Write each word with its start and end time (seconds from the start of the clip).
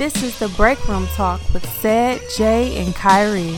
This 0.00 0.22
is 0.22 0.38
the 0.38 0.48
Break 0.56 0.88
Room 0.88 1.06
Talk 1.08 1.42
with 1.52 1.62
Said, 1.82 2.22
Jay, 2.34 2.82
and 2.82 2.94
Kyrie. 2.94 3.54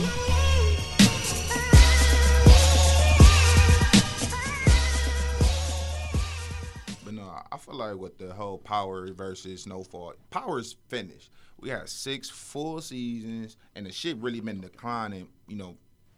But 7.05 7.13
no, 7.13 7.33
I 7.49 7.57
feel 7.57 7.75
like 7.75 7.95
with 7.95 8.17
the 8.17 8.33
whole 8.33 8.57
Power 8.57 9.13
versus 9.13 9.63
Snowfall, 9.63 10.15
Power's 10.31 10.75
finished. 10.89 11.29
We 11.61 11.69
had 11.69 11.87
six 11.87 12.29
full 12.29 12.81
seasons, 12.81 13.55
and 13.73 13.85
the 13.85 13.93
shit 13.93 14.17
really 14.17 14.41
been 14.41 14.59
declining. 14.59 15.29
You 15.47 15.55
know, 15.55 15.77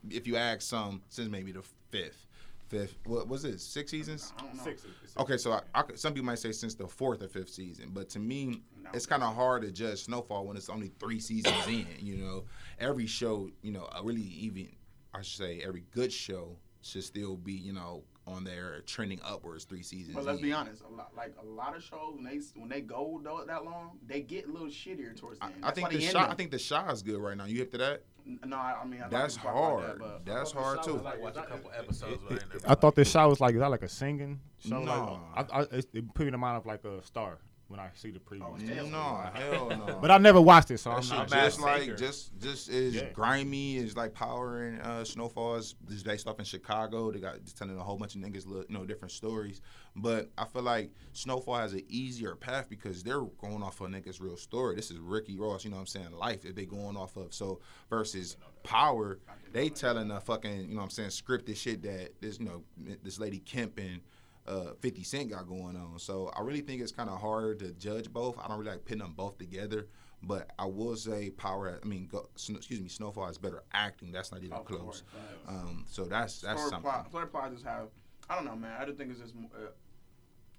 if 0.10 0.26
you 0.26 0.38
ask 0.38 0.64
some, 0.64 1.04
since 1.07 1.30
maybe 1.30 1.52
the 1.52 1.62
fifth, 1.92 2.25
fifth, 2.68 2.98
what 3.05 3.28
was 3.28 3.46
it? 3.46 3.60
Six 3.62 3.92
seasons? 3.92 4.34
Six. 4.64 4.86
Okay, 5.18 5.38
so 5.38 5.54
I, 5.54 5.62
I 5.73 5.82
could, 5.84 6.00
some 6.00 6.14
people 6.14 6.26
might 6.26 6.40
say 6.40 6.52
since 6.52 6.76
the 6.76 6.88
fourth 6.88 7.22
or 7.22 7.28
fifth 7.28 7.50
season, 7.50 7.92
but 7.94 8.10
to 8.10 8.20
me, 8.20 8.62
it's 8.94 9.06
kind 9.06 9.23
of 9.23 9.34
hard 9.36 9.64
to 9.64 9.72
judge 9.72 10.04
Snowfall 10.04 10.46
when 10.46 10.58
it's 10.58 10.70
only 10.70 10.92
three 11.00 11.20
seasons 11.20 11.56
in. 11.68 11.88
You 12.00 12.18
know, 12.18 12.46
every 12.80 13.06
show, 13.08 13.50
you 13.62 13.72
know, 13.72 13.88
a 13.96 14.04
really 14.04 14.22
even, 14.22 14.70
I 15.14 15.22
should 15.22 15.44
say, 15.44 15.62
every 15.66 15.84
good 15.92 16.12
show 16.12 16.58
should 16.82 17.04
still 17.04 17.36
be, 17.36 17.54
you 17.54 17.73
know, 17.73 18.04
on 18.28 18.44
there 18.44 18.82
trending 18.86 19.20
upwards 19.24 19.66
three 19.66 19.84
seasons. 19.84 20.16
But 20.16 20.26
let's 20.26 20.40
in. 20.40 20.46
be 20.46 20.54
honest, 20.54 20.82
a 20.82 20.94
lot, 20.94 21.12
like 21.16 21.34
a 21.42 21.46
lot 21.46 21.76
of 21.76 21.84
shows 21.84 22.16
when 22.16 22.24
they 22.24 22.40
when 22.60 22.70
they 22.70 22.82
go 22.82 23.22
that 23.48 23.64
long, 23.64 23.98
they 24.06 24.22
get 24.22 24.48
a 24.48 24.52
little 24.52 24.68
shittier 24.68 25.18
towards 25.18 25.40
the 25.40 25.46
end. 25.46 25.56
I 25.62 25.68
That's 25.68 25.76
think 25.76 25.88
why 25.90 25.96
the 25.96 26.02
shot. 26.02 26.30
I 26.32 26.34
think 26.34 26.52
the 26.52 26.60
shot 26.60 26.92
is 26.92 27.02
good 27.04 27.20
right 27.20 27.38
now. 27.38 27.46
You 27.46 27.58
hip 27.58 27.72
to 27.72 27.78
that? 27.80 28.04
No, 28.44 28.58
I 28.58 28.80
I 28.82 28.86
mean 28.86 29.02
I 29.04 29.08
That's 29.10 29.36
like 29.36 29.44
to 29.44 29.48
talk 29.48 29.56
about 29.56 29.80
hard. 29.82 29.90
that, 29.90 30.00
but 30.00 30.26
That's 30.26 30.52
hard 30.52 30.84
too. 30.84 30.98
Like 30.98 31.22
watch 31.22 31.38
a 31.38 31.44
couple 31.44 31.72
episodes. 31.78 32.22
but 32.28 32.32
I 32.32 32.36
ain't 32.42 32.54
never 32.54 32.72
I 32.72 32.76
thought 32.76 32.96
this 32.96 33.12
show 33.12 33.30
was 33.30 33.40
like 33.40 33.54
is 33.54 33.60
that 33.60 33.70
like 33.70 33.84
a 33.84 33.90
singing 33.90 34.40
show? 34.58 34.80
No. 34.80 35.22
Like, 35.36 35.54
I, 35.54 35.60
I, 35.60 35.62
it, 35.64 35.86
it 35.94 36.14
put 36.16 36.22
me 36.23 36.28
in 36.28 36.32
the 36.32 36.38
mind 36.39 36.58
of 36.58 36.66
like 36.66 36.84
a 36.86 37.04
star 37.04 37.38
when 37.67 37.80
I 37.80 37.89
see 37.95 38.11
the 38.11 38.19
preview. 38.19 38.44
Oh, 38.44 38.85
No, 38.88 39.30
hell 39.33 39.69
no. 39.69 39.97
But 39.99 40.11
I 40.11 40.17
never 40.19 40.39
watched 40.39 40.69
it, 40.71 40.77
so 40.77 40.91
That 40.91 40.99
I'm 40.99 41.08
not. 41.09 41.31
mad 41.31 41.45
just 41.45 41.59
like 41.59 41.80
thinker. 41.81 41.95
just 41.95 42.38
just 42.39 42.69
is 42.69 42.94
Yeah. 42.95 43.09
grimy 43.11 43.77
as 43.80 43.97
like 43.97 44.13
Power 44.13 44.63
and 44.63 44.81
uh, 44.81 45.03
Snowfall 45.03 45.55
is 45.55 45.73
is 45.89 46.03
based 46.03 46.27
off 46.27 46.38
in 46.39 46.45
Chicago. 46.45 47.11
They 47.11 47.19
got 47.19 47.43
just 47.43 47.58
telling 47.58 47.77
a 47.77 47.83
whole 47.83 47.97
bunch 47.97 48.16
of 48.16 48.21
niggas 48.21 48.45
look, 48.45 48.67
you 48.69 48.77
know 48.77 48.86
different 48.86 49.11
stories. 49.11 49.61
But 49.95 50.30
I 50.38 50.45
feel 50.45 50.61
like 50.61 50.91
Snowfall 51.13 51.55
has 51.58 51.73
an 51.73 51.83
easier 51.88 52.36
path 52.36 52.69
because 52.69 53.02
they're 53.02 53.21
going 53.21 53.63
off 53.63 53.81
of 53.81 53.88
a 53.88 53.89
niggas 53.89 54.21
real 54.21 54.38
story. 54.38 54.75
This 54.75 54.91
is 54.91 54.97
Ricky 54.99 55.38
Ross, 55.38 55.63
you 55.63 55.71
know 55.71 55.77
what 55.77 55.81
I'm 55.81 55.88
saying, 55.88 56.11
life 56.11 56.41
that 56.43 56.55
they 56.55 56.66
going 56.66 56.95
off 56.97 57.16
of. 57.17 57.33
So 57.33 57.61
versus 57.89 58.38
Power, 58.63 59.19
they 59.53 59.69
telling 59.69 60.11
a 60.11 60.19
fucking 60.19 60.61
you 60.61 60.67
know 60.69 60.77
what 60.77 60.83
I'm 60.83 60.89
saying 60.89 61.09
scripted 61.09 61.55
shit 61.55 61.81
that 61.83 62.19
this 62.21 62.39
you 62.39 62.45
know 62.45 62.63
this 63.03 63.19
lady 63.19 63.39
Kemp 63.39 63.77
and 63.80 64.02
uh, 64.48 64.74
50 64.82 65.04
Cent 65.04 65.30
got 65.32 65.48
going 65.48 65.76
on. 65.76 65.98
So 66.00 66.32
I 66.36 66.42
really 66.42 66.62
think 66.62 66.82
it's 66.82 66.92
kind 66.92 67.10
of 67.10 67.20
hard 67.20 67.60
to 67.60 67.72
judge 67.74 68.12
both. 68.12 68.38
I 68.40 68.48
don't 68.48 68.60
really 68.60 68.72
like 68.72 68.86
putting 68.86 69.00
them 69.00 69.14
both 69.16 69.38
together. 69.38 69.88
But 70.24 70.52
I 70.58 70.66
will 70.66 70.96
say 70.96 71.30
Power. 71.30 71.80
I 71.84 71.86
mean, 71.88 72.08
go, 72.12 72.30
excuse 72.36 72.82
me, 72.82 72.88
Snowfall 72.90 73.28
has 73.28 73.38
better 73.38 73.64
acting. 73.73 74.12
That's 74.12 74.32
not 74.32 74.42
even 74.42 74.54
Of 74.58 74.66
close. 74.66 74.80
course. 74.80 75.04
Um, 75.48 75.86
so 75.88 76.06
that's 76.06 76.42
that's 76.42 76.60
Story 76.60 76.70
something. 76.72 76.82
plot, 76.90 77.10
story 77.10 77.28
plot 77.28 77.52
just 77.54 77.66
have. 77.66 77.88
I 78.30 78.36
don't 78.36 78.46
know, 78.46 78.56
man. 78.56 78.73
I 78.80 78.86
just 78.86 78.98
think 78.98 79.12
it's 79.12 79.20
just 79.20 79.36
uh, 79.36 79.68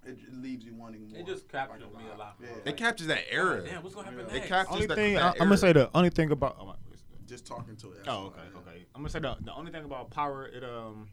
it, 0.04 0.18
it 0.28 0.34
leaves 0.34 0.64
you 0.64 0.74
wanting 0.74 1.08
more. 1.10 1.18
It 1.18 1.26
just 1.26 1.48
captures 1.48 1.82
like 1.92 2.04
me 2.04 2.10
a 2.14 2.16
lot. 2.16 2.36
Yeah, 2.40 2.48
It 2.64 2.76
captures 2.76 3.08
that 3.08 3.24
era. 3.28 3.62
Damn, 3.64 3.82
what's 3.82 3.94
gonna 3.96 4.08
happen 4.10 4.26
Yeah. 4.28 4.34
It 4.34 4.38
next? 4.38 4.48
captures 4.48 4.74
Only 4.74 4.86
the, 4.86 4.94
thing 4.94 5.14
that 5.14 5.22
I, 5.24 5.28
I'm 5.30 5.36
gonna 5.38 5.56
say 5.56 5.72
the 5.72 5.90
only 5.94 6.10
thing 6.10 6.30
about. 6.30 6.56
Oh, 6.60 6.74
just 7.26 7.44
talking 7.44 7.74
to 7.76 7.90
it. 7.92 8.02
oh 8.06 8.26
okay, 8.26 8.40
okay. 8.56 8.84
I'm 8.94 9.00
gonna 9.00 9.08
say 9.10 9.18
the 9.18 9.36
the 9.40 9.52
only 9.54 9.72
thing 9.72 9.84
about 9.84 10.10
Power, 10.10 10.46
it 10.46 10.62
um, 10.62 11.08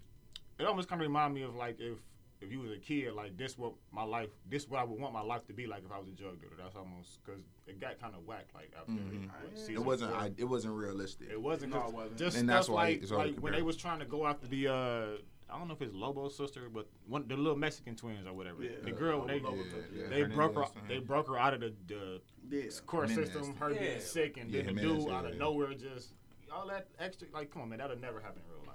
it 0.60 0.66
almost 0.66 0.90
kind 0.90 1.02
of 1.02 1.08
remind 1.08 1.34
me 1.34 1.42
of 1.42 1.56
like 1.56 1.80
if 1.80 1.98
if 2.44 2.52
you 2.52 2.59
was 2.59 2.72
a 2.72 2.77
kid, 2.77 3.13
like 3.13 3.38
this 3.38 3.58
what 3.58 3.73
my 3.91 4.03
life, 4.03 4.30
this 4.49 4.67
what 4.67 4.80
I 4.80 4.83
would 4.83 4.99
want 4.99 5.13
my 5.13 5.22
life 5.22 5.45
to 5.47 5.53
be 5.53 5.66
like 5.67 5.83
if 5.86 5.91
I 5.91 5.97
was 5.99 6.08
a 6.08 6.11
drug 6.11 6.39
dealer. 6.39 6.53
That's 6.58 6.75
almost 6.75 7.20
because 7.23 7.42
it 7.67 7.80
got 7.80 7.99
kind 7.99 8.14
of 8.15 8.26
whacked 8.26 8.54
like 8.54 8.71
after 8.77 8.92
Mhm. 8.92 9.30
season 9.55 9.76
It 9.76 9.83
wasn't. 9.86 10.14
I, 10.14 10.31
it 10.37 10.43
wasn't 10.45 10.73
realistic. 10.76 11.30
It 11.32 11.42
wasn't. 11.42 11.73
No, 11.73 11.80
'cause 11.82 11.89
it 11.92 11.95
wasn't. 11.95 12.17
Just 12.17 12.37
And 12.37 12.49
that's 12.49 12.70
why 12.70 12.83
like, 12.89 13.02
it's 13.03 13.11
like 13.11 13.36
when 13.37 13.53
they 13.53 13.61
was 13.61 13.77
trying 13.77 13.99
to 13.99 14.05
go 14.05 14.27
after 14.27 14.48
the. 14.48 14.67
uh 14.67 15.08
I 15.49 15.59
don't 15.59 15.67
know 15.67 15.76
if 15.76 15.82
it's 15.83 15.93
Lobo's 15.93 16.36
sister, 16.36 16.67
but 16.73 16.87
one 17.05 17.27
the 17.27 17.36
little 17.37 17.55
Mexican 17.58 17.95
twins 17.95 18.26
or 18.26 18.33
whatever. 18.33 18.64
Yeah. 18.64 18.71
the 18.83 18.92
girl 18.92 19.20
Lobo- 19.20 19.27
they 19.27 19.39
Lobo 19.39 19.58
Yeah, 19.58 19.64
took 19.64 19.83
yeah. 19.93 20.08
they 20.08 20.23
broke 20.23 20.55
her 20.55 20.61
Hernandez, 20.64 20.87
they 20.87 20.98
uh, 20.98 21.02
broke 21.02 21.27
her 21.27 21.37
out 21.37 21.53
of 21.53 21.59
the, 21.61 21.73
the 21.87 22.21
Yeah. 22.49 22.70
court 22.87 23.09
Jimenez. 23.09 23.32
system. 23.33 23.55
Her 23.58 23.70
Yeah. 23.71 23.80
being 23.80 23.99
sick 23.99 24.37
and 24.37 24.49
Yeah, 24.49 24.64
then 24.64 24.76
the 24.76 24.82
Jimenez, 24.82 25.03
dude 25.05 25.14
out 25.14 25.26
yeah. 25.26 25.30
of 25.32 25.37
nowhere 25.37 25.73
just 25.76 26.14
all 26.52 26.67
that 26.70 26.87
extra. 26.98 27.27
Like, 27.33 27.52
come 27.52 27.61
on, 27.64 27.70
man, 27.70 27.80
that'll 27.80 27.98
never 27.99 28.20
happen 28.20 28.42
in 28.48 28.52
real 28.55 28.65
life. 28.65 28.73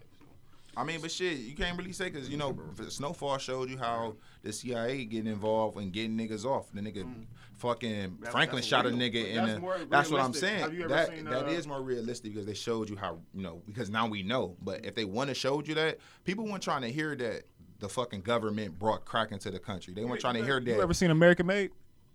So. 0.78 0.82
I 0.82 0.84
mean, 0.84 1.00
but 1.00 1.10
shit, 1.10 1.38
you 1.38 1.54
can't 1.54 1.76
really 1.76 1.92
say 1.92 2.08
because 2.10 2.28
you 2.28 2.36
know 2.36 2.56
Snowfall 2.88 3.38
showed 3.38 3.68
you 3.68 3.78
how 3.78 4.16
the 4.42 4.52
CIA 4.52 5.04
getting 5.04 5.30
involved 5.30 5.76
and 5.78 5.92
getting 5.92 6.16
niggas 6.16 6.44
off. 6.44 6.72
The 6.72 6.80
nigga 6.80 7.06
fucking 7.56 8.16
That's- 8.20 8.32
Franklin 8.32 8.60
that's 8.60 8.66
shot 8.66 8.86
a 8.86 8.90
nigga 8.90 9.22
But 9.22 9.30
in 9.30 9.36
that's 9.36 9.60
the. 9.60 9.86
That's 9.90 10.10
what 10.10 10.20
I'm 10.20 10.32
saying. 10.32 10.60
Have 10.60 10.74
you 10.74 10.84
ever 10.84 10.88
that 10.94 11.08
seen, 11.08 11.26
uh, 11.26 11.46
is 11.46 11.66
more 11.66 11.82
realistic 11.82 12.32
because 12.32 12.46
they 12.46 12.54
showed 12.54 12.88
you 12.88 12.96
how 12.96 13.18
you 13.34 13.42
know 13.42 13.62
because 13.66 13.90
now 13.90 14.06
we 14.06 14.22
know. 14.22 14.56
But 14.62 14.84
if 14.84 14.94
they 14.94 15.04
wouldn't 15.04 15.28
have 15.28 15.36
showed 15.36 15.66
you 15.66 15.74
that, 15.74 15.98
people 16.24 16.46
weren't 16.46 16.62
trying 16.62 16.82
to 16.82 16.90
hear 16.90 17.16
that 17.16 17.44
the 17.80 17.88
fucking 17.88 18.22
government 18.22 18.78
brought 18.78 19.04
crack 19.04 19.32
into 19.32 19.50
the 19.50 19.58
country. 19.58 19.94
They 19.94 20.04
weren't 20.04 20.20
trying 20.20 20.34
to 20.34 20.44
hear 20.44 20.60
that. 20.60 20.66
You 20.70 20.82
ever 20.82 20.94
seen 20.94 21.10
American 21.10 21.46
Made? 21.46 21.70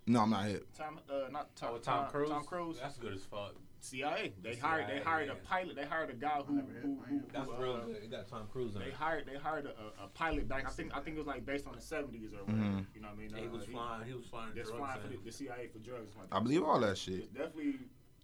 No, 0.06 0.22
I'm 0.22 0.30
not 0.30 0.46
hip. 0.46 0.68
Tom, 0.78 1.00
uh, 1.10 1.30
not 1.32 1.56
Tom, 1.56 1.70
Oh, 1.70 1.74
with 1.76 1.84
Tom 1.84 2.08
Cruise. 2.10 2.30
Tom 2.30 2.44
Cruise. 2.44 2.78
That's 2.82 2.98
good 2.98 3.14
as 3.14 3.24
fuck. 3.24 3.56
CIA. 3.84 4.34
They 4.42 4.56
hired. 4.56 4.88
They 4.88 5.00
hired 5.00 5.28
yeah. 5.28 5.34
a 5.34 5.36
pilot. 5.36 5.76
They 5.76 5.86
hired 5.86 6.10
a 6.10 6.14
guy 6.14 6.42
who 6.46 6.56
never 6.56 6.72
heard- 6.72 6.82
who, 6.84 6.98
I 7.06 7.10
who, 7.10 7.22
That's 7.34 7.46
who, 7.50 7.56
real 7.62 7.74
uh, 7.74 7.80
good. 7.86 7.96
It 8.04 8.12
got 8.12 8.28
Tom 8.28 8.48
Cruise 8.52 8.76
in 8.76 8.82
They 8.82 8.88
it. 8.88 8.94
hired 8.94 9.26
they 9.26 9.36
hired 9.38 9.66
a, 9.66 10.04
a 10.04 10.08
pilot 10.08 10.48
back. 10.48 10.66
I 10.66 10.70
think 10.70 10.92
I 10.96 11.00
think 11.02 11.16
it 11.18 11.20
was 11.20 11.28
like 11.28 11.46
based 11.46 11.68
on 11.68 11.76
the 11.76 11.82
seventies 11.82 12.34
or 12.34 12.44
whatever. 12.46 12.58
Mhm. 12.58 12.86
You 12.96 13.02
know 13.02 13.08
what 13.10 13.14
I 13.18 13.18
mean? 13.20 13.34
He 13.36 13.48
Uh, 13.48 13.52
was 13.52 13.66
flying. 13.66 14.06
He 14.06 14.14
was 14.14 14.26
flying 14.26 14.54
Just 14.56 14.72
drugs 14.72 14.80
flying 14.86 15.02
for 15.02 15.08
the, 15.10 15.18
the 15.24 15.32
CIA 15.32 15.68
for 15.72 15.80
drugs. 15.80 16.12
I 16.32 16.40
believe 16.40 16.64
all 16.64 16.80
that 16.80 16.98
shit. 16.98 17.16
It's 17.20 17.28
definitely. 17.28 17.76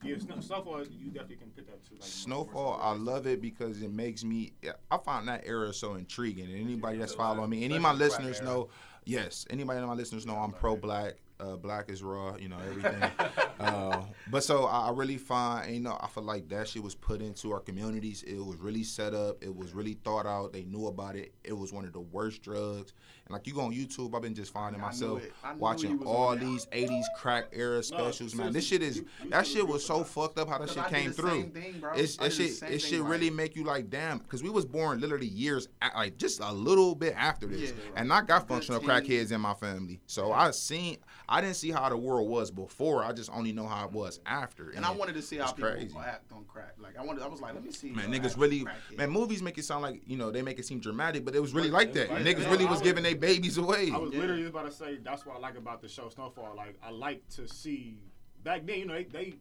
Yeah, 0.01 0.17
Snow, 0.17 0.39
Snowfall. 0.39 0.85
You 0.85 1.11
definitely 1.11 1.35
can 1.35 1.49
put 1.49 1.67
that 1.67 1.85
to 1.87 1.93
like 1.95 2.03
Snowfall, 2.03 2.79
I 2.81 2.93
love 2.93 3.27
it 3.27 3.41
because 3.41 3.81
it 3.81 3.91
makes 3.91 4.23
me. 4.23 4.53
I 4.89 4.97
find 4.97 5.27
that 5.27 5.43
era 5.45 5.73
so 5.73 5.95
intriguing. 5.95 6.45
And 6.45 6.55
anybody 6.55 6.97
that's 6.99 7.13
following 7.13 7.49
me, 7.49 7.65
any 7.65 7.75
of 7.75 7.81
my 7.81 7.91
listeners 7.91 8.41
know. 8.41 8.69
Yes, 9.03 9.45
anybody 9.49 9.79
of 9.81 9.87
my 9.87 9.95
listeners 9.95 10.25
know 10.25 10.35
I'm 10.35 10.51
pro 10.53 10.77
black. 10.77 11.15
Uh, 11.39 11.55
black 11.55 11.89
is 11.89 12.03
raw, 12.03 12.35
you 12.35 12.49
know 12.49 12.57
everything. 12.69 13.01
uh, 13.59 14.03
but 14.29 14.43
so 14.43 14.65
I, 14.65 14.87
I 14.87 14.91
really 14.91 15.17
find, 15.17 15.73
you 15.73 15.79
know, 15.79 15.97
I 16.01 16.07
feel 16.07 16.23
like 16.23 16.49
that 16.49 16.67
shit 16.67 16.83
was 16.83 16.95
put 16.95 17.21
into 17.21 17.53
our 17.53 17.61
communities. 17.61 18.23
It 18.23 18.39
was 18.39 18.57
really 18.57 18.83
set 18.83 19.13
up. 19.13 19.41
It 19.41 19.55
was 19.55 19.73
really 19.73 19.93
thought 20.03 20.25
out. 20.25 20.51
They 20.51 20.63
knew 20.63 20.87
about 20.87 21.15
it. 21.15 21.33
It 21.43 21.53
was 21.53 21.71
one 21.71 21.85
of 21.85 21.93
the 21.93 22.01
worst 22.01 22.41
drugs. 22.41 22.93
And 23.29 23.35
like 23.35 23.45
you 23.45 23.53
go 23.53 23.61
on 23.61 23.71
YouTube, 23.73 24.15
I've 24.15 24.23
been 24.23 24.33
just 24.33 24.51
finding 24.51 24.81
I 24.81 24.85
myself 24.85 25.23
it. 25.23 25.31
I 25.43 25.49
knew 25.49 25.55
he 25.57 25.59
watching 25.61 26.03
all 26.03 26.29
on 26.29 26.39
there. 26.39 26.47
these 26.49 26.65
'80s 26.67 27.05
crack 27.15 27.45
era 27.53 27.83
specials. 27.83 28.33
man, 28.33 28.51
this 28.51 28.65
shit 28.65 28.81
is 28.81 28.97
you- 28.97 29.05
you 29.23 29.29
that 29.29 29.45
shit 29.45 29.67
was 29.67 29.85
so 29.85 30.03
fucked 30.03 30.39
up 30.39 30.49
how 30.49 30.57
that 30.57 30.67
shit 30.69 30.79
I 30.79 30.89
came 30.89 31.11
through. 31.11 31.29
same 31.29 31.51
thing, 31.51 31.79
bro. 31.79 31.93
It's 31.93 32.17
I 32.19 32.25
it 32.25 32.29
did 32.29 32.35
shit 32.37 32.53
same 32.55 32.69
it 32.73 32.81
thing, 32.81 32.89
shit 32.91 33.01
like- 33.01 33.09
really 33.11 33.29
make 33.29 33.55
you 33.55 33.63
like 33.65 33.91
damn 33.91 34.17
because 34.17 34.41
we 34.41 34.49
was 34.49 34.65
born 34.65 34.99
literally 34.99 35.27
years 35.27 35.67
a- 35.83 35.91
like 35.95 36.17
just 36.17 36.39
a 36.39 36.51
little 36.51 36.95
bit 36.95 37.13
after 37.15 37.45
this, 37.45 37.69
Yeah, 37.69 37.75
and 37.97 38.11
I 38.11 38.21
got 38.23 38.47
functional 38.47 38.79
team. 38.79 38.89
crackheads 38.89 39.31
in 39.31 39.41
my 39.41 39.53
family, 39.53 39.99
so 40.07 40.31
I 40.31 40.49
seen 40.49 40.97
I 41.31 41.41
didn't 41.41 41.57
see 41.57 41.69
how 41.69 41.87
the 41.89 41.97
world 41.97 42.27
was 42.27 42.49
before. 42.49 43.03
I 43.03 43.11
just 43.13 43.29
only 43.31 43.51
know 43.53 43.67
how 43.67 43.85
it 43.85 43.91
was 43.91 44.19
after. 44.25 44.71
And 44.71 44.83
I 44.83 44.89
wanted 44.89 45.13
to 45.13 45.21
see 45.21 45.37
how 45.37 45.43
it's 45.43 45.53
people 45.53 45.69
crazy. 45.69 45.95
act 46.03 46.31
on 46.31 46.43
crack. 46.45 46.73
Like 46.79 46.97
I 46.97 47.03
wanted, 47.05 47.21
I 47.21 47.27
was 47.27 47.39
like, 47.41 47.53
let 47.53 47.63
me 47.63 47.71
see. 47.71 47.91
Man, 47.91 48.11
niggas 48.11 48.35
really, 48.39 48.65
man, 48.97 49.11
movies 49.11 49.43
make 49.43 49.59
it 49.59 49.65
sound 49.65 49.83
like 49.83 50.01
you 50.07 50.17
know 50.17 50.31
they 50.31 50.41
make 50.41 50.57
it 50.57 50.65
seem 50.65 50.79
dramatic, 50.79 51.23
but 51.25 51.35
it 51.35 51.39
was 51.39 51.53
really 51.53 51.69
like 51.69 51.93
that. 51.93 52.09
Yeah, 52.09 52.17
Niggas 52.17 52.41
yeah, 52.41 52.49
really 52.49 52.65
was 52.65 52.79
was- 52.79 52.81
giving 52.81 53.05
their 53.19 53.29
babies 53.29 53.57
away. 53.57 53.91
I 53.91 53.97
was 53.97 54.11
Yeah. 54.13 54.19
literally 54.19 54.45
about 54.45 54.65
to 54.65 54.71
say 54.71 54.97
that's 54.97 55.25
what 55.25 55.35
I 55.37 55.39
like 55.39 55.57
about 55.57 55.81
the 55.81 55.89
show 55.89 56.09
Snowfall. 56.09 56.55
Like 56.55 56.77
I 56.83 56.89
like 56.91 57.27
to 57.29 57.47
see 57.47 57.97
back 58.43 58.65
then. 58.65 58.79
You 58.79 58.85
know 58.85 58.93
they, 58.95 59.03
they 59.03 59.33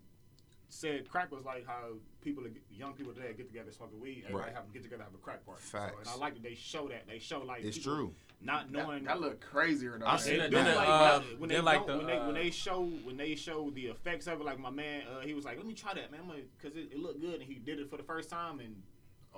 said 0.69 1.09
crack 1.09 1.33
was 1.33 1.45
like 1.45 1.67
how 1.67 1.95
people, 2.21 2.45
young 2.71 2.93
people 2.93 3.13
today 3.15 3.33
get 3.37 3.47
together 3.47 3.73
smoking 3.73 4.01
weed. 4.01 4.25
Everybody 4.27 4.47
Right. 4.49 4.55
have 4.55 4.73
get 4.73 4.83
together 4.83 5.03
have 5.05 5.15
a 5.15 5.19
crack 5.19 5.45
party. 5.47 5.63
So, 5.65 5.79
Facts. 5.79 5.95
and 6.01 6.09
I 6.09 6.17
like 6.17 6.35
that 6.35 6.43
they 6.43 6.55
show 6.55 6.89
that. 6.89 7.07
They 7.07 7.19
show 7.19 7.41
like 7.41 7.65
It's 7.65 7.79
true. 7.79 8.15
Not 8.41 8.71
knowing 8.71 9.05
that 9.05 9.21
look 9.21 9.41
crazier 9.41 9.99
though. 9.99 10.07
I 10.07 10.11
man. 10.13 10.19
seen 10.21 10.41
it. 10.41 10.53
like, 10.53 10.67
uh, 10.67 11.21
when 11.39 11.49
they 11.49 11.61
like 11.61 11.87
the, 11.87 11.97
when 11.97 12.07
they 12.07 12.19
when 12.19 12.29
uh, 12.31 12.33
they 12.33 12.51
show 12.51 12.85
when 13.03 13.17
they 13.17 13.35
show 13.35 13.71
the 13.71 13.87
effects 13.87 14.29
of 14.29 14.41
it, 14.41 14.45
like 14.45 14.61
my 14.61 14.71
man, 14.71 15.03
uh, 15.09 15.21
he 15.27 15.35
was 15.35 15.45
like, 15.45 15.57
"Let 15.57 15.67
me 15.67 15.75
try 15.75 15.93
that, 15.95 16.13
man," 16.13 16.21
because 16.57 16.77
it, 16.77 16.93
it 16.93 17.01
looked 17.01 17.21
good, 17.21 17.41
and 17.41 17.43
he 17.43 17.55
did 17.57 17.81
it 17.81 17.91
for 17.91 17.97
the 17.97 18.05
first 18.05 18.31
time, 18.31 18.61
and 18.61 18.81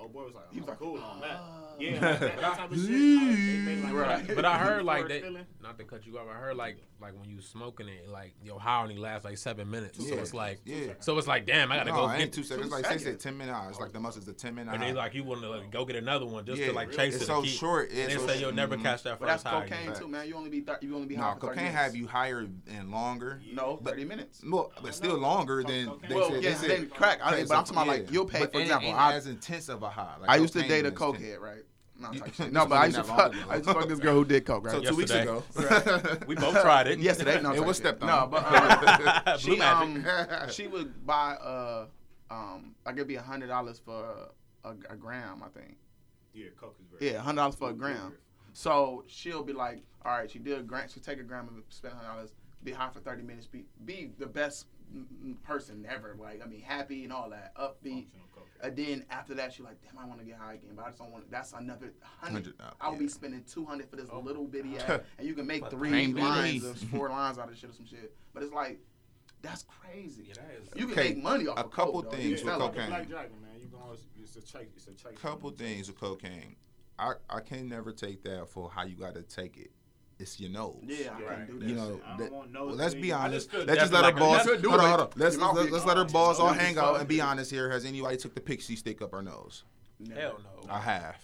oh 0.01 0.07
boy 0.07 0.25
was 0.25 0.33
like, 0.33 0.45
He 0.51 0.59
was 0.59 0.67
like, 0.69 0.79
cool 0.79 0.97
on 1.01 1.21
that." 1.21 1.29
"Ah." 1.39 1.57
Yeah, 1.79 1.93
like 1.93 2.19
that, 2.19 2.19
that 2.41 2.57
type 2.57 2.71
of 2.71 2.77
shit. 2.77 3.65
like, 3.65 3.83
like 3.85 3.93
Right. 3.93 4.27
that 4.27 4.35
But 4.35 4.45
I 4.45 4.57
heard 4.59 4.83
like 4.83 5.07
that. 5.07 5.21
feeling. 5.23 5.45
Not 5.63 5.79
to 5.79 5.83
cut 5.83 6.05
you 6.05 6.19
off. 6.19 6.27
I 6.29 6.37
heard 6.37 6.55
like 6.55 6.77
like 6.99 7.13
when 7.19 7.27
you 7.27 7.41
smoking 7.41 7.87
it, 7.87 8.07
like 8.07 8.33
your 8.43 8.59
high 8.59 8.83
only 8.83 8.97
lasts 8.97 9.25
like 9.25 9.37
seven 9.39 9.71
minutes. 9.71 9.97
So 10.07 10.13
it's 10.15 10.33
like, 10.35 10.59
Yeah. 10.65 10.93
so 10.99 11.17
it's 11.17 11.25
like, 11.27 11.47
damn, 11.47 11.71
I 11.71 11.77
gotta 11.77 11.89
No, 11.89 12.07
go 12.07 12.17
get. 12.17 12.31
two 12.31 12.43
seconds. 12.43 12.69
two 12.69 12.75
It's 12.75 12.87
like 12.87 12.99
they 12.99 13.03
said 13.03 13.19
ten 13.19 13.35
minute 13.35 13.51
hours. 13.53 13.79
Like 13.79 13.93
the 13.93 13.99
most 13.99 14.17
is 14.17 14.25
the 14.25 14.33
ten 14.33 14.53
minute. 14.53 14.73
And 14.75 14.83
they 14.83 14.93
like 14.93 15.15
you 15.15 15.23
want 15.23 15.41
to 15.41 15.49
like, 15.49 15.71
go 15.71 15.83
get 15.85 15.95
another 15.95 16.27
one 16.27 16.45
just 16.45 16.59
Yeah, 16.59 16.67
to 16.67 16.73
like 16.73 16.89
really? 16.89 16.97
chase 16.97 17.15
It's 17.15 17.23
it. 17.23 17.27
so 17.27 17.37
and 17.37 17.45
keep, 17.45 17.57
short, 17.59 17.89
And 17.89 18.11
they 18.11 18.15
so 18.17 18.27
say 18.27 18.39
you'll 18.39 18.51
never 18.51 18.77
mhm. 18.77 18.83
catch 18.83 19.01
that 19.03 19.19
But 19.19 19.27
that's 19.27 19.43
cocaine 19.43 19.93
too, 19.95 20.07
man. 20.07 20.27
You 20.27 20.35
only 20.35 20.51
be 20.51 20.63
you 20.81 20.93
only 20.93 21.07
be 21.07 21.15
high 21.15 21.33
for 21.33 21.47
30 21.47 21.55
cocaine 21.55 21.71
have 21.71 21.95
you 21.95 22.05
higher 22.05 22.47
and 22.67 22.91
longer. 22.91 23.41
No, 23.51 23.79
But- 23.81 23.91
thirty 23.93 24.05
minutes. 24.05 24.43
Well, 24.47 24.71
but 24.83 24.93
still 24.93 25.17
longer 25.17 25.63
than 25.63 25.87
Cocaine- 25.87 26.09
they 26.09 26.15
Well, 26.15 26.29
said. 26.29 26.43
yeah, 26.43 26.49
they 26.51 26.55
said 26.55 26.69
then 26.69 26.89
crack. 26.89 27.19
But 27.23 27.33
I'm 27.39 27.47
talking 27.47 27.71
about 27.73 27.87
like 27.87 28.11
you'll 28.11 28.25
pay. 28.25 28.45
For 28.45 28.59
example, 28.59 28.93
as 28.95 29.25
intense 29.25 29.67
of 29.69 29.81
a 29.81 29.89
high. 29.91 30.15
Like 30.19 30.29
I 30.29 30.35
used 30.37 30.53
to 30.53 30.61
date 30.67 30.85
a 30.85 30.91
cokehead, 30.91 31.39
right? 31.39 31.63
No, 31.99 32.11
You- 32.11 32.19
type 32.21 32.27
shit. 32.33 32.37
this 32.47 32.51
no, 32.53 32.65
but 32.65 32.75
I 32.75 32.85
used 32.85 32.95
to 32.95 33.01
wasn't 33.03 33.17
that 33.17 33.31
long 33.31 33.41
fuck. 33.43 33.51
I 33.51 33.55
used 33.57 33.67
to 33.67 33.73
fuck 33.75 33.87
this 33.89 33.99
girl 33.99 34.13
who 34.15 34.25
did 34.25 34.45
coke, 34.45 34.65
right? 34.65 34.73
So 34.73 34.81
two 34.81 34.95
weeks 34.95 35.11
ago, 35.11 35.43
Yesterday. 35.59 36.25
we 36.27 36.35
both 36.35 36.59
tried 36.61 36.87
it. 36.87 36.99
Yesterday, 36.99 37.41
no, 37.41 37.51
It 37.55 37.63
was 37.63 37.77
stepped 37.77 38.01
on. 38.01 38.07
No, 38.07 38.27
but 38.27 38.43
uh, 38.47 39.37
she 39.37 39.61
um 39.61 40.03
she 40.49 40.67
would 40.67 41.05
buy 41.05 41.33
uh 41.35 41.85
um 42.31 42.73
like 42.85 42.95
it'd 42.95 43.07
be 43.07 43.15
a 43.15 43.21
hundred 43.21 43.47
dollars 43.47 43.79
for 43.83 44.29
a, 44.63 44.69
a 44.89 44.95
gram, 44.95 45.43
I 45.43 45.49
think. 45.59 45.77
Yeah, 46.33 46.47
coke 46.59 46.77
is 46.79 46.87
very. 46.97 47.11
Yeah, 47.13 47.19
hundred 47.21 47.37
dollars 47.41 47.55
for 47.55 47.69
a 47.69 47.73
gram. 47.73 48.13
So 48.53 49.03
she'll 49.07 49.43
be 49.43 49.53
like, 49.53 49.81
all 50.03 50.11
right, 50.17 50.29
she 50.29 50.39
did 50.39 50.57
a 50.57 50.63
gram, 50.63 50.87
she 50.91 50.99
take 50.99 51.19
a 51.19 51.23
gram 51.23 51.47
and 51.49 51.61
spend 51.69 51.93
hundred 51.93 52.07
dollars, 52.07 52.33
be 52.63 52.71
high 52.71 52.89
for 52.89 52.99
thirty 52.99 53.21
minutes, 53.21 53.45
be 53.47 53.65
be 53.85 54.11
the 54.17 54.25
best 54.25 54.65
person 55.43 55.85
ever. 55.87 56.15
Like 56.19 56.41
I 56.43 56.47
mean, 56.47 56.61
happy 56.61 57.03
and 57.03 57.13
all 57.13 57.29
that, 57.29 57.53
upbeat. 57.55 58.07
Functional 58.11 58.27
coke. 58.30 58.30
And 58.63 58.75
then 58.75 59.05
after 59.09 59.33
that, 59.35 59.53
she 59.53 59.63
like, 59.63 59.77
damn, 59.81 59.97
I 59.97 60.05
want 60.05 60.19
to 60.19 60.25
get 60.25 60.37
high 60.37 60.53
again, 60.53 60.71
but 60.75 60.85
I 60.85 60.89
just 60.89 60.99
don't 60.99 61.11
want. 61.11 61.29
That's 61.31 61.53
another 61.53 61.91
hundred. 62.19 62.33
Hundred, 62.45 62.53
uh, 62.59 62.71
I 62.79 62.89
would 62.89 62.99
be 62.99 63.07
spending 63.07 63.43
two 63.51 63.65
hundred 63.65 63.89
for 63.89 63.95
this 63.95 64.07
Oh. 64.11 64.19
little 64.19 64.45
bitty 64.45 64.77
ass, 64.77 65.01
and 65.17 65.27
you 65.27 65.33
can 65.33 65.47
make 65.47 65.67
three 65.69 66.07
lines 66.07 66.63
of 66.63 66.77
four 66.77 67.09
lines 67.09 67.37
out 67.39 67.49
of 67.49 67.57
shit 67.57 67.69
or 67.69 67.73
some 67.73 67.87
shit. 67.87 68.15
But 68.33 68.43
it's 68.43 68.53
like, 68.53 68.79
that's 69.41 69.63
crazy. 69.63 70.25
Yeah, 70.27 70.35
that 70.35 70.51
is. 70.61 70.69
You 70.79 70.87
can 70.87 70.99
Okay, 70.99 71.13
make 71.15 71.23
money 71.23 71.47
off 71.47 71.57
a 71.57 71.61
of 71.65 71.71
couple 71.71 72.03
coke, 72.03 72.11
things 72.13 72.23
You 72.25 72.31
with 72.31 72.39
sell 72.43 72.57
it. 72.67 72.71
cocaine. 72.71 72.87
Black 72.89 73.09
Dragon, 73.09 73.41
man. 73.41 73.59
You 73.59 73.67
going? 73.67 73.97
It's 74.21 74.35
a 74.35 74.41
chase. 74.41 74.67
It's 74.75 74.87
a 74.87 74.91
chase. 74.93 75.17
couple 75.19 75.49
things 75.51 75.87
with 75.87 75.99
cocaine. 75.99 76.55
I, 76.99 77.13
I 77.29 77.39
can 77.39 77.67
never 77.67 77.91
take 77.91 78.21
that 78.25 78.47
for 78.49 78.69
how 78.69 78.83
you 78.83 78.95
got 78.95 79.15
to 79.15 79.23
take 79.23 79.57
it. 79.57 79.71
It's 80.21 80.39
your 80.39 80.51
nose. 80.51 80.77
Yeah, 80.85 81.15
I 81.17 81.21
Right. 81.23 81.47
can 81.47 81.47
do 81.47 81.59
that. 81.59 81.69
You 81.69 81.75
know, 81.75 81.91
shit. 81.95 82.03
I 82.05 82.09
don't 82.09 82.17
that- 82.19 82.31
want 82.31 82.51
no 82.51 82.65
well, 82.67 82.75
let's 82.75 82.93
be 82.93 83.11
honest. 83.11 83.53
Let's 83.53 83.65
just 83.81 83.91
let 83.93 84.03
our 84.05 84.11
definitely 84.11 84.19
balls. 84.19 84.45
Hold 84.45 84.65
on, 84.65 84.71
hold 84.71 84.83
on. 84.83 84.97
do 84.97 85.03
it. 85.03 85.17
Let's 85.17 85.37
let's, 85.37 85.53
get 85.63 85.71
let's 85.71 85.85
let 85.85 85.97
our 85.97 86.03
gone. 86.03 86.13
balls 86.13 86.39
all 86.39 86.53
hang 86.53 86.77
out 86.77 86.99
and 86.99 87.07
be 87.07 87.19
honest 87.21 87.49
here. 87.51 87.69
Has 87.71 87.85
anybody 87.85 88.17
took 88.17 88.35
the 88.35 88.41
pixie 88.41 88.75
stick 88.75 89.01
up 89.01 89.11
her 89.11 89.21
nose? 89.21 89.63
Hell 90.13 90.39
no. 90.43 90.71
I 90.73 90.79
have. 90.79 91.15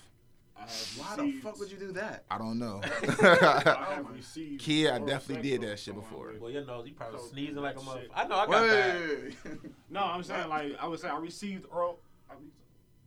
I 0.55 0.61
have 0.61 0.69
Why 0.97 1.15
the 1.17 1.31
fuck 1.33 1.59
would 1.59 1.71
you 1.71 1.77
do 1.77 1.91
that? 1.93 2.25
I 2.31 2.37
don't 2.39 2.57
know. 2.59 2.81
I 3.21 3.93
have 3.95 4.09
received 4.11 4.61
Kid, 4.61 4.89
I 4.91 4.99
definitely 4.99 5.49
did 5.49 5.61
that 5.61 5.79
shit 5.79 5.93
before. 5.95 6.33
Well, 6.39 6.49
your 6.51 6.65
nose, 6.65 6.87
you 6.87 6.93
probably 6.93 7.19
Coke, 7.19 7.29
sneezing 7.31 7.55
like 7.57 7.75
a 7.75 7.79
that 7.79 7.85
motherfucker. 7.85 8.07
I 8.15 8.27
know, 8.27 8.35
I 8.35 8.45
got 8.47 8.61
that. 8.67 9.59
No, 9.89 10.01
I'm 10.03 10.23
saying 10.23 10.49
like 10.49 10.75
I 10.79 10.87
would 10.87 10.99
say 10.99 11.07
I 11.09 11.17
received 11.19 11.65
oral. 11.71 11.99
I 12.29 12.33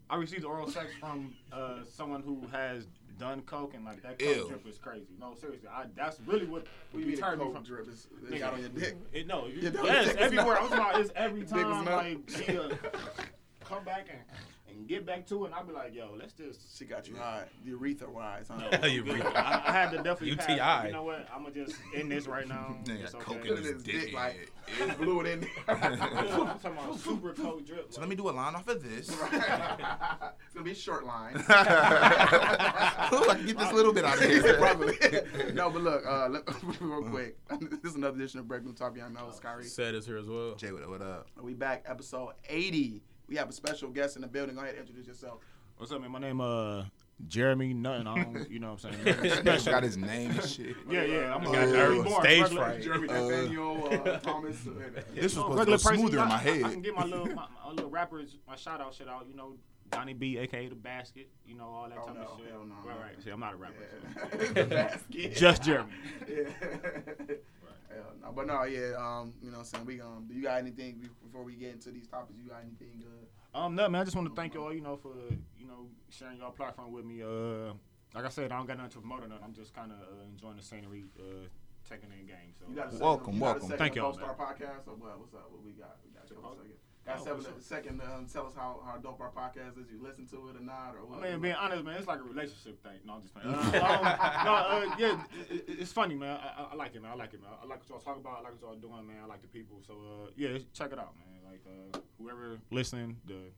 I 0.08 0.16
received 0.16 0.44
oral 0.44 0.68
sex 0.68 0.88
from 0.98 1.34
uh, 1.52 1.80
someone 1.92 2.22
who 2.22 2.44
has 2.50 2.86
done 3.20 3.42
coke 3.42 3.74
and 3.74 3.84
like 3.84 4.02
that 4.02 4.18
coke 4.18 4.36
Ew. 4.36 4.48
drip 4.48 4.66
is 4.66 4.78
crazy. 4.78 5.06
No, 5.20 5.34
seriously, 5.34 5.68
I, 5.68 5.84
that's 5.94 6.18
really 6.26 6.46
what 6.46 6.66
we 6.92 7.02
do 7.02 7.10
you 7.10 7.12
mean 7.12 7.12
a 7.12 7.16
deterred 7.16 7.38
me 7.38 7.44
coke 7.44 7.54
from. 7.54 7.64
drip 7.64 7.88
is, 7.88 8.08
they 8.28 8.38
got 8.38 8.54
on 8.54 8.60
your 8.60 8.68
dick. 8.70 8.96
It, 9.12 9.26
no, 9.26 9.46
you, 9.46 9.60
your 9.60 9.72
yes, 9.84 10.14
everywhere. 10.18 10.56
I'm 10.58 10.68
talking 10.68 10.78
about 10.78 11.00
it's 11.00 11.12
every 11.14 11.42
time 11.46 11.84
like 11.84 12.18
she 12.28 12.56
uh, 12.58 12.68
come 13.70 13.84
back 13.84 14.06
and, 14.10 14.18
and 14.76 14.86
get 14.88 15.06
back 15.06 15.26
to 15.28 15.44
it, 15.44 15.46
and 15.46 15.54
I'll 15.54 15.64
be 15.64 15.72
like, 15.72 15.94
yo, 15.94 16.10
let's 16.18 16.32
just. 16.32 16.76
She 16.76 16.84
got 16.84 17.08
you 17.08 17.16
high, 17.16 17.44
The 17.64 17.70
urethra 17.70 18.10
wise, 18.10 18.46
huh? 18.50 18.78
No, 18.82 18.86
You 18.86 19.02
good. 19.02 19.24
I, 19.26 19.62
I 19.66 19.72
had 19.72 19.90
to 19.90 19.96
definitely 19.98 20.36
pass. 20.36 20.48
UTI. 20.48 20.86
You 20.88 20.92
know 20.92 21.02
what? 21.04 21.26
I'm 21.34 21.42
gonna 21.42 21.54
just 21.54 21.76
end 21.94 22.10
this 22.10 22.26
right 22.26 22.46
now. 22.48 22.76
Nigga 22.84 23.02
It's 23.02 23.12
got 23.12 23.22
okay. 23.22 23.34
coke 23.38 23.46
in 23.46 23.56
his 23.56 23.66
his 23.66 23.82
dick 23.82 24.00
dick. 24.06 24.14
like 24.14 24.50
it 24.80 24.98
blew 24.98 25.20
it 25.20 25.26
in 25.26 25.46
I'm 25.66 25.80
talking 25.80 26.70
about 26.72 26.98
super 27.00 27.32
coke 27.32 27.66
drip. 27.66 27.92
So 27.92 28.00
let 28.00 28.08
me 28.08 28.14
do 28.16 28.28
a 28.28 28.32
line 28.32 28.54
off 28.54 28.68
of 28.68 28.82
this. 28.82 29.08
it's 29.08 30.54
gonna 30.54 30.64
be 30.64 30.70
a 30.72 30.74
short 30.74 31.04
line. 31.04 31.34
Ooh, 31.36 31.40
I 31.48 33.34
can 33.36 33.46
get 33.46 33.58
this 33.58 33.72
little 33.72 33.92
bit 33.92 34.04
out 34.04 34.18
of 34.22 34.24
here. 34.30 34.54
Probably. 34.54 34.96
no, 35.54 35.70
but 35.70 35.82
look, 35.82 36.06
uh, 36.06 36.28
let, 36.28 36.42
real 36.80 37.02
quick. 37.02 37.36
this 37.82 37.90
is 37.90 37.96
another 37.96 38.16
edition 38.16 38.38
of 38.40 38.46
Break 38.48 38.62
Room 38.64 38.74
Talk 38.74 38.94
Beyond 38.94 39.16
the 39.16 39.20
host, 39.20 39.42
Kyrie. 39.42 39.64
Said 39.64 39.94
is 39.94 40.06
here 40.06 40.18
as 40.18 40.26
well. 40.28 40.54
Jay, 40.54 40.70
what, 40.72 40.88
what 40.88 41.02
up? 41.02 41.26
We 41.40 41.54
back, 41.54 41.84
episode 41.86 42.32
80. 42.48 43.02
We 43.30 43.36
have 43.36 43.48
a 43.48 43.52
special 43.52 43.88
guest 43.90 44.16
in 44.16 44.22
the 44.22 44.28
building. 44.28 44.56
Go 44.56 44.60
ahead, 44.62 44.74
and 44.74 44.80
introduce 44.80 45.06
yourself. 45.06 45.38
What's 45.78 45.92
up, 45.92 46.00
man? 46.02 46.10
My 46.10 46.18
name 46.18 46.40
uh 46.40 46.82
Jeremy 47.28 47.72
Nothing. 47.74 48.06
I 48.08 48.22
don't, 48.24 48.50
you 48.50 48.58
know 48.58 48.72
what 48.72 48.84
I'm 48.84 48.92
He 49.22 49.28
saying. 49.30 49.44
got 49.64 49.82
his 49.84 49.96
name 49.96 50.30
and 50.32 50.42
shit. 50.44 50.74
yeah, 50.90 51.04
yeah. 51.04 51.34
I'm 51.34 51.44
a 51.46 51.50
Uh, 51.50 51.52
Jeremy 51.70 52.02
Born, 52.02 52.22
stage 52.22 52.42
regular- 52.42 52.64
fright. 52.64 52.82
Jeremy 52.82 53.08
Uh, 53.08 53.12
Nathaniel 53.12 53.88
uh, 53.92 54.18
Thomas. 54.22 54.66
uh, 54.66 54.70
This 55.14 55.22
was 55.24 55.32
supposed 55.34 55.50
to 55.50 55.54
go 55.54 55.58
regular 55.58 55.78
person, 55.78 55.96
smoother 55.98 56.16
you 56.16 56.22
in 56.22 56.28
know, 56.28 56.34
my 56.34 56.34
I, 56.34 56.38
I 56.38 56.42
can 56.42 56.62
head. 56.72 56.82
get 56.82 56.94
my 56.96 57.04
little 57.04 57.26
my, 57.26 57.46
my 57.64 57.70
little 57.70 57.90
rappers 57.90 58.36
my 58.48 58.56
shout 58.56 58.80
out 58.80 58.92
shit 58.94 59.08
out. 59.08 59.26
You 59.28 59.36
know, 59.36 59.52
Donnie 59.90 60.14
B, 60.14 60.38
aka 60.38 60.68
the 60.68 60.74
Basket. 60.74 61.28
You 61.46 61.54
know 61.56 61.64
all 61.68 61.88
that 61.88 61.98
Oh, 62.02 62.06
type 62.06 62.16
no, 62.16 62.22
of 62.22 62.38
shit. 62.40 62.50
hell 62.50 62.64
no, 62.66 62.74
right, 62.88 62.98
right. 63.00 63.22
See, 63.22 63.30
I'm 63.30 63.40
not 63.40 63.54
a 63.54 63.56
rapper. 63.56 63.74
Yeah. 64.56 64.64
Basket. 64.64 65.34
So. 65.36 65.40
Just 65.40 65.62
Jeremy. 65.62 65.92
Yeah. 66.28 66.44
Hell 67.90 68.12
no, 68.22 68.32
but 68.32 68.46
no, 68.46 68.62
yeah. 68.64 68.94
Um, 68.96 69.34
you 69.42 69.50
know, 69.50 69.58
what 69.58 69.58
I'm 69.58 69.64
saying 69.64 69.86
we 69.86 70.00
um. 70.00 70.24
Do 70.28 70.34
you 70.34 70.42
got 70.42 70.58
anything 70.58 71.08
before 71.22 71.42
we 71.42 71.54
get 71.54 71.72
into 71.72 71.90
these 71.90 72.06
topics? 72.06 72.38
You 72.38 72.48
got 72.48 72.62
anything? 72.62 73.02
Uh, 73.04 73.58
Um, 73.58 73.74
no, 73.74 73.88
man. 73.88 74.00
I 74.00 74.04
just 74.04 74.14
want 74.16 74.28
to 74.28 74.34
thank 74.34 74.54
y'all. 74.54 74.72
You 74.72 74.80
know 74.80 74.96
for 74.96 75.12
you 75.58 75.66
know 75.66 75.88
sharing 76.08 76.38
y'all 76.38 76.52
platform 76.52 76.92
with 76.92 77.04
me. 77.04 77.22
Uh, 77.22 77.74
like 78.14 78.24
I 78.24 78.28
said, 78.28 78.52
I 78.52 78.58
don't 78.58 78.66
got 78.66 78.76
nothing 78.76 78.92
to 78.92 79.00
promote 79.00 79.24
or 79.24 79.28
nothing. 79.28 79.44
I'm 79.44 79.54
just 79.54 79.74
kind 79.74 79.90
of 79.92 79.98
uh, 79.98 80.22
enjoying 80.30 80.56
the 80.56 80.62
scenery, 80.62 81.04
uh, 81.18 81.46
taking 81.88 82.10
in 82.12 82.26
game. 82.26 82.54
So 82.58 82.66
you 82.68 82.76
got 82.76 82.88
a 82.88 82.90
second, 82.92 83.04
Welcome, 83.06 83.34
you 83.34 83.40
got 83.40 83.46
a 83.46 83.48
welcome. 83.50 83.68
second 83.68 83.78
Thank 83.78 83.94
y'all, 83.96 84.12
Dope 84.12 84.20
Star 84.22 84.34
podcast 84.34 84.86
or 84.86 84.94
what? 84.94 85.18
What's 85.18 85.34
up? 85.34 85.50
What 85.50 85.62
we 85.64 85.72
got? 85.72 85.98
We 86.04 86.10
got 86.14 86.26
a 87.06 87.10
couple 87.10 87.16
seconds. 87.16 87.16
Got 87.16 87.20
Oh, 87.20 87.24
seven, 87.24 87.38
what's 87.38 87.48
up? 87.48 87.62
second. 87.62 88.00
Um, 88.02 88.26
tell 88.32 88.46
us 88.46 88.54
how 88.54 88.80
how 88.84 88.96
dope 88.98 89.20
our 89.20 89.30
podcast 89.30 89.78
is. 89.80 89.90
You 89.90 90.00
listen 90.02 90.26
to 90.28 90.48
it 90.48 90.56
or 90.56 90.60
not 90.64 90.94
or 90.94 91.04
what? 91.06 91.22
I 91.24 91.30
mean, 91.32 91.40
being 91.40 91.54
honest, 91.54 91.84
man, 91.84 91.96
it's 91.96 92.06
like 92.06 92.20
a 92.20 92.22
relationship 92.22 92.82
thing. 92.82 92.98
No, 93.04 93.14
I'm 93.14 93.22
just 93.22 93.34
playing. 93.34 93.54
Uh, 93.54 93.58
um, 93.60 93.72
no, 94.44 94.54
uh, 94.54 94.84
yeah, 94.98 95.22
it, 95.50 95.64
it- 95.68 95.78
it's 95.80 95.92
funny, 95.92 96.14
man. 96.14 96.38
I, 96.40 96.62
I, 96.62 96.66
I 96.72 96.74
like 96.74 96.94
it, 96.94 97.02
man. 97.02 97.12
I 97.12 97.14
like 97.14 97.32
it, 97.34 97.40
man. 97.42 97.50
I 97.62 97.66
like 97.66 97.80
what 97.80 97.88
y'all 97.88 97.98
talk 98.00 98.16
about. 98.18 98.38
I 98.38 98.42
like 98.42 98.52
what 98.52 98.60
y'all 98.62 98.76
doing, 98.76 99.06
man. 99.06 99.16
I 99.22 99.26
like 99.26 99.40
the 99.42 99.48
people. 99.48 99.80
So, 99.86 99.94
uh, 99.94 100.30
yeah, 100.36 100.58
check 100.72 100.92
it 100.92 100.98
out, 100.98 101.14
man. 101.18 101.26
Like, 101.50 101.62
uh, 101.66 101.98
whoever 102.20 102.58
listening, 102.70 103.16
the 103.26 103.50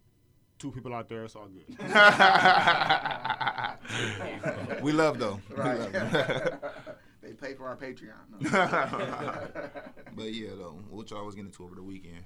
two 0.59 0.71
people 0.71 0.95
out 0.95 1.09
there, 1.09 1.25
it's 1.25 1.35
all 1.37 1.49
good. 1.49 1.67
we 4.83 4.93
love 4.93 5.19
though. 5.19 5.41
We 5.51 5.57
right. 5.57 5.93
love. 5.93 6.59
they 7.23 7.33
pay 7.33 7.55
for 7.55 7.67
our 7.67 7.77
Patreon. 7.77 8.41
No. 8.41 8.49
but 10.17 10.33
yeah, 10.33 10.51
though, 10.57 10.79
what 10.91 11.11
y'all 11.11 11.25
was 11.27 11.35
getting 11.35 11.49
into 11.51 11.65
over 11.65 11.75
the 11.75 11.83
weekend? 11.83 12.23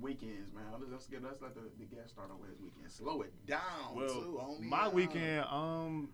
Weekends, 0.00 0.52
man. 0.52 0.64
Let's, 0.72 0.84
let's 0.90 1.06
get 1.06 1.22
let's 1.22 1.40
let 1.40 1.54
the, 1.54 1.62
the 1.78 1.84
guest 1.84 2.10
start 2.10 2.30
on 2.30 2.38
his 2.48 2.58
weekend. 2.60 2.90
Slow 2.90 3.22
it 3.22 3.32
down, 3.46 3.94
well, 3.94 4.08
too, 4.08 4.40
my 4.60 4.88
weekend, 4.88 5.44
um, 5.50 6.10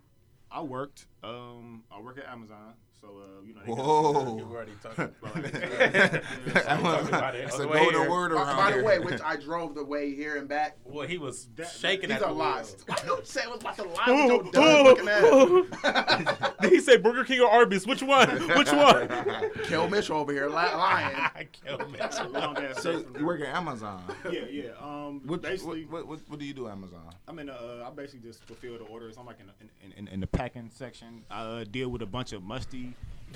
I 0.50 0.60
worked. 0.60 1.06
Um, 1.24 1.82
I 1.90 2.00
work 2.00 2.18
at 2.18 2.26
Amazon, 2.26 2.74
so 3.02 3.08
uh, 3.08 3.44
you 3.44 3.54
know. 3.54 3.60
They 3.66 3.72
Whoa. 3.72 4.36
You 4.38 4.44
already 4.44 4.72
talking 4.82 5.04
about 5.22 5.44
it. 5.44 6.22
That's 6.46 7.08
about 7.08 7.34
it. 7.34 7.48
a 7.50 7.52
On 7.52 7.58
the 7.58 7.66
golden 7.66 8.00
here. 8.00 8.10
word 8.10 8.32
By, 8.32 8.42
around 8.42 8.56
by 8.56 8.70
the 8.70 8.76
here. 8.76 8.84
way, 8.84 8.98
which 9.00 9.20
I 9.20 9.36
drove 9.36 9.74
the 9.74 9.84
way 9.84 10.14
here 10.14 10.36
and 10.36 10.48
back. 10.48 10.78
Well, 10.84 11.06
he 11.06 11.18
was 11.18 11.48
That- 11.56 11.68
shaking 11.70 12.08
These 12.10 12.16
at 12.16 12.20
the 12.20 12.26
are 12.28 12.34
wheel. 12.34 12.38
lies. 12.38 12.76
Why 12.86 12.96
don't 13.06 13.26
say 13.26 13.42
it 13.42 13.50
was 13.50 13.60
about 13.60 13.76
to 13.76 13.82
lie 13.84 14.04
with 14.08 14.28
your 14.44 14.52
dumb 14.52 14.84
looking 14.84 15.08
ass? 15.08 16.52
Did 16.62 16.72
he 16.72 16.80
say 16.80 16.96
Burger 16.96 17.24
King 17.24 17.40
or 17.40 17.50
Arby's? 17.50 17.86
Which 17.86 18.02
one? 18.02 18.28
Which 18.56 18.72
one? 18.72 19.08
Kel 19.64 19.88
Mitchell 19.88 20.18
over 20.18 20.32
here 20.32 20.46
li- 20.46 20.54
lying. 20.54 21.16
I 21.16 21.46
killed 21.52 21.90
me. 21.92 21.98
Long 22.30 22.56
ass 22.58 22.82
So 22.82 22.98
day 22.98 23.04
from 23.04 23.16
you 23.20 23.26
work 23.26 23.40
at 23.42 23.48
Amazon. 23.54 24.02
Yeah, 24.30 24.40
yeah. 24.50 24.70
Um, 24.80 25.20
What, 25.26 25.42
basically, 25.42 25.84
what, 25.86 26.06
what, 26.06 26.20
what 26.28 26.38
do 26.38 26.44
you 26.44 26.54
do 26.54 26.66
at 26.68 26.72
Amazon? 26.72 27.00
I'm 27.28 27.38
in. 27.38 27.48
A, 27.48 27.52
uh, 27.52 27.84
I 27.86 27.90
basically 27.94 28.28
just 28.28 28.44
fulfill 28.44 28.78
the 28.78 28.84
orders. 28.84 29.16
I'm 29.18 29.26
like 29.26 29.40
in, 29.40 29.46
the- 29.46 29.86
in, 29.86 29.92
in, 29.92 30.08
in 30.14 30.20
the 30.20 30.26
packing 30.26 30.70
section. 30.72 31.22
I 31.30 31.42
uh, 31.42 31.64
deal 31.64 31.88
with 31.88 32.02
a 32.02 32.06
bunch 32.06 32.32
of 32.32 32.42
musty 32.42 32.91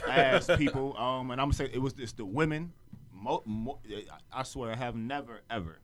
ass 0.06 0.48
people. 0.58 0.96
Um, 0.96 1.30
and 1.30 1.40
I'm 1.40 1.46
gonna 1.48 1.54
say 1.54 1.70
it 1.72 1.80
was 1.80 1.92
just 1.92 2.16
the 2.16 2.24
women. 2.24 2.72
Mo, 3.12 3.42
mo, 3.46 3.78
I 4.32 4.42
swear, 4.42 4.72
I 4.72 4.76
have 4.76 4.94
never 4.94 5.40
ever 5.50 5.78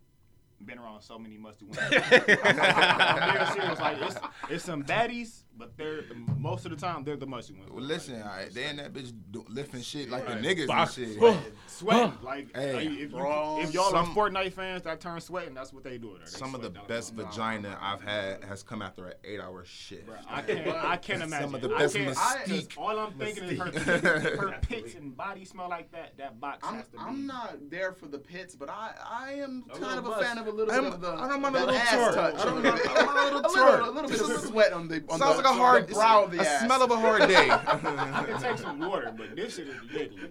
been 0.64 0.78
around 0.78 1.02
so 1.02 1.18
many 1.18 1.36
musty 1.36 1.64
women. 1.64 1.82
I'm 2.12 3.36
being 3.36 3.52
serious. 3.52 3.80
Like 3.80 3.98
it's 4.00 4.16
it's 4.48 4.64
some 4.64 4.84
baddies, 4.84 5.42
but 5.56 5.76
they're 5.76 6.02
most 6.38 6.64
of 6.64 6.70
the 6.70 6.76
time 6.76 7.04
they're 7.04 7.16
the 7.16 7.26
musty 7.26 7.54
ones. 7.54 7.70
Well, 7.70 7.82
listen, 7.84 8.20
all 8.22 8.28
right, 8.28 8.52
they 8.52 8.66
in 8.68 8.76
that 8.76 8.92
bitch 8.92 9.12
do, 9.30 9.44
lifting 9.48 9.82
shit 9.82 10.10
like 10.10 10.26
Right. 10.26 10.40
the 10.42 10.48
niggas 10.48 10.58
and 10.60 10.68
Box- 10.68 10.94
shit. 10.94 11.18
Huh. 11.20 11.36
sweating. 11.66 12.12
Like, 12.22 12.54
Hey, 12.56 12.74
like, 12.88 12.98
if, 12.98 13.10
bro, 13.10 13.58
you, 13.58 13.62
if 13.64 13.74
y'all 13.74 13.90
some- 13.90 14.10
are 14.10 14.14
Fortnite 14.30 14.52
fans, 14.52 14.82
that 14.82 15.00
turn 15.00 15.20
sweating. 15.20 15.54
That's 15.54 15.72
what 15.72 15.84
they 15.84 15.98
do. 15.98 16.16
They 16.18 16.26
Some 16.30 16.54
of 16.54 16.62
the 16.62 16.68
sweat 16.68 16.74
down 16.74 16.86
best 16.88 17.16
there. 17.16 17.26
vagina 17.26 17.78
I've 17.80 18.02
had 18.02 18.44
has 18.44 18.62
come 18.62 18.82
after 18.82 19.06
an 19.08 19.14
eight-hour 19.24 19.64
shift. 19.64 20.06
Bruh, 20.08 20.18
I 20.28 20.42
can't. 20.42 20.68
I 20.68 20.96
can't 20.96 21.22
imagine. 21.22 21.48
Some 21.48 21.54
of 21.54 21.60
the 21.62 21.74
I 21.74 21.78
best 21.78 21.94
can't- 21.96 22.16
mystique. 22.16 22.78
All 22.78 22.98
I'm 22.98 23.12
thinking 23.12 23.44
is 23.44 23.58
her, 23.58 23.66
Mystique. 23.70 24.38
her 24.40 24.58
pits 24.62 24.94
and 24.94 25.16
body 25.16 25.44
smell 25.44 25.68
like 25.68 25.90
that. 25.92 26.16
That 26.18 26.40
box 26.40 26.66
I'm, 26.66 26.74
has 26.76 26.86
to 26.86 26.92
be. 26.92 26.98
I'm 26.98 27.26
not 27.26 27.70
there 27.70 27.92
for 27.92 28.06
the 28.06 28.18
pits, 28.18 28.54
but 28.54 28.68
I, 28.70 28.92
I 29.08 29.32
am 29.34 29.64
A 29.72 29.78
kind 29.78 29.98
of 29.98 30.06
a 30.06 30.08
bust. 30.08 30.22
fan 30.24 30.38
of 30.38 30.46
a 30.46 30.50
little 30.50 30.72
I'm- 30.72 30.84
bit 30.84 30.92
of 30.94 31.00
the, 31.00 31.12
I 31.12 31.28
don't 31.28 31.40
mind 31.40 31.56
a 31.56 31.60
little 31.60 31.74
ass 31.74 32.14
touch. 32.14 32.34
I 32.34 32.44
don't 32.44 32.62
mind- 32.62 32.80
I 32.84 32.94
don't 32.94 33.08
a 33.08 33.24
little 33.24 33.40
a 33.40 33.42
little, 33.42 33.50
twerk. 33.54 33.86
a 33.86 33.90
little 33.90 34.10
bit 34.10 34.20
of 34.20 34.40
sweat 34.48 34.72
on 34.72 34.88
the 34.88 35.04
on 35.08 35.18
the, 35.18 35.41
like 35.44 35.54
a 35.54 35.58
hard 35.58 35.88
the 35.88 35.94
brow 35.94 36.24
of 36.24 36.30
the 36.30 36.38
a 36.40 36.42
ass. 36.44 36.64
smell 36.64 36.82
of 36.82 36.90
a 36.90 36.96
hard 36.96 37.28
day. 37.28 37.50
I 37.50 38.24
can 38.26 38.40
take 38.40 38.58
some 38.58 38.78
water, 38.80 39.12
but 39.16 39.34
this 39.36 39.56
shit 39.56 39.68
is 39.68 39.74
ridiculous. 39.80 40.30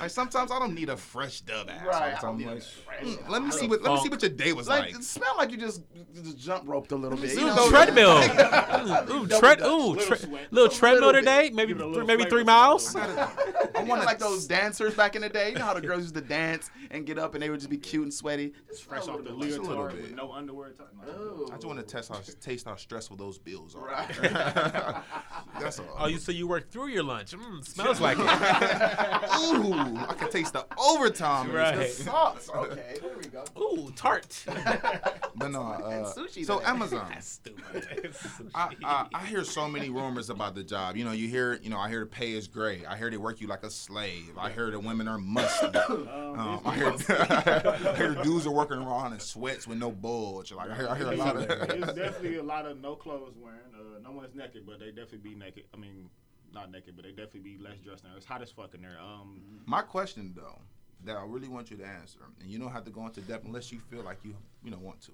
like 0.00 0.10
sometimes 0.10 0.50
I 0.50 0.58
don't 0.58 0.74
need 0.74 0.88
a 0.88 0.96
fresh 0.96 1.40
dub 1.42 1.68
ass. 1.70 1.84
Right, 1.86 2.20
Sometimes 2.20 2.44
I'm 2.46 2.54
like, 2.54 2.62
fresh 2.62 3.04
mm, 3.24 3.28
let 3.28 3.42
me 3.42 3.50
see 3.50 3.66
what 3.68 3.82
let 3.82 3.92
me 3.94 4.00
see 4.00 4.08
what 4.08 4.22
your 4.22 4.30
day 4.30 4.52
was 4.52 4.68
like, 4.68 4.86
like. 4.86 4.94
it 4.96 5.04
smell 5.04 5.34
like 5.36 5.50
you 5.50 5.56
just 5.56 5.82
just 6.14 6.38
jump 6.38 6.64
roped 6.68 6.92
a 6.92 6.96
little 6.96 7.18
bit. 7.18 7.30
see 7.30 7.40
You 7.40 7.46
know? 7.46 7.68
treadmill. 7.70 8.18
Ooh, 9.10 9.26
tread, 9.38 9.60
ooh, 9.62 9.64
little 9.92 9.94
tre- 9.96 10.18
sweat. 10.18 10.52
little 10.52 10.68
treadmill 10.68 11.06
little 11.06 11.20
today. 11.20 11.50
Maybe 11.52 11.72
Give 11.72 11.80
it 11.80 11.84
a 11.84 11.86
little 11.88 12.06
maybe 12.06 12.24
three 12.24 12.40
to 12.42 12.44
miles. 12.44 12.94
it. 12.94 13.00
I 13.76 13.82
want 13.82 14.04
like 14.04 14.18
those 14.18 14.46
dancers 14.46 14.94
back 14.94 15.16
in 15.16 15.22
the 15.22 15.28
day. 15.28 15.50
You 15.50 15.56
know 15.58 15.64
how 15.64 15.74
the 15.74 15.80
girls 15.80 16.02
used 16.02 16.14
to 16.14 16.20
dance 16.20 16.70
and 16.90 17.04
get 17.06 17.18
up 17.18 17.34
and 17.34 17.42
they 17.42 17.50
would 17.50 17.60
just 17.60 17.70
be 17.70 17.76
cute 17.76 18.02
and 18.04 18.14
sweaty. 18.14 18.52
Just 18.68 18.84
Fresh 18.84 19.08
off 19.08 19.18
the 19.24 19.32
little 19.32 19.38
bit. 19.40 19.48
Just 19.48 19.58
a 19.58 19.62
leotard 19.62 19.92
with 19.94 20.14
no 20.14 20.32
underwear. 20.32 20.70
T- 20.70 20.82
no. 21.06 21.12
Oh. 21.12 21.48
I 21.50 21.54
just 21.54 21.66
want 21.66 21.78
to 21.78 21.84
test 21.84 22.08
how 22.10 22.20
taste 22.40 22.66
how 22.66 22.76
stressful 22.76 23.16
those 23.16 23.38
bills 23.38 23.74
are. 23.74 23.86
Right. 23.86 24.23
That's 25.60 25.78
all. 25.78 25.86
Oh, 25.98 26.06
you 26.06 26.18
so 26.18 26.32
you 26.32 26.48
work 26.48 26.68
through 26.70 26.88
your 26.88 27.04
lunch? 27.04 27.30
Mm, 27.32 27.64
smells 27.64 28.00
like 28.00 28.18
it. 28.18 28.24
Ooh, 28.24 29.96
I 29.96 30.14
can 30.18 30.28
taste 30.30 30.52
the 30.54 30.66
overtime. 30.76 31.52
Right. 31.52 31.76
The 31.76 31.86
sauce. 31.86 32.50
Okay, 32.54 32.96
there 33.00 33.16
we 33.16 33.26
go. 33.28 33.44
Ooh, 33.60 33.90
tart. 33.94 34.44
But 35.36 35.50
no, 35.50 35.62
And 35.72 36.06
uh, 36.06 36.12
sushi 36.14 36.44
so 36.46 36.58
today. 36.60 36.70
Amazon. 36.70 37.06
That's 37.10 37.28
stupid. 37.28 38.14
I, 38.54 38.70
I, 38.84 39.06
I 39.12 39.26
hear 39.26 39.42
so 39.42 39.66
many 39.68 39.90
rumors 39.90 40.30
about 40.30 40.54
the 40.54 40.62
job. 40.62 40.96
You 40.96 41.04
know, 41.04 41.10
you 41.10 41.26
hear, 41.26 41.58
you 41.60 41.70
know, 41.70 41.78
I 41.78 41.88
hear 41.88 42.00
the 42.00 42.06
pay 42.06 42.34
is 42.34 42.46
great. 42.46 42.86
I 42.86 42.96
hear 42.96 43.10
they 43.10 43.16
work 43.16 43.40
you 43.40 43.48
like 43.48 43.64
a 43.64 43.70
slave. 43.70 44.30
I 44.38 44.50
hear 44.50 44.70
the 44.70 44.78
women 44.78 45.08
are 45.08 45.18
musty. 45.18 45.66
Um, 46.34 46.60
I 46.64 46.74
hear, 46.74 46.92
I 47.08 47.94
hear 47.96 48.14
dudes 48.22 48.44
are 48.46 48.50
working 48.52 48.78
around 48.78 49.12
in 49.12 49.20
sweats 49.20 49.68
with 49.68 49.78
no 49.78 49.92
bulge. 49.92 50.52
Like 50.52 50.70
I 50.70 50.76
hear, 50.76 50.88
I 50.88 50.96
hear 50.98 51.12
a 51.12 51.16
lot 51.16 51.36
of. 51.36 51.46
There's 51.46 51.68
definitely 51.94 52.36
a 52.38 52.42
lot 52.42 52.66
of 52.66 52.80
no 52.80 52.96
clothes 52.96 53.34
wearing. 53.40 53.58
Uh, 53.72 54.00
no 54.02 54.10
one's 54.14 54.34
naked, 54.34 54.64
but 54.66 54.78
they 54.80 54.88
definitely 54.88 55.18
be 55.18 55.34
naked. 55.34 55.64
I 55.72 55.76
mean, 55.76 56.08
not 56.52 56.70
naked, 56.70 56.94
but 56.96 57.04
they 57.04 57.10
definitely 57.10 57.40
be 57.40 57.58
less 57.58 57.78
dressed 57.78 58.04
now. 58.04 58.10
It's 58.16 58.26
hot 58.26 58.42
as 58.42 58.50
fuck 58.50 58.74
in 58.74 58.82
there. 58.82 58.98
Um, 59.00 59.40
My 59.66 59.82
question 59.82 60.32
though, 60.36 60.58
that 61.04 61.16
I 61.16 61.24
really 61.24 61.48
want 61.48 61.70
you 61.70 61.76
to 61.78 61.86
answer, 61.86 62.20
and 62.40 62.50
you 62.50 62.58
don't 62.58 62.72
have 62.72 62.84
to 62.84 62.90
go 62.90 63.04
into 63.06 63.20
depth 63.20 63.44
unless 63.44 63.72
you 63.72 63.78
feel 63.78 64.02
like 64.02 64.18
you, 64.24 64.34
you 64.62 64.70
know, 64.70 64.78
want 64.78 65.00
to. 65.02 65.12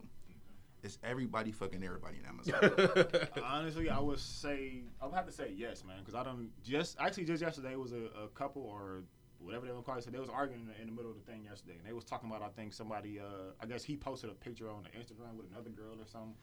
Is 0.82 0.98
everybody 1.04 1.52
fucking 1.52 1.82
everybody 1.84 2.18
in 2.18 2.26
Amazon? 2.26 3.28
honestly, 3.44 3.90
I 3.90 3.98
would 3.98 4.18
say 4.18 4.82
I 5.00 5.06
would 5.06 5.14
have 5.14 5.26
to 5.26 5.32
say 5.32 5.52
yes, 5.54 5.84
man, 5.84 5.98
because 5.98 6.14
I 6.14 6.24
don't 6.24 6.50
just 6.62 6.96
actually 6.98 7.24
just 7.24 7.42
yesterday 7.42 7.76
was 7.76 7.92
a, 7.92 8.08
a 8.22 8.28
couple 8.34 8.62
or 8.62 9.02
whatever 9.40 9.66
they 9.66 9.72
were 9.72 9.78
to 9.78 9.84
call 9.84 9.96
it. 9.98 10.04
So 10.04 10.10
they 10.10 10.18
was 10.18 10.30
arguing 10.30 10.62
in 10.62 10.68
the, 10.68 10.80
in 10.80 10.86
the 10.86 10.92
middle 10.92 11.10
of 11.10 11.16
the 11.18 11.30
thing 11.30 11.44
yesterday, 11.44 11.74
and 11.78 11.86
they 11.86 11.92
was 11.92 12.04
talking 12.04 12.30
about 12.30 12.42
I 12.42 12.48
think 12.48 12.72
somebody 12.72 13.20
uh 13.20 13.52
I 13.60 13.66
guess 13.66 13.84
he 13.84 13.94
posted 13.96 14.30
a 14.30 14.34
picture 14.34 14.70
on 14.70 14.84
the 14.84 14.90
Instagram 14.98 15.36
with 15.36 15.50
another 15.50 15.70
girl 15.70 16.00
or 16.00 16.06
something. 16.06 16.34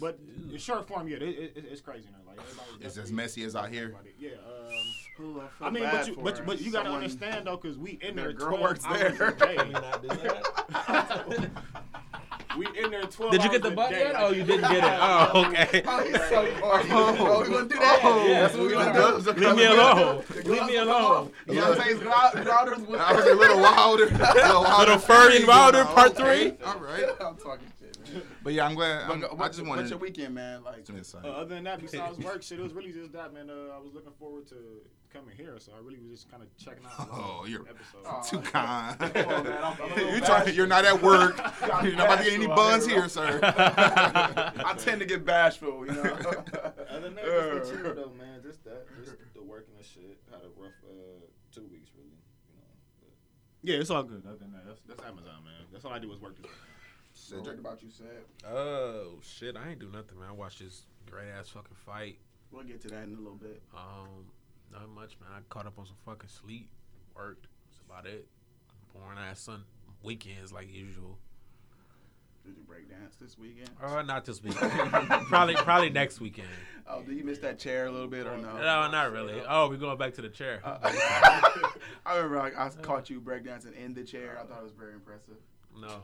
But 0.00 0.18
in 0.50 0.58
short 0.58 0.88
form, 0.88 1.06
yeah, 1.08 1.18
it, 1.18 1.52
it, 1.56 1.64
it's 1.70 1.80
crazy 1.80 2.08
now. 2.10 2.18
Like 2.26 2.38
It's 2.80 2.96
as 2.96 3.12
messy 3.12 3.44
as 3.44 3.54
out 3.54 3.68
here. 3.70 3.84
Everybody- 3.84 4.10
Yeah. 4.18 4.30
Um, 4.30 4.72
Ooh, 5.20 5.40
I, 5.60 5.66
I 5.66 5.70
mean, 5.70 5.84
but 5.84 6.08
you, 6.08 6.16
but, 6.20 6.44
but 6.44 6.60
you 6.60 6.72
gotta 6.72 6.90
understand 6.90 7.46
though, 7.46 7.56
because 7.56 7.78
we 7.78 8.00
in 8.02 8.16
there. 8.16 8.32
Girl 8.32 8.60
works 8.60 8.84
hours 8.84 9.16
there. 9.16 9.36
a 12.60 12.64
day. 12.64 12.72
Can 12.74 12.74
we 12.74 12.74
not 12.74 12.74
do 12.74 12.74
that? 12.74 12.78
we 12.78 12.84
in 12.84 12.90
there 12.90 13.02
twelve. 13.02 13.32
Did 13.32 13.44
you 13.44 13.50
get 13.50 13.62
the 13.62 13.68
a 13.68 13.70
butt 13.72 13.90
day. 13.90 13.98
yet? 14.00 14.14
Oh, 14.18 14.30
you 14.30 14.44
didn't 14.44 14.70
get 14.70 14.84
it. 14.84 14.84
Oh, 15.34 15.44
okay. 15.46 15.82
Oh, 15.86 16.02
he's 16.04 16.14
so. 16.28 16.48
Oh, 16.64 17.42
we 17.42 17.48
gonna 17.54 17.68
do 17.68 17.78
that? 17.78 18.00
Oh, 18.02 18.26
yeah. 18.26 18.40
That's 18.40 18.54
what 18.54 18.66
we 18.66 18.72
gonna 18.72 19.22
do. 19.22 19.46
Leave 19.46 19.56
me 19.56 19.64
alone. 19.66 20.24
The 20.28 20.34
Leave 20.34 20.44
gloves 20.44 20.70
me 20.70 20.78
will 20.78 20.86
come 20.86 20.88
alone. 20.88 21.04
off. 21.04 21.30
Beyonce's 21.46 21.98
Groud- 22.00 22.32
Grouders 22.34 22.86
will- 22.86 23.00
I 23.00 23.12
was 23.12 23.24
a 23.26 23.34
little 23.34 23.60
wilder, 23.60 24.06
little, 24.06 24.62
wilder 24.62 24.92
Little 24.92 24.98
Fury 24.98 25.36
and 25.38 25.46
wilder, 25.46 25.84
part 25.84 26.16
three. 26.16 26.52
All 26.64 26.78
right, 26.78 27.04
I'm 27.20 27.36
talking 27.36 27.66
shit, 27.80 28.12
man. 28.12 28.22
but 28.42 28.52
yeah, 28.52 28.66
I'm 28.66 28.74
glad. 28.74 29.10
I'm, 29.10 29.20
But, 29.20 29.30
I 29.30 29.34
what, 29.34 29.52
just 29.52 29.64
what's 29.66 29.90
your 29.90 29.98
weekend, 29.98 30.34
man? 30.34 30.62
Like. 30.64 30.86
Uh, 30.88 31.28
other 31.28 31.54
than 31.54 31.64
that, 31.64 31.80
besides 31.80 32.18
work, 32.18 32.42
shit, 32.42 32.58
it 32.58 32.62
was 32.62 32.72
really 32.72 32.92
just 32.92 33.12
that, 33.12 33.32
man. 33.34 33.50
Uh, 33.50 33.74
I 33.76 33.78
was 33.78 33.92
looking 33.94 34.12
forward 34.18 34.46
to 34.48 34.54
coming 35.14 35.34
here, 35.36 35.54
so 35.58 35.72
I 35.76 35.80
really 35.80 35.98
was 36.00 36.10
just 36.10 36.30
kind 36.30 36.42
of 36.42 36.48
checking 36.58 36.84
out. 36.84 36.98
the 37.08 37.14
Oh, 37.14 37.44
you're 37.48 37.60
episode. 37.62 38.04
Oh, 38.04 38.20
Too 38.28 38.40
kind. 38.40 38.98
Come 38.98 39.08
on, 39.32 39.44
man. 39.44 39.52
I'm- 39.62 39.76
I'm 39.82 39.92
a 39.92 39.94
little 39.94 40.14
you 40.14 40.20
trying, 40.20 40.54
you're 40.54 40.66
not 40.66 40.84
at 40.84 41.00
work. 41.02 41.36
You're 41.82 41.94
not 41.96 42.06
about 42.06 42.18
to 42.18 42.24
get 42.24 42.32
any 42.34 42.46
buns 42.46 42.86
here, 42.86 43.00
here, 43.00 43.08
sir. 43.08 43.40
I 43.42 44.74
tend 44.78 45.00
to 45.00 45.06
get 45.06 45.24
bashful, 45.24 45.86
you 45.86 45.92
know. 45.92 46.02
Other 46.02 47.00
than 47.00 47.14
that, 47.14 47.24
just 47.24 47.72
been 47.72 47.82
chill 47.82 47.94
though, 47.94 48.12
man. 48.18 48.40
Just 48.42 48.64
that, 48.64 48.86
just 49.04 49.16
the 49.34 49.42
working 49.42 49.74
and 49.76 49.84
shit. 49.84 50.18
Had 50.30 50.40
a 50.42 50.48
rough 50.60 50.72
uh, 50.84 51.24
two 51.54 51.66
weeks, 51.70 51.90
really. 51.96 52.10
You 52.48 52.56
know. 52.56 52.66
But 53.00 53.10
yeah, 53.62 53.76
it's 53.80 53.90
all 53.90 54.02
good. 54.02 54.22
Other 54.26 54.36
than 54.38 54.52
that, 54.52 54.66
that's, 54.66 54.80
that's 54.86 55.02
Amazon, 55.02 55.44
man. 55.44 55.66
That's 55.72 55.84
all 55.84 55.92
I 55.92 55.98
do 55.98 56.12
is 56.12 56.20
work 56.20 56.36
this. 56.36 56.46
What 56.46 57.44
Cedric. 57.44 57.60
about 57.60 57.82
you, 57.82 57.90
said? 57.90 58.22
Oh 58.48 59.18
shit! 59.22 59.56
I 59.56 59.70
ain't 59.70 59.78
do 59.80 59.88
nothing, 59.92 60.18
man. 60.18 60.28
I 60.30 60.32
watched 60.32 60.58
this 60.60 60.82
great 61.10 61.28
ass 61.38 61.48
fucking 61.48 61.76
fight. 61.86 62.18
We'll 62.50 62.64
get 62.64 62.80
to 62.82 62.88
that 62.88 63.04
in 63.04 63.14
a 63.14 63.18
little 63.18 63.36
bit. 63.36 63.62
Um, 63.74 64.26
not 64.74 64.88
much, 64.90 65.16
man. 65.20 65.30
I 65.36 65.40
caught 65.48 65.66
up 65.66 65.78
on 65.78 65.86
some 65.86 65.96
fucking 66.04 66.28
sleep. 66.28 66.68
Worked. 67.16 67.46
That's 67.66 67.80
about 67.88 68.06
it. 68.06 68.26
Boring 68.92 69.18
ass 69.18 69.40
sun 69.40 69.64
weekends 70.02 70.52
like 70.52 70.72
usual. 70.72 71.18
Did 72.44 72.56
you 72.58 72.62
break 72.64 72.90
dance 72.90 73.16
this 73.18 73.38
weekend? 73.38 73.70
Uh, 73.82 74.02
not 74.02 74.26
this 74.26 74.42
weekend. 74.42 74.70
probably, 75.28 75.54
probably 75.54 75.88
next 75.88 76.20
weekend. 76.20 76.48
Oh, 76.86 77.00
did 77.02 77.16
you 77.16 77.24
miss 77.24 77.38
that 77.38 77.58
chair 77.58 77.86
a 77.86 77.90
little 77.90 78.06
bit 78.06 78.26
or 78.26 78.36
no? 78.36 78.58
No, 78.58 78.90
not 78.90 79.12
really. 79.12 79.40
Oh, 79.48 79.70
we're 79.70 79.78
going 79.78 79.96
back 79.96 80.12
to 80.14 80.22
the 80.22 80.28
chair. 80.28 80.60
Uh, 80.62 80.78
I 82.04 82.16
remember 82.16 82.40
I, 82.40 82.66
I 82.66 82.68
caught 82.82 83.08
you 83.08 83.18
breakdancing 83.20 83.74
in 83.74 83.94
the 83.94 84.04
chair. 84.04 84.38
I 84.38 84.44
thought 84.44 84.58
it 84.58 84.64
was 84.64 84.72
very 84.72 84.92
impressive. 84.92 85.36
no, 85.74 86.02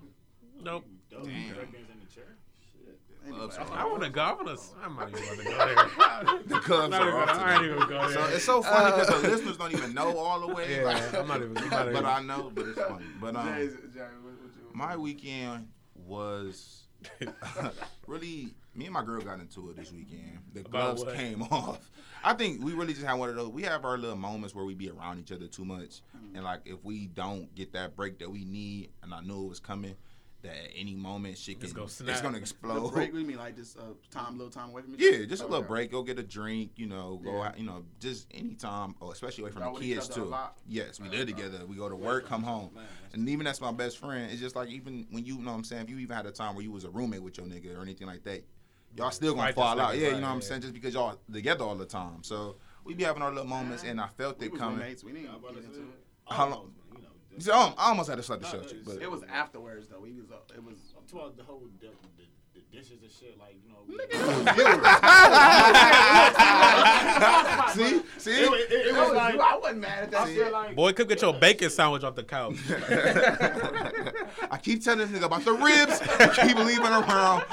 nope. 0.62 0.86
Dope. 1.10 1.24
Damn. 1.24 1.32
Breakdance 1.32 1.90
in 1.92 2.00
the 2.00 2.14
chair. 2.14 2.36
Shit. 2.84 2.98
Anyway, 3.26 3.48
I 3.74 3.84
want 3.84 4.02
to 4.02 4.10
go. 4.10 4.20
I 4.22 4.32
want 4.32 4.48
to. 4.48 4.58
I'm 4.82 4.96
not 4.96 5.08
even 5.10 5.22
going 5.22 5.38
to 5.38 5.44
go 5.44 5.50
there. 5.50 6.40
The 6.46 6.58
Cubs 6.60 6.94
are 6.94 7.08
even, 7.08 7.14
off 7.20 7.30
I 7.30 7.54
ain't 7.54 7.64
even 7.64 7.78
go 7.88 8.08
So 8.10 8.14
there. 8.24 8.34
it's 8.34 8.44
so 8.44 8.62
funny 8.62 8.90
because 9.00 9.22
the 9.22 9.28
listeners 9.28 9.56
don't 9.58 9.72
even 9.72 9.94
know 9.94 10.16
all 10.18 10.40
the 10.46 10.52
way. 10.54 10.76
Yeah, 10.76 10.84
like- 10.84 11.14
I'm 11.14 11.28
not 11.28 11.36
even- 11.42 11.58
I'm 11.58 11.70
not 11.70 11.82
even- 11.88 11.92
but 11.94 12.04
I 12.06 12.22
know, 12.22 12.50
but 12.54 12.66
it's 12.66 12.80
funny. 12.80 13.04
But 13.20 13.36
um, 13.36 13.46
Jay, 13.46 13.66
Jay, 13.94 14.00
what, 14.22 14.32
what 14.42 14.74
my 14.74 14.96
weekend 14.96 15.68
was 15.94 16.84
really 18.06 18.48
me 18.74 18.84
and 18.86 18.94
my 18.94 19.04
girl 19.04 19.20
got 19.20 19.40
into 19.40 19.70
it 19.70 19.76
this 19.76 19.92
weekend. 19.92 20.38
The 20.54 20.60
About 20.60 20.70
gloves 20.96 21.04
what? 21.04 21.14
came 21.14 21.42
off. 21.42 21.90
I 22.22 22.34
think 22.34 22.62
we 22.62 22.72
really 22.74 22.92
just 22.92 23.04
had 23.06 23.14
one 23.14 23.30
of 23.30 23.36
those. 23.36 23.48
We 23.48 23.62
have 23.62 23.84
our 23.84 23.96
little 23.98 24.16
moments 24.16 24.54
where 24.54 24.64
we 24.64 24.74
be 24.74 24.90
around 24.90 25.18
each 25.18 25.32
other 25.32 25.46
too 25.46 25.64
much, 25.64 26.02
and 26.34 26.44
like 26.44 26.60
if 26.66 26.82
we 26.84 27.06
don't 27.06 27.52
get 27.54 27.72
that 27.72 27.96
break 27.96 28.18
that 28.18 28.30
we 28.30 28.44
need, 28.44 28.90
and 29.02 29.14
I 29.14 29.20
knew 29.22 29.44
it 29.44 29.48
was 29.48 29.60
coming, 29.60 29.94
that 30.42 30.52
at 30.54 30.70
any 30.74 30.94
moment 30.94 31.36
shit 31.36 31.56
can 31.60 31.64
It's 31.64 31.72
gonna 31.72 31.86
it's 31.86 32.20
gonna 32.20 32.32
the 32.32 32.38
explode. 32.38 32.92
break 32.92 33.12
with 33.12 33.26
me 33.26 33.36
like 33.36 33.56
just 33.56 33.78
uh, 33.78 33.82
time, 34.10 34.38
little 34.38 34.50
time 34.50 34.70
away 34.70 34.82
from 34.82 34.92
me. 34.92 34.98
Yeah, 34.98 35.24
just 35.26 35.42
a 35.42 35.46
little 35.46 35.58
Okay. 35.58 35.68
break. 35.68 35.90
Go 35.90 36.02
get 36.02 36.18
a 36.18 36.22
drink. 36.22 36.72
You 36.76 36.86
know, 36.86 37.20
go 37.22 37.32
Yeah. 37.42 37.48
out. 37.48 37.58
You 37.58 37.66
know, 37.66 37.84
just 37.98 38.26
anytime. 38.32 38.94
Oh, 39.02 39.10
especially 39.10 39.42
away 39.42 39.52
from 39.52 39.62
Y'all 39.62 39.74
the 39.74 39.80
kids 39.80 40.08
too. 40.08 40.34
Yes, 40.66 40.98
we 41.00 41.08
live 41.08 41.26
together. 41.26 41.66
We 41.66 41.76
go 41.76 41.88
to 41.88 41.96
work, 41.96 42.26
come 42.26 42.42
home, 42.42 42.70
Man, 42.74 42.84
and 43.12 43.28
even 43.28 43.44
that's 43.44 43.60
my 43.60 43.72
best 43.72 43.98
friend. 43.98 44.30
It's 44.30 44.40
just 44.40 44.56
like 44.56 44.68
even 44.70 45.06
when 45.10 45.24
you, 45.24 45.38
know 45.38 45.50
what 45.50 45.56
I'm 45.58 45.64
saying, 45.64 45.82
if 45.84 45.90
you 45.90 45.98
even 45.98 46.16
had 46.16 46.26
a 46.26 46.32
time 46.32 46.54
where 46.54 46.64
you 46.64 46.70
was 46.72 46.84
a 46.84 46.90
roommate 46.90 47.22
with 47.22 47.36
your 47.38 47.46
nigga 47.46 47.76
or 47.78 47.82
anything 47.82 48.06
like 48.06 48.24
that, 48.24 48.42
y'all 48.96 49.10
still 49.10 49.34
gonna 49.34 49.48
Fight 49.48 49.54
fall 49.54 49.80
out. 49.80 49.94
nigga, 49.94 50.00
Yeah, 50.00 50.08
you 50.08 50.14
know 50.16 50.20
what 50.22 50.34
I'm 50.34 50.42
saying, 50.42 50.62
just 50.62 50.72
because 50.74 50.94
y'all 50.94 51.18
together 51.32 51.64
all 51.64 51.76
the 51.76 51.84
time. 51.86 52.22
So 52.22 52.56
we 52.84 52.94
be 52.94 53.04
having 53.04 53.22
our 53.22 53.30
little 53.30 53.46
moments, 53.48 53.84
and 53.84 54.00
I 54.00 54.06
felt 54.08 54.38
We 54.40 54.46
it 54.46 54.52
was 54.52 54.60
coming. 54.60 54.78
roommates. 54.78 55.04
We 55.04 55.12
didn't 55.12 55.28
I'm 55.28 55.34
about 55.36 55.54
get 55.54 55.60
to 55.60 55.66
into 55.66 55.76
say, 55.76 55.82
it. 55.82 56.34
How 56.34 56.48
long- 56.48 56.52
You 56.52 56.66
know, 56.68 56.72
So, 57.38 57.54
um, 57.54 57.74
I 57.78 57.88
almost 57.88 58.08
had 58.10 58.16
to 58.16 58.22
slap 58.22 58.40
the 58.40 58.46
No, 58.46 58.50
shut 58.50 58.60
it's- 58.62 58.74
you, 58.74 58.80
but 58.84 59.00
It 59.02 59.10
was 59.10 59.22
afterwards 59.32 59.88
though. 59.88 60.00
We 60.00 60.12
was 60.12 60.30
uh, 60.30 60.36
it 60.54 60.62
was. 60.62 60.74
I'm 60.96 61.06
talking 61.06 61.36
the 61.36 61.44
whole 61.44 61.62
the, 61.80 61.86
the, 61.86 61.92
the 62.54 62.60
dishes 62.76 63.00
and 63.02 63.10
shit, 63.10 63.38
like 63.38 63.56
you 63.64 63.70
know. 63.70 63.78
we- 63.86 63.96
see, 67.72 68.02
see. 68.18 68.42
It, 68.42 68.50
was- 68.50 68.60
it, 68.60 68.72
it 68.72 68.86
It 68.88 68.92
was 68.92 69.08
was 69.08 69.16
like. 69.16 69.38
I 69.40 69.56
wasn't 69.56 69.80
mad 69.80 70.02
at 70.04 70.10
that 70.10 70.20
I 70.22 70.26
shit. 70.26 70.36
feel 70.44 70.52
like 70.52 70.76
Boy, 70.76 70.92
come 70.92 71.06
get 71.06 71.22
your 71.22 71.32
bacon 71.34 71.70
sandwich 71.70 72.02
off 72.02 72.14
the 72.14 72.24
couch. 72.24 72.56
I 74.50 74.58
keep 74.62 74.82
telling 74.84 75.08
this 75.08 75.18
nigga 75.18 75.24
about 75.26 75.44
the 75.44 75.52
ribs. 75.52 76.00
I 76.02 76.46
keep 76.46 76.56
leaving 76.58 76.84
around 76.86 77.44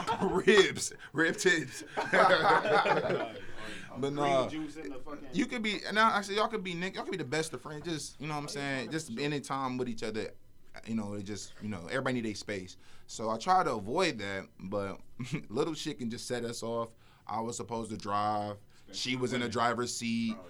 ribs, 0.45 0.91
rib 1.13 1.37
tits. 1.37 1.83
But 3.99 4.13
no, 4.13 4.47
juice 4.49 4.75
in 4.75 4.89
the 4.89 4.95
fucking. 4.95 5.27
you 5.33 5.45
could 5.45 5.63
be 5.63 5.79
and 5.85 5.95
now. 5.95 6.11
Actually, 6.11 6.35
y'all 6.35 6.47
could 6.47 6.63
be 6.63 6.73
Nick. 6.73 6.95
Y'all 6.95 7.03
could 7.03 7.11
be 7.11 7.17
the 7.17 7.23
best 7.23 7.53
of 7.53 7.61
friends. 7.61 7.85
Just 7.85 8.19
you 8.19 8.27
know 8.27 8.33
what 8.33 8.39
I'm 8.39 8.45
oh, 8.45 8.47
saying. 8.47 8.91
Just 8.91 9.07
spending 9.07 9.41
time 9.41 9.77
with 9.77 9.89
each 9.89 10.03
other. 10.03 10.31
You 10.85 10.95
know, 10.95 11.13
it 11.13 11.23
just 11.23 11.53
you 11.61 11.69
know 11.69 11.81
everybody 11.89 12.15
need 12.15 12.25
their 12.25 12.35
space. 12.35 12.77
So 13.07 13.29
I 13.29 13.37
try 13.37 13.63
to 13.63 13.73
avoid 13.73 14.19
that, 14.19 14.45
but 14.59 14.99
little 15.49 15.73
shit 15.73 15.99
can 15.99 16.09
just 16.09 16.27
set 16.27 16.43
us 16.43 16.63
off. 16.63 16.89
I 17.27 17.41
was 17.41 17.57
supposed 17.57 17.91
to 17.91 17.97
drive. 17.97 18.57
She 18.91 19.15
was 19.15 19.33
in 19.33 19.41
the 19.41 19.49
driver's 19.49 19.93
seat. 19.93 20.35
Oh, 20.37 20.45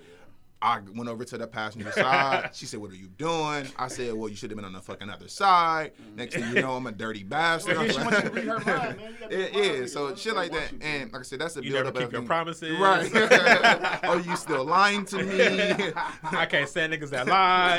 I 0.62 0.80
went 0.96 1.08
over 1.08 1.24
to 1.24 1.38
the 1.38 1.46
passenger 1.48 1.92
side. 1.92 2.50
She 2.54 2.66
said, 2.66 2.80
"What 2.80 2.90
are 2.92 2.96
you 2.96 3.08
doing?" 3.08 3.68
I 3.78 3.88
said, 3.90 4.14
"Well, 4.14 4.28
you 4.30 4.36
should 4.36 4.50
have 4.50 4.56
been 4.58 4.66
on 4.66 4.74
the 4.74 4.82
fucking 4.82 5.10
other 5.10 5.28
side." 5.28 5.92
Next 6.16 6.34
thing 6.36 6.48
you 6.54 6.62
know, 6.62 6.76
I'm 6.76 6.88
a 6.88 6.92
dirty 6.92 7.24
bastard. 7.24 7.78
Yeah, 7.78 7.88
she 7.92 7.98
wants 8.00 8.22
to 8.22 8.30
read 8.32 8.46
her 8.46 8.60
mind, 8.60 8.66
man. 8.66 9.00
You 9.00 9.18
gotta 9.20 9.30
Yeah, 9.30 9.30
be 9.30 9.36
a 9.36 9.40
mind 9.54 9.56
yeah, 9.66 9.72
reader. 9.74 9.88
so 9.88 10.16
shit 10.16 10.36
like 10.36 10.52
that, 10.54 10.72
and 10.82 11.12
like 11.14 11.20
I 11.22 11.24
said, 11.24 11.40
that's 11.40 11.58
a 11.58 11.64
You 11.64 11.72
build 11.74 11.86
never 11.86 11.98
up. 11.98 12.04
keep 12.04 12.12
your 12.12 12.24
promises. 12.24 12.80
right? 12.80 13.12
oh, 14.06 14.18
you 14.26 14.36
still 14.36 14.66
lying 14.66 15.06
to 15.06 15.24
me? 15.24 15.92
I 16.24 16.46
can't 16.50 16.68
stand 16.68 16.92
niggas 16.94 17.10
that 17.12 17.28
lie. 17.28 17.78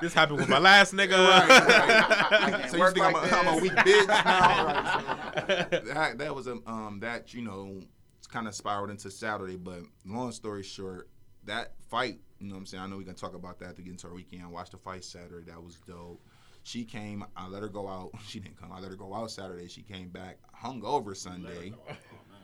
this 0.00 0.14
happened 0.14 0.38
with 0.38 0.48
my 0.48 0.58
last 0.58 0.94
nigga. 0.94 1.46
can't 1.46 2.70
so 2.70 2.76
you 2.78 2.90
think 2.90 3.04
I'm, 3.04 3.14
a, 3.14 3.18
I'm 3.18 3.58
a 3.58 3.60
weak 3.60 3.72
bitch 3.72 4.06
now? 4.08 5.34
Right, 5.48 5.68
so 5.70 5.80
that, 5.94 6.18
that 6.18 6.34
was 6.34 6.46
a 6.46 6.58
um 6.66 6.98
that 7.02 7.34
you 7.34 7.42
know 7.42 7.80
kind 8.32 8.48
of 8.48 8.54
spiraled 8.54 8.90
into 8.90 9.10
Saturday. 9.10 9.56
But 9.56 9.82
long 10.04 10.32
story 10.32 10.62
short, 10.62 11.08
that 11.44 11.74
fight, 11.88 12.18
you 12.40 12.48
know 12.48 12.54
what 12.54 12.60
I'm 12.60 12.66
saying. 12.66 12.82
I 12.82 12.86
know 12.86 12.96
we 12.96 13.04
can 13.04 13.14
talk 13.14 13.34
about 13.34 13.60
that 13.60 13.76
to 13.76 13.82
get 13.82 13.90
into 13.90 14.08
our 14.08 14.14
weekend. 14.14 14.42
I 14.42 14.48
watched 14.48 14.72
the 14.72 14.78
fight 14.78 15.04
Saturday. 15.04 15.44
That 15.50 15.62
was 15.62 15.76
dope. 15.86 16.20
She 16.64 16.84
came. 16.84 17.24
I 17.36 17.48
let 17.48 17.62
her 17.62 17.68
go 17.68 17.88
out. 17.88 18.10
She 18.26 18.40
didn't 18.40 18.58
come. 18.58 18.72
I 18.72 18.80
let 18.80 18.90
her 18.90 18.96
go 18.96 19.14
out 19.14 19.30
Saturday. 19.30 19.68
She 19.68 19.82
came 19.82 20.08
back 20.08 20.38
hungover 20.64 21.16
Sunday. 21.16 21.72
Oh, 21.74 21.86
man, 21.86 21.96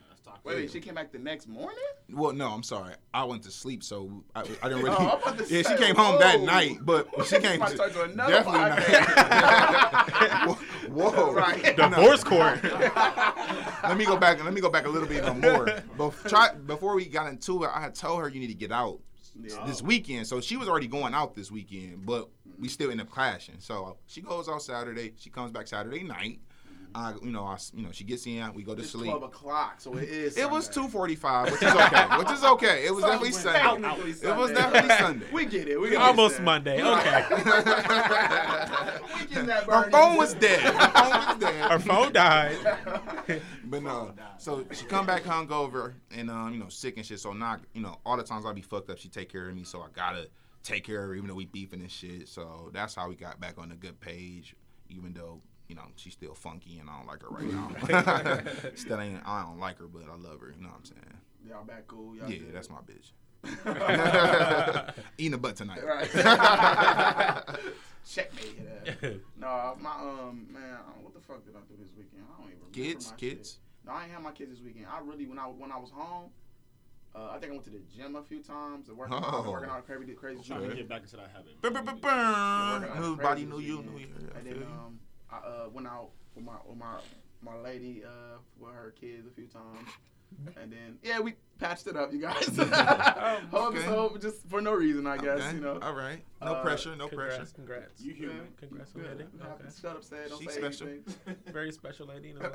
that's 0.09 0.21
toxic. 0.21 0.27
Wait, 0.45 0.57
wait, 0.57 0.71
she 0.71 0.80
came 0.80 0.95
back 0.95 1.12
the 1.12 1.18
next 1.18 1.47
morning. 1.49 1.78
Well, 2.11 2.33
no, 2.33 2.49
I'm 2.49 2.62
sorry. 2.62 2.95
I 3.12 3.25
went 3.25 3.42
to 3.45 3.50
sleep, 3.50 3.83
so 3.83 4.25
I, 4.35 4.40
I 4.62 4.68
didn't 4.68 4.78
really. 4.85 4.90
Oh, 4.99 5.21
I'm 5.23 5.23
about 5.35 5.38
to 5.38 5.45
yeah, 5.54 5.59
she 5.62 5.64
say, 5.64 5.76
came 5.76 5.95
home 5.97 6.18
that 6.21 6.40
night, 6.40 6.78
but 6.83 7.09
she 7.26 7.38
came 7.40 7.61
Might 7.61 7.76
to 7.76 8.02
another 8.04 8.33
definitely 8.33 8.61
not. 8.61 10.59
Whoa! 10.90 11.33
Right. 11.33 11.76
Divorce 11.76 12.25
court. 12.25 12.62
let 12.64 13.97
me 13.97 14.04
go 14.07 14.16
back. 14.16 14.42
Let 14.42 14.52
me 14.54 14.61
go 14.61 14.71
back 14.71 14.87
a 14.87 14.88
little 14.88 15.09
bit 15.09 15.23
even 15.23 15.40
more. 15.40 15.66
Bef- 15.97 16.28
try, 16.28 16.52
before 16.54 16.95
we 16.95 17.04
got 17.07 17.28
into 17.28 17.64
it, 17.64 17.71
I 17.75 17.80
had 17.80 17.95
told 17.95 18.21
her 18.23 18.28
you 18.28 18.40
need 18.40 18.49
to 18.49 18.54
get 18.54 18.73
out 18.73 19.00
Yeah. 19.40 19.64
this 19.66 19.83
weekend. 19.83 20.26
So 20.26 20.40
she 20.40 20.57
was 20.57 20.68
already 20.68 20.87
going 20.88 21.14
out 21.14 21.35
this 21.35 21.50
weekend, 21.50 22.07
but 22.07 22.28
we 22.59 22.68
still 22.68 22.90
end 22.90 23.00
up 23.00 23.11
clashing. 23.11 23.57
So 23.59 23.99
she 24.07 24.21
goes 24.21 24.49
out 24.49 24.62
Saturday. 24.62 25.12
She 25.18 25.30
comes 25.30 25.52
back 25.52 25.66
Saturday 25.66 26.02
night. 26.02 26.40
I, 26.95 27.14
you 27.23 27.30
know, 27.30 27.45
I, 27.45 27.54
s- 27.54 27.73
you 27.75 27.83
know, 27.83 27.90
she 27.92 28.04
gets 28.04 28.26
in. 28.26 28.52
We 28.54 28.62
go 28.62 28.75
to 28.75 28.83
It's 28.83 28.90
sleep. 28.90 29.11
twelve 29.11 29.23
o'clock, 29.23 29.80
so 29.80 29.97
it 29.97 30.09
is. 30.09 30.37
It 30.37 30.50
was 30.50 30.68
two 30.68 30.88
forty-five, 30.88 31.50
which 31.52 31.62
is 31.62 31.75
okay. 31.75 32.07
which 32.18 32.30
is 32.30 32.45
okay. 32.45 32.87
It 32.87 32.95
was 32.95 33.04
definitely 33.04 33.33
Sunday. 33.33 33.59
Technically 33.61 34.11
It 34.11 34.37
was 34.37 34.50
definitely 34.52 34.90
Sunday. 34.99 35.26
We 35.33 35.45
get 35.47 35.68
it. 35.68 35.80
We 35.80 35.90
get 35.90 35.99
Almost 36.00 36.40
understand. 36.40 36.45
Monday. 36.45 36.83
Okay. 36.83 37.25
we 39.30 39.47
that 39.47 39.64
Her 39.64 39.90
phone 39.90 40.16
was 40.16 40.35
dead. 40.35 40.61
Her 40.61 40.88
phone 40.88 41.11
was 41.11 41.38
dead. 41.38 41.71
Her 41.71 41.78
phone 41.78 42.12
died. 42.12 42.57
But 43.64 43.83
no, 43.83 44.12
so 44.38 44.64
she 44.73 44.85
come 44.87 45.07
back 45.07 45.23
hungover 45.25 45.95
and 46.11 46.30
um, 46.30 46.52
you 46.52 46.59
know, 46.59 46.68
sick 46.68 46.97
and 46.97 47.04
shit. 47.04 47.21
So 47.21 47.33
now, 47.33 47.59
you 47.75 47.83
know, 47.83 47.99
all 48.07 48.16
the 48.16 48.23
times 48.23 48.47
I 48.47 48.52
be 48.52 48.62
fucked 48.62 48.90
up, 48.90 48.99
she 48.99 49.09
take 49.09 49.30
care 49.30 49.49
of 49.49 49.54
me. 49.54 49.64
So 49.64 49.80
I 49.80 49.87
gotta 49.95 50.28
take 50.62 50.85
care 50.85 51.02
of 51.02 51.09
her, 51.09 51.14
even 51.14 51.28
though 51.28 51.35
we 51.35 51.47
beefing 51.47 51.80
and 51.80 51.90
shit. 51.90 52.28
So 52.28 52.71
that's 52.73 52.95
how 52.95 53.09
we 53.09 53.14
got 53.14 53.40
back 53.40 53.59
on 53.59 53.68
the 53.68 53.76
good 53.76 54.00
page, 54.00 54.54
even 54.88 55.12
though 55.12 55.40
you 55.68 55.75
know 55.76 55.82
she's 55.96 56.14
still 56.14 56.34
funky 56.34 56.78
and 56.78 56.88
I 56.90 56.96
don't 56.98 57.06
like 57.06 57.22
her 57.22 57.28
right 57.28 57.44
now. 57.44 58.40
still 58.75 59.00
ain't, 59.00 59.20
I 59.26 59.42
don't 59.44 59.58
like 59.60 59.78
her, 59.78 59.87
but 59.87 60.02
I 60.10 60.16
love 60.16 60.40
her. 60.40 60.52
You 60.56 60.62
know 60.62 60.68
what 60.70 60.78
I'm 60.78 60.84
saying? 60.84 61.16
Y'all 61.48 61.64
back 61.64 61.87
cool. 61.87 62.16
Y'all 62.16 62.28
Yeah, 62.30 62.38
good. 62.38 62.54
that's 62.54 62.68
my 62.70 62.78
bitch. 62.78 63.12
Eating 65.18 65.34
a 65.34 65.38
butt 65.38 65.56
tonight. 65.56 65.80
Right. 65.84 66.08
Checkmate. 68.08 68.58
Yeah. 69.02 69.10
No, 69.37 69.76
my 69.80 69.90
um 70.00 70.46
man, 70.50 70.78
what 71.02 71.14
the 71.14 71.20
fuck 71.20 71.44
did 71.44 71.54
I 71.54 71.60
do 71.68 71.75
this 71.78 71.90
weekend? 71.96 72.22
I 72.25 72.40
don't 72.40 72.50
even 72.50 72.58
remember 72.60 72.75
Kids, 72.75 73.10
my 73.10 73.16
kids. 73.16 73.50
Shit. 73.50 73.58
No, 73.87 73.92
I 73.92 74.02
ain't 74.04 74.12
have 74.12 74.22
my 74.22 74.32
kids 74.32 74.50
this 74.50 74.60
weekend. 74.60 74.87
I 74.92 75.00
really 75.04 75.26
when 75.26 75.38
I 75.38 75.42
when 75.44 75.70
I 75.70 75.76
was 75.78 75.90
home, 75.90 76.30
uh, 77.14 77.28
I 77.32 77.38
think 77.38 77.52
I 77.52 77.54
went 77.54 77.64
to 77.64 77.70
the 77.70 77.80
gym 77.94 78.16
a 78.16 78.22
few 78.22 78.42
times. 78.42 78.88
and 78.88 78.96
Working, 78.96 79.14
out, 79.16 79.25
Oh. 79.26 79.50
working 79.50 79.70
out 79.70 79.87
crazy 79.87 80.12
crazy 80.14 80.42
Trying 80.42 80.68
to 80.70 80.75
get 80.76 80.88
back 80.88 81.02
into 81.02 81.16
that 81.16 81.30
habit. 81.30 81.54
New 83.00 83.16
body, 83.16 83.44
new 83.44 83.58
you, 83.60 83.82
new 83.82 83.98
year. 83.98 84.08
I 84.34 84.38
And 84.38 84.46
feel 84.48 84.54
then 84.58 84.62
um, 84.64 84.98
I 85.30 85.37
uh, 85.37 85.68
went 85.73 85.87
out 85.87 86.11
with 86.35 86.44
my 86.44 86.54
with 86.66 86.78
my 86.78 86.97
my 87.42 87.56
lady 87.56 88.02
uh, 88.04 88.38
with 88.58 88.73
her 88.75 88.92
kids 89.00 89.26
a 89.26 89.30
few 89.30 89.47
times, 89.47 89.88
and 90.61 90.73
then 90.73 90.99
yeah, 91.02 91.20
we 91.20 91.35
patched 91.58 91.87
it 91.87 91.97
up, 91.97 92.12
you 92.12 92.20
guys. 92.20 92.47
Whole 93.50 93.66
okay. 93.68 93.78
episode 93.78 94.20
just 94.20 94.49
for 94.49 94.61
no 94.61 94.73
reason, 94.73 95.06
I 95.06 95.16
guess. 95.18 95.40
Okay, 95.40 95.54
You 95.56 95.61
know. 95.61 95.78
All 95.82 95.94
right. 95.94 96.23
No 96.40 96.54
Uh, 96.54 96.62
pressure. 96.62 96.94
No 96.97 97.08
pressure. 97.08 97.30
Congrats, 97.37 97.52
congrats. 97.52 98.00
You 98.00 98.14
human. 98.14 98.49
Congrats 98.58 98.94
on 98.94 99.02
Yeah, 99.02 99.11
Eddie. 99.11 99.25
you 99.32 99.38
have 99.40 99.52
Okay. 99.61 99.68
Shut 99.80 99.97
up, 99.97 100.04
say. 100.04 100.16
Don't 100.28 100.38
She's 100.40 100.52
say 100.52 100.61
special. 100.61 100.88
anything. 100.88 101.37
Very 101.52 101.73
special 101.73 102.06
lady. 102.06 102.28
You 102.28 102.35
know. 102.35 102.50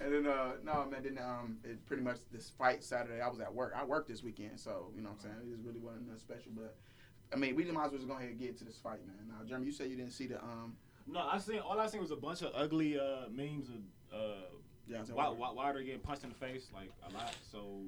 and 0.00 0.12
then 0.14 0.26
uh 0.26 0.52
no 0.64 0.86
man, 0.90 1.02
then 1.02 1.18
um 1.22 1.58
it 1.64 1.84
pretty 1.86 2.02
much 2.02 2.18
this 2.32 2.50
fight 2.50 2.82
Saturday 2.84 3.20
I 3.20 3.28
was 3.28 3.40
at 3.40 3.52
work. 3.54 3.74
I 3.76 3.84
worked 3.84 4.08
this 4.08 4.22
weekend, 4.22 4.58
so 4.60 4.90
you 4.96 5.02
know 5.02 5.10
what 5.10 5.16
I'm 5.16 5.22
saying? 5.22 5.34
It 5.46 5.50
just 5.56 5.64
really 5.66 5.80
wasn't 5.80 6.06
nothing 6.06 6.20
special. 6.20 6.52
But 6.54 6.76
I 7.32 7.36
mean 7.36 7.54
we 7.56 7.64
might 7.64 7.86
as 7.86 7.90
well 7.92 7.98
just 7.98 8.08
go 8.08 8.14
ahead 8.16 8.28
and 8.30 8.38
get 8.38 8.56
to 8.58 8.64
this 8.64 8.78
fight, 8.78 9.00
man. 9.06 9.16
Now 9.28 9.44
Jeremy, 9.46 9.66
you 9.66 9.72
said 9.72 9.90
you 9.90 9.96
didn't 9.96 10.12
see 10.12 10.26
the 10.26 10.42
um 10.42 10.76
No, 11.10 11.26
I 11.30 11.38
seen 11.38 11.58
all 11.60 11.78
I 11.78 11.86
seen 11.86 12.00
was 12.00 12.10
a 12.10 12.16
bunch 12.16 12.42
of 12.42 12.52
ugly 12.54 12.98
uh, 12.98 13.28
memes 13.30 13.68
of 13.68 13.74
uh, 14.18 14.34
yeah, 14.88 14.98
Wi- 14.98 15.24
Wi- 15.24 15.52
Wilder 15.52 15.82
getting 15.82 16.00
punched 16.00 16.24
in 16.24 16.30
the 16.30 16.34
face 16.34 16.68
like 16.74 16.90
a 17.08 17.12
lot. 17.14 17.34
So, 17.52 17.80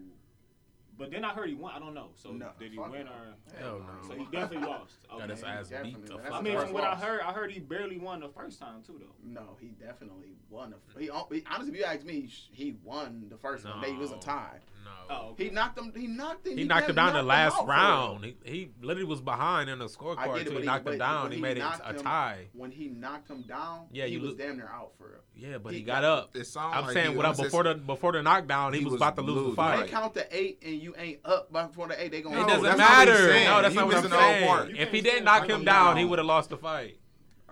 but 0.99 1.11
then 1.11 1.25
I 1.25 1.31
heard 1.31 1.49
he 1.49 1.55
won. 1.55 1.73
I 1.75 1.79
don't 1.79 1.95
know. 1.95 2.09
So 2.17 2.31
No, 2.33 2.51
did 2.59 2.73
he 2.73 2.79
win 2.79 3.07
or? 3.09 3.35
Hell 3.59 3.81
no. 3.81 4.09
So 4.09 4.15
he 4.15 4.25
definitely 4.27 4.67
lost. 4.69 4.95
Got 5.19 5.31
his 5.31 5.43
Okay. 5.43 5.51
ass 5.53 5.69
beat 5.83 5.95
the 5.95 5.99
man. 5.99 6.07
fuck 6.09 6.23
That's 6.23 6.35
I 6.35 6.41
mean, 6.43 6.59
from 6.59 6.73
what 6.73 6.85
I 6.85 6.91
loss. 6.93 7.03
heard, 7.03 7.21
I 7.23 7.33
heard 7.33 7.51
he 7.51 7.61
barely 7.61 7.99
won 7.99 8.21
the 8.21 8.29
first 8.29 8.59
time 8.61 8.83
too, 8.87 9.01
though. 9.01 9.15
No, 9.25 9.57
he 9.61 9.69
definitely 9.69 10.35
won. 10.51 10.71
The, 10.95 11.01
he, 11.01 11.07
he 11.07 11.11
honestly, 11.11 11.73
if 11.73 11.77
you 11.79 11.85
ask 11.85 12.05
me, 12.05 12.29
he 12.53 12.77
won 12.85 13.27
the 13.31 13.37
first 13.39 13.65
one. 13.65 13.81
They 13.81 13.89
It 13.91 13.99
was 13.99 14.11
a 14.11 14.15
No. 14.15 14.21
tie. 14.21 14.59
No. 14.85 14.91
Oh, 15.15 15.29
okay. 15.31 15.45
He 15.45 15.51
knocked 15.51 15.79
him. 15.79 15.93
He 15.95 16.07
knocked 16.07 16.47
him. 16.47 16.57
He 16.57 16.65
knocked 16.65 16.89
him 16.89 16.97
down 16.97 17.13
the 17.13 17.23
last 17.23 17.57
round. 17.67 18.25
He, 18.25 18.37
he 18.45 18.71
literally 18.81 19.05
was 19.09 19.21
behind 19.21 19.69
in 19.71 19.79
the 19.79 19.87
scorecard 19.87 20.25
get 20.25 20.37
it, 20.37 20.39
until 20.41 20.53
but 20.55 20.61
he 20.61 20.67
knocked 20.67 20.85
but 20.85 20.93
him 20.95 20.99
down. 20.99 21.23
when 21.25 21.33
He 21.33 21.41
made 21.41 21.57
it 21.57 21.61
knocked 21.61 21.81
a 21.85 21.91
him- 21.95 22.03
tie. 22.03 22.47
When 22.55 22.71
he 22.71 22.89
knocked 22.89 23.29
him 23.31 23.43
down, 23.43 23.87
Yeah, 23.93 24.07
he 24.07 24.15
you 24.15 24.21
was 24.21 24.31
look- 24.31 24.39
damn 24.39 24.57
near 24.57 24.69
out 24.69 24.93
for 24.99 25.09
real. 25.09 25.19
Yeah, 25.35 25.59
but 25.59 25.73
He 25.73 25.79
he 25.81 25.85
got 25.85 26.03
got- 26.03 26.05
up. 26.05 26.37
It 26.37 26.47
sound 26.47 26.75
I'm 26.75 26.85
like 26.85 26.93
saying 26.95 27.11
he 27.13 27.17
what 27.17 27.27
I, 27.27 27.29
was 27.31 27.39
just- 27.39 27.49
before 27.49 27.65
the 27.65 27.75
before 27.75 28.13
the 28.13 28.23
knockdown, 28.23 28.73
he, 28.73 28.79
he 28.81 28.85
was, 28.85 28.93
was 28.93 28.99
about 29.01 29.17
to 29.17 29.23
lose 29.23 29.51
the 29.51 29.57
fight. 29.57 29.87
they 29.87 29.89
count 29.93 30.15
to 30.15 30.27
eight 30.37 30.59
and 30.65 30.75
you 30.83 30.95
ain't 30.99 31.21
up 31.25 31.53
before 31.53 31.89
the 31.89 32.03
eight, 32.03 32.11
they 32.11 32.23
gonna. 32.23 32.37
It 32.37 32.41
No, 32.41 32.47
doesn't 32.49 32.63
that's 32.65 32.79
not 32.79 32.91
what 32.91 33.09
he's 33.09 33.17
matter. 33.19 33.45
No, 33.45 33.63
that's 33.63 33.75
not 33.75 33.87
what 33.87 33.97
I'm 33.97 34.05
in 34.05 34.11
the 34.11 34.17
whole 34.17 34.59
saying. 34.67 34.77
If 34.77 34.91
he 34.91 35.01
didn't 35.01 35.25
knock 35.25 35.45
him 35.45 35.51
him 35.61 35.65
down, 35.65 35.87
down. 35.89 35.97
he 35.99 36.05
would 36.05 36.19
have 36.19 36.27
lost 36.27 36.51
the 36.51 36.57
fight. 36.57 36.99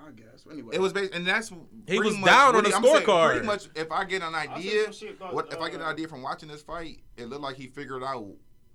I 0.06 0.10
guess. 0.12 0.44
Anyway, 0.50 0.74
It 0.74 0.80
was 0.80 0.92
based, 0.92 1.12
and 1.14 1.26
that's 1.26 1.48
He 1.50 1.56
pretty 1.86 2.00
was 2.00 2.16
much 2.18 2.30
down 2.30 2.56
on 2.56 2.64
the 2.64 2.74
I'm 2.74 2.82
scorecard. 2.82 3.30
Pretty 3.32 3.46
much, 3.46 3.68
if 3.74 3.90
I 3.92 4.04
get 4.04 4.22
an 4.22 4.34
idea, 4.34 4.86
about, 5.18 5.34
what 5.34 5.52
if 5.52 5.60
I 5.60 5.68
get 5.70 5.80
an 5.80 5.86
uh, 5.86 5.90
idea 5.90 6.08
from 6.08 6.22
watching 6.22 6.48
this 6.48 6.62
fight, 6.62 7.00
it 7.16 7.26
looked 7.28 7.42
like 7.42 7.56
he 7.56 7.66
figured 7.66 8.02
out 8.02 8.26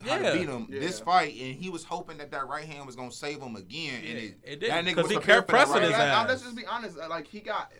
how 0.02 0.18
Yeah. 0.20 0.32
to 0.34 0.38
beat 0.38 0.48
him 0.50 0.68
this 0.70 1.00
fight, 1.00 1.34
and 1.40 1.56
he 1.56 1.70
was 1.70 1.84
hoping 1.84 2.18
that 2.20 2.32
that 2.32 2.48
right 2.48 2.66
hand 2.66 2.86
was 2.86 2.96
gonna 2.96 3.12
save 3.12 3.42
him 3.42 3.56
again, 3.56 4.04
and 4.08 4.18
it, 4.18 4.38
it 4.44 4.60
that 4.60 4.60
didn't, 4.60 4.86
nigga 4.86 4.96
'cause 4.96 5.04
was 5.04 5.12
he 5.12 5.18
prepared 5.18 5.38
kept 5.48 5.50
for 5.50 5.52
that 5.58 5.66
pressing 5.66 5.74
right 5.76 5.84
his 5.84 5.96
hand. 5.96 6.10
Now, 6.12 6.28
let's 6.28 6.42
just 6.44 6.56
be 6.56 6.66
honest. 6.66 6.98
uh, 7.00 7.10
Like 7.10 7.28
he 7.28 7.40
got 7.40 7.72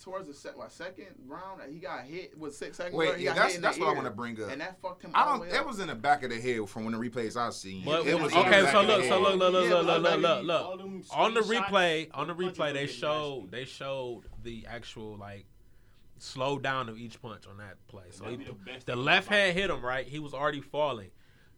towards 0.00 0.28
the 0.28 0.34
se- 0.34 0.50
what, 0.54 0.72
second 0.72 1.06
round, 1.26 1.60
he 1.72 1.78
got 1.78 2.04
hit 2.04 2.36
with 2.38 2.54
six 2.54 2.76
seconds. 2.76 2.96
Wait, 2.96 3.18
yeah, 3.18 3.34
that's 3.34 3.58
that's 3.58 3.76
the 3.78 3.84
what 3.84 3.90
I 3.90 3.94
want 3.94 4.06
to 4.06 4.10
bring 4.12 4.40
up. 4.42 4.50
and 4.50 4.60
that 4.60 4.80
fucked 4.80 5.02
him. 5.02 5.10
I 5.14 5.24
don't. 5.24 5.38
the 5.38 5.42
way 5.42 5.48
It 5.50 5.60
up. 5.60 5.66
was 5.66 5.80
in 5.80 5.88
the 5.88 5.94
back 5.94 6.22
of 6.22 6.30
the 6.30 6.40
head 6.40 6.68
from 6.68 6.84
when 6.84 6.92
the 6.92 6.98
replays 6.98 7.36
I've 7.36 7.54
seen. 7.54 7.84
But, 7.84 8.06
it 8.06 8.20
was 8.20 8.32
okay, 8.32 8.66
so 8.70 8.82
look, 8.82 9.04
so 9.04 9.20
look, 9.20 9.38
look, 9.38 9.52
look, 9.52 9.64
Yeah, 9.68 9.74
look, 9.76 10.02
but 10.02 10.20
look, 10.20 10.42
look, 10.44 10.76
look. 10.78 11.04
On 11.16 11.34
the 11.34 11.40
replay, 11.40 12.08
on 12.14 12.28
the 12.28 12.34
the 12.34 12.44
replay, 12.44 12.72
they 12.72 12.86
showed 12.86 13.50
they 13.50 13.64
showed 13.64 14.22
the 14.42 14.66
actual 14.68 15.16
like 15.16 15.46
slow 16.18 16.58
down 16.58 16.88
of 16.88 16.98
each 16.98 17.20
punch 17.20 17.46
on 17.48 17.58
that 17.58 17.76
play. 17.88 18.04
So 18.10 18.24
he, 18.26 18.36
the 18.36 18.54
the 18.84 18.96
left 18.96 19.28
hand 19.28 19.56
hit 19.56 19.70
him 19.70 19.84
right. 19.84 20.06
He 20.06 20.18
was 20.18 20.34
already 20.34 20.60
falling. 20.60 21.10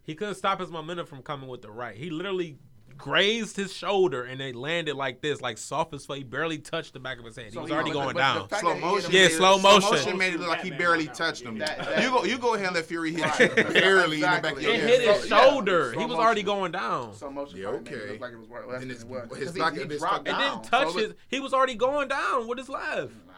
He 0.03 0.13
couldn't 0.15 0.35
stop 0.35 0.59
his 0.59 0.69
momentum 0.69 1.05
from 1.07 1.21
coming 1.23 1.49
with 1.49 1.61
the 1.61 1.71
right. 1.71 1.95
He 1.95 2.09
literally 2.09 2.57
grazed 2.97 3.55
his 3.57 3.73
shoulder 3.73 4.23
and 4.23 4.39
it 4.41 4.55
landed 4.55 4.95
like 4.95 5.21
this, 5.21 5.41
like 5.41 5.57
soft 5.57 5.93
as 5.93 6.05
fuck. 6.05 6.17
He 6.17 6.23
barely 6.23 6.57
touched 6.57 6.93
the 6.93 6.99
back 6.99 7.19
of 7.19 7.25
his 7.25 7.35
head. 7.35 7.51
He 7.51 7.57
was 7.57 7.67
he- 7.69 7.73
already 7.73 7.91
but- 7.91 7.93
going 7.93 8.13
but 8.13 8.19
down. 8.19 8.49
Slow 8.49 8.69
that 8.69 8.75
he 8.75 8.81
hit 8.81 8.81
motion. 8.81 9.11
Yeah, 9.11 9.19
made 9.21 9.25
it- 9.31 9.35
slow 9.37 9.57
motion. 9.59 9.89
motion 9.91 10.17
made 10.17 10.33
it 10.33 10.39
look 10.39 10.49
like 10.49 10.61
he 10.61 10.71
barely 10.71 11.07
touched 11.07 11.43
him. 11.43 11.57
That- 11.59 11.77
that- 11.79 12.03
you 12.03 12.09
go, 12.09 12.23
you 12.23 12.37
go 12.37 12.53
ahead 12.53 12.67
and 12.67 12.75
let 12.75 12.85
Fury 12.85 13.11
hit 13.13 13.21
Right, 13.23 13.39
you 13.39 13.45
exactly, 13.51 13.73
barely 13.79 14.15
in 14.15 14.21
the 14.21 14.27
back 14.27 14.43
of 14.43 14.57
exactly. 14.57 14.63
your 14.63 14.73
It 14.73 14.79
hit 14.81 15.01
his 15.15 15.29
So- 15.29 15.37
shoulder. 15.49 15.91
slow 15.93 15.99
he 16.01 16.05
was 16.05 16.17
already 16.17 16.43
going 16.43 16.71
down. 16.71 17.13
So 17.15 17.29
motion 17.29 17.57
Yeah, 17.57 17.63
probably 17.69 17.79
made 17.83 17.91
it 17.91 17.95
okay. 18.01 18.11
look 18.13 18.21
like 18.21 18.31
it 18.33 18.39
was 18.39 18.47
wor- 18.47 18.59
less 18.67 18.71
Then 18.71 18.79
than 18.81 18.89
his- 18.89 19.01
it 19.03 19.07
was. 19.07 19.21
his 19.21 19.29
Because 19.39 19.53
he- 19.55 19.59
back- 19.61 19.73
he 19.73 19.79
his 19.83 19.99
dropped 19.99 20.27
fucking- 20.27 20.33
It 20.33 20.37
down. 20.37 20.57
didn't 20.61 20.63
touch 20.71 20.91
So 20.93 20.99
his. 20.99 21.13
He 21.27 21.39
was 21.39 21.53
already 21.53 21.75
going 21.75 22.07
down 22.07 22.47
with 22.47 22.57
his 22.57 22.69
left. 22.69 22.85
Nah. 22.95 23.33
Mm, 23.33 23.34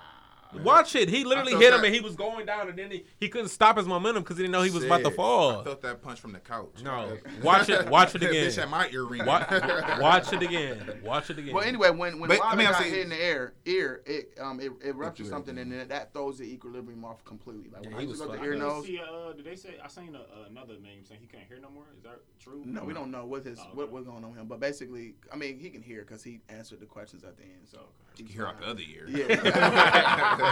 Watch 0.64 0.96
it. 0.96 1.10
He 1.10 1.24
literally 1.24 1.54
hit 1.54 1.74
him 1.74 1.82
that- 1.82 1.86
and 1.86 1.94
he 1.96 2.02
was 2.02 2.16
going 2.16 2.46
down, 2.46 2.70
and 2.70 2.78
then 2.78 2.92
he, 2.92 3.06
he 3.20 3.30
couldn't 3.30 3.50
stop 3.50 3.78
his 3.78 3.86
momentum 3.88 4.24
because 4.24 4.38
he 4.38 4.44
didn't 4.44 4.54
know 4.54 4.62
he 4.62 4.72
was 4.72 4.84
about 4.84 5.04
to 5.04 5.12
fall. 5.12 5.62
I 5.62 5.64
felt 5.64 5.82
that 5.82 6.02
punch 6.02 6.20
from 6.20 6.34
the 6.34 6.40
couch. 6.40 6.82
No, 6.84 7.18
watch 7.44 7.70
it. 7.70 7.88
Watch 7.90 8.16
it 8.16 8.24
again. 8.24 8.34
bitch 8.48 8.62
at 8.62 8.70
my 8.70 8.90
ear 8.90 9.04
ring. 9.06 9.26
Watch, 9.26 9.50
watch 10.00 10.34
it 10.34 10.42
again. 10.42 11.00
Watch 11.04 11.30
it 11.30 11.38
again. 11.40 11.54
Well, 11.54 11.64
anyway, 11.64 11.90
when 11.92 12.20
when 12.20 12.28
But, 12.30 12.38
I 12.42 12.56
Wilder 12.56 12.58
mean, 12.58 12.68
I'm 12.68 12.74
got 12.74 12.82
saying- 12.82 12.94
hit 12.94 13.04
in 13.04 13.10
the 13.10 13.22
air, 13.24 13.54
ear, 13.66 14.02
it 14.06 14.34
um 14.40 14.60
it, 14.60 14.72
it 14.84 14.96
ruptured 14.96 15.28
something, 15.28 15.56
again. 15.58 15.72
and 15.72 15.82
then 15.82 15.88
that 15.90 16.14
throws 16.14 16.38
the 16.38 16.46
equilibrium 16.46 17.04
off 17.06 17.24
completely. 17.26 17.70
Like 17.72 17.84
Yeah, 17.84 17.90
when 17.92 18.00
he 18.00 18.06
I 18.06 18.10
used 18.10 18.22
to 18.22 18.28
was 18.28 18.38
go 18.38 18.44
to 18.44 18.50
ear 18.50 18.56
nose. 18.56 18.86
See, 18.86 19.00
uh, 19.00 19.34
did 19.34 19.46
they 19.46 19.56
say 19.56 19.76
I 19.84 19.88
seen 19.88 20.16
a, 20.16 20.48
another 20.50 20.74
meme 20.76 21.04
saying 21.08 21.22
he 21.22 21.28
can't 21.28 21.48
hear 21.48 21.60
no 21.60 21.70
more? 21.70 21.84
Is 21.98 22.04
that 22.04 22.20
true? 22.40 22.62
No, 22.66 22.84
we 22.84 22.94
don't 22.94 23.12
know 23.12 23.26
what 23.26 23.46
his 23.46 23.60
Oh, 23.60 23.64
okay. 23.64 23.72
what 23.74 23.92
was 23.92 24.06
going 24.06 24.24
on 24.24 24.32
with 24.32 24.40
him, 24.40 24.48
but 24.48 24.60
basically, 24.60 25.16
I 25.32 25.36
mean, 25.36 25.60
he 25.60 25.70
can 25.70 25.82
hear 25.82 26.02
because 26.02 26.24
he 26.24 26.40
answered 26.50 26.80
the 26.80 26.86
questions 26.86 27.24
at 27.24 27.38
the 27.38 27.44
end. 27.44 27.68
So 27.70 27.80
You 28.18 28.26
can 28.26 28.34
hear 28.34 28.48
out 28.48 28.60
the 28.60 28.68
other 28.68 28.82
ear. 28.82 29.06
Yeah. 29.08 29.36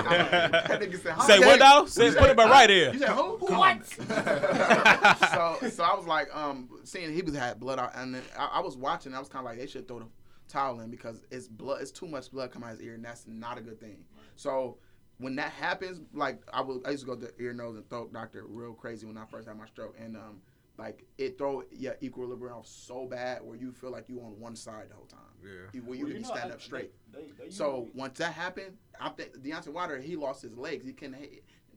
That 0.04 0.82
nigga 0.82 1.02
said, 1.02 1.22
Say 1.22 1.40
what 1.40 1.60
now? 1.60 1.86
Say, 1.86 2.14
put 2.14 2.30
it 2.30 2.36
by 2.38 2.46
right 2.50 2.70
You 2.70 2.76
here. 2.76 2.98
said 2.98 3.10
who? 3.10 3.38
Who 3.38 3.46
what? 3.54 3.86
so 3.86 5.58
so 5.70 5.84
I 5.84 5.96
was 5.96 6.06
like, 6.08 6.36
um, 6.36 6.70
seeing 6.84 7.14
he 7.14 7.22
was 7.22 7.36
had 7.36 7.60
blood 7.60 7.80
out, 7.80 7.92
and 7.96 8.16
then 8.16 8.24
I, 8.38 8.46
I 8.54 8.60
was 8.60 8.78
watching. 8.78 9.14
I 9.14 9.20
was 9.20 9.30
kind 9.30 9.46
of 9.46 9.52
like, 9.52 9.60
they 9.60 9.68
should 9.68 9.88
throw 9.88 10.00
the 10.00 10.08
towel 10.48 10.80
in 10.82 10.90
because 10.90 11.24
it's 11.32 11.48
blood. 11.48 11.82
It's 11.82 11.92
too 11.92 12.08
much 12.08 12.32
blood 12.32 12.52
coming 12.52 12.70
out 12.70 12.78
his 12.78 12.82
ear, 12.82 12.94
and 12.96 13.04
that's 13.06 13.26
not 13.28 13.58
a 13.58 13.62
good 13.62 13.80
thing. 13.80 14.04
So 14.36 14.78
when 15.18 15.36
that 15.38 15.52
happens, 15.52 16.02
like 16.14 16.42
I 16.52 16.62
was, 16.62 16.82
I 16.86 16.92
used 16.92 17.04
to 17.04 17.08
go 17.10 17.16
to 17.16 17.28
the 17.28 17.44
ear, 17.44 17.54
nose, 17.54 17.76
and 17.76 17.90
throat 17.90 18.12
doctor 18.14 18.44
real 18.48 18.74
crazy 18.74 19.06
when 19.06 19.18
I 19.18 19.26
first 19.26 19.48
had 19.48 19.58
my 19.58 19.66
stroke, 19.66 19.96
and 20.00 20.16
um, 20.18 20.42
like 20.78 21.06
it 21.18 21.38
throw 21.38 21.64
your 21.72 21.96
equilibrium 22.04 22.58
off 22.58 22.68
so 22.68 23.06
bad 23.06 23.42
where 23.44 23.56
you 23.56 23.72
feel 23.72 23.92
like 23.92 24.10
you 24.10 24.20
on 24.22 24.40
one 24.40 24.56
side 24.56 24.90
the 24.90 24.96
whole 24.96 25.06
time. 25.06 25.20
Yeah. 25.44 25.52
You, 25.74 25.82
where 25.82 25.98
you 25.98 26.06
Well, 26.06 26.14
can 26.14 26.22
know, 26.24 26.28
stand 26.30 26.52
I- 26.52 26.56
up 26.56 26.62
straight. 26.62 26.92
They, 27.14 27.22
they, 27.38 27.46
they 27.46 27.50
So 27.50 27.80
usually- 27.86 27.92
once 28.00 28.18
that 28.20 28.34
happened, 28.34 28.78
I 29.00 29.10
think 29.10 29.38
Deontay 29.38 29.70
Wilder 29.70 30.00
he 30.00 30.16
lost 30.16 30.42
his 30.42 30.56
legs. 30.58 30.86
He 30.86 30.94
couldn't. 30.94 31.18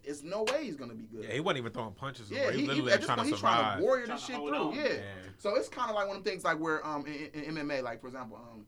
It's 0.04 0.22
no 0.22 0.44
way 0.44 0.64
he's 0.64 0.76
gonna 0.76 0.94
be 0.94 1.04
good. 1.04 1.24
Yeah, 1.24 1.34
he 1.34 1.40
wasn't 1.40 1.58
even 1.58 1.72
throwing 1.72 1.92
punches. 1.92 2.30
Yeah, 2.30 2.50
he, 2.50 2.62
he, 2.62 2.66
was 2.68 2.76
he, 2.76 2.82
literally 2.82 3.04
trying 3.04 3.16
point, 3.18 3.28
to 3.28 3.34
he's 3.34 3.40
trying 3.40 3.56
survive. 3.58 3.78
to 3.78 3.84
warrior 3.84 4.06
this 4.06 4.24
shit 4.24 4.36
through. 4.36 4.54
on. 4.54 4.74
Yeah. 4.74 4.82
Yeah. 4.84 5.00
So 5.38 5.54
it's 5.56 5.68
kind 5.68 5.90
of 5.90 5.96
like 5.96 6.06
one 6.08 6.16
of 6.16 6.24
them 6.24 6.32
things 6.32 6.44
like 6.44 6.58
where 6.58 6.84
um 6.86 7.04
in, 7.06 7.42
in 7.42 7.54
MMA, 7.56 7.82
like 7.82 8.00
for 8.00 8.06
example, 8.06 8.36
um 8.38 8.64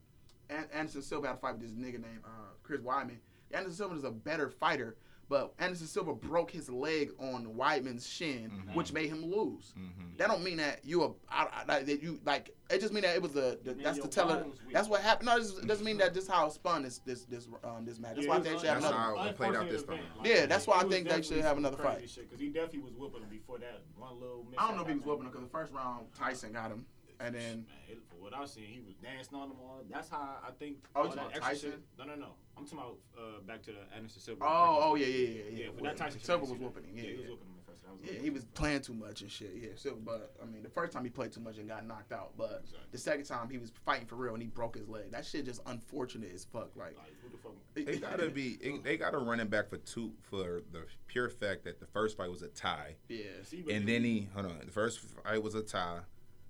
Anderson 0.73 1.03
Silva 1.03 1.29
had 1.29 1.37
a 1.37 1.39
fight 1.39 1.53
with 1.59 1.63
this 1.63 1.71
nigga 1.73 1.93
named 1.95 2.23
uh, 2.25 2.29
Chris 2.65 2.81
Weidman. 2.81 3.19
Anderson 3.53 3.77
Silva 3.77 3.95
is 3.95 4.05
a 4.05 4.11
better 4.11 4.51
fighter, 4.51 4.97
But 5.31 5.55
Anderson 5.61 5.87
Silva 5.87 6.13
broke 6.13 6.51
his 6.51 6.69
leg 6.69 7.13
on 7.21 7.47
Weidman's 7.57 8.05
shin, 8.07 8.51
Mm-hmm. 8.51 8.75
which 8.75 8.93
made 8.93 9.09
him 9.09 9.25
lose. 9.25 9.73
That 10.17 10.27
don't 10.29 10.43
mean 10.43 10.57
that 10.57 10.81
you 10.85 11.03
are 11.05 11.13
I, 11.31 11.47
I, 11.69 11.83
that 11.85 12.03
you 12.03 12.19
like. 12.27 12.51
It 12.69 12.81
just 12.81 12.93
mean 12.93 13.03
that 13.05 13.15
it 13.15 13.23
was 13.23 13.33
the, 13.33 13.59
the 13.65 13.75
that's 13.75 14.01
the 14.01 14.09
teller. 14.09 14.45
That's 14.73 14.89
what 14.89 15.01
happened. 15.03 15.27
No, 15.27 15.37
it 15.37 15.41
just- 15.41 15.59
it 15.59 15.67
doesn't 15.69 15.85
mean 15.87 15.99
that 15.99 16.13
this 16.15 16.27
how 16.27 16.47
it 16.49 16.53
spun 16.53 16.83
this 16.83 16.99
this 16.99 17.25
this 17.27 17.49
um 17.63 17.85
this 17.85 18.01
match. 18.01 18.17
That's 18.17 18.27
why 18.27 18.41
they 18.41 18.51
should 18.59 18.65
have 18.65 18.79
another. 18.79 18.97
how 18.97 19.25
it 19.25 19.37
played 19.37 19.55
out 19.55 19.71
this 19.71 19.85
time. 19.85 20.01
Yeah, 20.25 20.47
that's 20.47 20.67
why 20.67 20.81
I 20.81 20.85
think 20.85 21.09
they 21.09 21.23
should 21.23 21.41
have 21.43 21.57
another 21.59 21.77
fight. 21.77 22.01
Because 22.17 22.41
he 22.41 22.49
definitely 22.49 22.81
was 22.81 22.93
whooping 22.95 23.23
him 23.23 23.29
before 23.31 23.59
that 23.59 23.83
one 23.97 24.19
little. 24.21 24.45
I 24.59 24.67
don't 24.67 24.77
know 24.77 24.83
if 24.83 24.89
he 24.89 24.95
was 24.95 25.05
whooping 25.05 25.27
him 25.27 25.31
because 25.31 25.45
the 25.45 25.51
first 25.51 25.73
round 25.73 26.07
Tyson 26.19 26.53
got 26.53 26.73
him, 26.73 26.85
and 27.21 27.35
then 27.35 27.67
Man, 27.89 27.99
for 28.09 28.17
what 28.17 28.35
I 28.35 28.41
was 28.41 28.53
seen, 28.53 28.65
he 28.65 28.81
was 28.81 28.95
dancing 29.03 29.37
on 29.39 29.49
them 29.51 29.59
all. 29.61 29.83
That's 29.91 30.09
how 30.09 30.37
I 30.47 30.51
think. 30.59 30.79
Oh, 30.97 31.01
all 31.01 31.07
you 31.07 31.13
talking 31.15 31.31
that 31.33 31.39
about 31.39 31.51
extra 31.53 31.69
Tyson? 31.71 31.83
shit- 31.99 31.99
No, 31.99 32.05
no, 32.15 32.21
no. 32.21 32.27
I'm 32.57 32.65
talking 32.65 32.79
about 32.79 32.97
uh, 33.19 33.41
back 33.47 33.63
to 33.63 33.73
the 33.73 33.97
Anderson 33.97 34.21
Silva. 34.21 34.45
oh 34.45 34.79
oh 34.83 34.95
yeah 34.97 35.07
yeah 35.07 35.17
yeah 35.17 35.27
yeah. 35.51 35.65
yeah. 35.65 35.71
for 35.77 35.83
that 35.85 35.97
Tyson 35.97 36.19
shit, 36.19 36.27
Silva 36.27 36.45
was 36.45 36.59
whooping 36.59 36.85
him. 36.85 36.97
Yeah 36.97 37.03
he 37.03 37.17
was 37.17 37.27
whooping 37.29 37.47
him 37.49 37.55
the 37.65 37.73
first 37.73 37.83
time. 37.85 37.93
Yeah, 38.05 38.21
he 38.21 38.31
was 38.31 38.45
playing 38.55 38.83
too 38.83 38.93
much 38.95 39.23
and 39.23 39.31
shit. 39.31 39.53
Yeah, 39.55 39.69
so 39.77 39.97
but 40.05 40.35
I 40.43 40.47
mean, 40.47 40.63
the 40.63 40.69
first 40.69 40.93
time 40.93 41.03
he 41.05 41.11
played 41.11 41.33
too 41.33 41.41
much 41.41 41.57
and 41.59 41.69
got 41.69 41.87
knocked 41.87 42.13
out, 42.13 42.33
but 42.37 42.61
Exactly. 42.65 42.79
the 42.93 42.99
second 42.99 43.25
time 43.25 43.49
he 43.51 43.59
was 43.59 43.73
fighting 43.87 44.07
for 44.07 44.17
real 44.17 44.35
and 44.35 44.43
he 44.43 44.49
broke 44.49 44.77
his 44.77 44.89
leg. 44.89 45.11
That 45.13 45.25
shit 45.25 45.47
just 45.47 45.63
unfortunate 45.67 46.31
as 46.35 46.45
fuck. 46.45 46.71
Like, 46.77 46.97
Like, 46.99 47.15
who 47.23 47.31
the 47.31 47.39
fuck? 47.39 47.53
They 47.75 47.97
gotta 47.99 48.29
be. 48.29 48.59
It, 48.61 48.85
they 48.85 48.97
gotta 48.99 49.19
run 49.19 49.41
him 49.41 49.49
back 49.49 49.69
for 49.71 49.79
two 49.79 50.13
for 50.23 50.61
the 50.73 50.85
pure 51.07 51.29
fact 51.31 51.65
that 51.65 51.81
the 51.81 51.87
first 51.87 52.17
fight 52.19 52.31
was 52.31 52.43
a 52.43 52.49
tie, 52.49 52.97
yeah. 53.09 53.25
See, 53.45 53.65
and 53.71 53.89
then 53.89 54.05
he 54.05 54.29
hold 54.35 54.47
on. 54.47 54.59
The 54.67 54.73
first 54.73 55.01
fight 55.25 55.43
was 55.43 55.55
a 55.55 55.63
tie. 55.63 56.01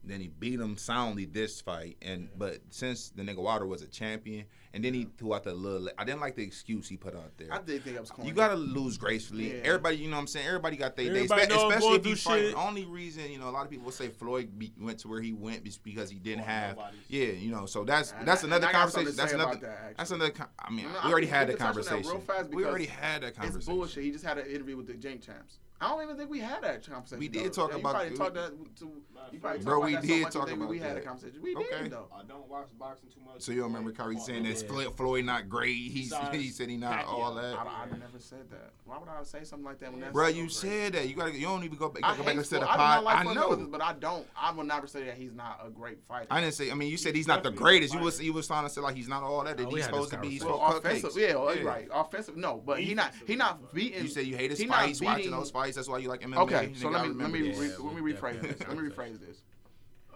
Then 0.02 0.20
he 0.22 0.28
beat 0.28 0.58
him 0.58 0.78
soundly 0.78 1.26
this 1.26 1.60
fight, 1.60 1.98
and 2.00 2.30
but 2.38 2.60
since 2.70 3.10
the 3.10 3.22
nigga 3.22 3.36
Wilder 3.36 3.66
was 3.66 3.82
a 3.82 3.86
champion, 3.86 4.46
and 4.72 4.82
then 4.82 4.94
he 4.94 5.06
threw 5.18 5.34
out 5.34 5.44
the 5.44 5.52
little. 5.52 5.90
I 5.98 6.04
didn't 6.04 6.20
like 6.22 6.36
the 6.36 6.42
excuse 6.42 6.88
he 6.88 6.96
put 6.96 7.14
out 7.14 7.36
there. 7.36 7.48
I 7.52 7.58
did 7.60 7.84
think 7.84 7.98
I 7.98 8.00
was 8.00 8.10
corny. 8.10 8.30
You 8.30 8.34
gotta 8.34 8.54
lose 8.54 8.96
gracefully. 8.96 9.48
Yeah. 9.52 9.60
Everybody, 9.62 9.98
you 9.98 10.08
know 10.08 10.16
what 10.16 10.20
I'm 10.22 10.26
saying? 10.26 10.46
Everybody 10.46 10.78
got 10.78 10.96
they 10.96 11.04
day. 11.04 11.10
Everybody 11.24 11.42
Espe- 11.42 11.48
know 11.50 11.68
especially 11.68 11.96
if 11.96 12.06
you 12.06 12.16
fight. 12.16 12.40
shit. 12.46 12.54
Only 12.54 12.86
reason, 12.86 13.30
you 13.30 13.38
know, 13.38 13.50
a 13.50 13.52
lot 13.52 13.66
of 13.66 13.70
people 13.70 13.90
say 13.92 14.08
Floyd 14.08 14.58
be, 14.58 14.72
went 14.80 15.00
to 15.00 15.08
where 15.08 15.20
he 15.20 15.34
went 15.34 15.66
is 15.66 15.76
because 15.76 16.08
he 16.08 16.18
didn't 16.18 16.44
Or 16.44 16.44
have. 16.44 16.76
nobody's. 16.76 17.00
Yeah, 17.08 17.26
you 17.26 17.50
know, 17.50 17.66
so 17.66 17.84
that's 17.84 18.12
And 18.12 18.26
that's 18.26 18.42
I- 18.42 18.46
another 18.46 18.68
I 18.68 18.72
conversation. 18.72 19.14
That's 19.16 19.32
another. 19.34 19.56
that, 19.60 19.94
that's 19.98 20.10
another. 20.12 20.30
con- 20.30 20.48
I 20.58 20.70
mean, 20.70 20.86
No, 20.86 20.92
we 20.92 20.96
I- 20.98 21.10
already 21.12 21.26
had 21.26 21.48
can 21.48 21.58
that 21.58 21.58
touch 21.58 21.76
on 21.76 21.82
that 21.82 21.84
conversation. 21.90 22.10
real 22.10 22.20
fast 22.20 22.54
we 22.54 22.64
already 22.64 22.86
had 22.86 23.22
that 23.22 23.34
conversation. 23.36 23.58
It's 23.58 23.66
conversation. 23.66 23.74
bullshit. 23.76 24.04
He 24.04 24.10
just 24.12 24.24
had 24.24 24.38
an 24.38 24.46
interview 24.46 24.78
with 24.78 24.86
the 24.86 24.94
Jake 24.94 25.20
champs. 25.20 25.58
I 25.80 25.88
don't 25.88 26.02
even 26.02 26.16
think 26.16 26.28
we 26.30 26.40
had 26.40 26.62
that 26.62 26.84
conversation. 26.86 27.18
We 27.20 27.28
did 27.28 27.44
though. 27.46 27.48
talk 27.66 27.70
Yeah, 27.70 27.76
you 27.76 27.80
about- 27.80 27.94
probably 27.94 28.16
talked 28.18 28.34
that 28.34 28.76
to. 28.80 28.84
You 29.32 29.38
probably 29.38 29.60
Bro, 29.60 29.74
talked 29.74 29.86
we 29.86 29.92
about 29.92 30.02
that 30.02 30.06
did 30.08 30.16
so 30.18 30.22
much 30.24 30.32
talk 30.32 30.46
that 30.48 30.52
we- 30.56 30.60
about 30.60 30.68
We 30.70 30.78
had 30.78 30.96
a 30.96 31.00
conversation. 31.00 31.42
We 31.42 31.56
Okay. 31.56 31.82
did 31.84 31.92
though. 31.92 32.08
I 32.14 32.22
don't 32.24 32.48
watch 32.48 32.68
boxing 32.78 33.08
too 33.08 33.20
much. 33.24 33.40
So 33.40 33.52
you 33.52 33.60
don't 33.60 33.68
remember 33.72 33.92
Kyrie 33.92 34.16
Oh, 34.18 34.22
saying 34.22 34.44
yeah. 34.44 34.52
that 34.54 34.68
Floyd, 34.68 34.94
Floyd 34.96 35.24
not 35.24 35.48
great? 35.48 35.72
He 35.72 36.02
Besides 36.02 36.36
he 36.36 36.50
said 36.50 36.68
he 36.68 36.76
not 36.76 37.06
Pacquiao. 37.06 37.12
all 37.12 37.34
that. 37.34 37.56
I 37.58 37.86
never 37.98 38.18
said 38.18 38.50
that. 38.50 38.72
Why 38.84 38.98
would 38.98 39.08
I 39.08 39.22
say 39.22 39.44
something 39.44 39.64
like 39.64 39.78
that 39.78 39.90
when 39.92 40.00
that's 40.00 40.12
Bro, 40.12 40.28
you 40.28 40.42
great? 40.42 40.52
said 40.52 40.92
that. 40.94 41.08
You 41.08 41.14
gotta. 41.14 41.32
You 41.32 41.46
don't 41.46 41.64
even 41.64 41.78
go 41.78 41.88
back. 41.88 42.02
I 42.04 42.16
Go 42.16 42.24
back 42.24 42.34
and 42.36 42.44
say 42.44 42.58
the 42.58 42.66
Floyd. 42.66 42.78
I 42.78 42.94
don't. 42.96 43.04
like 43.04 43.16
I 43.16 43.22
Floyd 43.22 43.36
know. 43.36 43.48
Mayweather, 43.50 43.70
but 43.70 43.80
I 43.82 43.92
don't. 43.94 44.26
I 44.36 44.50
will 44.52 44.64
never 44.64 44.86
say 44.86 45.04
that 45.04 45.14
he's 45.16 45.32
not 45.32 45.60
a 45.64 45.70
great 45.70 46.02
fighter. 46.08 46.26
I 46.30 46.40
didn't 46.40 46.54
say. 46.54 46.70
I 46.70 46.74
mean, 46.74 46.90
you 46.90 46.96
said 46.98 47.14
he's 47.14 47.28
not 47.28 47.42
the 47.42 47.50
greatest. 47.52 47.94
You 47.94 48.00
fighter. 48.00 48.04
was 48.04 48.20
you 48.20 48.32
was 48.34 48.46
trying 48.48 48.64
to 48.64 48.70
say 48.70 48.80
like 48.82 48.96
he's 48.96 49.08
not 49.08 49.22
all 49.22 49.44
that. 49.44 49.56
That 49.56 49.66
Oh, 49.68 49.70
he's 49.74 49.84
supposed 49.84 50.10
to 50.10 50.18
be. 50.18 50.28
He's 50.30 50.42
conversation. 50.42 50.60
Well, 50.60 50.82
supposed 50.82 51.14
to 51.14 51.28
offensive, 51.28 51.62
yeah, 51.64 51.68
right. 51.70 51.88
Offensive, 51.92 52.36
no, 52.36 52.60
but 52.66 52.80
he 52.80 52.94
not 52.94 53.12
he 53.26 53.36
not 53.36 53.72
beating. 53.72 54.02
You 54.02 54.08
said 54.08 54.26
you 54.26 54.36
hate 54.36 54.50
his 54.50 54.58
he 54.58 54.66
not 54.66 54.78
fights, 54.80 55.00
watching 55.00 55.16
beating- 55.16 55.30
those 55.38 55.50
fights. 55.50 55.69
That's 55.74 55.88
why 55.88 55.98
you 55.98 56.08
like 56.08 56.20
MMA. 56.20 56.36
Okay, 56.38 56.68
You 56.68 56.74
so 56.74 56.88
nigga, 56.88 56.92
let 56.92 57.08
me 57.08 57.22
let 57.22 57.30
me 57.30 57.40
re- 57.58 57.68
Yeah, 57.68 57.74
let 57.78 57.94
me 57.94 58.12
rephrase 58.12 58.40
this. 58.40 58.60
Let 58.60 58.76
me 58.76 58.88
rephrase 58.88 59.20
this. 59.20 59.42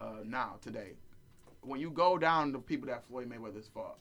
Uh, 0.00 0.06
now 0.24 0.56
today, 0.60 0.92
when 1.62 1.80
you 1.80 1.90
go 1.90 2.18
down 2.18 2.52
the 2.52 2.58
people 2.58 2.88
that 2.88 3.06
Floyd 3.06 3.30
Mayweather's 3.30 3.68
fought, 3.68 3.98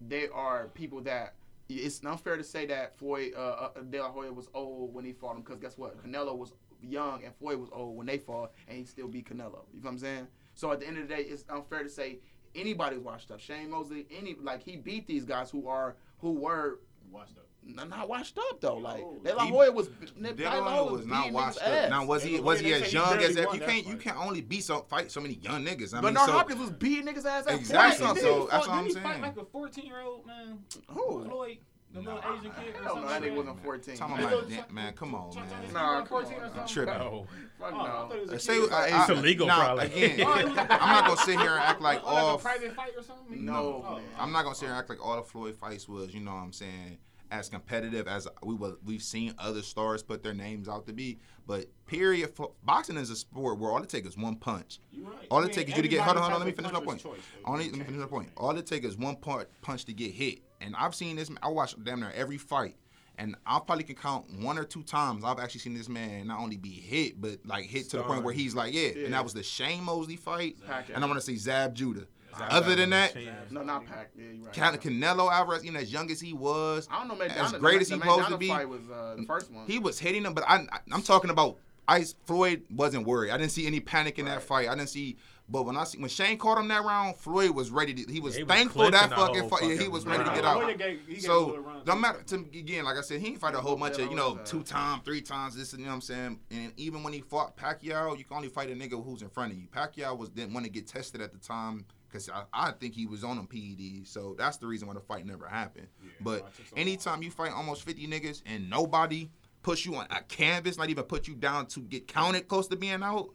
they 0.00 0.28
are 0.28 0.68
people 0.68 1.00
that 1.02 1.34
it's 1.68 2.02
unfair 2.04 2.36
to 2.36 2.44
say 2.44 2.66
that 2.66 2.98
Floyd 2.98 3.32
uh, 3.36 3.40
uh, 3.40 3.68
De 3.90 4.00
La 4.00 4.10
Hoya 4.10 4.32
was 4.32 4.48
old 4.54 4.92
when 4.92 5.04
he 5.04 5.12
fought 5.12 5.36
him 5.36 5.42
because 5.42 5.58
guess 5.58 5.78
what? 5.78 6.02
Canelo 6.04 6.36
was 6.36 6.52
young 6.82 7.24
and 7.24 7.34
Floyd 7.36 7.58
was 7.58 7.68
old 7.72 7.96
when 7.96 8.06
they 8.06 8.18
fought, 8.18 8.52
and 8.68 8.78
he 8.78 8.84
still 8.84 9.08
beat 9.08 9.28
Canelo. 9.28 9.64
You 9.72 9.80
know 9.80 9.82
what 9.82 9.90
I'm 9.90 9.98
saying? 9.98 10.26
So 10.54 10.72
at 10.72 10.80
the 10.80 10.86
end 10.88 10.98
of 10.98 11.08
the 11.08 11.14
day, 11.14 11.22
it's 11.22 11.44
unfair 11.48 11.82
to 11.82 11.88
say 11.88 12.18
anybody 12.54 12.96
was 12.96 13.04
washed 13.04 13.30
up. 13.30 13.40
Shane 13.40 13.70
Mosley, 13.70 14.06
any 14.10 14.36
like 14.40 14.62
he 14.62 14.76
beat 14.76 15.06
these 15.06 15.24
guys 15.24 15.50
who 15.50 15.68
are 15.68 15.96
who 16.18 16.32
were 16.32 16.80
Watch 17.10 17.34
that. 17.34 17.46
N- 17.66 17.88
not 17.88 18.08
washed 18.08 18.38
up 18.38 18.60
though. 18.60 18.76
Like 18.76 19.00
No. 19.00 19.18
De 19.24 19.34
La 19.34 19.44
He- 19.44 19.50
Hoya 19.50 19.72
was 19.72 19.88
De 19.88 20.32
De 20.32 20.44
La 20.44 20.54
La 20.54 20.60
Hoya 20.70 20.70
Hoya 20.82 20.92
was 20.92 21.06
not 21.06 21.18
beating 21.22 21.32
washed 21.34 21.62
up. 21.62 21.90
Now 21.90 22.04
was 22.04 22.22
he 22.22 22.40
was 22.40 22.60
he 22.60 22.72
as 22.72 22.92
young 22.92 23.18
as 23.18 23.34
that? 23.34 23.52
You 23.54 23.60
can't 23.60 23.86
you 23.86 23.92
fight. 23.92 24.00
can 24.00 24.16
only 24.16 24.40
beat 24.40 24.64
so 24.64 24.80
fight 24.88 25.10
so 25.10 25.20
many 25.20 25.34
young 25.34 25.64
niggas. 25.64 25.92
I 25.94 26.00
But 26.00 26.06
mean, 26.08 26.14
no, 26.14 26.26
so 26.26 26.32
Hopkins 26.32 26.60
was 26.60 26.70
beating 26.70 27.06
niggas 27.06 27.24
ass 27.24 27.46
at 27.46 27.54
Exactly, 27.54 28.06
40 28.06 28.20
so- 28.20 28.48
that's 28.50 28.66
what 28.66 28.76
I'm 28.76 28.84
Did 28.84 28.88
he 28.88 28.92
saying. 28.94 29.04
fight 29.04 29.20
like 29.22 29.36
a 29.36 29.44
14 29.44 29.86
year 29.86 30.00
old 30.00 30.26
man? 30.26 30.58
Who? 30.88 31.24
Floyd, 31.24 31.58
the 31.92 32.00
little 32.00 32.18
Asian 32.20 32.52
kid. 32.52 32.52
Or 32.52 32.60
I 32.60 32.62
don't 32.72 32.84
something 32.84 33.02
know. 33.02 33.08
That 33.08 33.20
like 33.22 33.22
nigga 33.32 33.36
wasn't 33.36 33.62
14. 33.64 33.96
Talking 33.96 34.16
Hey, 34.16 34.24
about 34.24 34.48
that, 34.50 34.72
man, 34.72 34.92
come 34.92 35.14
on, 35.14 35.32
Chuck- 35.32 35.50
Chuck- 35.50 35.62
man. 35.64 35.72
Nah, 35.72 35.98
come 35.98 36.06
14 36.08 36.32
or 36.32 36.44
on. 36.44 36.48
something? 36.54 36.66
Tripping. 36.68 36.94
No. 36.98 37.26
Fuck 37.58 37.72
Oh, 37.74 37.78
I 37.80 37.86
thought 37.86 38.08
no. 38.10 38.14
it 38.16 38.22
was 38.22 38.32
a 38.32 38.38
Say, 38.38 38.60
kid. 38.60 38.72
I, 38.72 38.86
It's 38.86 38.94
I- 38.94 39.12
illegal, 39.12 39.46
now, 39.48 39.58
probably. 39.58 39.84
Again, 39.86 40.26
Oh, 40.28 40.38
it 40.38 40.44
was 40.46 40.56
like- 40.56 40.70
I'm 40.70 40.88
not 40.92 41.04
gonna 41.06 41.16
sit 41.20 41.40
here 41.40 41.50
and 41.50 41.60
act 41.64 41.80
like 41.90 42.00
Oh, 42.04 42.14
like 42.14 42.22
all. 42.22 42.34
a 42.36 42.38
private 42.38 42.74
fight 42.76 42.92
or 42.96 43.02
something? 43.02 43.44
No, 43.44 43.84
Oh, 43.86 43.94
man. 43.96 44.04
I'm 44.18 44.30
not 44.32 44.44
gonna 44.44 44.54
sit 44.54 44.66
here 44.66 44.70
and 44.70 44.78
act 44.78 44.88
like 44.88 45.04
all 45.04 45.16
the 45.16 45.22
Floyd 45.24 45.56
fights 45.56 45.88
was, 45.88 46.14
you 46.14 46.20
know 46.20 46.30
what 46.32 46.38
I'm 46.38 46.52
saying, 46.52 46.98
as 47.30 47.48
competitive 47.48 48.08
as 48.08 48.26
we 48.42 48.54
were, 48.54 48.74
we've 48.84 49.02
seen 49.02 49.34
other 49.38 49.62
stars 49.62 50.02
put 50.02 50.22
their 50.22 50.34
names 50.34 50.68
out 50.68 50.86
to 50.86 50.92
be. 50.92 51.18
But 51.46 51.66
period, 51.86 52.30
fo- 52.34 52.54
boxing 52.64 52.96
is 52.96 53.10
a 53.10 53.16
sport 53.16 53.58
where 53.58 53.70
all 53.70 53.82
it 53.82 53.88
takes 53.88 54.08
is 54.08 54.16
one 54.16 54.36
punch. 54.36 54.78
You're 54.92 55.06
right. 55.06 55.26
All 55.30 55.42
I 55.42 55.46
it 55.46 55.52
takes 55.52 55.70
is 55.70 55.76
you 55.76 55.82
to 55.82 55.88
get. 55.88 56.00
Hold 56.00 56.16
on, 56.16 56.22
hold 56.22 56.34
on. 56.34 56.40
Let 56.40 56.46
me 56.46 56.52
finish 56.52 56.72
my 56.72 56.80
point. 56.80 57.02
choice. 57.02 57.20
Only 57.44 57.64
let 57.70 57.78
me 57.78 57.84
finish 57.84 58.00
my 58.00 58.06
point. 58.06 58.28
All 58.36 58.56
it 58.56 58.66
takes 58.66 58.86
is 58.86 58.96
one 58.96 59.16
part 59.16 59.48
punch 59.62 59.84
to 59.86 59.92
get 59.92 60.12
hit, 60.12 60.40
and 60.60 60.74
I've 60.76 60.94
seen 60.94 61.16
this. 61.16 61.30
I 61.42 61.48
watch 61.48 61.74
damn 61.82 62.00
near 62.00 62.12
every 62.14 62.38
fight, 62.38 62.76
and 63.18 63.36
I 63.46 63.58
probably 63.64 63.84
can 63.84 63.96
count 63.96 64.26
one 64.42 64.58
or 64.58 64.64
two 64.64 64.82
times 64.82 65.24
I've 65.24 65.38
actually 65.38 65.60
seen 65.60 65.74
this 65.74 65.88
man 65.88 66.28
not 66.28 66.40
only 66.40 66.56
be 66.56 66.70
hit, 66.70 67.20
but 67.20 67.38
like 67.44 67.64
hit 67.66 67.90
to 67.90 67.96
the 67.98 68.02
point 68.04 68.22
where 68.24 68.34
he's 68.34 68.54
like, 68.54 68.72
yeah. 68.74 68.90
Yeah. 68.94 69.04
And 69.06 69.14
that 69.14 69.24
was 69.24 69.34
the 69.34 69.42
Shane 69.42 69.82
Mosley 69.84 70.16
fight, 70.16 70.56
Pacquiao. 70.68 70.94
and 70.94 71.04
I 71.04 71.06
want 71.06 71.18
to 71.18 71.24
see 71.26 71.36
Zab 71.36 71.74
Judah. 71.74 72.06
Zab 72.38 72.48
Other 72.50 72.74
than 72.74 72.90
that, 72.90 73.14
was 73.14 73.24
No, 73.50 73.62
not 73.62 73.86
Pac. 73.86 74.10
Yeah, 74.16 74.24
you 74.32 74.44
right. 74.44 74.52
Can- 74.54 74.76
Canelo 75.00 75.30
Alvarez, 75.30 75.64
even 75.64 75.76
as 75.76 75.92
young 75.92 76.10
as 76.10 76.20
he 76.20 76.32
was, 76.32 76.88
I 76.90 76.98
don't 76.98 77.08
know. 77.08 77.16
Man, 77.16 77.30
as 77.30 77.52
great 77.52 77.80
as 77.80 77.88
he 77.88 77.94
the 77.96 78.00
supposed 78.00 78.28
to 78.28 78.38
be, 78.38 78.48
Fight 78.48 78.68
was 78.68 78.82
uh, 78.90 79.16
the 79.18 79.24
first 79.24 79.50
one. 79.50 79.66
he 79.66 79.78
was 79.78 79.98
hitting 79.98 80.24
him, 80.24 80.34
but 80.34 80.44
I, 80.46 80.56
I 80.72 80.78
I'm 80.92 81.02
talking 81.02 81.30
about 81.30 81.58
Ice 81.88 82.14
Floyd 82.24 82.62
wasn't 82.70 83.06
worried. 83.06 83.30
I 83.32 83.36
didn't 83.36 83.50
see 83.52 83.66
any 83.66 83.80
panic 83.80 84.18
in 84.18 84.26
that 84.26 84.42
fight. 84.42 84.68
I 84.68 84.74
didn't 84.76 84.90
see. 84.90 85.16
But 85.52 85.64
when 85.64 85.76
I 85.76 85.82
see 85.82 85.98
when 85.98 86.08
Shane 86.08 86.38
caught 86.38 86.58
him 86.58 86.68
that 86.68 86.84
round, 86.84 87.16
Floyd 87.16 87.50
was 87.50 87.72
ready 87.72 87.92
to. 87.92 88.12
He 88.12 88.20
was 88.20 88.34
Yeah, 88.34 88.38
he 88.38 88.44
was 88.44 88.52
thankful 88.54 88.82
that 88.88 88.92
clenching 88.92 89.10
the 89.10 89.16
fucking 89.16 89.48
fight. 89.48 89.62
Yeah, 89.62 89.68
he 89.70 89.76
fucking 89.78 89.90
was 89.90 90.06
ready 90.06 90.22
to 90.22 90.30
get 90.30 90.44
out. 90.44 90.60
yeah, 90.68 90.72
gave- 90.74 91.00
he 91.08 91.14
gave 91.14 91.22
So 91.24 91.46
little 91.46 91.62
run, 91.64 91.80
don't 91.84 91.96
too. 91.96 92.00
matter 92.00 92.22
to 92.22 92.34
again. 92.36 92.84
Like 92.84 92.96
I 92.96 93.00
said, 93.00 93.20
he 93.20 93.28
ain't 93.28 93.40
fight 93.40 93.56
a 93.56 93.60
whole 93.60 93.74
bunch 93.74 93.98
of 93.98 94.08
you 94.08 94.14
know 94.14 94.38
two 94.44 94.62
times, 94.62 95.02
three 95.04 95.20
times. 95.20 95.56
This 95.56 95.72
and 95.72 95.80
you 95.80 95.86
know 95.86 95.90
what 95.90 95.94
I'm 95.96 96.00
saying. 96.02 96.38
And 96.52 96.72
even 96.76 97.02
when 97.02 97.12
he 97.12 97.22
fought 97.22 97.56
Pacquiao, 97.56 98.16
you 98.16 98.22
can 98.22 98.36
only 98.36 98.48
fight 98.48 98.70
a 98.70 98.74
nigga 98.74 99.02
who's 99.04 99.22
in 99.22 99.28
front 99.28 99.50
of 99.52 99.58
you. 99.58 99.66
Pacquiao 99.66 100.16
was 100.16 100.28
didn't 100.28 100.54
want 100.54 100.66
to 100.66 100.70
get 100.70 100.86
tested 100.86 101.20
at 101.20 101.32
the 101.32 101.38
time 101.38 101.84
because 102.10 102.28
I, 102.28 102.44
I 102.52 102.70
think 102.72 102.94
he 102.94 103.06
was 103.06 103.24
on 103.24 103.36
them 103.36 103.46
PEDs. 103.46 104.08
So 104.08 104.34
that's 104.38 104.56
the 104.56 104.66
reason 104.66 104.88
why 104.88 104.94
the 104.94 105.00
fight 105.00 105.26
never 105.26 105.46
happened. 105.46 105.86
Yeah, 106.02 106.10
but 106.20 106.42
I 106.76 106.80
anytime 106.80 107.22
you 107.22 107.30
fight 107.30 107.52
almost 107.52 107.84
50 107.84 108.06
niggas 108.08 108.42
and 108.46 108.68
nobody 108.68 109.30
push 109.62 109.84
you 109.86 109.94
on 109.96 110.06
a 110.10 110.22
canvas, 110.22 110.76
not 110.78 110.88
even 110.90 111.04
put 111.04 111.28
you 111.28 111.34
down 111.34 111.66
to 111.66 111.80
get 111.80 112.06
counted 112.08 112.48
close 112.48 112.66
to 112.68 112.76
being 112.76 113.02
out. 113.02 113.30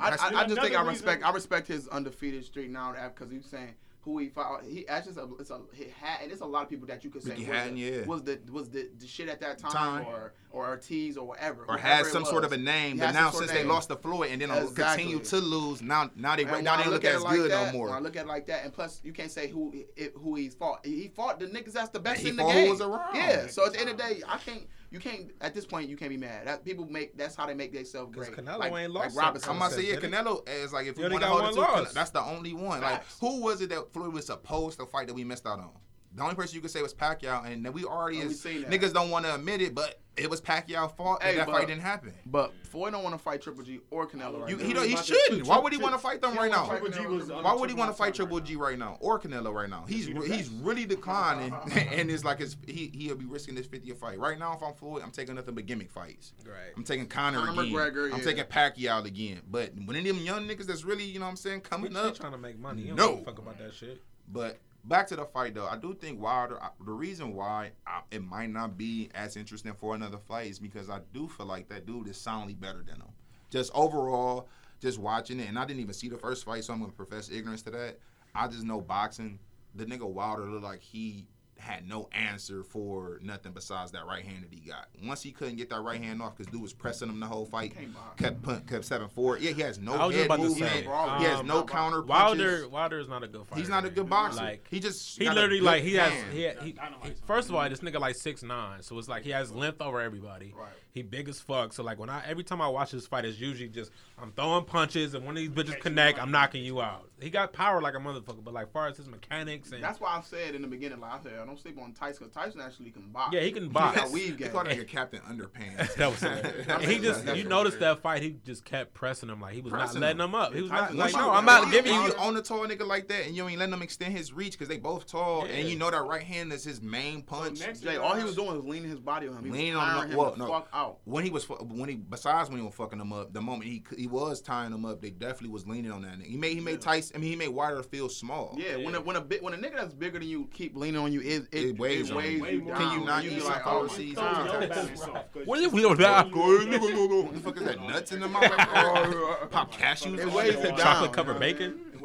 I, 0.00 0.08
I, 0.08 0.10
I 0.42 0.46
just 0.48 0.60
think 0.60 0.74
I 0.76 0.82
respect 0.82 1.18
reason- 1.18 1.22
I 1.24 1.30
respect 1.34 1.68
his 1.68 1.86
undefeated 1.88 2.44
streak 2.44 2.70
now 2.70 2.94
because 3.14 3.30
he's 3.30 3.46
saying 3.46 3.74
who 4.04 4.18
he 4.18 4.28
fought. 4.28 4.62
He 4.64 4.84
that's 4.86 5.06
just 5.06 5.18
a 5.18 5.26
it's 5.40 5.50
a 5.50 5.60
he 5.72 5.86
had 6.00 6.20
and 6.22 6.30
it's 6.32 6.42
a 6.42 6.46
lot 6.46 6.62
of 6.64 6.68
people 6.68 6.86
that 6.88 7.02
you 7.04 7.10
could 7.10 7.22
say 7.22 7.34
was, 7.36 7.46
Hatton, 7.46 7.74
the, 7.74 7.80
yeah. 7.80 8.04
was 8.04 8.22
the 8.22 8.38
was 8.52 8.68
the, 8.68 8.88
the 8.98 9.06
shit 9.06 9.28
at 9.28 9.40
that 9.40 9.58
time, 9.58 9.72
Time. 9.72 10.06
or 10.06 10.34
or 10.50 10.66
Ortiz 10.68 11.16
or 11.16 11.26
whatever 11.26 11.64
or 11.68 11.76
had 11.76 12.06
it 12.06 12.12
some 12.12 12.24
sort 12.24 12.44
of 12.44 12.52
a 12.52 12.56
name, 12.56 12.94
He 12.94 13.00
but 13.00 13.12
now 13.12 13.30
since 13.30 13.50
they 13.50 13.64
lost 13.64 13.88
the 13.88 13.96
Floyd 13.96 14.30
and 14.30 14.40
then 14.42 14.50
Exactly. 14.50 15.04
continue 15.04 15.18
to 15.24 15.36
lose, 15.38 15.82
now 15.82 16.10
now 16.16 16.36
they 16.36 16.44
And 16.44 16.64
now 16.64 16.82
they 16.82 16.88
look 16.88 17.04
at 17.04 17.12
it 17.12 17.16
as 17.16 17.22
like 17.22 17.36
good 17.36 17.50
that, 17.50 17.72
no 17.72 17.80
When 17.80 17.92
I 17.92 17.98
look 17.98 18.16
at 18.16 18.26
it 18.26 18.28
like 18.28 18.46
that, 18.46 18.64
and 18.64 18.72
plus 18.72 19.00
you 19.02 19.12
can't 19.12 19.30
say 19.30 19.48
who 19.48 19.72
it, 19.96 20.12
who 20.16 20.34
he's 20.36 20.54
fought. 20.54 20.84
He 20.84 21.08
fought 21.08 21.40
the 21.40 21.46
niggas 21.46 21.72
that's 21.72 21.88
the 21.90 22.00
best 22.00 22.20
He 22.20 22.28
in 22.28 22.36
the 22.36 22.44
game. 22.44 22.68
was. 22.70 22.80
Yeah. 23.14 23.46
So 23.48 23.66
at 23.66 23.72
the 23.72 23.80
end 23.80 23.90
of 23.90 23.96
the 23.96 24.02
day, 24.02 24.22
I 24.28 24.38
can't. 24.38 24.62
You 24.94 25.00
can't. 25.00 25.32
At 25.40 25.54
this 25.54 25.66
point, 25.66 25.88
you 25.88 25.96
can't 25.96 26.10
be 26.10 26.16
mad. 26.16 26.46
That 26.46 26.64
people 26.64 26.86
make. 26.86 27.18
That's 27.18 27.34
how 27.34 27.46
they 27.46 27.54
make 27.54 27.72
themselves 27.72 28.14
great. 28.14 28.30
Canelo 28.30 28.60
like, 28.60 28.72
ain't 28.72 28.92
like 28.92 29.06
lost 29.06 29.16
Robinson. 29.16 29.50
I'm 29.50 29.56
about 29.56 29.72
to 29.72 29.78
say, 29.78 29.90
yeah, 29.90 29.96
Canelo 29.96 30.48
is 30.48 30.72
like 30.72 30.86
if 30.86 30.96
you 30.96 31.10
want 31.10 31.20
to 31.20 31.26
hold 31.26 31.82
it 31.82 31.88
to, 31.88 31.92
that's 31.92 32.10
the 32.10 32.22
only 32.22 32.52
one. 32.52 32.80
Like 32.80 33.02
who 33.20 33.42
was 33.42 33.60
it 33.60 33.70
that 33.70 33.92
Floyd 33.92 34.12
was 34.12 34.26
supposed 34.26 34.78
to 34.78 34.86
fight 34.86 35.08
that 35.08 35.14
we 35.14 35.24
missed 35.24 35.46
out 35.48 35.58
on? 35.58 35.70
The 36.16 36.22
only 36.22 36.34
person 36.36 36.54
you 36.54 36.60
could 36.60 36.70
say 36.70 36.80
was 36.80 36.94
Pacquiao, 36.94 37.44
and 37.44 37.66
we 37.74 37.84
already 37.84 38.18
Oh, 38.18 38.26
we 38.26 38.26
is, 38.26 38.40
seen 38.40 38.62
niggas 38.64 38.92
don't 38.92 39.10
want 39.10 39.24
to 39.26 39.34
admit 39.34 39.60
it, 39.60 39.74
but 39.74 39.98
it 40.16 40.30
was 40.30 40.40
Pacquiao 40.40 40.94
fault 40.96 41.20
Hey, 41.20 41.32
that 41.32 41.38
that 41.38 41.46
but- 41.46 41.56
fight 41.56 41.66
didn't 41.66 41.82
happen. 41.82 42.12
But 42.24 42.52
Floyd 42.66 42.92
don't 42.92 43.02
want 43.02 43.16
to 43.16 43.18
fight 43.18 43.42
Triple 43.42 43.64
G 43.64 43.80
or 43.90 44.06
Canelo 44.06 44.42
right 44.42 44.50
You, 44.50 44.56
now. 44.56 44.64
he 44.64 44.72
don't, 44.72 44.88
he 44.88 44.96
shouldn't. 44.96 45.44
Why 45.44 45.58
would 45.58 45.72
he 45.72 45.78
want 45.78 45.92
to 45.92 45.98
fight 45.98 46.20
them 46.22 46.36
right 46.36 46.48
now? 46.52 46.68
wanna 46.68 46.78
fight 46.80 46.92
Triple 46.92 47.10
G 47.10 47.16
was 47.16 47.28
Why 47.32 47.42
Why 47.42 47.54
would 47.54 47.68
he 47.68 47.74
want 47.74 47.90
to 47.90 47.96
fight 47.96 48.14
Triple 48.14 48.38
G 48.38 48.54
right 48.54 48.78
now 48.78 48.96
or 49.00 49.18
Canelo 49.18 49.52
right 49.52 49.68
now? 49.68 49.84
He's 49.88 50.06
he's 50.06 50.48
really 50.50 50.86
declining, 50.86 51.52
and 51.92 52.08
it's 52.08 52.22
like 52.24 52.38
his, 52.38 52.56
he 52.64 52.92
he'll 52.94 53.16
be 53.16 53.24
risking 53.24 53.56
his 53.56 53.66
50th 53.66 53.96
fight 53.96 54.20
right 54.20 54.38
now. 54.38 54.54
If 54.54 54.62
I'm 54.62 54.74
Floyd, 54.74 55.02
I'm 55.02 55.10
taking 55.10 55.34
nothing 55.34 55.56
but 55.56 55.66
gimmick 55.66 55.90
fights. 55.90 56.32
Right. 56.46 56.54
I'm 56.76 56.84
taking 56.84 57.06
Conor, 57.08 57.44
Conor 57.44 57.62
again. 57.62 57.72
McGregor, 57.74 58.12
I'm 58.12 58.18
yeah. 58.20 58.24
taking 58.24 58.44
Pacquiao 58.44 59.04
again. 59.04 59.40
But 59.50 59.72
when 59.84 59.96
any 59.96 60.10
of 60.10 60.16
them 60.16 60.24
young 60.24 60.46
niggas 60.46 60.66
that's 60.66 60.84
really, 60.84 61.02
you 61.04 61.18
know 61.18 61.24
what 61.24 61.30
I'm 61.30 61.36
saying, 61.36 61.62
coming 61.62 61.90
he 61.90 61.96
up, 61.98 62.14
trying 62.16 62.30
to 62.32 62.38
make 62.38 62.56
money. 62.56 62.82
He 62.82 62.88
don't 62.88 62.96
No. 62.96 63.16
fuck 63.24 63.38
about 63.38 63.58
that 63.58 63.74
shit. 63.74 64.00
but 64.32 64.58
back 64.84 65.06
to 65.08 65.16
the 65.16 65.24
fight 65.24 65.54
though. 65.54 65.66
I 65.66 65.76
do 65.76 65.94
think 65.94 66.20
Wilder. 66.20 66.62
I, 66.62 66.70
the 66.84 66.92
reason 66.92 67.34
why 67.34 67.72
I, 67.86 68.00
it 68.10 68.22
might 68.22 68.50
not 68.50 68.76
be 68.76 69.10
as 69.14 69.36
interesting 69.36 69.72
for 69.74 69.94
another 69.94 70.18
fight 70.18 70.50
is 70.50 70.58
because 70.58 70.90
I 70.90 71.00
do 71.12 71.28
feel 71.28 71.46
like 71.46 71.68
that 71.68 71.86
dude 71.86 72.08
is 72.08 72.16
soundly 72.16 72.54
better 72.54 72.82
than 72.86 72.96
him. 72.96 73.12
Just 73.50 73.72
overall, 73.74 74.48
just 74.80 74.98
watching 74.98 75.40
it, 75.40 75.48
and 75.48 75.58
I 75.58 75.64
didn't 75.64 75.80
even 75.80 75.94
see 75.94 76.08
the 76.08 76.18
first 76.18 76.44
fight, 76.44 76.64
so 76.64 76.72
I'm 76.72 76.80
gonna 76.80 76.92
profess 76.92 77.30
ignorance 77.30 77.62
to 77.62 77.70
that. 77.70 77.98
I 78.34 78.48
just 78.48 78.64
know 78.64 78.80
boxing. 78.80 79.38
The 79.76 79.84
nigga 79.86 80.08
Wilder 80.08 80.44
looked 80.44 80.64
like 80.64 80.82
he 80.82 81.26
had 81.58 81.88
no 81.88 82.08
answer 82.12 82.62
for 82.62 83.18
nothing 83.22 83.52
besides 83.52 83.92
that 83.92 84.04
right 84.06 84.24
hand 84.24 84.42
that 84.42 84.52
he 84.52 84.60
got. 84.68 84.88
Once 85.02 85.22
he 85.22 85.30
couldn't 85.32 85.56
get 85.56 85.70
that 85.70 85.80
right 85.80 86.00
hand 86.02 86.20
off 86.20 86.36
because 86.36 86.52
dude 86.52 86.60
was 86.60 86.72
pressing 86.72 87.08
him 87.08 87.20
the 87.20 87.26
whole 87.26 87.46
fight, 87.46 87.74
Can't 87.74 87.94
kept 88.16 88.42
punt, 88.42 88.66
kept 88.66 88.84
seven 88.84 89.08
four. 89.08 89.38
Yeah, 89.38 89.52
he 89.52 89.62
has 89.62 89.78
no 89.78 89.94
I 89.94 90.04
was 90.06 90.16
head 90.16 90.26
about 90.26 90.36
to 90.36 90.42
movement. 90.42 90.70
say, 90.72 90.82
he 90.82 91.24
has 91.24 91.40
um, 91.40 91.46
no 91.46 91.62
counter 91.64 92.02
Wilder 92.02 92.50
punches. 92.50 92.66
Wilder 92.66 92.98
is 92.98 93.08
not 93.08 93.22
a 93.22 93.28
good 93.28 93.46
fighter. 93.46 93.60
He's 93.60 93.68
not 93.70 93.84
a 93.84 93.90
good 93.90 94.08
boxer. 94.10 94.42
Like 94.42 94.66
he 94.70 94.80
just 94.80 95.18
he 95.18 95.24
got 95.24 95.32
a 95.32 95.34
literally 95.40 95.58
good 95.60 95.64
like 95.66 95.82
he 95.84 95.94
has 95.94 96.12
he, 96.32 96.48
he, 96.62 96.70
he- 97.02 97.12
first 97.26 97.48
of 97.48 97.54
all 97.54 97.68
this 97.68 97.80
nigga 97.80 98.00
like 98.00 98.16
six 98.16 98.42
nine 98.42 98.82
so 98.82 98.98
it's 98.98 99.08
like 99.08 99.22
he 99.22 99.30
has 99.30 99.50
length 99.52 99.80
over 99.80 100.00
everybody 100.00 100.52
Right. 100.58 100.68
He 100.94 101.02
big 101.02 101.28
as 101.28 101.40
fuck 101.40 101.72
so 101.72 101.82
like 101.82 101.98
when 101.98 102.08
I 102.08 102.22
every 102.24 102.44
time 102.44 102.60
I 102.60 102.68
watch 102.68 102.92
this 102.92 103.04
fight 103.04 103.24
it's 103.24 103.40
usually 103.40 103.68
just 103.68 103.90
I'm 104.16 104.30
throwing 104.30 104.64
punches 104.64 105.14
and 105.14 105.24
one 105.26 105.36
of 105.36 105.42
these 105.42 105.50
bitches 105.50 105.80
connect. 105.80 106.22
I'm 106.22 106.30
knocking 106.30 106.62
you 106.64 106.80
out 106.80 107.08
he 107.20 107.30
got 107.30 107.52
power 107.52 107.80
like 107.82 107.94
a 107.94 107.98
motherfucker 107.98 108.44
but 108.44 108.54
like 108.54 108.70
far 108.72 108.86
as 108.86 108.96
his 108.96 109.08
mechanics 109.08 109.72
and 109.72 109.82
That's 109.82 110.00
why 110.00 110.10
I 110.16 110.20
said 110.20 110.54
in 110.54 110.62
the 110.62 110.68
beginning, 110.68 111.00
like 111.00 111.20
I 111.20 111.22
said, 111.24 111.32
I 111.42 111.44
don't 111.46 111.58
sleep 111.58 111.78
on 111.82 111.92
Tyson 111.94 112.26
because 112.28 112.32
Tyson 112.44 112.60
actually 112.60 112.90
can 112.90 113.08
box. 113.08 113.34
yeah 113.34 113.40
he 113.40 113.50
can 113.50 113.64
He 113.64 113.68
box 113.70 113.96
got 113.96 114.10
weave 114.12 114.38
They 114.38 114.44
game. 114.44 114.52
called 114.52 114.66
that 114.68 114.78
nigga 114.78 114.86
Captain 114.86 115.20
Underpants. 115.22 115.94
that 115.96 116.10
was 116.12 116.20
hilarious. 116.20 116.88
He 116.88 116.98
just 117.00 117.24
That's 117.24 117.38
you 117.38 117.42
hilarious. 117.42 117.48
noticed 117.48 117.80
that 117.80 118.00
fight 118.00 118.22
he 118.22 118.36
just 118.46 118.64
kept 118.64 118.94
pressing 118.94 119.28
him 119.30 119.40
like 119.40 119.54
he 119.54 119.62
was 119.62 119.72
Pressing 119.72 120.00
not 120.00 120.06
letting 120.06 120.20
him. 120.20 120.28
him 120.28 120.34
up 120.36 120.54
he 120.54 120.62
was 120.62 120.70
not 120.70 120.80
Tyson- 120.82 120.96
like 120.96 121.12
once 121.12 121.16
no 121.16 121.30
I'm 121.32 121.44
not 121.44 121.72
giving 121.72 121.92
you 121.92 122.02
you 122.04 122.14
own 122.18 122.36
a 122.36 122.42
tall 122.42 122.60
nigga 122.68 122.86
like 122.86 123.08
that 123.08 123.26
and 123.26 123.34
you 123.34 123.48
ain't 123.48 123.58
letting 123.58 123.72
him 123.74 123.82
extend 123.82 124.16
his 124.16 124.32
reach 124.32 124.52
because 124.52 124.68
they 124.68 124.78
both 124.78 125.06
tall 125.06 125.44
Yeah. 125.48 125.54
and 125.54 125.68
you 125.68 125.76
know 125.76 125.90
that 125.90 126.02
right 126.04 126.22
hand 126.22 126.52
is 126.52 126.62
his 126.62 126.80
main 126.80 127.22
punch. 127.22 127.58
next- 127.58 127.80
Jay, 127.80 127.96
all 127.96 128.14
he 128.14 128.22
was 128.22 128.36
doing 128.36 128.54
was 128.54 128.64
leaning 128.64 128.90
his 128.90 129.00
body 129.00 129.26
on 129.26 129.38
him. 129.38 129.44
He 129.44 129.50
was 129.50 129.58
Leaning 129.58 129.76
on 129.76 129.86
tiring 129.88 130.08
the- 130.10 130.14
him 130.14 130.18
well, 130.18 130.30
the 130.32 130.36
no. 130.38 130.46
Fuck 130.84 130.90
out. 130.90 130.98
when 131.04 131.24
he 131.24 131.30
was 131.30 131.44
when 131.48 131.88
he 131.88 131.94
besides 131.96 132.48
when 132.50 132.58
he 132.58 132.64
was 132.64 132.74
fucking 132.74 133.00
him 133.00 133.12
up, 133.12 133.32
the 133.32 133.40
moment 133.40 133.64
he 133.64 133.82
he 133.96 134.06
was 134.06 134.40
tying 134.40 134.72
him 134.72 134.84
up, 134.84 135.00
they 135.00 135.10
definitely 135.10 135.50
was 135.50 135.66
leaning 135.66 135.90
on 135.90 136.02
that 136.02 136.18
nigga. 136.18 136.26
He 136.26 136.36
made 136.36 136.54
he 136.54 136.60
made 136.60 136.80
Tyson. 136.80 137.16
I 137.16 137.18
mean, 137.18 137.30
he 137.30 137.36
made 137.36 137.48
Wilder 137.48 137.82
feel 137.82 138.08
small. 138.08 138.56
Yeah, 138.58 138.76
when 138.76 138.94
a 138.94 139.00
when 139.00 139.16
a 139.16 139.20
bit 139.20 139.42
when 139.42 139.54
a 139.54 139.56
nigga 139.56 139.76
that's 139.76 139.94
bigger 139.94 140.18
than 140.18 140.28
you 140.28 140.48
keep 140.52 140.76
leaning 140.76 141.00
on 141.00 141.12
you, 141.12 141.20
it 141.20 141.48
it, 141.52 141.64
It 141.70 141.78
weighs 141.78 142.10
on 142.10 142.24
you. 142.24 142.42
Way 142.42 142.52
you 142.54 142.60
down. 142.62 142.76
Can 142.76 143.00
you 143.00 143.06
not 143.06 143.24
You 143.24 143.30
eat 143.32 143.44
like, 143.44 143.62
Power 143.62 143.84
oh, 143.84 143.88
Seeds? 143.88 144.18
Throw 144.18 144.24
Sometimes. 144.32 144.52
your 144.60 144.68
balance 144.68 145.02
off, 145.02 145.32
'cause 145.32 145.46
What 145.46 145.56
do 145.56 145.62
you 145.62 145.70
you- 145.70 145.88
What 145.88 147.34
the 147.34 147.40
fuck 147.40 147.56
is 147.56 147.64
that? 147.64 147.80
Nuts 147.86 148.12
in 148.12 148.20
the 148.20 148.28
mouth? 148.28 148.50
Pop 149.50 149.72
cashews? 149.72 150.18
It 150.18 150.30
weighs 150.32 150.54
it? 150.54 150.62
down. 150.62 150.78
chocolate 150.78 151.12
covered 151.12 151.38
bacon 151.38 151.80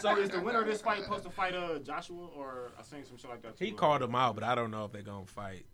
So 0.00 0.16
is 0.16 0.30
the 0.30 0.40
winner 0.42 0.60
of 0.62 0.66
this 0.66 0.80
fight 0.80 1.02
supposed 1.02 1.24
to 1.24 1.30
fight 1.30 1.54
uh 1.54 1.78
Joshua 1.80 2.26
or 2.36 2.70
I 2.78 2.82
seen 2.82 3.04
some 3.04 3.16
shit 3.18 3.30
like 3.30 3.42
that? 3.42 3.54
he 3.58 3.70
too. 3.70 3.76
called 3.76 4.02
him 4.02 4.14
out 4.14 4.34
but 4.34 4.44
I 4.44 4.54
don't 4.54 4.70
know 4.70 4.84
if 4.84 4.92
they're 4.92 5.02
gonna 5.02 5.26
fight 5.26 5.66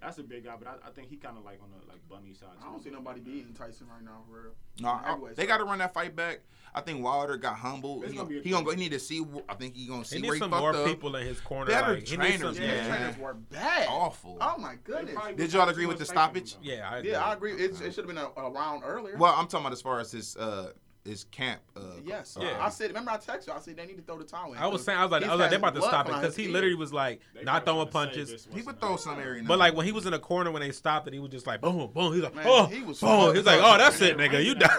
That's 0.00 0.18
a 0.18 0.22
big 0.22 0.44
guy, 0.44 0.54
but 0.58 0.68
I, 0.68 0.88
I 0.88 0.90
think 0.92 1.08
he 1.08 1.16
kind 1.16 1.38
of 1.38 1.44
like 1.44 1.58
on 1.62 1.70
the 1.70 1.86
like 1.90 2.06
bunny 2.08 2.34
side. 2.34 2.50
I 2.62 2.70
don't 2.70 2.82
see 2.82 2.90
nobody 2.90 3.20
beating 3.20 3.54
Tyson 3.54 3.86
right 3.88 4.04
now 4.04 4.20
for 4.28 4.42
real. 4.42 4.52
No, 4.80 4.88
I- 4.90 5.08
Heavyweight 5.10 5.36
they 5.36 5.46
got 5.46 5.58
to 5.58 5.64
run 5.64 5.78
that 5.78 5.94
fight 5.94 6.14
back. 6.14 6.40
I 6.74 6.82
think 6.82 7.02
Wilder 7.02 7.38
got 7.38 7.56
humbled. 7.56 8.02
It's 8.04 8.12
He 8.12 8.18
gonna 8.18 8.28
gonna, 8.28 8.34
be 8.34 8.40
a 8.40 8.42
he 8.44 8.50
gonna 8.50 8.64
go. 8.66 8.70
He 8.72 8.76
need 8.76 8.92
to 8.92 8.98
see. 8.98 9.24
I 9.48 9.54
think 9.54 9.74
he 9.74 9.86
gonna 9.86 10.04
see 10.04 10.16
he 10.16 10.22
where 10.22 10.32
needs 10.32 10.34
he 10.34 10.38
some 10.40 10.50
fucked 10.50 10.60
more 10.60 10.74
up. 10.76 10.86
people 10.86 11.16
in 11.16 11.26
his 11.26 11.40
corner 11.40 11.70
Better 11.70 11.94
like, 11.94 12.00
he 12.00 12.06
some- 12.06 12.16
trainers, 12.18 12.58
Yeah, 12.58 12.66
man. 12.66 12.88
trainers 12.90 13.18
were 13.18 13.34
bad. 13.34 13.86
Awful. 13.88 14.36
Oh 14.40 14.58
my 14.58 14.74
goodness. 14.84 15.16
Did 15.36 15.52
y'all 15.54 15.68
agree 15.70 15.86
with 15.86 15.98
the 15.98 16.04
stoppage? 16.04 16.56
yeah 16.60 16.88
I 16.90 16.98
agree. 16.98 17.10
Yeah, 17.12 17.24
I 17.24 17.32
agree. 17.32 17.52
It, 17.52 17.80
it 17.80 17.94
should 17.94 17.96
have 17.96 18.06
been 18.06 18.18
a, 18.18 18.28
a 18.36 18.50
round 18.50 18.82
earlier. 18.84 19.16
Well, 19.16 19.32
I'm 19.34 19.46
talking 19.46 19.64
about 19.64 19.72
as 19.72 19.80
far 19.80 19.98
as 20.00 20.12
his 20.12 20.36
uh 20.36 20.72
his 21.06 21.24
camp. 21.24 21.60
Uh, 21.76 21.80
Yes. 22.04 22.36
uh, 22.36 22.40
Yeah. 22.42 22.58
I 22.64 22.68
said. 22.68 22.88
Remember, 22.88 23.12
I 23.12 23.16
texted 23.16 23.46
you. 23.46 23.52
I 23.54 23.60
said 23.60 23.76
they 23.76 23.86
need 23.86 23.96
to 23.96 24.02
throw 24.02 24.18
the 24.18 24.24
towel 24.24 24.52
in. 24.52 24.58
I 24.58 24.66
was 24.66 24.84
saying, 24.84 24.98
I 24.98 25.02
was 25.04 25.12
like, 25.12 25.22
I 25.24 25.30
was 25.30 25.40
like, 25.40 25.50
they 25.50 25.56
had 25.56 25.62
about 25.64 25.74
to 25.74 25.82
stop 25.82 26.08
it 26.08 26.14
because 26.14 26.36
he 26.36 26.44
ear. 26.44 26.50
literally 26.50 26.74
was 26.74 26.92
like 26.92 27.20
not 27.42 27.64
throwing 27.64 27.88
punches. 27.88 28.46
He 28.52 28.62
would 28.62 28.80
throw 28.80 28.96
some 28.96 29.18
area. 29.20 29.42
But 29.46 29.58
like 29.58 29.74
when 29.74 29.86
he 29.86 29.92
was 29.92 30.04
in 30.06 30.12
the 30.12 30.18
corner 30.18 30.50
when 30.50 30.60
they 30.62 30.72
stopped 30.72 31.06
it, 31.08 31.14
he 31.14 31.20
was 31.20 31.30
just 31.30 31.46
like 31.46 31.60
boom, 31.60 31.90
boom. 31.92 32.12
He's 32.12 32.22
like, 32.22 32.34
Man, 32.34 32.44
oh, 32.48 32.66
he 32.66 32.82
was 32.82 33.00
boom. 33.00 33.34
He's 33.34 33.46
like, 33.46 33.60
oh, 33.62 33.78
that's 33.78 34.00
it, 34.00 34.16
nigga. 34.16 34.44
You 34.44 34.54
die. 34.54 34.78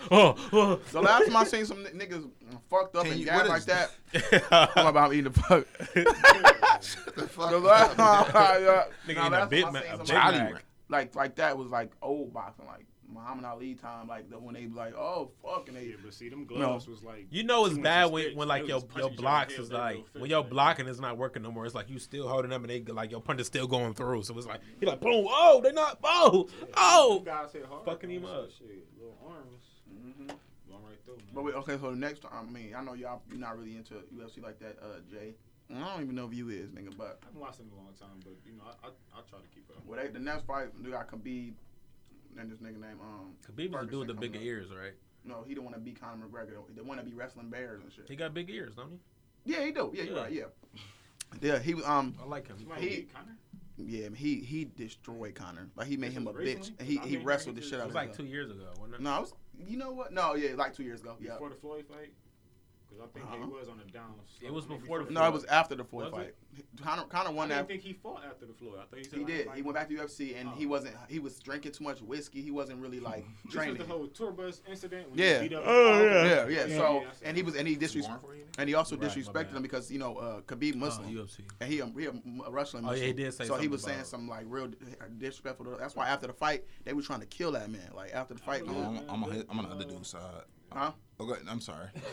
oh, 0.10 0.34
oh. 0.52 0.80
The 0.92 1.00
last 1.00 1.26
time 1.26 1.36
I 1.36 1.44
seen 1.44 1.64
some 1.66 1.84
niggas 1.84 2.28
fucked 2.68 2.96
up 2.96 3.04
Can 3.04 3.12
and 3.12 3.20
you- 3.20 3.26
gassed 3.26 3.48
what 3.48 3.48
like 3.48 3.64
that, 3.64 4.70
I'm 4.76 4.86
about 4.86 5.12
eating 5.14 5.32
the 5.32 5.40
fuck. 5.40 5.66
the 7.14 7.28
fuck 7.28 7.50
The 7.50 7.58
last 7.58 7.96
time. 7.96 8.24
Nigga 8.26 8.86
eating 9.10 9.16
a 9.18 9.30
last 9.30 9.50
Big 9.50 9.64
I 9.64 9.70
Mac- 9.70 9.84
a 9.84 9.88
some 9.90 9.98
Big 9.98 10.06
Jolly 10.06 10.38
Mac. 10.38 10.52
Ranch. 10.52 10.64
like 10.88 11.14
like 11.14 11.34
that 11.36 11.56
was 11.56 11.68
like 11.68 11.90
old 12.02 12.32
boxing, 12.32 12.66
like 12.66 12.86
Muhammad 13.14 13.44
Ali 13.44 13.74
time, 13.74 14.08
like 14.08 14.28
the 14.28 14.38
when 14.38 14.54
they 14.54 14.66
be 14.66 14.74
like, 14.74 14.94
oh 14.94 15.30
fuck, 15.42 15.68
and 15.68 15.76
they 15.76 15.84
Yeah, 15.86 15.96
but 16.04 16.12
see, 16.12 16.28
them 16.28 16.44
gloves 16.44 16.86
was 16.88 17.02
like. 17.02 17.26
You 17.30 17.44
know 17.44 17.64
it's 17.66 17.78
bad 17.78 18.10
when, 18.12 18.24
sticks. 18.24 18.36
when 18.36 18.48
like 18.48 18.62
was 18.62 18.68
your 18.68 18.78
your 18.80 18.86
punching 18.88 18.98
each 19.12 19.12
other 19.12 19.22
blocks 19.22 19.54
is 19.54 19.72
like 19.72 20.04
when 20.12 20.20
were 20.22 20.26
your 20.26 20.44
blocking 20.44 20.86
is 20.88 21.00
not 21.00 21.16
working 21.16 21.42
no 21.42 21.50
more. 21.52 21.64
It's 21.64 21.74
like 21.74 21.88
you 21.88 21.98
still 21.98 22.28
holding 22.28 22.50
them 22.50 22.64
and 22.64 22.70
they 22.70 22.80
like 22.92 23.10
your 23.10 23.20
punch 23.20 23.40
is 23.40 23.46
still 23.46 23.66
going 23.66 23.94
through. 23.94 24.22
So 24.24 24.36
it's 24.36 24.46
like 24.46 24.60
he 24.80 24.86
like 24.86 25.00
boom, 25.00 25.26
oh 25.28 25.60
they 25.62 25.72
not 25.72 25.98
oh 26.04 26.48
Them 26.60 26.68
oh. 26.76 27.22
guys 27.24 27.52
hit 27.52 27.64
hard. 27.66 27.84
Fucking 27.84 28.10
him 28.10 28.24
up. 28.26 28.50
Shit, 28.58 28.86
little 28.98 29.16
arms 29.26 29.62
Mhm. 29.90 30.26
going 30.28 30.82
right 30.84 30.98
through. 31.04 31.18
But 31.32 31.44
wait, 31.44 31.54
okay, 31.54 31.78
so 31.80 31.90
the 31.90 31.96
next 31.96 32.20
time, 32.22 32.32
I 32.48 32.50
mean, 32.50 32.74
I 32.76 32.82
know 32.82 32.94
y'all 32.94 33.22
you're 33.30 33.38
not 33.38 33.56
really 33.58 33.76
into 33.76 33.94
UFC 34.14 34.42
like 34.42 34.58
that, 34.58 34.76
uh, 34.82 35.00
Jay. 35.10 35.34
I 35.74 35.78
don't 35.94 36.02
even 36.02 36.14
know 36.14 36.26
if 36.26 36.34
you 36.34 36.50
is, 36.50 36.70
nigga, 36.70 36.94
but 36.96 37.20
I've 37.24 37.32
been 37.32 37.40
watching 37.40 37.66
a 37.72 37.76
long 37.76 37.92
time, 37.98 38.20
but 38.22 38.34
you 38.44 38.52
know, 38.52 38.64
I 38.66 38.88
I, 38.88 38.90
I 39.18 39.22
try 39.30 39.38
to 39.38 39.48
keep 39.54 39.64
up. 39.70 39.82
well, 39.86 39.98
they, 40.00 40.08
the 40.08 40.18
next 40.18 40.44
fight, 40.46 40.68
we 40.82 40.90
got 40.90 41.08
Khabib 41.10 41.54
and 42.38 42.50
this 42.50 42.58
nigga 42.58 42.80
name 42.80 42.98
um. 43.02 43.34
Khabib 43.46 43.70
was 43.72 43.80
the 43.86 43.90
dude 43.90 43.98
with 44.00 44.08
the 44.08 44.14
Ferguson 44.14 44.20
bigger 44.20 44.38
up. 44.38 44.44
ears, 44.44 44.66
right? 44.70 44.92
No, 45.24 45.42
he 45.46 45.54
don't 45.54 45.64
want 45.64 45.76
to 45.76 45.80
beat 45.80 46.00
Conor 46.00 46.26
McGregor. 46.26 46.56
The 46.74 46.84
want 46.84 47.00
to 47.00 47.06
be 47.06 47.14
wrestling 47.14 47.48
bears 47.48 47.82
and 47.82 47.92
shit. 47.92 48.06
He 48.08 48.16
got 48.16 48.34
big 48.34 48.50
ears, 48.50 48.74
don't 48.76 48.90
he? 48.90 49.52
Yeah, 49.52 49.64
he 49.64 49.72
do. 49.72 49.90
Yeah, 49.94 50.02
you're 50.04 50.14
Yeah. 50.16 50.22
right. 50.22 50.32
Yeah. 50.32 50.44
Yeah, 51.40 51.58
he 51.58 51.74
um 51.82 52.14
I 52.22 52.26
like 52.26 52.46
him. 52.48 52.56
You 52.60 52.66
might 52.66 52.80
He- 52.80 53.02
Conor? 53.14 53.36
yeah 53.76 54.08
he 54.14 54.36
he 54.40 54.66
destroyed 54.66 55.34
Conor. 55.34 55.68
Like 55.76 55.86
he 55.88 55.96
made 55.96 56.10
This 56.10 56.18
him 56.18 56.26
a 56.28 56.32
was 56.32 56.44
bitch. 56.46 56.70
And 56.78 56.86
he 56.88 56.98
I 56.98 57.06
he 57.06 57.16
mean, 57.16 57.26
wrestled 57.26 57.56
the 57.56 57.60
it 57.60 57.64
shit 57.64 57.74
It 57.74 57.80
out 57.80 57.86
was 57.86 57.92
of 57.92 57.94
like 57.96 58.16
two 58.16 58.24
years 58.26 58.50
ago, 58.50 58.68
wasn't 58.78 58.94
it? 58.96 59.00
No, 59.00 59.16
it 59.16 59.20
was, 59.22 59.32
you 59.66 59.76
know 59.78 59.92
what? 59.92 60.12
No, 60.12 60.34
yeah, 60.34 60.50
like 60.56 60.74
two 60.74 60.82
years 60.84 61.00
ago. 61.00 61.16
Yeah. 61.20 61.32
Before 61.32 61.48
the 61.48 61.56
Floyd 61.56 61.86
fight? 61.88 62.12
Because 62.94 63.10
I 63.10 63.18
think 63.18 63.26
Uh-huh. 63.26 63.46
he 63.46 63.52
was 63.52 63.68
on 63.68 63.78
the 63.78 63.84
down. 63.92 64.14
It 64.40 64.52
was 64.52 64.66
before 64.66 65.02
the 65.02 65.10
No, 65.10 65.26
it 65.26 65.32
was 65.32 65.44
after 65.46 65.74
the 65.74 65.84
Floyd 65.84 66.12
Was 66.12 66.24
fight. 66.24 66.34
Conor 66.80 67.04
Conor 67.04 67.32
won 67.32 67.48
didn't 67.48 67.62
that. 67.62 67.68
think 67.68 67.82
he 67.82 67.92
fought 67.94 68.22
after 68.24 68.46
the 68.46 68.52
Floyd. 68.52 68.74
I 68.80 68.84
thought 68.84 68.98
he 68.98 69.04
said 69.04 69.18
He 69.18 69.24
did. 69.24 69.48
He 69.54 69.62
went 69.62 69.74
back 69.74 69.88
to 69.88 69.94
UFC 69.94 70.34
and 70.36 70.48
he 70.50 70.66
Oh. 70.66 70.68
wasn't. 70.68 70.96
He 71.08 71.18
was 71.18 71.40
drinking 71.40 71.72
too 71.72 71.82
much 71.84 72.00
whiskey. 72.00 72.40
He 72.42 72.50
wasn't 72.52 72.80
really 72.80 73.00
like 73.10 73.24
This 73.24 73.44
was 73.46 73.54
training. 73.54 73.78
the 73.78 73.84
whole 73.84 74.06
tour 74.08 74.30
bus 74.30 74.62
incident. 74.68 75.10
When 75.10 75.18
Yeah. 75.18 75.42
He 75.42 75.48
beat 75.48 75.56
up 75.56 75.64
Oh, 75.66 76.02
yeah. 76.02 76.12
Yeah, 76.24 76.46
yeah. 76.48 76.66
Yeah, 76.66 76.76
So 76.76 77.00
yeah, 77.02 77.08
and 77.24 77.36
he 77.36 77.42
was 77.42 77.56
and 77.56 77.66
he 77.66 77.74
Warren 77.74 77.88
disres- 77.90 78.20
for 78.20 78.34
you? 78.36 78.44
and 78.58 78.68
he 78.68 78.74
also 78.74 78.96
Right, 78.96 79.10
disrespected 79.10 79.32
bad. 79.32 79.56
him 79.56 79.62
because 79.62 79.90
you 79.90 79.98
know 79.98 80.16
uh, 80.16 80.40
Khabib 80.42 80.74
Oh, 80.76 80.78
Muslim. 80.78 81.10
UFC. 81.14 81.40
And 81.60 81.72
he 81.72 81.80
a, 81.80 81.86
he 81.86 82.06
a 82.06 82.50
wrestling 82.50 82.84
Oh, 82.86 82.92
yeah, 82.92 83.06
he 83.06 83.12
did 83.12 83.32
say 83.34 83.38
So 83.38 83.42
he 83.44 83.48
something 83.48 83.70
was 83.70 83.82
saying 83.82 83.96
about- 83.98 84.06
some 84.06 84.28
like 84.28 84.44
real 84.48 84.68
disrespectful. 85.18 85.66
That's 85.78 85.96
why 85.96 86.08
after 86.08 86.26
the 86.28 86.32
fight 86.32 86.64
they 86.84 86.92
were 86.92 87.02
trying 87.02 87.20
to 87.20 87.26
kill 87.26 87.52
that 87.52 87.70
man. 87.70 87.90
Like 87.94 88.14
after 88.14 88.34
the 88.34 88.40
fight, 88.40 88.62
Oh, 88.66 88.70
I'm, 88.70 88.98
on- 88.98 89.04
I'm, 89.08 89.24
on 89.24 89.30
his- 89.32 89.44
I'm 89.48 89.58
on 89.58 89.64
the 89.68 89.74
other 89.74 89.84
dude's 89.84 90.08
side. 90.10 90.44
Huh? 90.72 90.92
Oh, 91.20 91.30
okay, 91.30 91.40
I'm 91.48 91.60
sorry. 91.60 91.86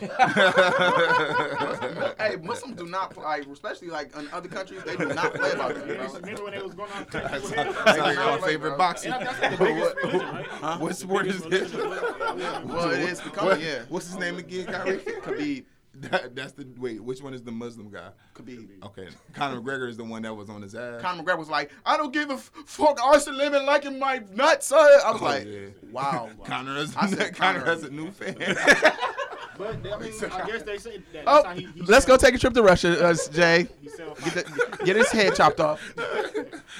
hey, 2.18 2.36
Muslims 2.40 2.76
do 2.76 2.86
not 2.86 3.16
like, 3.16 3.46
especially 3.46 3.88
like 3.88 4.16
in 4.16 4.28
other 4.32 4.48
countries, 4.48 4.82
they 4.84 4.96
do 4.96 5.06
not 5.08 5.34
play 5.34 5.50
about 5.50 5.74
that, 5.74 5.88
Yeah, 5.88 6.06
bro. 6.06 6.12
Remember 6.20 6.44
when 6.44 6.52
they 6.52 6.62
was 6.62 6.74
going 6.74 6.92
on? 6.92 7.06
That's 7.10 7.50
like 7.50 8.18
our 8.18 8.38
favorite 8.38 8.78
boxing. 8.78 9.10
that's 9.10 9.40
the 9.40 9.56
biggest 9.64 9.96
religion, 9.96 10.20
right? 10.34 10.46
Huh? 10.46 10.78
What 10.78 10.96
sport 10.96 11.26
is 11.26 11.42
this? 11.42 11.72
Well, 11.74 12.90
it 12.90 13.00
is 13.00 13.20
becoming, 13.20 13.60
yeah. 13.60 13.82
What's 13.88 14.06
his 14.06 14.18
name 14.18 14.38
again, 14.38 14.66
Kyrie? 14.66 14.98
Khabib, 14.98 15.64
That, 15.94 16.34
that's 16.34 16.52
the 16.52 16.66
wait. 16.78 17.02
Which 17.02 17.20
one 17.22 17.34
is 17.34 17.42
the 17.42 17.52
Muslim 17.52 17.90
guy? 17.90 18.08
Khabib. 18.34 18.66
Okay, 18.84 19.08
Conor 19.34 19.60
McGregor 19.60 19.88
is 19.90 19.96
the 19.98 20.04
one 20.04 20.22
that 20.22 20.34
was 20.34 20.48
on 20.48 20.62
his 20.62 20.74
ass. 20.74 21.02
Conor 21.02 21.22
McGregor 21.22 21.38
was 21.38 21.50
like, 21.50 21.70
I 21.84 21.98
don't 21.98 22.12
give 22.12 22.30
a 22.30 22.34
f- 22.34 22.50
fuck 22.64 22.98
Arsenal 23.02 23.38
living 23.38 23.66
like 23.66 23.84
in 23.84 23.98
my 23.98 24.22
nuts. 24.32 24.72
Uh. 24.72 24.76
I 24.76 25.10
was 25.12 25.20
Oh, 25.20 25.24
like, 25.24 25.44
yeah. 25.46 25.66
wow. 25.90 26.30
Conor 26.44 26.74
has, 26.76 26.96
I 26.96 27.30
Conor. 27.34 27.64
has 27.64 27.82
a 27.84 27.90
new 27.90 28.10
fan. 28.10 28.36
But 29.58 29.76
I 29.92 29.98
mean, 29.98 30.12
I 30.32 30.46
guess 30.46 30.62
they 30.62 30.78
say 30.78 31.02
that. 31.12 31.24
Oh, 31.26 31.46
he, 31.50 31.66
he 31.74 31.82
let's 31.82 32.06
go 32.06 32.16
take 32.16 32.34
a 32.34 32.38
trip 32.38 32.54
to 32.54 32.62
Russia, 32.62 33.04
uh, 33.06 33.14
Jay. 33.30 33.68
Get, 34.24 34.34
the, 34.34 34.78
get 34.82 34.96
his 34.96 35.10
head 35.10 35.34
chopped 35.36 35.60
off. 35.60 35.78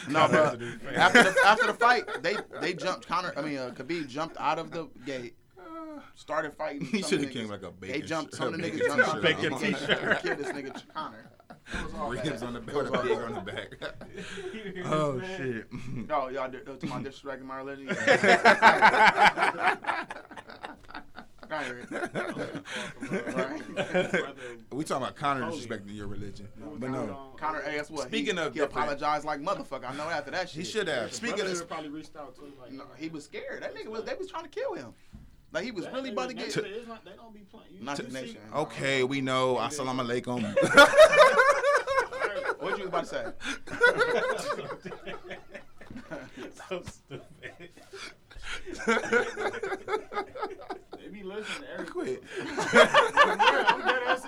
No, 0.09 0.27
but 0.27 0.59
after 0.95 1.23
the, 1.23 1.37
after 1.45 1.67
the 1.67 1.75
fight, 1.75 2.23
they 2.23 2.35
they 2.63 2.73
jumped. 2.73 3.07
Conor, 3.07 3.35
I 3.37 3.43
mean, 3.43 3.59
uh, 3.59 3.73
Khabib 3.77 4.09
jumped 4.09 4.39
out 4.41 4.59
of 4.59 4.71
the 4.71 4.89
gate, 5.05 5.35
started 6.15 6.55
fighting. 6.55 6.87
He 6.87 7.03
should 7.03 7.23
have 7.23 7.31
came 7.33 7.49
like 7.49 7.63
a 7.63 7.71
bacon. 7.71 8.01
They 8.01 8.07
jumped. 8.07 8.35
sh- 8.35 8.39
Some 8.39 8.55
of 8.55 8.61
the 8.61 8.71
niggas 8.71 8.87
jumped 8.87 9.09
out. 9.09 9.17
of 9.17 9.23
bacon 9.23 9.53
the 9.59 9.59
shirt. 9.79 9.89
gate. 9.89 10.23
Killed 10.23 10.39
this 10.39 10.49
nigga 10.49 10.83
Conor. 10.95 11.31
It 11.73 12.25
Ribs 12.25 12.43
on 12.43 12.55
the 12.55 12.61
back, 12.61 12.75
It 12.75 12.83
was 12.83 12.91
with 12.91 12.95
a 12.95 12.99
all 12.99 13.03
pig 13.05 13.19
bad. 13.19 13.25
on 13.25 13.35
the 13.35 13.53
back. 13.53 14.87
Oh 14.87 15.21
shit. 15.21 15.67
Oh, 16.11 16.29
y'all 16.29 16.51
did, 16.51 16.67
to 16.81 16.87
my 16.87 17.01
disrespecting 17.03 17.43
my 17.45 17.59
religion. 17.59 17.97
We 24.71 24.85
talking 24.85 25.03
about 25.03 25.17
Conor 25.17 25.45
Holy. 25.45 25.59
disrespecting 25.61 25.95
your 25.95 26.07
religion, 26.07 26.49
but 26.79 26.91
no. 26.91 27.35
Conor, 27.37 27.61
hey, 27.63 27.77
guess 27.77 27.91
what? 27.91 28.09
Speaking 28.09 28.37
he, 28.37 28.43
of 28.43 28.55
he 28.55 28.61
apologized 28.61 29.25
like 29.27 29.41
motherfucker. 29.41 29.91
I 29.91 29.95
know 29.97 30.05
after 30.09 30.31
that 30.31 30.49
shit. 30.49 30.65
He 30.65 30.71
should 30.71 30.89
have. 30.89 31.13
Speaking 31.13 31.41
of 31.47 31.69
probably 31.69 31.91
reached 31.91 32.17
out 32.17 32.35
to 32.37 32.43
him 32.43 32.53
like, 32.61 32.73
No, 32.73 32.85
he 32.97 33.09
was 33.09 33.25
scared. 33.25 33.63
That 33.63 33.75
nigga 33.75 33.89
was. 33.89 34.05
They 34.05 34.15
was 34.15 34.29
trying 34.29 34.45
to 34.45 34.49
kill 34.51 34.75
him. 34.75 34.95
Like 35.53 35.65
he 35.65 35.71
was 35.71 35.87
really 35.93 36.11
about 36.13 36.29
to 36.31 36.35
get. 36.35 36.47
It's 36.57 36.57
not, 36.89 37.05
they 37.05 37.13
don't 37.13 37.33
be 37.35 37.41
playing. 37.41 37.67
You- 37.79 37.85
Not 37.85 37.99
you 37.99 38.05
the 38.07 38.11
see- 38.11 38.21
nation. 38.23 38.41
Okay, 38.55 39.05
we 39.05 39.21
know. 39.21 39.57
Assalamu 39.57 40.03
alaikum. 40.05 40.43
What 42.63 42.79
you 42.79 42.87
about 42.87 43.05
to 43.07 43.11
say? 43.11 43.25
so 46.69 46.83
stupid. 46.87 47.23
They 51.23 51.29
be 51.29 51.35
listening 51.35 51.63
to 51.63 51.73
everything. 51.73 51.93
Quit. 51.93 52.23
I'm 53.25 53.79
dead 53.79 54.03
ass 54.07 54.27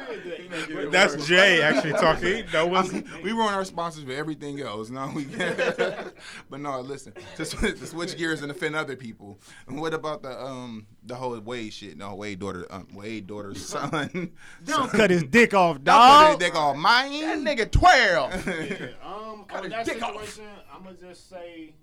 That's 0.90 1.26
Jay 1.26 1.62
actually 1.62 1.92
talking. 1.92 2.44
No 2.52 2.66
one's. 2.66 2.92
we 3.22 3.32
ruin 3.32 3.52
our 3.54 3.64
sponsors 3.64 4.04
for 4.04 4.12
everything 4.12 4.60
else. 4.60 4.90
No, 4.90 5.10
we 5.14 5.24
but 6.50 6.60
no, 6.60 6.80
listen. 6.80 7.12
To, 7.36 7.44
to 7.44 7.86
switch 7.86 8.16
gears 8.16 8.42
and 8.42 8.50
offend 8.50 8.76
other 8.76 8.96
people. 8.96 9.38
And 9.66 9.80
what 9.80 9.92
about 9.94 10.22
the 10.22 10.40
um 10.40 10.86
the 11.04 11.14
whole 11.14 11.38
Wade 11.40 11.72
shit? 11.72 11.96
No, 11.96 12.14
Wade 12.14 12.38
daughter, 12.38 12.66
um, 12.70 12.86
Wade 12.94 13.26
daughter's 13.26 13.64
son. 13.66 14.30
Don't 14.64 14.90
cut 14.90 15.10
his 15.10 15.24
dick 15.24 15.52
off, 15.54 15.76
Don't 15.76 15.84
dog. 15.84 16.26
put 16.26 16.34
it- 16.34 16.38
They 16.40 16.50
call 16.50 16.72
That 16.74 16.78
mine. 16.80 17.44
nigga 17.44 17.70
twelve. 17.70 18.32
Yeah, 18.46 18.86
um, 19.02 19.44
Cut 19.48 19.58
on 19.58 19.62
his 19.64 19.72
that 19.72 19.86
dick 19.86 20.02
off. 20.02 20.10
situation, 20.24 20.44
I'm 20.72 20.84
gonna 20.84 20.96
just 20.96 21.28
say, 21.28 21.74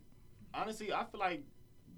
honestly, 0.54 0.94
I 0.94 1.04
feel 1.06 1.20
like 1.20 1.44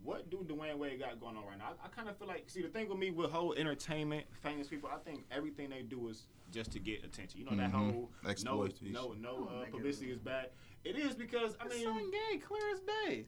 what 0.04 0.30
do 0.30 0.38
Dwyane 0.48 0.78
Wade 0.78 1.00
got 1.00 1.20
going 1.20 1.38
on 1.38 1.46
right 1.46 1.58
now? 1.58 1.70
I, 1.82 1.86
I 1.86 1.90
kind 1.90 2.10
of 2.10 2.18
feel 2.18 2.28
like, 2.28 2.44
see, 2.48 2.62
the 2.62 2.68
thing 2.68 2.90
with 2.90 2.98
me 2.98 3.12
with 3.12 3.32
whole 3.32 3.54
entertainment, 3.54 4.26
famous 4.42 4.68
people, 4.68 4.90
I 4.94 4.98
think 4.98 5.26
everything 5.32 5.70
they 5.70 5.82
do 5.82 6.10
is 6.10 6.28
just 6.52 6.72
to 6.74 6.80
get 6.80 7.04
attention. 7.04 7.40
You 7.40 7.46
know 7.46 7.56
that 7.56 7.72
Mhm. 7.72 7.92
whole 7.94 8.12
no, 8.24 8.30
Exploitation. 8.30 8.92
no, 8.92 9.14
no 9.14 9.48
uh, 9.48 9.66
publicity 9.72 10.12
is 10.12 10.20
bad. 10.20 10.50
It 10.84 10.98
is 10.98 11.16
because 11.16 11.56
I 11.60 11.66
It's 11.66 11.76
mean, 11.76 11.86
so 11.86 12.12
gay, 12.12 12.38
clear 12.40 12.62
as 12.74 12.80
day. 12.82 13.26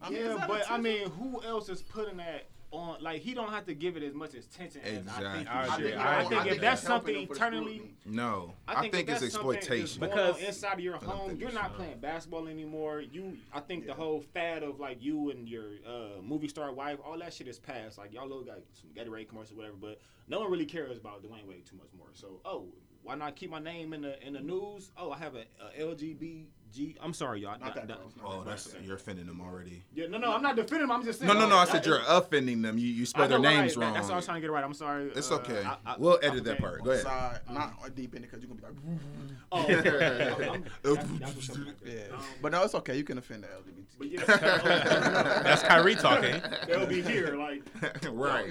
I 0.00 0.10
yeah, 0.10 0.28
that 0.36 0.48
but 0.48 0.70
I 0.70 0.78
mean, 0.78 1.10
who 1.10 1.42
else 1.42 1.68
is 1.68 1.82
putting 1.82 2.16
that 2.18 2.48
on? 2.72 3.02
Like, 3.02 3.22
he 3.22 3.34
don't 3.34 3.50
have 3.50 3.66
to 3.66 3.74
give 3.74 3.96
it 3.96 4.02
as 4.02 4.14
much 4.14 4.34
attention 4.34 4.80
as 4.82 5.06
I 5.08 5.20
think. 5.20 5.40
Exactly. 5.42 5.46
I 5.46 5.76
should. 5.76 5.94
I, 5.94 6.20
I 6.20 6.24
think, 6.24 6.40
agree. 6.40 6.50
if 6.52 6.60
that's 6.60 6.82
something 6.82 7.14
them 7.14 7.28
eternally. 7.30 7.94
No, 8.04 8.54
I 8.66 8.74
I 8.74 8.80
think, 8.80 8.94
think, 8.94 9.08
it's 9.08 9.22
exploitation. 9.22 10.00
Because- 10.00 10.40
inside 10.42 10.74
of 10.74 10.80
your 10.80 10.96
home, 10.96 11.36
you're 11.36 11.52
not 11.52 11.72
so. 11.72 11.76
playing 11.76 11.98
basketball 12.00 12.48
anymore. 12.48 13.00
You, 13.00 13.36
I 13.52 13.60
think 13.60 13.86
the 13.86 13.94
whole 13.94 14.20
fad 14.34 14.62
of 14.62 14.80
like 14.80 15.02
you 15.02 15.30
and 15.30 15.48
your 15.48 15.66
uh, 15.86 16.20
movie 16.22 16.48
star 16.48 16.72
wife, 16.72 16.98
all 17.04 17.18
that 17.18 17.32
shit 17.32 17.48
is 17.48 17.58
past. 17.58 17.98
Like 17.98 18.12
y'all 18.12 18.28
look 18.28 18.48
like 18.48 18.64
some 18.72 18.90
Gatorade 18.90 19.28
commercial, 19.28 19.56
whatever. 19.56 19.76
But 19.80 20.00
no 20.28 20.40
one 20.40 20.50
really 20.50 20.66
cares 20.66 20.98
about 20.98 21.22
Dwyane 21.22 21.46
Wade 21.46 21.66
too 21.66 21.76
much 21.76 21.90
more. 21.96 22.08
So, 22.14 22.40
oh, 22.44 22.66
why 23.02 23.14
not 23.16 23.34
keep 23.36 23.50
my 23.50 23.58
name 23.58 23.92
in 23.92 24.02
the 24.02 24.24
in 24.26 24.32
the 24.34 24.40
news? 24.40 24.90
Oh, 24.96 25.10
I 25.10 25.18
have 25.18 25.34
a, 25.34 25.44
a 25.80 25.82
LGBTG. 25.84 26.96
I'm 27.02 27.12
sorry, 27.12 27.40
y'all. 27.40 27.58
Not 27.60 27.74
that 27.74 27.86
Not- 27.88 28.00
Oh, 28.24 28.42
that's 28.44 28.64
that 28.64 28.70
close. 28.76 28.86
you're 28.86 28.96
offending 28.96 29.26
them 29.26 29.40
already. 29.40 29.82
yeah, 29.92 30.06
no, 30.06 30.16
no, 30.18 30.32
I'm 30.32 30.40
not 30.42 30.56
defending 30.56 30.86
them. 30.88 30.92
I'm 30.92 31.04
just 31.04 31.18
saying. 31.20 31.30
No, 31.32 31.38
no, 31.38 31.46
no. 31.48 31.56
I 31.56 31.62
oh, 31.62 31.64
said 31.66 31.82
that- 31.82 31.86
you're 31.86 32.00
offending 32.08 32.62
them. 32.62 32.78
You 32.78 32.86
you 32.86 33.02
I 33.02 33.04
spell 33.04 33.28
their 33.28 33.38
know, 33.38 33.48
right. 33.48 33.58
names 33.58 33.74
That- 33.74 33.80
wrong. 33.80 33.92
That's 33.94 34.06
what 34.06 34.14
I 34.14 34.16
was 34.16 34.24
trying 34.24 34.36
to 34.36 34.40
get 34.40 34.50
right. 34.52 34.64
I'm 34.64 34.72
sorry. 34.74 35.10
It's 35.14 35.30
Uh, 35.30 35.34
okay. 35.36 35.62
I- 35.64 35.76
I- 35.84 35.96
we'll 35.98 36.18
I 36.22 36.26
edit 36.26 36.44
that 36.44 36.58
part. 36.60 36.82
Go 36.84 36.92
ahead. 36.92 37.02
Side, 37.02 37.40
not 37.50 37.94
deep 37.94 38.14
in 38.14 38.22
it 38.24 38.30
because 38.30 38.42
you're 38.42 38.54
gonna 38.54 38.72
be 38.74 38.80
like. 38.80 39.00
Oh, 39.54 39.64
okay. 39.64 40.28
I'm- 40.30 40.44
I'm- 40.44 40.64
that's- 40.82 41.08
that's 41.20 41.34
what's 41.34 41.50
up 41.50 41.56
right 41.58 41.74
there. 41.84 42.06
Yeah, 42.08 42.14
Um, 42.16 42.22
but 42.40 42.52
no, 42.52 42.62
it's 42.62 42.74
okay. 42.76 42.96
You 42.96 43.04
can 43.04 43.18
offend 43.18 43.42
the 43.44 43.48
LGBT. 43.48 43.84
But 43.98 44.08
yeah, 44.10 44.24
That's 45.42 45.62
Kyrie 45.62 45.94
talking. 45.94 46.40
They'll 46.66 46.86
be 46.86 47.02
here, 47.02 47.36
like. 47.36 47.62
I 47.82 47.98
don't 47.98 48.16
right. 48.16 48.50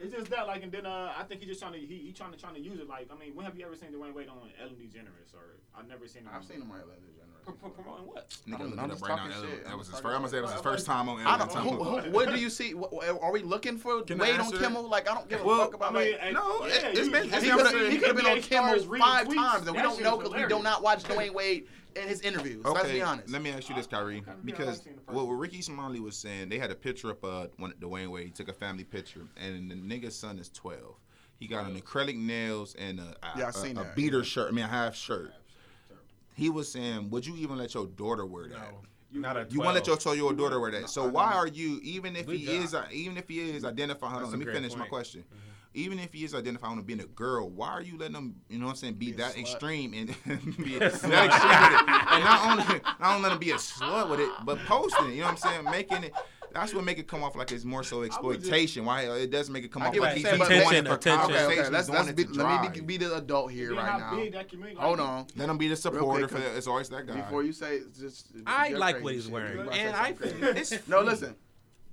Give 0.00 0.08
a 0.08 0.10
But 0.10 0.10
fuck. 0.10 0.20
it's 0.20 0.28
just 0.28 0.30
that, 0.30 0.46
like, 0.46 0.62
and 0.62 0.72
then 0.72 0.86
uh, 0.86 1.12
I 1.18 1.24
think 1.24 1.40
he's 1.40 1.48
just 1.50 1.60
trying 1.60 1.74
to 1.74 1.78
he, 1.78 1.96
he 1.98 2.12
trying 2.12 2.32
to 2.32 2.38
trying 2.38 2.54
to 2.54 2.60
use 2.60 2.80
it. 2.80 2.88
Like, 2.88 3.08
I 3.14 3.18
mean, 3.18 3.34
when 3.34 3.44
have 3.46 3.56
you 3.58 3.64
ever 3.66 3.76
seen 3.76 3.90
Dwyane 3.90 4.14
Wade 4.14 4.28
on 4.28 4.38
Ellen 4.60 4.74
DeGeneres? 4.74 5.34
Or 5.34 5.56
I've 5.78 5.88
never 5.88 6.08
seen 6.08 6.22
him. 6.22 6.30
I've 6.34 6.44
seen 6.44 6.62
him 6.62 6.70
on 6.70 6.78
Ellen 6.80 6.96
Pro- 7.44 7.52
DeGeneres. 7.54 7.60
pro- 7.60 7.70
promoting 7.70 8.06
what? 8.06 8.30
Nigga, 8.48 8.60
I'm 8.60 8.66
look 8.68 8.76
not 8.76 8.84
it 8.86 8.88
just 8.90 9.02
right 9.02 9.08
talking 9.18 9.30
now. 9.30 9.42
shit. 9.42 9.64
That 9.66 9.76
was 9.78 9.88
his 9.88 10.00
first. 10.00 10.06
I'm 10.14 10.20
gonna 10.20 10.28
say 10.28 10.38
it 10.38 10.42
was 10.42 10.52
his 10.52 10.60
first 10.62 10.86
time 10.86 11.08
on 11.08 11.20
I 11.26 11.34
Ellen. 11.38 11.48
don't. 11.48 11.62
Who, 11.62 11.84
who, 11.84 12.10
what 12.10 12.30
do 12.30 12.40
you 12.40 12.50
see? 12.50 12.74
What, 12.74 12.92
are 13.20 13.32
we 13.32 13.42
looking 13.42 13.76
for 13.78 14.02
Can 14.02 14.18
Wade 14.18 14.34
on 14.34 14.40
answer? 14.46 14.58
Kimmel? 14.58 14.88
Like 14.88 15.10
I 15.10 15.14
don't 15.14 15.28
give 15.28 15.40
a 15.40 15.44
fuck 15.56 15.74
about. 15.74 15.94
like, 15.94 16.18
and- 16.20 16.34
no, 16.34 16.66
yeah, 16.66 16.74
it- 16.88 16.98
it's 16.98 17.06
you- 17.06 17.12
been- 17.12 17.24
he 17.24 17.30
could 17.30 17.42
have 17.66 17.92
he 17.92 17.98
could 17.98 18.08
have 18.08 18.16
been 18.16 18.26
on 18.26 18.38
NBA 18.38 18.42
Kimmel 18.42 18.98
five 18.98 19.28
times, 19.34 19.66
and 19.66 19.76
we 19.76 19.82
don't 19.82 20.00
know 20.02 20.16
because 20.16 20.32
we 20.34 20.46
do 20.46 20.62
not 20.62 20.82
watch 20.82 21.02
Dwyane 21.04 21.34
Wade 21.34 21.66
in 21.96 22.08
his 22.08 22.20
interviews. 22.22 22.64
Let's 22.64 22.90
be 22.90 23.02
honest. 23.02 23.30
let 23.30 23.42
me 23.42 23.50
ask 23.50 23.68
you 23.68 23.74
this, 23.74 23.86
Kyrie, 23.86 24.22
because 24.44 24.66
like 24.66 24.76
seeing 24.84 24.96
the 24.96 25.02
person. 25.02 25.14
what, 25.14 25.26
what 25.26 25.34
Rickey 25.34 25.62
Smiley 25.62 26.00
was 26.00 26.16
saying, 26.16 26.48
they 26.48 26.58
had 26.58 26.70
a 26.70 26.74
picture 26.74 27.10
up 27.10 27.24
uh 27.24 27.46
when 27.56 27.72
Dwyane 27.72 28.08
Wade 28.10 28.26
he 28.26 28.30
took 28.32 28.48
a 28.48 28.52
family 28.52 28.84
picture, 28.84 29.26
and 29.36 29.70
the 29.70 29.74
nigga's 29.74 30.16
son 30.16 30.38
is 30.38 30.48
twelve. 30.48 30.96
He 31.38 31.46
got 31.46 31.66
an 31.66 31.80
acrylic 31.80 32.16
nails 32.16 32.74
and 32.78 33.00
a, 33.00 33.16
a, 33.22 33.38
Yeah, 33.38 33.46
I 33.46 33.48
a- 33.48 33.52
seen 33.52 33.78
a 33.78 33.84
that, 33.84 33.96
beater 33.96 34.18
yeah. 34.18 34.24
shirt. 34.24 34.48
I 34.48 34.50
mean, 34.52 34.64
a 34.64 34.68
half 34.68 34.94
shirt. 34.94 35.32
He 36.34 36.48
was 36.50 36.70
saying, 36.70 37.10
would 37.10 37.26
you 37.26 37.36
even 37.36 37.58
let 37.58 37.74
your 37.74 37.86
daughter 37.86 38.24
wear 38.26 38.48
that? 38.48 38.72
Not 39.12 39.36
a 39.36 39.46
You 39.50 39.58
want 39.60 39.70
to 39.70 39.74
let 39.74 39.86
your 39.86 39.96
12. 39.96 40.00
tell 40.02 40.14
your 40.14 40.32
daughter 40.32 40.60
wear 40.60 40.70
that? 40.70 40.88
So 40.90 41.06
why 41.08 41.32
are 41.32 41.46
you 41.48 41.80
even 41.82 42.14
if 42.14 42.26
We 42.26 42.38
he 42.38 42.46
got- 42.46 42.54
is 42.64 42.74
uh, 42.74 42.86
even 42.92 43.16
if 43.16 43.28
he 43.28 43.40
is 43.50 43.64
identifying? 43.64 44.12
Hold 44.12 44.24
on, 44.24 44.30
let 44.30 44.38
me 44.38 44.44
great 44.44 44.54
finish 44.56 44.72
my 44.72 44.80
point. 44.80 44.90
question. 44.90 45.24
Even 45.72 46.00
if 46.00 46.12
he 46.12 46.24
is 46.24 46.34
identifying 46.34 46.76
with 46.76 46.86
being 46.86 47.00
a 47.00 47.06
girl, 47.06 47.48
why 47.48 47.68
are 47.68 47.82
you 47.82 47.96
letting 47.96 48.16
him? 48.16 48.34
You 48.48 48.58
know 48.58 48.66
what 48.66 48.72
I'm 48.72 48.76
saying? 48.76 48.94
Be, 48.94 49.06
Be 49.06 49.12
that 49.18 49.34
slut. 49.34 49.40
extreme 49.40 49.94
and 49.94 50.08
be 50.56 50.78
that 50.78 50.92
extreme 50.92 51.10
with 51.12 51.30
it. 51.30 51.88
And 52.10 52.24
not 52.24 52.50
only 52.50 52.80
not 52.98 53.14
only 53.16 53.22
let 53.22 53.32
him 53.32 53.38
be 53.38 53.50
a 53.52 53.54
slut 53.56 54.10
with 54.10 54.20
it, 54.20 54.30
but 54.44 54.58
posting 54.66 55.06
it. 55.06 55.14
You 55.14 55.20
know 55.20 55.26
what 55.26 55.44
I'm 55.44 55.52
saying? 55.52 55.64
Making 55.64 56.04
it. 56.04 56.14
That's 56.52 56.74
what 56.74 56.82
make 56.82 56.98
it 56.98 57.06
come 57.06 57.22
off 57.22 57.36
like 57.36 57.52
it's 57.52 57.64
more 57.64 57.84
so 57.84 58.02
exploitation. 58.02 58.84
Why 58.84 59.02
it 59.02 59.30
does 59.30 59.48
make 59.48 59.62
it 59.62 59.70
come 59.70 59.82
I 59.84 59.86
off 59.86 59.92
get 59.92 60.00
what 60.00 60.06
like 60.16 60.20
you're 60.22 60.30
he's 60.32 60.40
saying, 60.40 60.60
Attention, 60.60 60.86
it 60.86 60.88
for 60.88 60.94
attention. 60.96 61.24
Okay, 61.26 61.34
conversation. 61.38 61.60
okay. 61.66 61.70
Let's, 61.70 61.88
let's 61.88 62.10
be, 62.12 62.24
let 62.24 62.62
me 62.62 62.68
be, 62.68 62.80
be 62.80 62.96
the 62.96 63.14
adult 63.18 63.52
here 63.52 63.72
right 63.72 64.00
now. 64.00 64.16
big 64.16 64.32
that 64.32 64.48
community- 64.48 64.80
Hold 64.80 64.98
on. 64.98 65.26
Let 65.36 65.48
him 65.48 65.58
be 65.58 65.68
the 65.68 65.76
supporter 65.76 66.26
quick, 66.26 66.42
for. 66.42 66.56
It's 66.56 66.66
always 66.66 66.88
that 66.88 67.06
guy. 67.06 67.20
Before 67.20 67.44
you 67.44 67.52
say, 67.52 67.82
just 67.96 68.32
I 68.48 68.70
like 68.70 68.96
crazy 68.96 69.04
what 69.04 69.14
he's 69.14 69.28
wearing, 69.28 69.54
You 69.58 69.60
about 69.62 69.74
to 69.74 69.78
and 69.78 69.96
I 69.96 70.12
think 70.12 70.42
it's 70.56 70.88
No, 70.88 71.02
listen. 71.02 71.36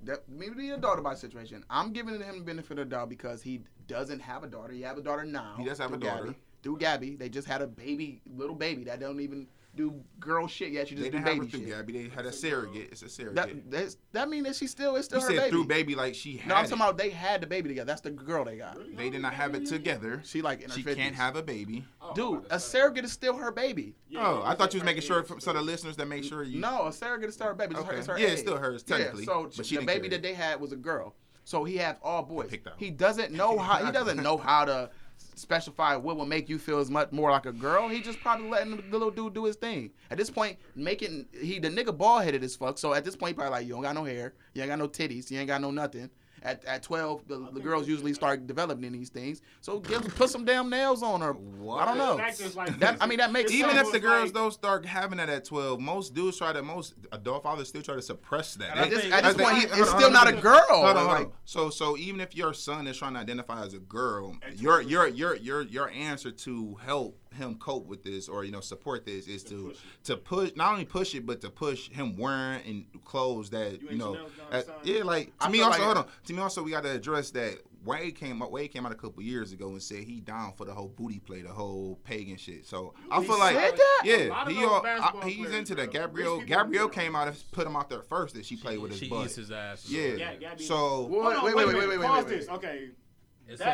That 0.04 0.28
maybe 0.28 0.70
the 0.70 0.76
daughter 0.76 1.02
by 1.02 1.14
situation. 1.14 1.64
I'm 1.68 1.92
giving 1.92 2.20
him 2.20 2.38
the 2.38 2.44
benefit 2.44 2.78
of 2.78 2.88
the 2.88 2.96
doubt 2.96 3.08
because 3.08 3.42
he 3.42 3.62
doesn't 3.86 4.20
have 4.20 4.44
a 4.44 4.46
daughter. 4.46 4.72
He 4.72 4.82
have 4.82 4.98
a 4.98 5.02
daughter 5.02 5.24
now. 5.24 5.54
He 5.58 5.64
does 5.64 5.78
have 5.78 5.92
a 5.92 5.96
daughter. 5.96 6.26
Gabby. 6.26 6.38
Through 6.62 6.78
Gabby, 6.78 7.16
they 7.16 7.28
just 7.28 7.46
had 7.48 7.62
a 7.62 7.66
baby, 7.66 8.20
little 8.26 8.56
baby 8.56 8.84
that 8.84 9.00
don't 9.00 9.20
even 9.20 9.46
do 9.78 9.94
girl 10.20 10.46
shit 10.46 10.72
yet. 10.72 10.88
She 10.88 10.94
they 10.94 11.02
just 11.02 11.12
do 11.12 11.18
didn't 11.18 11.26
have 11.28 11.36
her 11.36 11.40
baby 11.40 11.50
through 11.50 11.60
shit. 11.66 11.76
Gabby. 11.76 11.92
They 11.92 12.08
had 12.14 12.26
a 12.26 12.32
surrogate. 12.32 12.88
It's 12.92 13.02
a 13.02 13.08
surrogate. 13.08 13.36
That 13.36 13.70
that's, 13.70 13.96
that 14.12 14.28
mean 14.28 14.42
that 14.44 14.56
she 14.56 14.66
still 14.66 14.96
is 14.96 15.06
still 15.06 15.20
you 15.20 15.24
her 15.26 15.30
said 15.30 15.38
baby. 15.38 15.50
through 15.50 15.64
baby 15.66 15.94
like 15.94 16.14
she 16.14 16.36
had 16.36 16.48
no, 16.48 16.54
I'm 16.56 16.64
it. 16.64 16.68
talking 16.68 16.82
about 16.82 16.98
they 16.98 17.10
had 17.10 17.40
the 17.40 17.46
baby 17.46 17.68
together. 17.68 17.86
That's 17.86 18.00
the 18.02 18.10
girl 18.10 18.44
they 18.44 18.56
got. 18.58 18.76
They 18.96 19.08
did 19.08 19.22
not 19.22 19.32
have 19.34 19.54
it 19.54 19.66
together. 19.66 20.20
She 20.24 20.42
like 20.42 20.60
in 20.62 20.68
her 20.70 20.76
She 20.76 20.82
50s. 20.82 20.96
can't 20.96 21.14
have 21.14 21.36
a 21.36 21.42
baby. 21.42 21.84
Oh, 22.02 22.12
Dude, 22.14 22.44
a 22.50 22.58
surrogate 22.60 23.04
is 23.04 23.12
still 23.12 23.36
her 23.36 23.50
baby. 23.50 23.94
Yeah, 24.08 24.20
oh, 24.26 24.42
I 24.44 24.54
thought 24.54 24.74
you 24.74 24.80
was 24.80 24.84
making 24.84 25.02
sure 25.02 25.18
yeah. 25.18 25.24
for, 25.24 25.40
so 25.40 25.52
the 25.52 25.62
listeners 25.62 25.96
that 25.96 26.06
make 26.08 26.24
sure 26.24 26.42
you. 26.42 26.60
No, 26.60 26.86
a 26.88 26.92
surrogate 26.92 27.28
is 27.28 27.34
still 27.36 27.46
her 27.48 27.54
baby. 27.54 27.74
It's, 27.76 27.84
her, 27.84 27.88
Okay. 27.90 27.98
it's 27.98 28.06
her 28.08 28.18
Yeah, 28.18 28.26
it's 28.28 28.40
still 28.40 28.56
hers, 28.56 28.82
technically, 28.82 29.22
Yeah, 29.22 29.26
so 29.26 29.50
but 29.56 29.64
she 29.66 29.76
the 29.76 29.82
baby 29.82 30.08
that 30.08 30.22
they 30.22 30.34
had 30.34 30.60
was 30.60 30.72
a 30.72 30.76
girl. 30.76 31.14
So 31.44 31.64
he 31.64 31.78
has 31.78 31.96
all 32.02 32.22
boys. 32.24 32.50
picked 32.50 32.66
out. 32.66 32.74
He 32.76 32.90
doesn't 32.90 33.32
know 33.32 33.56
how. 33.56 33.82
He 33.84 33.90
doesn't 33.90 34.22
know 34.22 34.36
how 34.36 34.66
to 34.66 34.90
specify 35.34 35.96
what 35.96 36.16
will 36.16 36.26
make 36.26 36.48
you 36.48 36.58
feel 36.58 36.78
as 36.78 36.90
much 36.90 37.12
more 37.12 37.30
like 37.30 37.46
a 37.46 37.52
girl. 37.52 37.88
He 37.88 38.00
just 38.00 38.20
probably 38.20 38.48
letting 38.48 38.76
the 38.76 38.82
little 38.90 39.10
dude 39.10 39.34
do 39.34 39.44
his 39.44 39.56
thing. 39.56 39.90
At 40.10 40.18
this 40.18 40.30
point, 40.30 40.58
making 40.74 41.26
he 41.40 41.58
the 41.58 41.68
nigga 41.68 41.96
bald 41.96 42.24
headed 42.24 42.42
as 42.44 42.56
fuck. 42.56 42.78
So 42.78 42.94
at 42.94 43.04
this 43.04 43.16
point, 43.16 43.36
probably 43.36 43.52
like 43.52 43.66
you 43.66 43.74
don't 43.74 43.82
got 43.82 43.94
no 43.94 44.04
hair, 44.04 44.34
you 44.54 44.62
ain't 44.62 44.70
got 44.70 44.78
no 44.78 44.88
titties, 44.88 45.30
you 45.30 45.38
ain't 45.38 45.48
got 45.48 45.60
no 45.60 45.70
nothing. 45.70 46.10
At, 46.42 46.64
at 46.64 46.82
12, 46.82 47.26
the, 47.28 47.48
the 47.52 47.60
girls 47.60 47.88
usually 47.88 48.12
start 48.14 48.46
developing 48.46 48.92
these 48.92 49.08
things. 49.08 49.42
So 49.60 49.80
give, 49.80 50.02
put 50.16 50.30
some 50.30 50.44
damn 50.44 50.70
nails 50.70 51.02
on 51.02 51.20
her. 51.20 51.30
I 51.34 51.84
don't 51.84 51.98
know. 51.98 52.16
Like 52.54 52.78
That. 52.78 52.98
I 53.00 53.06
mean 53.06 53.18
that 53.18 53.32
makes 53.32 53.52
Even 53.52 53.70
sense. 53.70 53.88
if 53.88 53.92
the 53.92 54.00
girls 54.00 54.24
like- 54.26 54.34
don't 54.34 54.52
start 54.52 54.86
having 54.86 55.18
that 55.18 55.28
at 55.28 55.44
twelve, 55.44 55.80
most 55.80 56.14
dudes 56.14 56.38
try 56.38 56.52
to 56.52 56.62
most 56.62 56.94
adult 57.12 57.42
fathers 57.42 57.68
still 57.68 57.82
try 57.82 57.94
to 57.94 58.02
suppress 58.02 58.54
that. 58.56 58.76
I 58.76 58.82
At 58.82 58.90
this, 58.90 59.12
at 59.12 59.24
this 59.24 59.34
point, 59.34 59.58
hold 59.58 59.72
on, 59.72 59.78
it's 59.80 59.90
still 59.90 60.10
not 60.10 60.28
a 60.28 60.32
girl. 60.32 60.64
Hold 60.68 60.96
on, 60.96 60.96
hold 60.96 61.10
on. 61.26 61.32
So 61.44 61.70
so 61.70 61.96
even 61.96 62.20
if 62.20 62.36
your 62.36 62.54
son 62.54 62.86
is 62.86 62.96
trying 62.96 63.14
to 63.14 63.20
identify 63.20 63.64
as 63.64 63.74
a 63.74 63.78
girl, 63.78 64.36
your 64.56 64.80
your 64.80 65.06
your 65.08 65.36
your 65.36 65.62
your 65.62 65.88
answer 65.90 66.30
to 66.30 66.76
help 66.84 67.18
him 67.34 67.54
cope 67.56 67.86
with 67.86 68.02
this 68.02 68.26
or 68.28 68.42
you 68.44 68.50
know 68.50 68.60
support 68.60 69.04
this 69.04 69.28
is 69.28 69.44
to 69.44 69.72
to 70.02 70.16
push 70.16 70.50
not 70.56 70.72
only 70.72 70.84
push 70.84 71.14
it 71.14 71.26
but 71.26 71.40
to 71.42 71.50
push 71.50 71.88
him 71.90 72.16
wearing 72.16 72.60
and 72.66 73.04
clothes 73.04 73.50
that 73.50 73.80
You 73.82 73.90
you, 73.90 73.98
know 73.98 74.14
Chanel's 74.14 74.32
done, 74.50 74.64
son. 74.64 74.74
yeah 74.82 75.02
like 75.04 75.30
I 75.38 75.48
mean 75.50 75.62
also 75.62 75.78
like- 75.78 75.86
hold 75.86 75.98
on 75.98 76.06
to 76.28 76.34
me 76.34 76.40
also 76.42 76.62
we 76.62 76.70
got 76.70 76.84
to 76.84 76.90
address 76.90 77.30
that 77.32 77.58
Wade 77.84 78.14
came 78.16 78.42
out 78.42 78.50
Wade 78.52 78.72
came 78.72 78.84
out 78.86 78.92
a 78.92 78.96
couple 78.96 79.22
years 79.22 79.52
ago 79.52 79.68
and 79.70 79.82
said 79.82 79.98
he 80.04 80.20
down 80.20 80.52
for 80.56 80.64
the 80.64 80.72
whole 80.72 80.88
booty 80.88 81.18
play 81.18 81.42
the 81.42 81.48
whole 81.48 81.98
pagan 82.04 82.36
shit 82.36 82.64
so 82.66 82.94
I 83.10 83.20
He 83.20 83.26
feel 83.26 83.38
like 83.38 83.54
that? 83.54 84.02
Yeah 84.04 84.48
he 84.48 84.64
all, 84.64 84.84
I, 84.86 85.12
he's 85.24 85.46
players, 85.46 85.54
into 85.54 85.74
that 85.76 85.92
bro. 85.92 86.00
Gabrielle 86.02 86.40
Gabrielle 86.42 86.88
came 86.88 87.16
out 87.16 87.28
and 87.28 87.36
put 87.52 87.66
him 87.66 87.76
out 87.76 87.88
there 87.90 88.02
first 88.02 88.34
that 88.34 88.44
she 88.46 88.56
played 88.56 88.78
with 88.78 88.90
his 88.92 89.00
She 89.00 89.08
butt 89.08 89.26
eats 89.26 89.36
his 89.36 89.50
ass. 89.50 89.86
yeah 89.88 90.14
Yeah, 90.14 90.34
Gabby- 90.36 90.64
so 90.64 90.76
Hold 90.76 91.10
Wait, 91.10 91.36
on, 91.36 91.44
wait, 91.44 91.56
wait, 91.56 91.66
wait, 91.66 91.76
wait, 91.76 91.88
wait, 91.88 91.98
wait, 91.98 92.06
Pause 92.06 92.24
wait, 92.24 92.30
this. 92.38 92.48
Okay. 92.48 92.50
It's 92.50 92.56
that 92.58 92.58
in 92.58 92.66
her- 92.66 92.66
narrative 92.66 92.86
to 92.88 92.92
the 92.92 92.92
whole 92.92 93.07
It's 93.50 93.60
in 93.60 93.66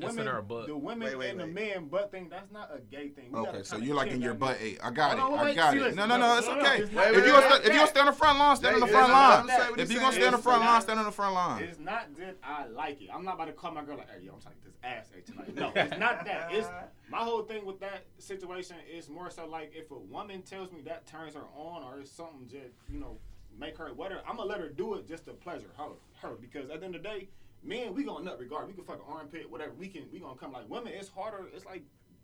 women, 0.00 0.26
her 0.26 0.42
butt. 0.42 0.66
the 0.66 0.76
women 0.76 1.08
Wait, 1.08 1.18
wait, 1.18 1.30
and 1.30 1.40
the 1.40 1.46
men 1.46 1.88
butt 1.88 2.10
thing. 2.10 2.28
That's 2.30 2.50
not 2.52 2.70
a 2.72 2.78
gay 2.80 3.08
thing. 3.08 3.32
We 3.32 3.40
Okay, 3.40 3.62
so 3.64 3.76
you're 3.78 3.96
liking 3.96 4.14
kill 4.14 4.22
your 4.22 4.34
butt 4.34 4.60
narrative. 4.60 4.78
ate. 4.78 4.78
Eh, 4.80 4.86
I 4.86 4.90
got 4.90 5.18
Hold 5.18 5.40
it. 5.40 5.42
I 5.42 5.54
got 5.54 5.76
it. 5.76 5.94
No, 5.96 6.06
no, 6.06 6.16
no, 6.16 6.34
no, 6.34 6.38
it's 6.38 6.46
no, 6.46 6.54
no, 6.54 6.60
okay. 6.60 6.82
If 6.82 6.92
you 6.92 6.98
wait, 6.98 7.14
gonna 7.14 7.56
if 7.56 7.64
you 7.66 7.72
gonna 7.72 7.86
stay 7.88 8.00
on 8.00 8.06
the 8.06 8.12
front 8.12 8.38
line, 8.38 8.56
stand 8.56 8.74
on 8.74 8.80
the 8.80 8.86
front 8.86 9.08
wait, 9.08 9.14
wait, 9.14 9.20
line. 9.20 9.46
let 9.46 9.58
him 9.58 9.64
say 9.64 9.70
what 9.70 9.80
If 9.80 9.92
you 9.92 9.98
gonna 9.98 10.12
saying. 10.12 10.22
stay 10.22 10.26
on 10.26 10.32
the 10.32 10.38
front 10.38 10.60
line, 10.60 10.68
not- 10.74 10.82
stand 10.82 10.98
on 11.00 11.04
the 11.04 11.12
front 11.12 11.34
line. 11.34 11.62
It's 11.62 11.78
not 11.78 12.16
that 12.16 12.36
I 12.44 12.66
like 12.68 13.02
it. 13.02 13.08
I'm 13.12 13.24
not 13.24 13.34
about 13.34 13.46
to 13.46 13.52
call 13.52 13.72
my 13.72 13.84
girl 13.84 13.96
like, 13.96 14.10
hey, 14.10 14.24
yo, 14.24 14.34
I'm 14.34 14.40
trying 14.40 14.54
to 14.54 14.60
get 14.60 14.64
this 14.64 14.76
ass 14.84 15.06
ate 15.16 15.26
tonight. 15.26 15.54
No, 15.54 15.72
it's 15.74 15.98
not 15.98 16.24
that. 16.24 16.48
It's 16.52 16.68
my 17.10 17.18
whole 17.18 17.42
thing 17.42 17.64
with 17.66 17.80
that 17.80 18.04
situation 18.18 18.76
is 18.90 19.08
more 19.08 19.30
so 19.30 19.46
like 19.46 19.72
if 19.74 19.90
a 19.90 19.98
woman 19.98 20.42
tells 20.42 20.70
me 20.70 20.80
that 20.82 21.06
turns 21.06 21.34
her 21.34 21.44
on 21.56 21.82
or 21.82 21.98
it's 22.00 22.10
something 22.10 22.46
just, 22.48 22.74
you 22.88 23.00
know, 23.00 23.18
make 23.58 23.76
her 23.78 23.92
whatever. 23.94 24.20
I'm 24.28 24.36
gonna 24.36 24.48
let 24.48 24.60
her 24.60 24.68
do 24.68 24.94
it 24.94 25.08
just 25.08 25.24
to 25.26 25.32
pleasure 25.32 25.70
her, 25.76 25.88
her 26.22 26.34
because 26.40 26.70
at 26.70 26.80
the 26.80 26.86
end 26.86 26.94
of 26.94 27.02
the 27.02 27.08
day, 27.08 27.28
men 27.62 27.94
we 27.94 28.04
gonna 28.04 28.24
nut 28.24 28.38
regard. 28.38 28.66
We 28.68 28.74
can 28.74 28.84
fuck 28.84 28.96
an 28.96 29.02
armpit, 29.14 29.50
whatever. 29.50 29.72
We 29.78 29.88
can 29.88 30.04
we 30.12 30.18
gonna 30.20 30.36
come 30.38 30.52
like 30.52 30.68
women. 30.68 30.92
It's 30.96 31.08
harder. 31.08 31.44
It's 31.54 31.64
like 31.64 31.82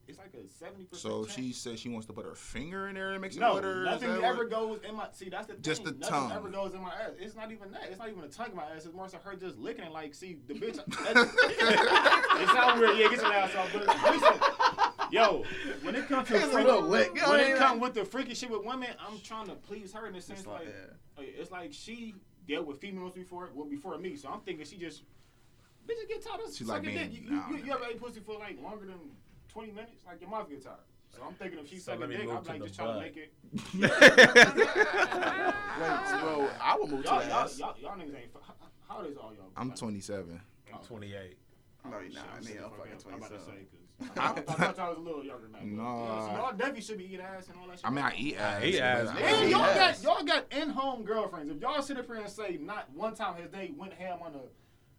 it's 0.09 0.19
like 0.19 0.35
a 0.35 0.49
seventy 0.49 0.85
percent. 0.85 1.03
So 1.13 1.27
she 1.27 1.53
says 1.53 1.81
she 1.81 1.89
wants 1.89 2.07
to 2.07 2.13
put 2.13 2.25
her 2.25 2.35
finger 2.37 2.87
in 2.89 2.95
there 2.95 3.11
and 3.13 3.21
mix 3.21 3.35
it 3.37 3.41
No, 3.41 3.55
with 3.57 3.65
her. 3.65 3.81
Is 3.81 3.85
nothing 3.87 4.11
ever 4.25 4.39
what- 4.45 4.51
goes 4.51 4.81
in 4.89 4.95
my. 4.95 5.09
See, 5.13 5.29
that's 5.29 5.47
the 5.49 5.55
thing. 5.55 5.63
Just 5.63 5.83
the 5.85 5.91
nothing 5.93 6.09
tongue. 6.09 6.33
ever 6.33 6.49
goes 6.49 6.75
in 6.75 6.81
my 6.81 6.91
ass. 6.95 7.11
It's 7.19 7.35
not 7.35 7.51
even 7.51 7.73
that. 7.73 7.83
It's 7.91 7.99
not 7.99 8.09
even 8.09 8.23
a 8.23 8.29
tongue 8.29 8.51
in 8.51 8.57
my 8.57 8.65
ass. 8.67 8.85
It's 8.87 8.95
more 8.95 9.09
so 9.09 9.19
her 9.25 9.35
just 9.35 9.59
licking 9.59 9.85
it. 9.85 9.93
Like, 9.93 10.15
see, 10.15 10.39
the 10.47 10.55
bitch. 10.61 10.77
That, 10.77 12.39
it 12.41 12.49
sounds 12.51 12.81
weird. 12.81 12.99
Yeah, 12.99 13.09
get 13.09 13.21
your 13.21 13.33
ass 13.33 13.55
off. 13.57 13.69
But 13.73 13.87
listen, 14.13 15.11
yo, 15.11 15.45
when 15.83 15.97
it 15.97 16.07
comes 16.09 16.29
to 16.29 16.37
It's 16.37 16.45
freaky, 16.53 16.67
little 16.67 16.83
lick. 16.83 17.13
When 17.15 17.23
what 17.29 17.41
I 17.41 17.43
it 17.43 17.49
mean? 17.49 17.57
comes 17.57 17.81
with 17.83 17.95
the 17.95 18.05
freaky 18.05 18.35
shit 18.35 18.51
with 18.51 18.65
women, 18.65 18.91
I'm 19.05 19.19
trying 19.21 19.47
to 19.49 19.55
please 19.57 19.93
her 19.93 20.07
in 20.07 20.13
the 20.15 20.21
sense 20.21 20.41
It's 20.41 20.47
like, 20.49 20.67
like, 20.67 20.69
like, 21.19 21.35
it's 21.37 21.51
like 21.51 21.73
she 21.73 22.15
dealt 22.49 22.67
with 22.67 22.79
females 22.81 23.13
before, 23.13 23.51
well, 23.55 23.67
before 23.67 23.99
me. 23.99 24.15
So 24.17 24.29
I'm 24.29 24.41
thinking 24.41 24.65
she 24.67 24.77
just. 24.77 25.03
Bitches 25.87 26.09
get 26.09 26.25
tired 26.25 26.41
of 26.47 26.55
She 26.55 26.65
like 26.65 26.83
being- 26.83 26.97
dick. 26.97 27.13
You, 27.13 27.21
you, 27.23 27.31
nah, 27.31 27.49
you, 27.49 27.55
man. 27.57 27.67
you 27.67 27.73
ever 27.73 27.85
ate 27.91 28.01
pussy 28.01 28.21
for 28.21 28.39
like 28.39 28.61
longer 28.63 28.87
than 28.87 28.99
20 29.49 29.73
minutes? 29.73 29.93
Like 30.07 30.21
your 30.21 30.31
mouth 30.31 30.49
get 30.49 30.63
tired. 30.65 30.77
So 31.15 31.23
I'm 31.27 31.35
thinking 31.35 31.59
if 31.61 31.69
she's 31.71 31.85
So 31.85 31.93
sucking 31.93 32.11
dick, 32.11 32.29
I'm 32.29 32.45
like 32.45 32.63
just 32.63 32.75
trying 32.75 32.95
to 32.95 33.01
make 33.01 33.17
it. 33.17 33.33
Wait, 33.77 33.91
bro, 36.21 36.49
I 36.61 36.77
would 36.79 36.91
move 36.91 37.03
to 37.05 37.09
Y'all, 37.09 37.21
the 37.21 37.27
y'all, 37.29 37.45
ass. 37.45 37.59
y'all, 37.59 37.75
y'all 37.81 37.97
niggas 37.97 38.17
ain't. 38.17 38.33
fu- 38.33 38.39
How, 38.43 38.55
how 38.89 38.99
old 38.99 39.07
is 39.11 39.17
all 39.17 39.33
y'all? 39.35 39.51
I'm 39.57 39.73
27. 39.73 40.41
I'm 40.75 40.81
28. 40.81 41.39
No, 41.85 41.91
you're 42.01 42.13
not. 42.13 42.25
I 42.35 42.37
I'm 42.37 42.45
mean, 42.45 42.55
sick 42.55 42.63
I'm 42.65 42.71
fucking 42.71 42.99
fucking- 42.99 43.13
I'm 43.13 43.19
about 43.19 43.31
to 43.31 43.39
27. 43.39 43.69
I, 44.19 44.21
I 44.27 44.29
thought 44.43 44.77
y'all 44.77 44.89
was 44.91 44.99
a 44.99 45.01
little 45.01 45.25
younger 45.25 45.45
than 45.45 45.53
that. 45.53 45.61
but, 45.63 45.71
No. 45.71 46.05
yeah, 46.05 46.21
so 46.27 46.33
y'all 46.43 46.53
definitely 46.53 46.83
should 46.83 46.99
be 46.99 47.05
eating 47.05 47.21
ass 47.21 47.49
and 47.49 47.57
all 47.59 47.67
that 47.69 47.79
shit. 47.79 47.87
I 47.87 47.91
mean, 47.91 48.05
I 48.05 48.13
eat 48.15 48.37
ass. 48.37 48.63
eat 48.65 48.79
ass, 48.81 49.15
man. 49.15 49.25
And 49.25 49.51
y'all 49.51 49.75
got 49.75 50.03
y'all 50.03 50.23
got 50.25 50.53
in-home 50.53 51.03
girlfriends. 51.05 51.51
If 51.55 51.63
y'all 51.63 51.81
sit 51.81 51.97
up 51.97 52.05
here 52.07 52.17
and 52.17 52.29
say 52.29 52.59
not 52.61 52.91
one 52.93 53.15
time 53.15 53.37
has 53.41 53.49
they 53.51 53.73
went 53.75 53.95
ham 53.95 54.19
on 54.23 54.35
a 54.35 54.41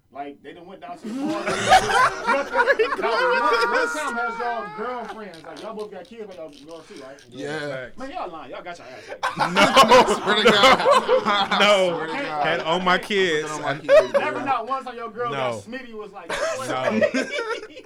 like 0.09 0.41
they 0.41 0.53
done 0.53 0.65
went 0.65 0.79
down 0.81 0.97
to 0.97 1.07
the 1.07 1.13
bar. 1.13 1.43
Not 1.43 2.53
one, 2.53 2.65
one 2.65 3.87
time 3.89 4.15
has 4.15 4.39
y'all 4.39 4.77
girlfriends 4.77 5.43
like 5.43 5.61
y'all 5.61 5.75
both 5.75 5.91
got 5.91 6.05
kids, 6.05 6.23
but 6.27 6.35
y'all 6.37 6.49
girls 6.65 6.87
too, 6.87 7.01
right? 7.03 7.17
Yeah. 7.29 7.89
Man, 7.97 8.09
y'all 8.11 8.31
lying. 8.31 8.51
Y'all 8.51 8.63
got 8.63 8.77
your 8.77 8.87
ass. 8.87 9.09
ate. 9.09 9.17
No, 9.53 10.15
swear 10.23 10.35
to 10.35 10.51
God. 10.51 11.59
No, 11.59 11.95
Swear 11.95 12.07
to 12.07 12.13
God. 12.13 12.45
had 12.47 12.59
on 12.61 12.83
my 12.85 12.97
kids. 12.97 13.49
Put 13.51 13.61
on 13.63 13.77
my 13.77 13.83
kids, 13.83 14.13
Never 14.13 14.41
not 14.45 14.67
once 14.67 14.87
on 14.87 14.95
your 14.95 15.09
girl 15.11 15.31
got 15.31 15.53
No. 15.53 15.59
Smitty 15.77 15.93
was 15.93 16.11
like, 16.11 16.29
No. 16.29 17.01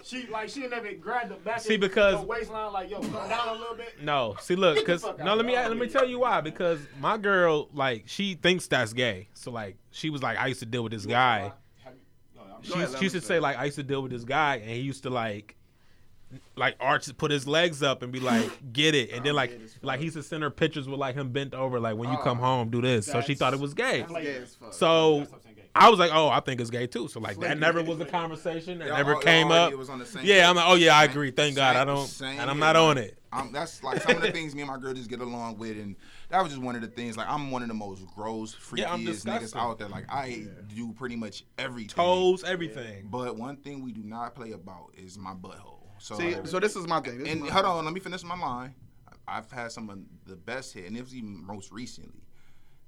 she 0.03 0.27
like 0.27 0.49
she 0.49 0.67
never 0.67 0.93
grabbed 0.93 1.31
the 1.31 1.35
back 1.35 1.59
See, 1.59 1.77
because- 1.77 2.19
the 2.21 2.27
waistline 2.27 2.71
like 2.71 2.89
yo 2.91 2.99
come 3.01 3.11
down 3.29 3.47
a 3.49 3.53
little 3.53 3.75
bit. 3.75 3.95
No, 4.01 4.35
see, 4.39 4.55
look, 4.55 4.85
cause 4.85 5.03
no, 5.23 5.33
let 5.35 5.45
me 5.45 5.53
let 5.53 5.75
me 5.75 5.87
tell 5.87 6.07
you 6.07 6.19
why. 6.19 6.41
Because 6.41 6.79
my 6.99 7.17
girl, 7.17 7.67
like, 7.73 8.03
she 8.05 8.35
thinks 8.35 8.67
that's 8.67 8.93
gay. 8.93 9.27
So 9.33 9.49
like, 9.51 9.75
she 9.89 10.09
was 10.11 10.21
like, 10.21 10.37
I 10.37 10.47
used 10.47 10.59
to 10.59 10.65
deal 10.65 10.83
with 10.83 10.91
this 10.91 11.05
guy. 11.05 11.51
She, 12.63 12.73
ahead, 12.73 12.87
she 12.89 12.93
let 12.93 13.01
used 13.03 13.15
to 13.15 13.21
say. 13.21 13.27
say 13.27 13.39
like, 13.39 13.57
I 13.57 13.65
used 13.65 13.77
to 13.77 13.83
deal 13.83 14.01
with 14.01 14.11
this 14.11 14.23
guy, 14.23 14.55
and 14.57 14.69
he 14.69 14.79
used 14.81 15.03
to 15.03 15.09
like, 15.09 15.55
like 16.55 16.75
arch, 16.79 17.15
put 17.17 17.31
his 17.31 17.47
legs 17.47 17.83
up 17.83 18.03
and 18.03 18.11
be 18.11 18.19
like, 18.31 18.49
get 18.73 18.95
it, 18.95 19.11
and 19.11 19.25
then 19.25 19.33
like, 19.35 19.49
gay 19.57 19.63
as 19.65 19.73
fuck. 19.73 19.83
like 19.83 19.99
he 19.99 20.05
used 20.05 20.17
to 20.17 20.23
send 20.23 20.43
her 20.43 20.49
pictures 20.49 20.87
with 20.87 20.99
like 20.99 21.15
him 21.15 21.29
bent 21.31 21.53
over, 21.53 21.79
like 21.79 21.95
when 21.97 22.09
you 22.09 22.17
Oh, 22.19 22.23
come 22.23 22.37
home, 22.39 22.69
do 22.69 22.81
this. 22.81 23.05
So 23.05 23.21
she 23.21 23.35
thought 23.35 23.53
it 23.53 23.59
was 23.59 23.73
gay. 23.73 24.01
that's 24.01 24.13
Gay 24.13 24.35
as 24.37 24.55
fuck. 24.55 24.73
So 24.73 25.19
That's 25.19 25.33
I'm 25.33 25.39
gay. 25.55 25.61
I 25.73 25.89
was 25.89 25.99
like, 25.99 26.11
oh, 26.13 26.27
I 26.27 26.41
think 26.41 26.59
it's 26.59 26.69
gay 26.69 26.85
too. 26.87 27.07
So 27.07 27.19
like 27.21 27.37
that 27.39 27.57
never 27.57 27.81
was 27.81 27.99
a 27.99 28.05
conversation. 28.05 28.79
That 28.79 28.89
never 28.89 29.15
all- 29.15 29.21
came 29.21 29.47
up. 29.47 29.61
already 29.61 29.75
was 29.77 29.89
on 29.89 29.99
the 29.99 30.05
same 30.05 30.25
Yeah. 30.25 30.49
I'm 30.49 30.55
like, 30.55 30.65
oh 30.67 30.75
yeah, 30.75 30.95
I 30.97 31.05
agree. 31.05 31.31
Thank 31.31 31.55
God, 31.55 31.75
I 31.75 31.85
don't, 31.85 32.21
and 32.21 32.49
I'm 32.49 32.59
not 32.59 32.75
on 32.75 32.97
it. 32.97 33.17
Um, 33.33 33.51
that's 33.53 33.81
like 33.81 34.01
some 34.01 34.17
of 34.17 34.21
the 34.21 34.31
things 34.31 34.53
me 34.53 34.61
and 34.61 34.69
my 34.69 34.77
girl 34.77 34.93
just 34.93 35.09
get 35.09 35.21
along 35.21 35.57
with, 35.57 35.77
and 35.77 35.95
that 36.31 36.41
was 36.41 36.51
just 36.53 36.61
one 36.63 36.75
of 36.75 36.81
the 36.81 36.87
things. 36.87 37.17
Like 37.17 37.27
I'm 37.29 37.51
one 37.51 37.61
of 37.61 37.67
the 37.67 37.73
most 37.73 38.05
gross, 38.15 38.55
Yeah, 38.75 38.89
freakiest 38.95 39.25
niggas 39.25 39.55
out 39.55 39.79
there. 39.79 39.89
Like 39.89 40.05
I 40.09 40.47
do 40.73 40.93
pretty 40.93 41.15
much 41.15 41.43
everything. 41.57 41.89
Toes, 41.89 42.43
everything. 42.43 43.07
But 43.09 43.37
one 43.37 43.57
thing 43.57 43.83
we 43.83 43.91
do 43.91 44.03
not 44.03 44.33
play 44.35 44.51
about 44.51 44.93
is 44.97 45.17
my 45.17 45.33
butthole. 45.33 45.77
So, 45.99 46.17
See, 46.17 46.35
so 46.45 46.59
this 46.59 46.75
is 46.75 46.87
my 46.87 46.99
thing. 47.01 47.19
This 47.19 47.29
and 47.29 47.41
my 47.41 47.49
hold 47.49 47.65
thing. 47.65 47.71
on, 47.71 47.85
let 47.85 47.93
me 47.93 47.99
finish 47.99 48.23
my 48.23 48.37
line. 48.37 48.73
I've 49.27 49.51
had 49.51 49.71
some 49.71 49.89
of 49.89 49.99
the 50.25 50.35
best 50.35 50.73
hit, 50.73 50.85
and 50.87 50.97
it 50.97 51.01
was 51.01 51.15
even 51.15 51.45
most 51.45 51.71
recently. 51.71 52.23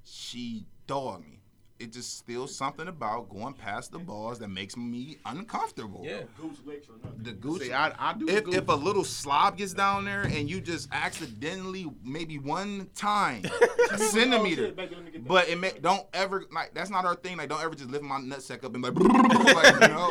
She 0.04 0.66
dogged 0.88 1.24
me. 1.28 1.43
It 1.84 1.92
just 1.92 2.18
still 2.18 2.48
something 2.48 2.88
about 2.88 3.28
going 3.28 3.54
past 3.54 3.92
the 3.92 4.00
balls 4.00 4.40
that 4.40 4.48
makes 4.48 4.78
me 4.78 5.18
uncomfortable. 5.26 6.00
Yeah. 6.02 6.22
Goose 6.40 6.60
licks 6.66 6.88
or 6.88 6.94
nothing. 7.04 7.24
The 7.24 7.34
Gucci. 7.34 7.64
See, 7.64 7.74
I, 7.74 7.92
I 8.00 8.14
do. 8.14 8.30
if, 8.30 8.46
gooch. 8.46 8.56
if 8.56 8.70
a 8.70 8.74
little 8.74 9.04
slob 9.04 9.58
gets 9.58 9.74
down 9.74 10.06
there 10.06 10.22
and 10.22 10.50
you 10.50 10.62
just 10.62 10.88
accidentally, 10.94 11.92
maybe 12.02 12.40
one 12.40 12.88
time, 12.96 13.44
a 13.46 13.50
oh, 13.52 13.98
centimeter, 13.98 14.68
shit, 14.68 14.78
baby, 14.78 14.96
let 14.96 15.04
me 15.04 15.12
get 15.12 15.24
that. 15.26 15.28
but 15.28 15.50
it 15.50 15.60
may, 15.60 15.74
don't 15.82 16.08
ever 16.14 16.46
like 16.54 16.74
that's 16.74 16.90
not 16.90 17.04
our 17.04 17.16
thing. 17.16 17.36
Like 17.36 17.50
don't 17.50 17.62
ever 17.62 17.76
just 17.76 17.90
lift 17.90 18.06
my 18.06 18.18
nutsack 18.18 18.64
up 18.64 18.74
and 18.74 18.84
like, 18.84 18.96
like 18.96 19.90
no, 19.92 20.10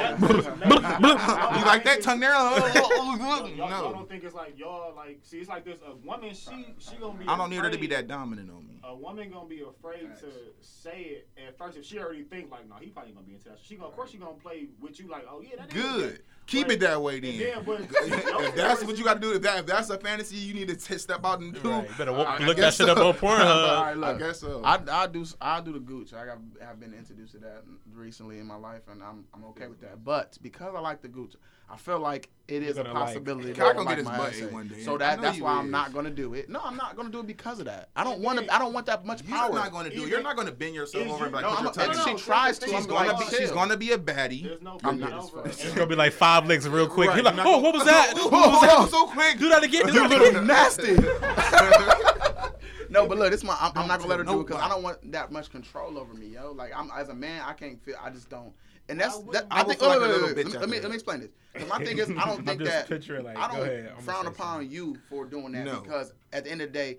you 1.00 1.64
like 1.64 1.84
that 1.84 2.00
tongue 2.02 2.20
there? 2.20 2.34
Y'all, 2.34 3.48
y'all 3.48 3.70
no, 3.70 3.92
don't 3.92 4.08
think 4.10 4.24
it's 4.24 4.34
like 4.34 4.58
y'all 4.58 4.94
like 4.94 5.20
see 5.22 5.38
it's 5.38 5.48
like 5.48 5.64
this 5.64 5.78
a 5.88 5.94
woman 6.06 6.34
she 6.34 6.66
she 6.78 6.96
gonna 6.96 7.18
be 7.18 7.26
I 7.26 7.38
don't 7.38 7.48
need 7.48 7.60
her 7.60 7.70
to 7.70 7.78
be 7.78 7.86
that 7.86 8.08
dominant 8.08 8.50
on 8.50 8.68
me. 8.68 8.78
A 8.84 8.94
woman 8.94 9.30
gonna 9.30 9.48
be 9.48 9.62
afraid 9.62 10.08
to 10.18 10.26
say 10.60 11.02
it 11.02 11.28
at 11.46 11.56
first 11.56 11.76
if 11.78 11.84
she 11.84 11.98
already 11.98 12.22
think 12.24 12.50
like 12.50 12.68
no 12.68 12.74
he 12.80 12.88
probably 12.88 13.12
gonna 13.12 13.24
be 13.26 13.34
into 13.34 13.48
that 13.48 13.58
she 13.62 13.76
gonna 13.76 13.88
of 13.88 13.94
course 13.94 14.10
she 14.10 14.18
gonna 14.18 14.32
play 14.32 14.66
with 14.80 14.98
you 14.98 15.08
like 15.08 15.24
oh 15.30 15.40
yeah 15.40 15.56
that 15.56 15.68
is 15.74 15.82
Good. 15.82 16.04
okay. 16.14 16.18
Keep 16.48 16.66
But- 16.66 16.74
it 16.74 16.80
that 16.80 17.00
way 17.00 17.20
then. 17.20 17.38
then, 17.38 17.62
but 17.64 17.80
if 18.02 18.54
that's 18.56 18.84
what 18.84 18.98
you 18.98 19.04
got 19.04 19.14
to 19.14 19.20
do, 19.20 19.32
if, 19.32 19.42
that, 19.42 19.60
if 19.60 19.66
that's 19.66 19.88
a 19.90 19.96
fantasy 19.98 20.36
you 20.36 20.52
need 20.54 20.66
to 20.68 20.74
t- 20.74 20.98
step 20.98 21.24
out 21.24 21.38
and 21.38 21.54
do, 21.54 21.70
Right, 21.70 21.88
you 21.88 21.94
better 21.96 22.10
I- 22.10 22.16
look 22.16 22.28
I 22.28 22.44
that 22.46 22.56
guess 22.56 22.76
shit 22.78 22.88
up 22.88 22.98
on 22.98 23.14
Pornhub. 23.14 23.68
All 23.68 23.94
right, 23.94 24.14
I 24.16 24.18
guess 24.18 24.40
so. 24.40 24.60
I, 24.64 24.80
I 24.90 25.06
do 25.06 25.24
I 25.40 25.60
do 25.60 25.72
the 25.72 25.78
gooch. 25.78 26.12
I 26.12 26.26
got 26.26 26.38
have 26.60 26.80
been 26.80 26.94
introduced 26.94 27.32
to 27.34 27.38
that 27.38 27.62
recently 27.94 28.40
in 28.40 28.46
my 28.46 28.56
life, 28.56 28.82
and 28.90 29.00
I'm 29.04 29.24
I'm 29.32 29.44
okay 29.50 29.68
with 29.68 29.80
that. 29.82 30.04
But 30.04 30.36
because 30.42 30.74
I 30.76 30.80
like 30.80 31.00
the 31.00 31.08
gooch, 31.08 31.34
I 31.70 31.76
feel 31.76 32.00
like 32.00 32.28
it 32.48 32.64
is 32.64 32.76
a 32.76 32.82
gonna 32.82 32.98
like- 32.98 33.06
possibility. 33.06 33.52
That 33.52 33.62
I 33.64 33.72
gonna 33.74 33.78
like 33.86 33.88
get 33.90 33.98
his 33.98 34.06
my 34.08 34.16
butt 34.18 34.28
ass 34.30 34.36
ate 34.38 34.42
ate. 34.42 34.52
one 34.52 34.66
day. 34.68 34.82
So 34.82 34.98
that 34.98 35.22
that's 35.22 35.38
you 35.38 35.44
why 35.44 35.52
I'm 35.52 35.70
not 35.70 35.94
gonna 35.94 36.10
do 36.10 36.34
it. 36.34 36.50
No, 36.50 36.60
I'm 36.64 36.76
not 36.76 36.96
gonna 36.96 37.08
do 37.10 37.20
it 37.20 37.28
because 37.28 37.60
of 37.60 37.66
that. 37.66 37.90
I 37.94 38.02
don't 38.02 38.18
want 38.18 38.40
to. 38.40 38.52
I 38.52 38.58
don't 38.58 38.71
want 38.72 38.86
that 38.86 39.04
much 39.04 39.22
You're 39.22 39.36
power. 39.36 39.54
not 39.54 39.70
going 39.72 39.90
to 39.90 39.96
do. 39.96 40.04
it. 40.04 40.08
You're 40.08 40.22
not 40.22 40.34
going 40.36 40.46
to 40.48 40.52
bend 40.54 40.74
yourself 40.74 41.06
Is 41.06 41.12
over 41.12 41.24
and 41.24 41.32
be 41.32 41.40
like, 41.40 41.44
No, 41.44 41.50
put 41.50 41.58
I'm 41.58 41.64
your 41.64 41.72
a, 41.92 41.94
tongue 41.94 42.14
if 42.14 42.20
she 42.20 42.24
tries 42.24 42.58
to, 42.60 42.66
She's 42.68 42.86
going 42.86 43.06
gonna 43.06 43.18
to 43.18 43.24
be. 43.24 43.30
be 43.30 43.36
She's 43.36 43.50
gonna 43.50 43.76
be 43.76 43.92
a 43.92 43.98
baddie. 43.98 44.42
there's 44.44 44.62
no 44.62 44.78
I'm 44.84 44.98
not- 45.00 45.12
over 45.12 45.46
it's 45.46 45.72
gonna 45.74 45.86
be 45.86 45.94
like 45.96 46.12
five 46.12 46.46
legs 46.46 46.68
real 46.68 46.88
quick. 46.88 47.08
Right, 47.08 47.16
You're 47.16 47.24
like, 47.24 47.36
oh, 47.46 47.58
what 47.58 47.74
was 47.74 47.84
that? 47.84 48.14
Whoa, 48.16 48.28
What 48.30 48.50
was 48.52 48.60
that? 48.62 48.78
whoa, 48.78 48.86
so 48.86 49.06
quick. 49.06 49.38
Do 49.38 49.48
that 49.50 49.62
again. 49.62 49.86
Do 49.86 49.92
You 49.92 50.08
that 50.08 50.10
little 50.10 50.28
again. 50.28 50.46
nasty. 50.46 50.94
no, 52.90 53.06
but 53.06 53.18
look, 53.18 53.30
this 53.30 53.42
my. 53.44 53.56
I'm, 53.60 53.72
I'm 53.76 53.88
not 53.88 53.98
gonna 54.00 54.10
let 54.10 54.18
her 54.18 54.24
do 54.24 54.40
it 54.40 54.46
because 54.46 54.62
I 54.62 54.68
don't 54.68 54.82
want 54.82 55.12
that 55.12 55.32
much 55.32 55.50
control 55.50 55.98
over 55.98 56.12
me, 56.14 56.26
yo. 56.28 56.52
Like 56.52 56.72
I'm 56.76 56.90
as 56.96 57.08
a 57.08 57.14
man, 57.14 57.42
I 57.46 57.52
can't 57.54 57.82
feel. 57.82 57.96
I 58.02 58.10
just 58.10 58.28
don't. 58.28 58.52
And 58.88 59.00
that's 59.00 59.16
I 59.16 59.32
that. 59.32 59.46
I, 59.50 59.60
I 59.60 59.64
think. 59.64 59.80
like 59.80 60.00
wait, 60.00 60.10
a 60.10 60.12
wait, 60.24 60.36
wait, 60.36 60.36
Let 60.36 60.36
me, 60.36 60.42
after 60.44 60.58
let 60.60 60.68
me 60.68 60.76
that. 60.76 60.82
let 60.82 60.90
me 60.90 60.94
explain 60.94 61.20
this. 61.20 61.30
'Cause 61.54 61.68
my 61.68 61.78
thing 61.84 61.98
is, 61.98 62.10
I 62.10 62.14
don't 62.14 62.38
I'm 62.40 62.44
think 62.44 62.60
just 62.62 62.88
that. 62.88 63.24
like, 63.24 63.36
I 63.36 63.48
don't 63.48 63.60
ahead, 63.62 63.92
I'm 63.96 64.02
frown 64.02 64.26
upon 64.26 64.60
something. 64.60 64.70
you 64.70 64.96
for 65.08 65.24
doing 65.24 65.52
that 65.52 65.64
No. 65.64 65.80
because 65.80 66.12
at 66.32 66.44
the 66.44 66.50
end 66.50 66.60
of 66.62 66.68
the 66.72 66.78
day. 66.78 66.98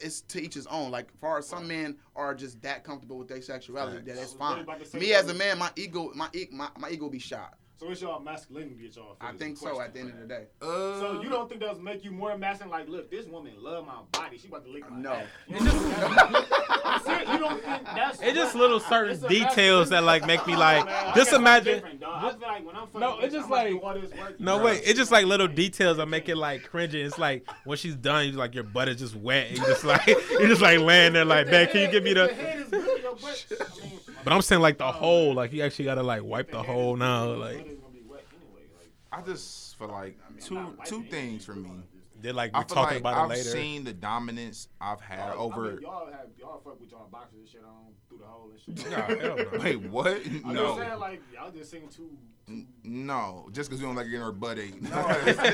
It's, 0.00 0.22
to 0.22 0.40
each 0.42 0.54
his 0.54 0.66
own. 0.68 0.90
Like, 0.90 1.10
far 1.20 1.38
as 1.38 1.46
some 1.46 1.68
men 1.68 1.96
are 2.16 2.34
just 2.34 2.60
that 2.62 2.84
comfortable 2.84 3.18
with 3.18 3.28
their 3.28 3.42
sexuality, 3.42 3.98
that 4.02 4.12
it's 4.12 4.18
I 4.18 4.22
was 4.22 4.34
really 4.34 4.54
fine. 4.54 4.62
about 4.62 4.78
to 4.80 4.86
say 4.86 4.98
Me 4.98 5.12
as 5.12 5.28
a 5.28 5.34
man, 5.34 5.58
my 5.58 5.70
ego, 5.76 6.12
my 6.14 6.28
my, 6.52 6.68
my 6.78 6.90
ego 6.90 7.08
be 7.08 7.18
shot. 7.18 7.57
So 7.80 7.88
it's 7.92 8.02
y'all 8.02 8.18
masculinity 8.18 8.88
that 8.88 8.96
y'all. 8.96 9.14
feel 9.20 9.28
I 9.28 9.32
think 9.36 9.56
so. 9.56 9.80
At 9.80 9.94
the 9.94 10.00
end 10.00 10.10
of 10.10 10.18
the 10.18 10.26
day, 10.26 10.44
Uh, 10.60 10.66
So 10.98 11.20
you 11.22 11.28
don't 11.28 11.48
think 11.48 11.60
that 11.60 11.74
would 11.74 11.82
make 11.82 12.04
you 12.04 12.10
more 12.10 12.36
masculine? 12.36 12.70
Like, 12.72 12.88
look, 12.88 13.08
this 13.08 13.26
woman 13.26 13.52
love 13.56 13.86
my 13.86 13.94
body. 14.10 14.36
She 14.36 14.48
about 14.48 14.64
to 14.64 14.70
lick 14.72 14.90
my 14.90 14.98
No. 14.98 15.12
ass. 15.12 15.26
You 15.46 15.58
don't 15.58 15.68
think 15.68 17.02
serious. 17.04 17.28
You 17.30 17.38
don't 17.38 17.62
think 17.62 17.84
that's? 17.84 18.20
It's 18.20 18.34
just 18.34 18.54
little 18.56 18.80
certain 18.80 19.20
details 19.28 19.90
that 19.90 20.02
like 20.02 20.26
make 20.26 20.44
me 20.44 20.56
like. 20.56 20.86
Man, 20.86 21.14
Just 21.14 21.32
imagine. 21.32 21.74
different, 21.74 22.00
dog. 22.00 22.24
I 22.24 22.30
feel 22.36 22.48
like 22.48 22.66
when 22.66 22.74
I'm 22.74 22.86
fucking 22.88 23.00
No, 23.00 23.18
it's 23.20 23.32
just 23.32 23.44
I'm 23.44 23.50
like- 23.52 23.68
do 23.68 23.80
all 23.80 23.94
this 23.94 24.10
work. 24.18 24.40
No 24.40 24.58
Bruh. 24.58 24.64
wait, 24.64 24.82
it's 24.84 24.98
just 24.98 25.12
like 25.12 25.26
little 25.26 25.46
details 25.48 25.98
that 25.98 26.06
make 26.06 26.28
it 26.28 26.36
like 26.36 26.64
cringing. 26.68 27.06
It's 27.06 27.16
like 27.18 27.46
when 27.64 27.78
she's 27.78 27.94
done, 27.94 28.26
you 28.26 28.32
like 28.32 28.56
your 28.56 28.64
butt 28.64 28.88
is 28.88 28.96
just 28.98 29.14
wet. 29.14 29.50
And 29.50 29.58
you 29.58 29.64
just 29.66 29.84
like 29.84 30.04
you're 30.32 30.48
just 30.48 30.62
like 30.62 30.80
laying 30.80 31.12
there 31.12 31.24
like, 31.24 31.46
man, 31.46 31.68
can 31.68 31.82
you 31.82 31.88
give 31.92 32.02
me 32.02 32.12
The 32.14 32.28
the? 34.28 34.34
head 34.34 34.34
is 34.34 34.34
good, 34.34 34.34
your 34.34 34.34
butt. 34.34 34.34
I 34.34 34.34
mean, 34.34 34.34
But 34.34 34.34
I'm 34.34 34.42
saying 34.42 34.60
like 34.62 34.78
the 34.78 34.92
whole, 34.92 35.34
like 35.34 35.52
you 35.52 35.62
actually 35.62 35.84
gotta 35.86 36.02
like 36.02 36.22
wipe 36.24 36.50
the 36.50 36.62
whole 36.62 36.74
hole 36.74 36.96
now. 36.96 37.26
Like 37.32 37.58
butt 37.58 37.66
is 37.66 37.78
gonna 37.78 37.92
be 37.94 38.00
wet 38.08 38.24
anyway, 38.34 38.62
like, 38.78 38.90
I 39.12 39.22
just 39.26 39.78
feel 39.78 39.88
like 39.88 40.18
two 40.40 40.76
two 40.84 41.02
things 41.04 41.44
for 41.44 41.54
me. 41.54 41.68
just- 41.68 41.84
they're 42.20 42.32
like 42.32 42.52
we're 42.52 42.64
feel 42.64 42.74
talking 42.74 42.94
like 42.94 43.00
about 43.00 43.16
I've 43.16 43.24
it 43.30 43.34
later. 43.44 43.48
seen 43.50 43.84
the 43.84 43.92
dominance 43.92 44.68
I've 44.80 45.00
had 45.00 45.18
Y'all- 45.28 45.30
I 45.30 45.34
over. 45.36 45.62
mean, 45.74 45.82
y'all 45.82 46.06
have 46.10 46.26
y'all 46.36 46.60
fuck 46.64 46.80
with 46.80 46.90
y'all 46.90 47.06
boxers 47.12 47.38
and 47.38 47.48
shit 47.48 47.62
on 47.62 47.92
through 48.08 48.18
the 48.18 48.24
hole 48.26 48.50
and 48.50 48.78
shit. 48.78 48.90
Nah, 48.90 49.02
hell 49.06 49.36
no. 49.52 49.58
Wait, 49.62 49.76
what? 49.82 50.16
I'm 50.16 50.22
just 50.56 50.76
saying, 50.76 50.88
No, 50.90 50.98
like 50.98 51.22
y'all 51.32 51.50
just 51.52 51.70
seem 51.70 51.86
too. 51.88 52.10
N- 52.48 52.66
no. 52.82 53.48
Just 53.52 53.68
because 53.68 53.80
we 53.82 53.86
don't 53.86 53.96
like 53.96 54.06
getting 54.06 54.22
our 54.22 54.32
butt 54.32 54.58
ate. 54.58 54.80
No, 54.80 54.88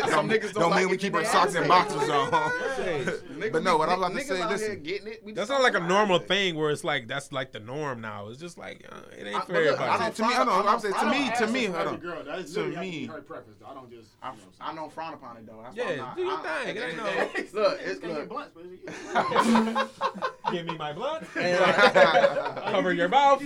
Some 0.09 0.29
niggas 0.29 0.53
don't 0.53 0.63
don't 0.63 0.71
like 0.71 0.81
mean 0.83 0.91
we 0.91 0.97
keep 0.97 1.13
when 1.13 1.25
our 1.27 1.31
socks 1.33 1.55
and 1.57 1.65
ass 1.65 1.69
boxers 1.93 2.03
ate. 2.05 2.11
on. 2.11 2.31
Niggas 3.41 3.53
But 3.53 3.63
no, 3.65 3.77
what 3.77 3.89
I'm 3.89 3.99
about 3.99 4.13
to 4.15 4.21
say, 4.21 4.47
listen. 4.47 4.83
getting 4.83 5.09
it. 5.09 5.35
That's 5.35 5.51
not 5.51 5.61
like 5.63 5.75
a 5.75 5.81
normal 5.81 6.17
it. 6.19 6.29
thing 6.29 6.55
where 6.55 6.71
it's 6.71 6.85
like 6.85 7.09
that's 7.09 7.33
like 7.33 7.51
the 7.53 7.59
norm 7.61 8.01
now. 8.01 8.29
It's 8.29 8.39
just 8.39 8.57
like 8.59 8.87
uh, 8.91 8.97
it 9.19 9.27
ain't 9.27 9.37
I- 9.37 9.41
for 9.45 9.53
look, 9.55 9.81
I 9.81 9.95
everybody. 9.95 9.99
don't 10.05 10.15
to 10.17 10.23
me, 10.23 10.29
I 10.29 10.33
frown- 10.35 10.47
don't. 10.47 10.67
I 10.69 10.73
I'm 10.73 10.79
saying 10.81 10.95
don't- 10.95 11.03
to 11.03 11.09
I 11.09 11.19
me, 11.19 11.29
don't 11.29 11.37
to 11.39 11.47
me, 11.49 11.67
for 11.67 11.73
hold 11.73 11.87
every 11.87 11.95
on. 11.97 12.01
girl. 12.01 12.25
That's 12.25 12.53
To 12.55 12.61
literally 12.61 12.91
me. 12.91 13.07
her 13.07 13.21
preference. 13.23 13.59
Though. 13.61 13.67
I 13.67 13.75
don't 13.75 13.91
just. 13.91 14.11
I, 14.23 14.31
know 14.31 14.37
I'm 14.61 14.77
don't 14.77 14.93
frown 14.93 15.15
upon 15.15 15.37
it 15.39 15.47
though. 15.47 15.61
That's 15.65 15.77
Yeah, 15.77 16.05
I'm 16.11 16.17
do 16.17 16.23
your 16.23 16.39
I- 16.39 16.65
thing. 16.65 16.77
It 16.77 16.81
ain't 16.81 16.99
end 16.99 17.01
of 17.01 17.05
the 17.53 17.61
no- 17.61 17.63
Look, 17.69 17.81
it's 17.83 18.01
Can't 18.01 18.29
get 18.29 18.31
look. 18.31 18.55
but 18.55 20.53
Give 20.53 20.67
me 20.67 20.77
my 20.77 20.93
blunt. 20.93 21.25
And- 21.37 21.59
Cover 22.73 22.93
your 22.93 23.09
mouth. 23.09 23.43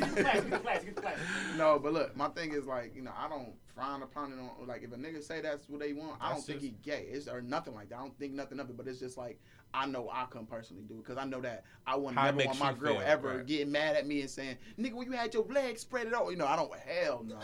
No, 1.57 1.79
but 1.79 1.93
look, 1.93 2.17
my 2.17 2.29
thing 2.29 2.53
is 2.53 2.67
like, 2.67 2.95
you 2.95 3.03
know, 3.03 3.13
I 3.19 3.29
don't 3.29 3.38
frown 3.75 4.03
upon 4.03 4.33
it 4.33 4.39
on 4.39 4.67
like 4.67 4.83
if 4.83 4.93
a 4.93 4.97
nigga 4.97 5.23
say 5.23 5.41
that's 5.41 5.69
what 5.69 5.81
they 5.81 5.93
want, 5.93 6.17
I 6.21 6.29
don't 6.31 6.37
That's 6.39 6.47
think 6.47 6.61
just- 6.61 6.73
he 6.73 6.77
gay. 6.83 7.07
It's 7.11 7.29
or 7.29 7.41
nothing 7.41 7.75
like 7.75 7.89
that. 7.91 7.97
I 7.99 8.03
don't 8.03 8.19
think 8.19 8.33
nothing 8.35 8.59
of 8.61 8.69
it, 8.71 8.77
but 8.77 8.87
it's 8.89 8.99
just 8.99 9.17
like 9.17 9.39
I 9.75 9.85
know 9.85 10.09
I 10.11 10.25
couldn't 10.25 10.47
personally 10.49 10.83
do 10.89 10.95
it 10.95 11.05
because 11.05 11.19
I 11.19 11.27
know 11.27 11.43
that 11.43 11.63
I 11.87 11.95
wouldn't 11.95 12.19
it 12.19 12.23
never 12.37 12.47
want 12.47 12.59
my 12.59 12.73
girl 12.73 12.95
feel, 12.95 13.03
ever 13.05 13.37
right. 13.37 13.47
getting 13.47 13.71
mad 13.71 13.97
at 13.97 14.07
me 14.07 14.23
and 14.23 14.31
saying, 14.31 14.57
"Nigga, 14.81 14.95
when 14.95 15.07
you 15.07 15.13
had 15.13 15.35
your 15.35 15.45
legs 15.45 15.83
spread 15.83 16.07
it 16.07 16.15
out," 16.15 16.31
you 16.31 16.37
know, 16.37 16.47
I 16.47 16.57
don't. 16.57 16.73
Hell 16.75 17.23
no. 17.23 17.37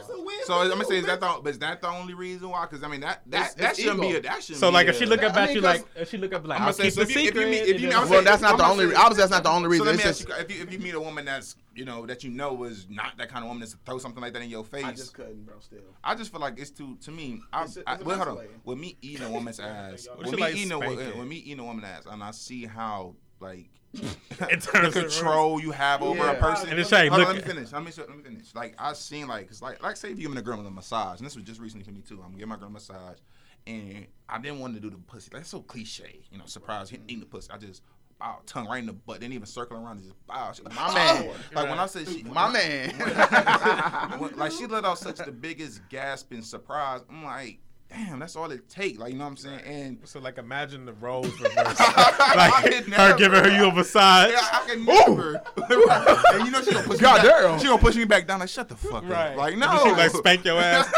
So 0.47 0.55
I'm 0.62 0.68
gonna 0.70 0.84
say, 0.86 0.97
is 0.97 1.05
that 1.07 1.20
the, 1.20 1.38
but 1.42 1.51
is 1.51 1.59
that 1.59 1.82
the 1.82 1.88
only 1.88 2.14
reason 2.14 2.49
why? 2.49 2.62
Because 2.64 2.82
I 2.82 2.88
mean, 2.88 3.01
that 3.03 3.20
that, 3.26 3.36
It's- 3.36 3.55
that 3.57 3.70
it's 3.72 3.80
shouldn't 3.80 4.01
be 4.01 4.16
a 4.16 4.20
that 4.22 4.42
shouldn't 4.42 4.59
So 4.61 4.70
be 4.70 4.72
like, 4.74 4.86
a, 4.86 4.90
if 4.90 4.99
she 4.99 5.05
look 5.07 5.22
up 5.22 5.36
I 5.36 5.40
at 5.42 5.47
mean, 5.49 5.57
you 5.57 5.62
'cause- 5.62 5.80
like, 5.80 5.86
if 5.97 6.09
she 6.11 6.16
look 6.16 6.32
up 6.32 6.47
like, 6.47 6.59
I'm 6.61 6.66
I'll 6.66 6.72
gonna 6.72 6.84
say, 6.84 6.90
so 6.90 7.03
if 7.03 7.14
you- 7.14 7.28
if 7.28 7.34
you 7.34 7.47
meet- 7.47 7.57
if 7.68 7.80
you- 7.82 7.88
well, 7.90 8.24
that's 8.24 8.40
not 8.40 8.57
the 8.57 8.64
only. 8.66 8.86
saying- 8.86 8.97
Obviously, 8.97 9.20
that's 9.20 9.30
not 9.30 9.42
the 9.42 9.51
only 9.51 9.68
reason. 9.68 9.84
let 9.86 9.95
It's 9.97 10.05
me 10.05 10.09
ask 10.09 10.18
just 10.26 10.28
you, 10.30 10.45
if 10.45 10.57
you, 10.57 10.62
if 10.64 10.72
you 10.72 10.78
meet 10.78 10.95
a 10.95 11.01
woman 11.01 11.26
that's 11.26 11.57
you 11.75 11.85
know 11.85 12.07
that 12.07 12.25
you 12.25 12.31
know 12.31 12.64
is 12.64 12.87
not 12.89 13.16
that 13.18 13.29
kind 13.29 13.45
of 13.45 13.49
woman 13.49 13.61
that's 13.61 13.72
to 13.72 13.79
throw 13.85 13.99
something 13.99 14.22
like 14.22 14.33
that 14.33 14.43
in 14.43 14.51
your 14.51 14.64
face. 14.64 14.85
I 14.85 14.93
just 14.93 15.14
couldn't, 15.14 15.45
bro. 15.45 15.57
Still. 15.61 15.79
I 16.03 16.14
just 16.14 16.31
feel 16.33 16.41
like 16.41 16.59
it's 16.59 16.70
too 16.70 16.97
to 17.03 17.11
me. 17.11 17.41
I, 17.53 17.64
It's 17.64 17.77
a- 17.77 17.89
I, 17.89 17.95
it's 17.95 18.05
well, 18.05 18.16
hold 18.16 18.39
on. 18.39 18.47
With 18.64 18.79
me 18.79 18.97
eating 19.03 19.27
a 19.27 19.31
woman's 19.31 19.61
ass, 19.61 20.09
What 20.09 20.18
with 20.18 20.27
you 20.29 20.37
me 20.37 20.43
like 20.43 20.55
eating 20.55 20.72
a 20.72 20.79
uh, 20.79 20.83
spanking? 20.83 21.18
with 21.18 21.29
me 21.29 21.37
eating 21.37 21.61
a 21.61 21.64
woman's 21.64 21.87
ass, 21.87 22.05
and 22.11 22.22
I 22.22 22.31
see 22.31 22.66
how 22.66 23.14
like 23.41 23.68
It 23.95 24.61
the 24.61 24.70
turns 24.72 24.95
control 24.95 25.61
you 25.61 25.70
have 25.70 26.03
over 26.03 26.27
a 26.27 26.35
person. 26.35 26.68
And 26.70 26.79
it's 26.79 26.93
like, 26.93 27.11
Hold 27.11 27.22
on, 27.22 27.27
let 27.29 27.37
me 27.37 27.43
finish. 27.43 27.72
Let 27.72 27.85
me 27.85 27.93
let 27.97 28.16
me 28.16 28.22
finish. 28.22 28.55
Like 28.55 28.75
I 28.79 28.93
seen 28.93 29.29
like 29.29 29.49
cause 29.49 29.62
like 29.62 29.83
like 29.83 29.97
say 29.97 30.11
if 30.11 30.18
you're 30.18 30.29
giving 30.31 30.39
a 30.39 30.43
girl 30.43 30.59
a 30.64 30.70
massage, 30.70 31.18
and 31.18 31.27
this 31.27 31.37
was 31.37 31.45
just 31.45 31.61
recently 31.61 31.85
for 31.85 31.93
me 31.93 32.01
too. 32.01 32.22
I'm 32.25 32.33
giving 32.33 32.49
my 32.49 32.57
girl 32.57 32.68
a 32.68 32.70
massage, 32.70 33.18
and 33.66 34.07
I 34.29 34.39
didn't 34.39 34.61
want 34.61 34.75
to 34.75 34.81
do 34.81 34.91
the 34.91 34.97
pussy. 34.97 35.31
Like, 35.33 35.43
That's 35.43 35.51
so 35.51 35.61
cliche, 35.61 36.20
you 36.31 36.39
know. 36.39 36.47
Surprise, 36.47 36.91
mm. 36.91 37.01
eating 37.07 37.20
the 37.20 37.27
pussy. 37.27 37.51
I 37.53 37.59
just 37.59 37.83
bow, 38.25 38.39
tongue 38.47 38.66
right 38.66 38.79
in 38.79 38.87
the 38.87 38.93
butt. 38.93 39.20
Didn't 39.20 39.35
even 39.35 39.47
circle 39.47 39.77
around. 39.77 40.03
Just 40.03 40.14
bow. 40.27 40.53
She 40.53 40.62
like, 40.62 40.75
My 40.75 40.87
"Oh." 40.89 40.95
man. 40.95 41.31
Like 41.55 41.68
when 41.68 41.79
I 41.79 41.87
said 41.87 42.09
she, 42.09 42.22
My 42.25 42.51
man. 42.53 42.91
when- 44.18 44.37
like 44.37 44.53
she 44.53 44.66
let 44.66 44.85
out 44.85 44.99
such 44.99 45.16
the 45.18 45.33
biggest 45.33 45.81
gasp 45.89 46.33
and 46.33 46.45
surprise. 46.45 47.01
I'm 47.11 47.25
like, 47.25 47.59
damn, 47.91 48.18
that's 48.18 48.35
all 48.37 48.51
it 48.51 48.68
take. 48.68 48.99
Like 48.99 49.12
you 49.12 49.18
know 49.18 49.25
what 49.25 49.31
I'm 49.31 49.37
saying? 49.37 49.61
And 49.61 49.99
So 50.05 50.20
like, 50.20 50.39
imagine 50.39 50.85
the 50.87 50.95
roles 50.95 51.27
reversed. 51.41 51.77
I 51.81 52.35
like 52.64 52.75
her 52.75 52.89
never. 52.91 53.18
giving 53.18 53.45
her 53.45 53.51
you 53.57 53.66
a 53.68 53.72
massage. 53.72 54.33
Yeah, 54.33 54.39
I 54.41 54.64
can 54.68 54.85
never. 54.85 55.35
and 56.35 56.45
you 56.47 56.51
know 56.51 56.62
she 56.62 56.72
gonna 56.72 56.87
push 56.87 57.01
God 57.01 57.22
me 57.22 57.29
back. 57.29 57.41
damn. 57.43 57.59
She 57.59 57.66
gonna 57.66 57.79
push 57.79 57.97
me 57.97 58.05
back 58.05 58.27
down. 58.27 58.41
Like 58.41 58.49
shut 58.49 58.68
the 58.68 58.77
fuck 58.77 59.05
Right. 59.09 59.33
up. 59.33 59.37
Like 59.37 59.57
no. 59.59 59.81
She 59.85 59.91
like 59.91 60.11
spank 60.11 60.45
your 60.45 60.59
ass. 60.59 60.89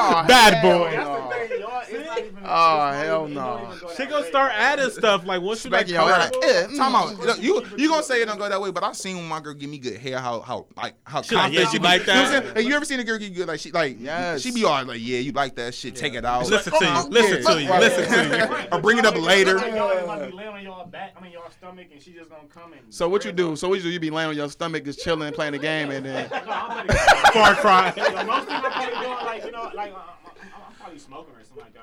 Oh, 0.00 0.24
Bad 0.28 0.54
hell 0.54 0.78
boy. 0.78 1.57
Not 2.20 2.26
even. 2.32 2.38
Oh, 2.44 2.90
hell 2.92 3.28
no. 3.28 3.34
don't 3.58 3.66
even 3.74 3.78
go 3.88 3.94
She 3.94 4.06
gonna 4.06 4.26
start 4.26 4.52
adding 4.54 4.90
stuff 4.90 5.24
like 5.26 5.40
once 5.42 5.64
you 5.64 5.70
like 5.70 5.88
Spanking 5.88 5.94
your 5.94 6.12
ass. 6.12 6.30
comfortable- 6.30 6.74
Eh. 6.74 6.76
Time 6.76 6.94
out. 6.94 7.42
You 7.42 7.64
you 7.76 7.88
gonna 7.88 8.02
say 8.02 8.22
it 8.22 8.26
don't 8.26 8.38
go 8.38 8.48
that 8.48 8.60
way, 8.60 8.70
but 8.70 8.82
I've 8.84 8.96
seen 8.96 9.16
when 9.16 9.26
my 9.28 9.40
girl 9.40 9.54
give 9.54 9.70
me 9.70 9.78
good 9.78 9.96
hair, 9.98 10.18
how 10.18 10.40
how 10.40 10.66
like 10.76 10.94
how 11.04 11.22
She 11.22 11.34
like, 11.34 11.44
confident 11.52 11.64
yeah, 11.64 11.68
she 11.70 11.74
you 11.74 11.80
be. 11.80 11.84
like 11.84 12.00
You 12.00 12.06
know 12.06 12.22
what 12.22 12.30
that? 12.32 12.42
saying? 12.44 12.54
Hey, 12.56 12.62
you 12.62 12.74
ever 12.76 12.84
seen 12.84 13.00
a 13.00 13.04
girl 13.04 13.18
get 13.18 13.34
good 13.34 13.48
like 13.48 13.60
she 13.60 13.70
like 13.72 13.96
Yes. 14.00 14.40
she 14.42 14.50
be 14.52 14.64
all 14.64 14.84
like 14.84 15.00
yeah 15.02 15.18
you 15.18 15.32
like 15.32 15.54
that 15.56 15.74
shit 15.74 15.94
take 15.96 16.14
it 16.14 16.24
out 16.24 16.46
Listen 16.48 16.72
to 16.78 16.84
you. 16.84 17.08
Listen 17.10 17.44
to 17.44 17.62
you. 17.62 17.70
Listen 17.70 18.12
to 18.12 18.36
you. 18.38 18.44
Right, 18.44 18.68
Or 18.72 18.80
bring 18.80 18.98
it 18.98 19.06
up 19.06 19.14
y'all- 19.14 19.22
later. 19.24 19.54
Like 19.56 19.74
y'all 19.74 20.06
might 20.06 20.26
be 20.30 20.36
laying 20.36 20.48
on 20.48 20.62
y'all 20.62 20.86
back, 20.86 21.14
I 21.18 21.22
mean 21.22 21.32
y'all 21.32 21.50
stomach, 21.50 21.86
and 21.92 22.00
she 22.02 22.12
just 22.12 22.30
gonna 22.30 22.42
come 22.48 22.72
and. 22.72 22.82
So 22.92 23.08
what 23.08 23.24
you 23.24 23.32
do? 23.32 23.56
So 23.56 23.68
what 23.68 23.76
you 23.78 23.82
do? 23.84 23.90
You 23.90 24.00
be 24.00 24.10
laying 24.10 24.28
on 24.30 24.36
your 24.36 24.48
stomach, 24.48 24.84
just 24.84 25.00
chilling, 25.00 25.32
playing 25.32 25.52
the 25.52 25.58
game, 25.58 25.90
and 25.90 26.04
then 26.04 26.28
No, 26.30 26.36
I'm 26.46 26.86
pretty- 26.86 26.98
Far 27.32 27.54
cry. 27.56 27.92
Most 28.26 28.46
thing 28.46 28.56
I'm 28.56 28.62
probably 28.70 28.94
doing, 28.94 29.24
like 29.24 29.44
you 29.44 29.50
know, 29.52 29.70
like 29.74 29.92
uh, 29.92 29.96
I'm, 29.96 30.02
I'm, 30.42 30.62
I'm 30.68 30.74
probably 30.78 30.98
smoking 30.98 31.34
or 31.34 31.44
something 31.44 31.64
like 31.64 31.74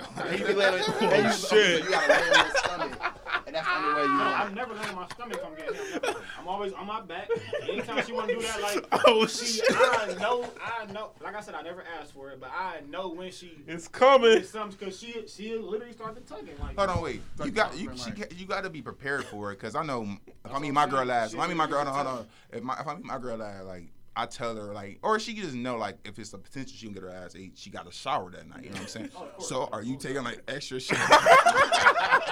that 0.00 0.08
or 0.08 0.12
whatever. 0.14 0.28
But 0.30 0.38
you 0.38 0.46
be 0.46 0.54
laying. 0.54 0.74
on- 0.74 1.12
and 1.14 1.24
you, 1.26 1.32
shit. 1.32 1.84
You 1.84 1.90
gotta 1.90 2.08
lay 2.12 2.18
on 2.20 2.46
your 2.46 2.56
stomach, 2.56 3.02
and 3.46 3.54
that's 3.56 3.66
the 3.66 3.74
only 3.74 3.94
way 3.94 4.02
you 4.02 4.08
No, 4.08 4.24
want. 4.24 4.40
I'm 4.40 4.54
never 4.54 4.74
laying 4.74 4.88
on 4.88 4.94
my 4.96 5.08
stomach. 5.08 5.38
if 5.38 5.44
I'm 5.46 5.54
getting 5.54 5.74
him. 5.74 6.00
Never. 6.02 6.20
I'm 6.38 6.48
always 6.48 6.72
on 6.72 6.86
my 6.86 7.00
back. 7.02 7.28
Anytime 7.62 8.04
she 8.06 8.12
want 8.12 8.28
to 8.28 8.34
do 8.36 8.42
that, 8.42 8.60
like 8.62 8.86
Oh 9.06 9.26
she, 9.26 9.46
shit. 9.46 9.64
I 9.70 10.14
know, 10.20 10.44
I 10.62 10.90
know. 10.92 11.10
Like 11.22 11.34
I 11.36 11.40
said, 11.40 11.54
I 11.54 11.62
never 11.62 11.84
asked 12.00 12.12
for 12.12 12.30
it, 12.30 12.40
but 12.40 12.50
I 12.56 12.80
know 12.88 13.08
when 13.08 13.30
she. 13.32 13.52
It's 13.66 13.88
coming. 13.88 14.32
It's 14.38 14.50
something 14.50 14.76
because 14.78 14.98
she 14.98 15.24
she 15.28 15.56
literally 15.56 15.92
started 15.92 16.26
tugging. 16.26 16.54
Like, 16.60 16.76
Hold 16.76 16.90
on, 16.90 17.02
wait. 17.02 17.20
You 17.44 17.50
got 17.50 17.76
you 17.76 17.90
she, 17.96 18.10
got- 18.10 18.32
you 18.38 18.46
got 18.46 18.64
to 18.64 18.70
be 18.70 18.82
prepared 18.82 19.24
for 19.24 19.52
it 19.52 19.56
because 19.56 19.74
I 19.74 19.84
know 19.84 20.02
if 20.02 20.50
I 20.50 20.52
what 20.52 20.62
meet 20.62 20.72
my 20.72 20.86
girl 20.86 21.04
last, 21.04 21.34
if 21.34 21.38
I 21.38 21.42
Shit, 21.42 21.48
meet 21.50 21.56
my 21.56 21.66
girl, 21.66 21.84
can 21.84 21.92
hold 21.94 22.06
on, 22.06 22.14
hold 22.16 22.18
on. 22.20 22.26
If 22.52 22.62
my 22.62 22.80
if 22.80 22.86
I 22.86 22.94
meet 22.96 23.04
my 23.04 23.18
girl 23.18 23.36
last, 23.36 23.64
like 23.66 23.84
I 24.16 24.26
tell 24.26 24.56
her 24.56 24.74
like, 24.74 24.98
or 25.02 25.18
she 25.20 25.34
just 25.34 25.54
know 25.54 25.76
like 25.76 25.96
if 26.04 26.18
it's 26.18 26.32
a 26.32 26.38
potential 26.38 26.72
she 26.76 26.86
can 26.86 26.94
get 26.94 27.02
her 27.04 27.10
ass 27.10 27.34
ate, 27.36 27.52
she 27.54 27.70
got 27.70 27.86
a 27.88 27.92
shower 27.92 28.30
that 28.32 28.48
night. 28.48 28.64
You 28.64 28.70
know 28.70 28.74
what 28.74 28.82
I'm 28.82 28.88
saying? 28.88 29.10
Oh, 29.16 29.20
course. 29.20 29.48
So 29.48 29.68
are 29.72 29.82
you 29.82 29.96
taking 29.96 30.24
like 30.24 30.42
extra 30.48 30.80
shit? 30.80 30.98
Yeah, 30.98 31.08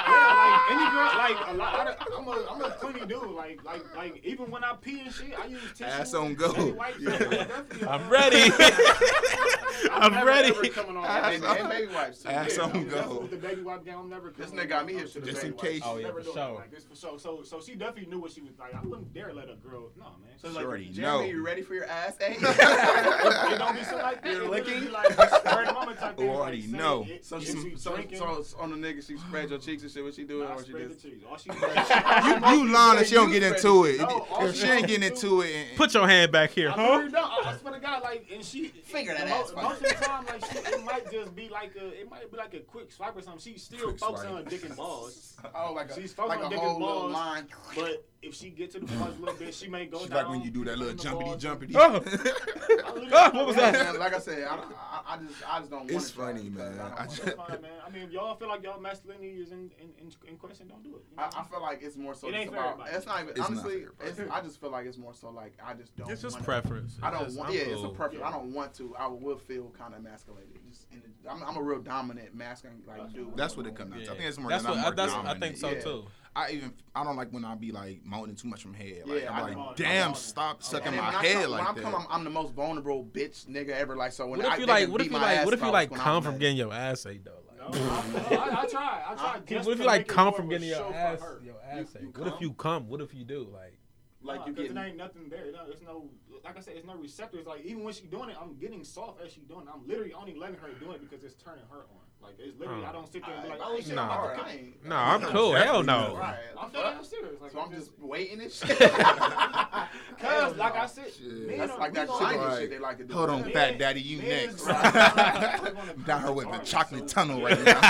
like 0.09 0.61
any 0.71 0.91
girl, 0.91 1.11
like 1.17 1.37
a 1.49 1.55
lot. 1.55 1.87
Of, 1.89 1.97
I'm 2.19 2.27
a 2.29 2.47
I'm 2.51 2.63
a 2.63 2.71
clean 2.73 3.07
dude. 3.07 3.23
Like 3.31 3.65
like 3.65 3.85
like 3.97 4.21
even 4.25 4.51
when 4.51 4.65
I 4.65 4.75
pee 4.75 5.01
and 5.01 5.13
shit, 5.15 5.39
I 5.39 5.47
use 5.47 5.61
tissue. 5.77 5.85
Ass 5.85 6.15
on 6.15 6.35
go. 6.35 6.53
baby 6.53 6.73
wipes, 6.73 6.99
Yeah. 7.01 7.19
definitely, 7.19 7.87
I'm 7.89 8.09
ready. 8.11 8.53
I'm 9.93 10.13
never, 10.13 10.27
ready. 10.27 10.69
coming 10.71 10.97
on 10.97 11.05
And, 11.05 11.43
that. 11.43 11.61
and 11.61 11.69
baby 11.69 11.93
wipes 11.95 12.23
too. 12.23 12.29
Ass 12.29 12.57
Yeah. 12.57 12.65
on 12.65 12.71
I'm 12.73 12.89
go. 12.89 13.19
With 13.23 13.31
the 13.31 13.37
baby 13.37 13.63
wipe 13.63 13.85
down, 13.87 14.01
I'm 14.03 14.09
never. 14.11 14.31
This 14.37 14.51
nigga 14.51 14.69
got 14.69 14.87
me 14.87 14.95
here 14.95 15.07
shit 15.07 15.23
for 15.25 15.31
Just 15.31 15.45
in 15.45 15.53
case. 15.55 15.83
Oh, 15.85 15.97
yeah, 15.99 16.09
Never 16.09 16.23
for 16.23 16.33
sure. 16.33 16.55
like 16.57 16.71
this 16.71 16.85
for 16.85 16.97
sure. 16.97 17.19
So 17.19 17.43
so 17.45 17.61
she 17.61 17.75
definitely 17.75 18.11
knew 18.11 18.21
what 18.21 18.33
she 18.33 18.41
was 18.41 18.59
like. 18.59 18.75
I 18.75 18.81
wouldn't 18.81 19.13
dare 19.15 19.33
let 19.33 19.49
a 19.49 19.55
girl. 19.55 19.91
No 19.97 20.05
man. 20.05 20.37
So 20.39 20.49
She 20.49 20.55
like, 20.57 20.65
already 20.67 20.89
Jeremy, 20.91 21.19
know. 21.19 21.31
you 21.31 21.45
ready 21.45 21.63
for 21.69 21.75
your 21.75 21.85
ass? 21.85 22.17
Hey. 22.19 22.37
Eh? 22.37 22.37
it 23.55 23.59
don't 23.59 23.75
be 23.77 23.83
something 23.85 23.99
like 24.03 24.23
that. 24.23 24.33
You're 24.33 24.45
It 24.45 24.51
licking? 24.51 24.81
be 24.81 24.89
Like, 24.89 25.13
spur 25.13 25.63
of 25.63 25.67
the 25.69 25.73
moment 25.75 25.99
type 25.99 26.17
thing. 26.19 26.29
Already 26.31 26.63
like, 26.63 26.71
know. 26.71 27.07
it- 27.09 27.25
So 27.25 27.39
she, 27.39 27.47
she 27.53 27.77
so, 27.77 27.95
drinking, 27.95 28.19
so 28.19 28.45
on 28.59 28.71
the 28.71 28.77
nigga, 28.77 29.07
she 29.07 29.17
spread 29.19 29.51
your 29.51 29.59
cheeks 29.59 29.83
and 29.83 29.93
shit. 29.93 30.03
What 30.03 30.15
she 30.15 30.25
doing? 30.25 30.49
nah, 30.49 30.55
Or 30.57 30.65
she 30.65 30.71
spray 30.71 30.87
the. 30.87 30.95
All 31.31 31.37
she 31.37 31.51
you 31.51 32.59
you 32.67 32.73
lying 32.73 33.01
if 33.01 33.07
she 33.09 33.15
don't 33.15 33.31
get 33.31 33.43
into 33.43 33.85
it. 33.85 33.97
it. 33.97 33.99
No, 34.01 34.27
If 34.41 34.55
she 34.57 34.63
she 34.67 34.73
ain't 34.73 34.87
getting 34.89 35.09
into 35.11 35.43
it, 35.43 35.55
and, 35.55 35.77
Put 35.77 35.95
your 35.95 36.09
hand 36.09 36.33
back 36.33 36.51
here, 36.51 36.71
huh? 36.71 36.83
literally 36.83 37.13
don't. 37.13 37.47
I, 37.47 37.51
I 37.53 37.57
swear 37.59 37.75
to 37.75 37.81
God, 37.81 38.03
like, 38.03 38.27
and 38.33 38.45
she 38.45 38.69
Finger 38.69 39.15
that 39.15 39.29
mo- 39.29 39.35
ass, 39.43 39.51
fuck. 39.51 39.63
Most 39.63 39.83
of 39.83 39.89
the 39.89 40.05
time, 40.05 40.27
like, 40.27 40.45
she, 40.51 40.59
it 40.59 40.85
might 40.85 41.11
just 41.13 41.37
be 41.37 41.49
like 41.49 41.75
a, 41.77 41.89
it 42.01 42.11
might 42.11 42.31
be 42.31 42.37
like 42.37 42.55
a 42.55 42.61
quick 42.61 42.91
swipe 42.91 43.17
or 43.17 43.23
something. 43.23 43.41
She's 43.41 43.63
still 43.63 43.89
Quick 43.89 43.99
focusing 43.99 44.31
on 44.33 44.45
dick 44.45 44.65
and 44.65 44.75
balls. 44.77 45.37
oh, 45.55 45.73
like 45.75 45.91
a, 45.91 45.95
She's 46.01 46.13
focused 46.13 46.37
like 46.41 46.47
on 46.47 46.47
a 46.47 46.51
dick 46.51 46.59
whole 46.59 46.71
and 46.77 46.81
balls. 46.81 47.45
But 47.75 48.05
if 48.23 48.35
she 48.35 48.51
get 48.51 48.71
to 48.73 48.81
the 48.81 48.87
balls 48.87 49.17
a 49.17 49.21
little 49.21 49.39
bit, 49.39 49.55
she 49.55 49.69
may 49.69 49.87
go 49.87 49.99
she's 50.01 50.09
down. 50.09 50.17
like 50.25 50.29
when 50.31 50.43
you 50.43 50.51
do 50.51 50.65
that 50.65 50.79
little 50.79 50.95
get 50.95 51.13
in 51.13 51.39
jumpity 51.39 51.71
jumpity. 51.71 51.73
Oh. 51.77 51.95
I 52.87 52.93
literally- 52.93 53.11
Ah, 53.13 53.31
what 53.33 53.47
was 53.47 53.57
that? 53.57 53.99
Like 53.99 54.15
I 54.15 54.19
said, 54.19 54.45
I, 54.49 54.57
I, 54.57 54.98
I 55.11 55.17
just, 55.17 55.35
I 55.51 55.59
just 55.61 55.71
don't 55.71 55.81
want 55.81 55.91
It's 55.93 56.11
try 56.11 56.27
funny, 56.27 56.51
because 56.51 56.77
man. 56.77 56.93
I 56.99 57.03
I 57.03 57.05
just- 57.07 57.17
to. 57.17 57.25
That's 57.25 57.37
fine, 57.37 57.63
man. 57.63 57.71
I 57.87 57.91
mean, 57.91 58.03
if 58.03 58.11
y'all 58.13 58.37
feel 58.37 58.49
like 58.49 58.63
y'all 58.63 58.79
masculinity 58.79 59.29
is 59.41 59.51
in, 59.53 59.71
in, 59.81 59.89
in, 60.01 60.13
in 60.29 60.37
question, 60.37 60.69
don't 60.69 60.83
do 60.85 60.91
it. 60.97 61.05
you 61.11 61.17
know? 61.17 61.23
I, 61.23 61.41
I 61.41 61.45
feel 61.45 61.63
like 61.63 61.81
it's 61.83 61.97
more 61.97 62.15
so 62.15 62.29
It 62.29 62.35
ain't 62.35 62.51
about. 62.51 62.73
everybody. 62.73 62.91
It's 62.95 63.07
not 63.07 63.23
even 63.23 63.31
It's 63.31 63.41
honestly. 63.41 63.85
for 63.99 64.05
it's. 64.05 64.21
I 64.31 64.41
just 64.43 64.61
feel 64.61 64.71
like 64.71 64.85
it's 64.87 64.99
more 64.99 65.15
so 65.15 65.31
like 65.31 65.55
I 65.65 65.73
just 65.75 65.97
don't. 65.97 66.11
It's 66.11 66.21
just 66.21 66.35
wanna- 66.37 66.45
preference. 66.45 66.99
I 67.03 67.11
don't 67.11 67.35
want. 67.35 67.51
just- 67.53 67.67
Yeah, 67.67 67.73
it's 67.73 67.81
a 67.81 67.85
cool. 67.85 67.95
preference. 67.95 68.21
Yeah. 68.21 68.29
I 68.29 68.33
don't 68.33 68.53
want 68.53 68.75
to. 68.75 68.95
I 68.97 69.07
will 69.07 69.39
feel 69.39 69.73
kind 69.79 69.95
of 69.95 70.01
emasculated. 70.01 70.59
Just 70.69 70.91
the, 70.91 71.31
I'm, 71.31 71.43
I'm 71.43 71.57
a 71.57 71.63
real 71.63 71.81
dominant 71.81 72.35
masculine 72.35 72.83
like 72.87 73.13
dude. 73.15 73.37
That's 73.37 73.57
what 73.57 73.67
it 73.67 73.75
comes 73.75 73.93
down 73.95 74.03
to. 74.05 74.11
I 74.13 74.15
think 74.15 74.29
it's 74.29 74.39
more. 74.39 74.51
That's 74.51 74.63
that 74.65 74.73
I'm 74.73 74.77
what 74.77 74.99
I, 74.99 75.07
more 75.07 75.23
that's, 75.25 75.37
I 75.37 75.39
think 75.39 75.57
so 75.57 75.71
Yeah. 75.71 75.81
too. 75.81 76.05
I 76.37 76.51
even 76.53 76.73
I 76.95 77.03
don't 77.03 77.17
like 77.17 77.31
when 77.33 77.45
I 77.45 77.57
be 77.57 77.73
like 77.73 78.05
moaning 78.05 78.37
too 78.37 78.47
much 78.47 78.63
from 78.63 78.73
head. 78.75 79.03
Like, 79.07 79.23
Yeah, 79.23 79.33
I'm 79.33 79.37
I 79.39 79.43
like, 79.43 79.57
know. 79.57 79.73
damn, 79.75 80.09
I'm 80.11 80.15
stop 80.15 80.57
on. 80.57 80.63
sucking 80.63 80.89
And 80.89 80.97
my 80.99 81.11
head 81.11 81.43
come, 81.43 81.51
like 81.51 81.59
when 81.61 81.67
I'm 81.69 81.75
that. 81.75 81.83
come, 81.83 81.95
I'm, 81.97 82.07
I'm 82.11 82.25
the 82.25 82.31
most 82.31 82.53
vulnerable 82.53 83.05
bitch 83.05 83.47
nigga 83.47 83.71
ever. 83.71 83.97
Like 83.97 84.13
so 84.13 84.27
when 84.29 84.39
What 84.41 84.49
I, 84.49 84.55
if 84.55 84.61
you 84.61 84.67
like? 84.67 84.89
Can 85.05 85.13
What 85.13 85.13
if 85.13 85.13
you 85.13 85.19
like? 85.19 85.45
What 85.45 85.55
if 85.55 85.61
you 85.63 85.71
like 85.71 85.95
come 85.95 86.23
from 86.23 86.39
getting 86.39 86.57
your 86.57 86.73
ass 86.73 87.07
ate 87.07 87.25
though? 87.25 87.33
No, 87.59 87.69
Like, 87.71 88.33
I, 88.33 88.35
I, 88.37 88.63
I 88.63 88.67
try. 88.67 89.03
I 89.09 89.15
try. 89.15 89.41
Just 89.47 89.67
what 89.67 89.73
if 89.75 89.79
you 89.81 89.85
like 89.87 90.07
come 90.07 90.33
from 90.35 90.49
getting 90.49 90.69
your 90.69 90.93
ass 90.95 91.21
her. 91.21 91.41
your 91.45 91.57
ass 91.63 91.95
You- 91.95 92.09
ate? 92.09 92.15
you 92.17 92.23
What 92.25 92.35
if 92.35 92.41
you 92.41 92.53
come? 92.53 92.89
What 92.89 93.01
if 93.01 93.15
you 93.15 93.25
do? 93.25 93.47
Like 93.53 93.79
like 94.23 94.41
Nah, 94.41 94.47
you 94.47 94.53
'cause 94.53 94.63
getting 94.63 94.77
it 94.77 94.87
ain't 94.89 94.97
nothing 94.97 95.29
there. 95.29 95.53
No, 95.53 95.61
It's 95.71 95.81
no, 95.83 96.11
like 96.45 96.57
I 96.57 96.61
said, 96.61 96.75
it's 96.77 96.87
no 96.87 96.95
receptors. 96.97 97.47
Like 97.47 97.65
even 97.65 97.85
when 97.85 97.95
she's 97.95 98.09
doing 98.09 98.31
it, 98.31 98.37
I'm 98.41 98.57
getting 98.59 98.83
soft 98.85 99.21
as 99.23 99.33
she's 99.33 99.45
doing 99.45 99.63
it. 99.67 99.69
I'm 99.73 99.87
literally 99.87 100.13
only 100.13 100.35
letting 100.35 100.57
her 100.57 100.69
do 100.81 100.91
it 100.93 101.01
because 101.09 101.23
it's 101.25 101.41
turning 101.43 101.65
her 101.71 101.79
on. 101.79 102.05
Like 102.23 102.35
it's 102.39 102.59
literally. 102.59 102.85
I 102.85 102.89
hmm. 102.89 102.93
don't 102.95 103.13
sit 103.13 103.25
there 103.25 103.35
and 103.35 103.43
be 103.45 103.49
like, 103.51 103.61
oh 103.63 103.81
shit, 103.81 103.95
Nah. 103.95 104.03
I'm 104.03 104.09
about 104.09 104.17
to 104.17 104.21
hard. 104.21 104.41
I 104.41 104.53
ain't- 104.53 104.87
No, 104.87 104.97
I'm 104.97 105.21
cool. 105.23 105.55
Hell 105.55 105.83
no. 105.83 106.17
Right. 106.19 106.37
I'm 106.59 106.71
dead 106.71 107.05
serious. 107.05 107.41
Like 107.41 107.53
So 107.53 107.61
I'm 107.61 107.71
just 107.73 107.91
waiting 107.99 108.41
and 108.41 108.53
shit. 108.59 108.79
Cause 108.79 110.57
like 110.57 110.77
I 110.77 110.87
said, 110.87 111.13
Shit. 111.13 111.47
men 111.47 111.59
That's 111.59 111.79
like 111.79 111.95
that 111.95 112.07
gonna- 112.09 112.25
Chinese 112.37 112.59
shit 112.59 112.71
they 112.71 112.79
like 112.79 112.99
to 112.99 113.05
do. 113.05 113.15
Hold 113.15 113.31
on, 113.31 113.43
Man, 113.43 113.53
fat 113.53 113.79
daddy, 113.79 114.01
you 114.03 114.19
man 114.19 114.29
next. 114.47 114.61
is- 114.63 116.05
Down 116.05 116.21
her 116.23 116.33
with 116.33 116.51
the 116.51 116.59
chocolate 116.59 117.09
so- 117.09 117.15
tunnel 117.15 117.43
right 117.43 117.65
now. 117.65 117.81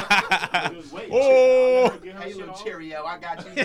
Just 0.73 0.93
wait. 0.93 1.09
Oh. 1.11 1.89
Get 2.03 2.15
her 2.15 2.21
Hey, 2.21 2.29
shit 2.29 2.37
little 2.39 2.55
on. 2.55 2.65
Cheerio, 2.65 3.05
I 3.05 3.19
got 3.19 3.45
you. 3.45 3.65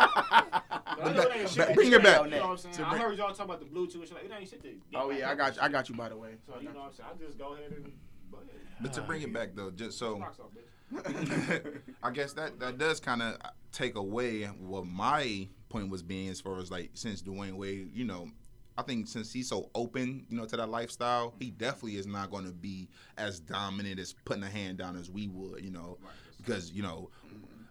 I 0.00 1.12
know 1.12 1.22
it 1.22 1.36
ain't 1.36 1.48
shit. 1.50 1.74
Bring 1.74 1.92
it 1.92 2.02
back. 2.02 2.24
You 2.24 2.30
know 2.30 2.50
I'm 2.50 2.56
saying? 2.56 2.74
To 2.76 2.86
I 2.86 2.90
bring- 2.90 3.02
heard 3.02 3.18
y'all 3.18 3.32
talk 3.34 3.46
about 3.46 3.60
the 3.60 3.66
Bluetooth 3.66 3.94
and 3.96 4.08
shit. 4.08 4.18
It 4.24 4.32
ain't 4.36 4.48
shit. 4.48 4.62
to- 4.62 4.74
oh 4.96 5.10
yeah, 5.10 5.30
I 5.30 5.34
got 5.34 5.54
you. 5.56 5.62
I 5.62 5.68
got 5.68 5.88
you. 5.88 5.94
By 5.94 6.08
the 6.08 6.16
way. 6.16 6.30
So 6.46 6.54
you 6.60 6.68
know 6.70 6.80
what 6.80 6.86
I'm 6.86 6.92
saying? 6.94 7.08
I 7.14 7.24
just 7.24 7.38
go 7.38 7.54
ahead 7.54 7.72
and. 7.72 7.92
Go. 8.38 8.58
But 8.80 8.92
to 8.94 9.00
bring 9.02 9.22
it 9.22 9.32
back 9.32 9.50
though, 9.54 9.70
just 9.70 9.98
so 9.98 10.18
Rocks 10.18 10.38
off, 10.40 10.46
bitch. 10.52 10.64
I 12.02 12.10
guess 12.10 12.32
that 12.34 12.58
that 12.60 12.78
does 12.78 13.00
kind 13.00 13.22
of 13.22 13.36
take 13.72 13.96
away 13.96 14.44
what 14.44 14.86
my 14.86 15.48
point 15.68 15.90
was 15.90 16.02
being 16.02 16.28
as 16.28 16.40
far 16.40 16.58
as 16.58 16.70
like 16.70 16.90
since 16.94 17.22
Dwyane 17.22 17.54
Wade, 17.54 17.90
you 17.92 18.04
know, 18.04 18.28
I 18.76 18.82
think 18.82 19.06
since 19.08 19.32
he's 19.32 19.48
so 19.48 19.70
open, 19.74 20.24
you 20.30 20.36
know, 20.36 20.46
to 20.46 20.56
that 20.56 20.70
lifestyle, 20.70 21.34
he 21.38 21.50
definitely 21.50 21.96
is 21.96 22.06
not 22.06 22.30
going 22.30 22.44
to 22.46 22.52
be 22.52 22.88
as 23.18 23.40
dominant 23.40 23.98
as 23.98 24.14
putting 24.24 24.44
a 24.44 24.48
hand 24.48 24.78
down 24.78 24.96
as 24.96 25.10
we 25.10 25.28
would, 25.28 25.62
you 25.62 25.70
know, 25.70 25.98
because 26.38 26.72
you 26.72 26.82
know. 26.82 27.10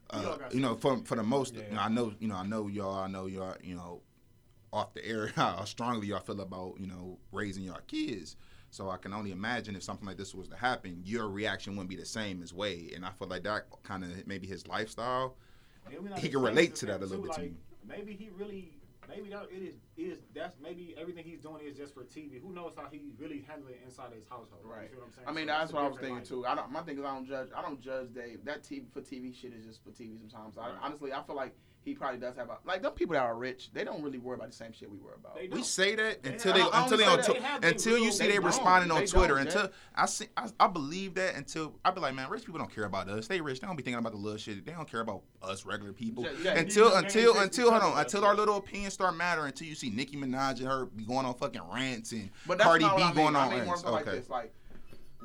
Uh, 0.09 0.37
you 0.51 0.61
know, 0.61 0.73
for 0.73 0.99
for 1.03 1.15
the 1.15 1.23
most, 1.23 1.53
you 1.53 1.63
know, 1.69 1.81
I 1.81 1.89
know, 1.89 2.13
you 2.21 2.29
know, 2.29 2.35
I 2.35 2.45
know 2.45 2.67
y'all, 2.67 2.95
I 2.95 3.07
know 3.07 3.25
y'all, 3.25 3.57
you 3.61 3.75
know, 3.75 4.03
off 4.71 4.93
the 4.93 5.05
air 5.05 5.27
how 5.35 5.63
strongly 5.65 6.07
y'all 6.07 6.19
feel 6.19 6.39
about 6.41 6.75
you 6.79 6.87
know 6.87 7.17
raising 7.31 7.63
your 7.63 7.81
kids. 7.87 8.35
So 8.77 8.91
I 8.91 8.97
can 8.97 9.11
only 9.11 9.31
imagine 9.31 9.75
if 9.75 9.81
something 9.81 10.05
like 10.05 10.17
this 10.17 10.35
was 10.35 10.47
to 10.49 10.55
happen, 10.55 11.01
your 11.03 11.29
reaction 11.29 11.75
wouldn't 11.75 11.89
be 11.89 11.95
the 11.95 12.05
same 12.05 12.43
as 12.43 12.53
Wade. 12.53 12.93
And 12.95 13.03
I 13.03 13.09
feel 13.09 13.27
like 13.27 13.41
that 13.41 13.65
kind 13.81 14.03
of 14.03 14.27
maybe 14.27 14.45
his 14.45 14.67
lifestyle. 14.67 15.35
Maybe 15.89 16.21
He 16.21 16.29
can 16.29 16.43
relate 16.43 16.75
to 16.75 16.85
that 16.85 16.97
a 16.97 16.99
too, 16.99 17.05
little 17.05 17.23
bit 17.23 17.33
to 17.33 17.41
like, 17.41 17.51
me. 17.53 17.57
Maybe 17.87 18.13
he 18.13 18.29
really, 18.37 18.73
maybe 19.09 19.29
that 19.29 19.47
it 19.49 19.63
is 19.63 19.75
is 19.97 20.19
that's 20.35 20.57
maybe 20.61 20.93
everything 20.95 21.23
he's 21.25 21.39
doing 21.39 21.65
is 21.65 21.75
just 21.75 21.95
for 21.95 22.03
TV. 22.03 22.39
Who 22.39 22.53
knows 22.53 22.73
how 22.77 22.85
he 22.91 23.01
really 23.17 23.43
handling 23.47 23.73
it 23.73 23.81
inside 23.83 24.11
his 24.13 24.25
household? 24.29 24.61
You 24.63 24.69
Right. 24.69 24.95
what 24.95 25.07
I'm 25.07 25.13
saying? 25.13 25.27
I 25.27 25.31
mean, 25.31 25.47
So 25.47 25.53
that's 25.53 25.63
it's 25.63 25.73
what 25.73 25.83
I 25.83 25.87
was 25.87 25.97
thinking 25.97 26.15
life. 26.17 26.27
too. 26.27 26.45
I 26.45 26.53
don't. 26.53 26.71
My 26.71 26.81
thing 26.83 26.99
is, 26.99 27.03
I 27.03 27.15
don't 27.15 27.27
judge. 27.27 27.49
I 27.57 27.61
don't 27.63 27.81
judge 27.81 28.13
Dave. 28.13 28.45
That 28.45 28.61
TV 28.61 28.83
for 28.93 29.01
TV 29.01 29.33
shit 29.33 29.53
is 29.53 29.65
just 29.65 29.83
for 29.83 29.89
TV. 29.89 30.19
Sometimes, 30.19 30.55
I, 30.59 30.69
honestly, 30.83 31.11
I 31.13 31.23
feel 31.23 31.35
like 31.35 31.55
he 31.87 31.93
probably 31.93 32.19
does 32.19 32.35
have 32.35 32.49
a 32.49 32.57
like 32.65 32.81
them 32.81 32.91
people 32.91 33.13
that 33.13 33.23
are 33.23 33.33
rich. 33.37 33.69
They 33.73 33.85
don't 33.85 34.03
really 34.03 34.17
worry 34.17 34.35
about 34.35 34.49
the 34.49 34.55
same 34.55 34.73
shit 34.73 34.91
we 34.91 34.97
worry 34.97 35.13
about. 35.17 35.39
We 35.55 35.63
say 35.63 35.95
that 35.95 36.21
They 36.21 36.31
until 36.33 36.51
have- 36.53 36.71
they 36.73 36.77
until 36.77 36.97
they 36.97 37.05
on 37.05 37.17
that. 37.17 37.23
tw- 37.25 37.33
They 37.35 37.39
have 37.39 37.61
their 37.61 37.71
until 37.71 37.97
you 37.97 38.11
see 38.11 38.25
they 38.27 38.33
they 38.33 38.39
responding 38.39 38.91
on 38.91 38.99
They 38.99 39.05
Twitter. 39.05 39.37
Until 39.37 39.69
I 39.95 40.05
see, 40.05 40.25
I, 40.35 40.49
I 40.59 40.67
believe 40.67 41.13
that 41.13 41.35
until 41.35 41.75
I 41.85 41.91
be 41.91 42.01
like, 42.01 42.13
man, 42.13 42.29
rich 42.29 42.43
people 42.43 42.59
don't 42.59 42.69
care 42.75 42.83
about 42.83 43.07
us. 43.07 43.27
They 43.27 43.39
rich. 43.39 43.61
They 43.61 43.67
don't 43.67 43.77
be 43.77 43.83
thinking 43.83 43.99
about 43.99 44.11
the 44.11 44.17
little 44.17 44.37
shit. 44.37 44.65
They 44.65 44.73
don't 44.73 44.89
care 44.91 44.99
about 44.99 45.21
us 45.41 45.65
regular 45.65 45.93
people. 45.93 46.25
Yeah, 46.25 46.31
yeah, 46.43 46.53
until 46.59 46.87
you 46.87 46.91
know, 46.91 46.97
until 46.97 47.33
they- 47.33 47.39
they 47.39 47.43
until 47.45 47.69
hold 47.69 47.81
talk 47.81 47.87
on 47.87 47.93
about 47.93 48.05
until 48.05 48.25
our 48.25 48.35
little 48.35 48.57
opinions 48.57 48.93
start 48.93 49.15
mattering. 49.15 49.47
Until 49.47 49.67
you 49.69 49.75
see 49.75 49.89
Nicki 49.89 50.17
Minaj 50.17 50.59
and 50.59 50.67
her 50.67 50.87
be 50.87 51.05
going 51.05 51.25
on 51.25 51.35
fucking 51.35 51.61
rants 51.73 52.11
and 52.11 52.29
But 52.45 52.57
that's 52.57 52.67
Cardi 52.67 52.83
not 52.83 52.97
B 52.97 53.01
what 53.03 53.05
I 53.11 53.13
mean. 53.13 53.23
going 53.23 53.35
I 53.37 53.39
on 53.45 53.49
mean 53.51 53.59
more 53.59 53.67
rants. 53.75 53.81
so 53.83 53.91
like 53.93 54.05
Okay. 54.05 54.17
this. 54.19 54.29
Like 54.29 54.53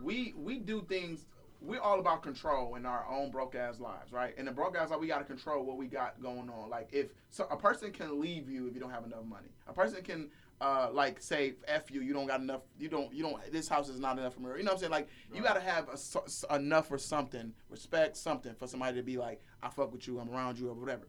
we 0.01 0.33
we 0.37 0.59
do 0.61 0.83
things. 0.89 1.27
We're 1.65 1.81
all 1.81 2.01
about 2.01 2.23
control 2.23 2.75
in 2.75 2.85
our 2.85 3.07
own 3.09 3.31
broke 3.31 3.55
ass 3.55 3.79
lives, 3.79 4.13
right? 4.13 4.35
And 4.37 4.49
the 4.49 4.53
broke 4.53 4.77
ass 4.77 4.91
life, 4.91 4.99
we 5.01 5.07
got 5.07 5.19
to 5.19 5.25
control 5.25 5.65
what 5.65 5.77
we 5.77 5.87
got 5.87 6.21
going 6.21 6.51
on. 6.51 6.69
Like 6.69 6.89
if 6.93 7.09
so, 7.31 7.47
a 7.51 7.57
person 7.57 7.93
can 7.93 8.21
leave 8.21 8.51
you 8.51 8.67
if 8.67 8.75
you 8.75 8.81
don't 8.81 8.91
have 8.91 9.05
enough 9.05 9.25
money. 9.25 9.49
A 9.69 9.73
person 9.73 10.03
can. 10.03 10.29
Uh, 10.61 10.89
like 10.93 11.21
say 11.21 11.55
f 11.67 11.91
you, 11.91 12.03
you 12.03 12.13
don't 12.13 12.29
got 12.29 12.41
enough. 12.41 12.61
You 12.79 12.89
don't, 12.89 13.13
you 13.13 13.25
don't. 13.25 13.37
This 13.51 13.67
house 13.67 13.89
is 13.89 13.99
not 13.99 14.17
enough 14.17 14.35
for 14.35 14.41
me. 14.41 14.51
You 14.57 14.63
know 14.63 14.67
what 14.67 14.75
I'm 14.75 14.79
saying? 14.79 14.93
Like 14.93 15.09
you 15.35 15.43
got 15.43 15.55
to 15.55 15.61
have 15.61 15.89
a, 15.89 16.55
enough 16.55 16.87
for 16.87 16.99
something, 16.99 17.53
respect 17.69 18.17
something 18.17 18.55
for 18.55 18.69
somebody 18.69 18.97
to 18.97 19.03
be 19.03 19.17
like, 19.17 19.43
I 19.61 19.71
fuck 19.71 19.93
with 19.93 20.07
you, 20.07 20.21
I'm 20.21 20.31
around 20.31 20.61
you, 20.61 20.69
or 20.69 20.75
whatever. 20.75 21.09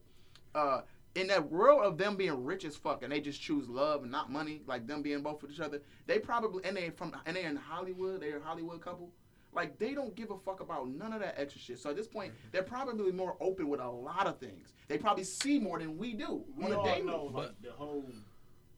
Uh, 0.55 0.81
in 1.15 1.27
that 1.27 1.51
world 1.51 1.83
of 1.83 1.97
them 1.97 2.15
being 2.15 2.43
rich 2.43 2.65
as 2.65 2.75
fuck 2.75 3.03
and 3.03 3.11
they 3.11 3.21
just 3.21 3.41
choose 3.41 3.69
love 3.69 4.01
and 4.01 4.11
not 4.11 4.31
money, 4.31 4.61
like 4.65 4.87
them 4.87 5.01
being 5.01 5.21
both 5.21 5.41
with 5.41 5.51
each 5.51 5.59
other, 5.59 5.81
they 6.07 6.17
probably 6.17 6.63
and 6.65 6.75
they 6.75 6.89
from 6.89 7.15
and 7.25 7.35
they 7.35 7.43
in 7.43 7.55
Hollywood, 7.55 8.21
they're 8.21 8.37
a 8.37 8.43
Hollywood 8.43 8.81
couple. 8.81 9.11
Like 9.55 9.77
they 9.79 9.93
don't 9.93 10.15
give 10.15 10.31
a 10.31 10.37
fuck 10.37 10.59
about 10.61 10.89
none 10.89 11.13
of 11.13 11.19
that 11.21 11.35
extra 11.39 11.61
shit. 11.61 11.79
So 11.79 11.89
at 11.89 11.95
this 11.95 12.07
point, 12.07 12.33
they're 12.51 12.63
probably 12.63 13.11
more 13.11 13.35
open 13.39 13.69
with 13.69 13.79
a 13.79 13.87
lot 13.89 14.27
of 14.27 14.37
things. 14.39 14.73
They 14.87 14.97
probably 14.97 15.23
see 15.23 15.59
more 15.59 15.79
than 15.79 15.97
we 15.97 16.13
do 16.13 16.43
We 16.55 16.65
on 16.65 16.73
all 16.73 16.85
daily. 16.85 17.03
know 17.03 17.29
But- 17.33 17.39
like 17.47 17.61
the 17.61 17.71
whole 17.71 18.03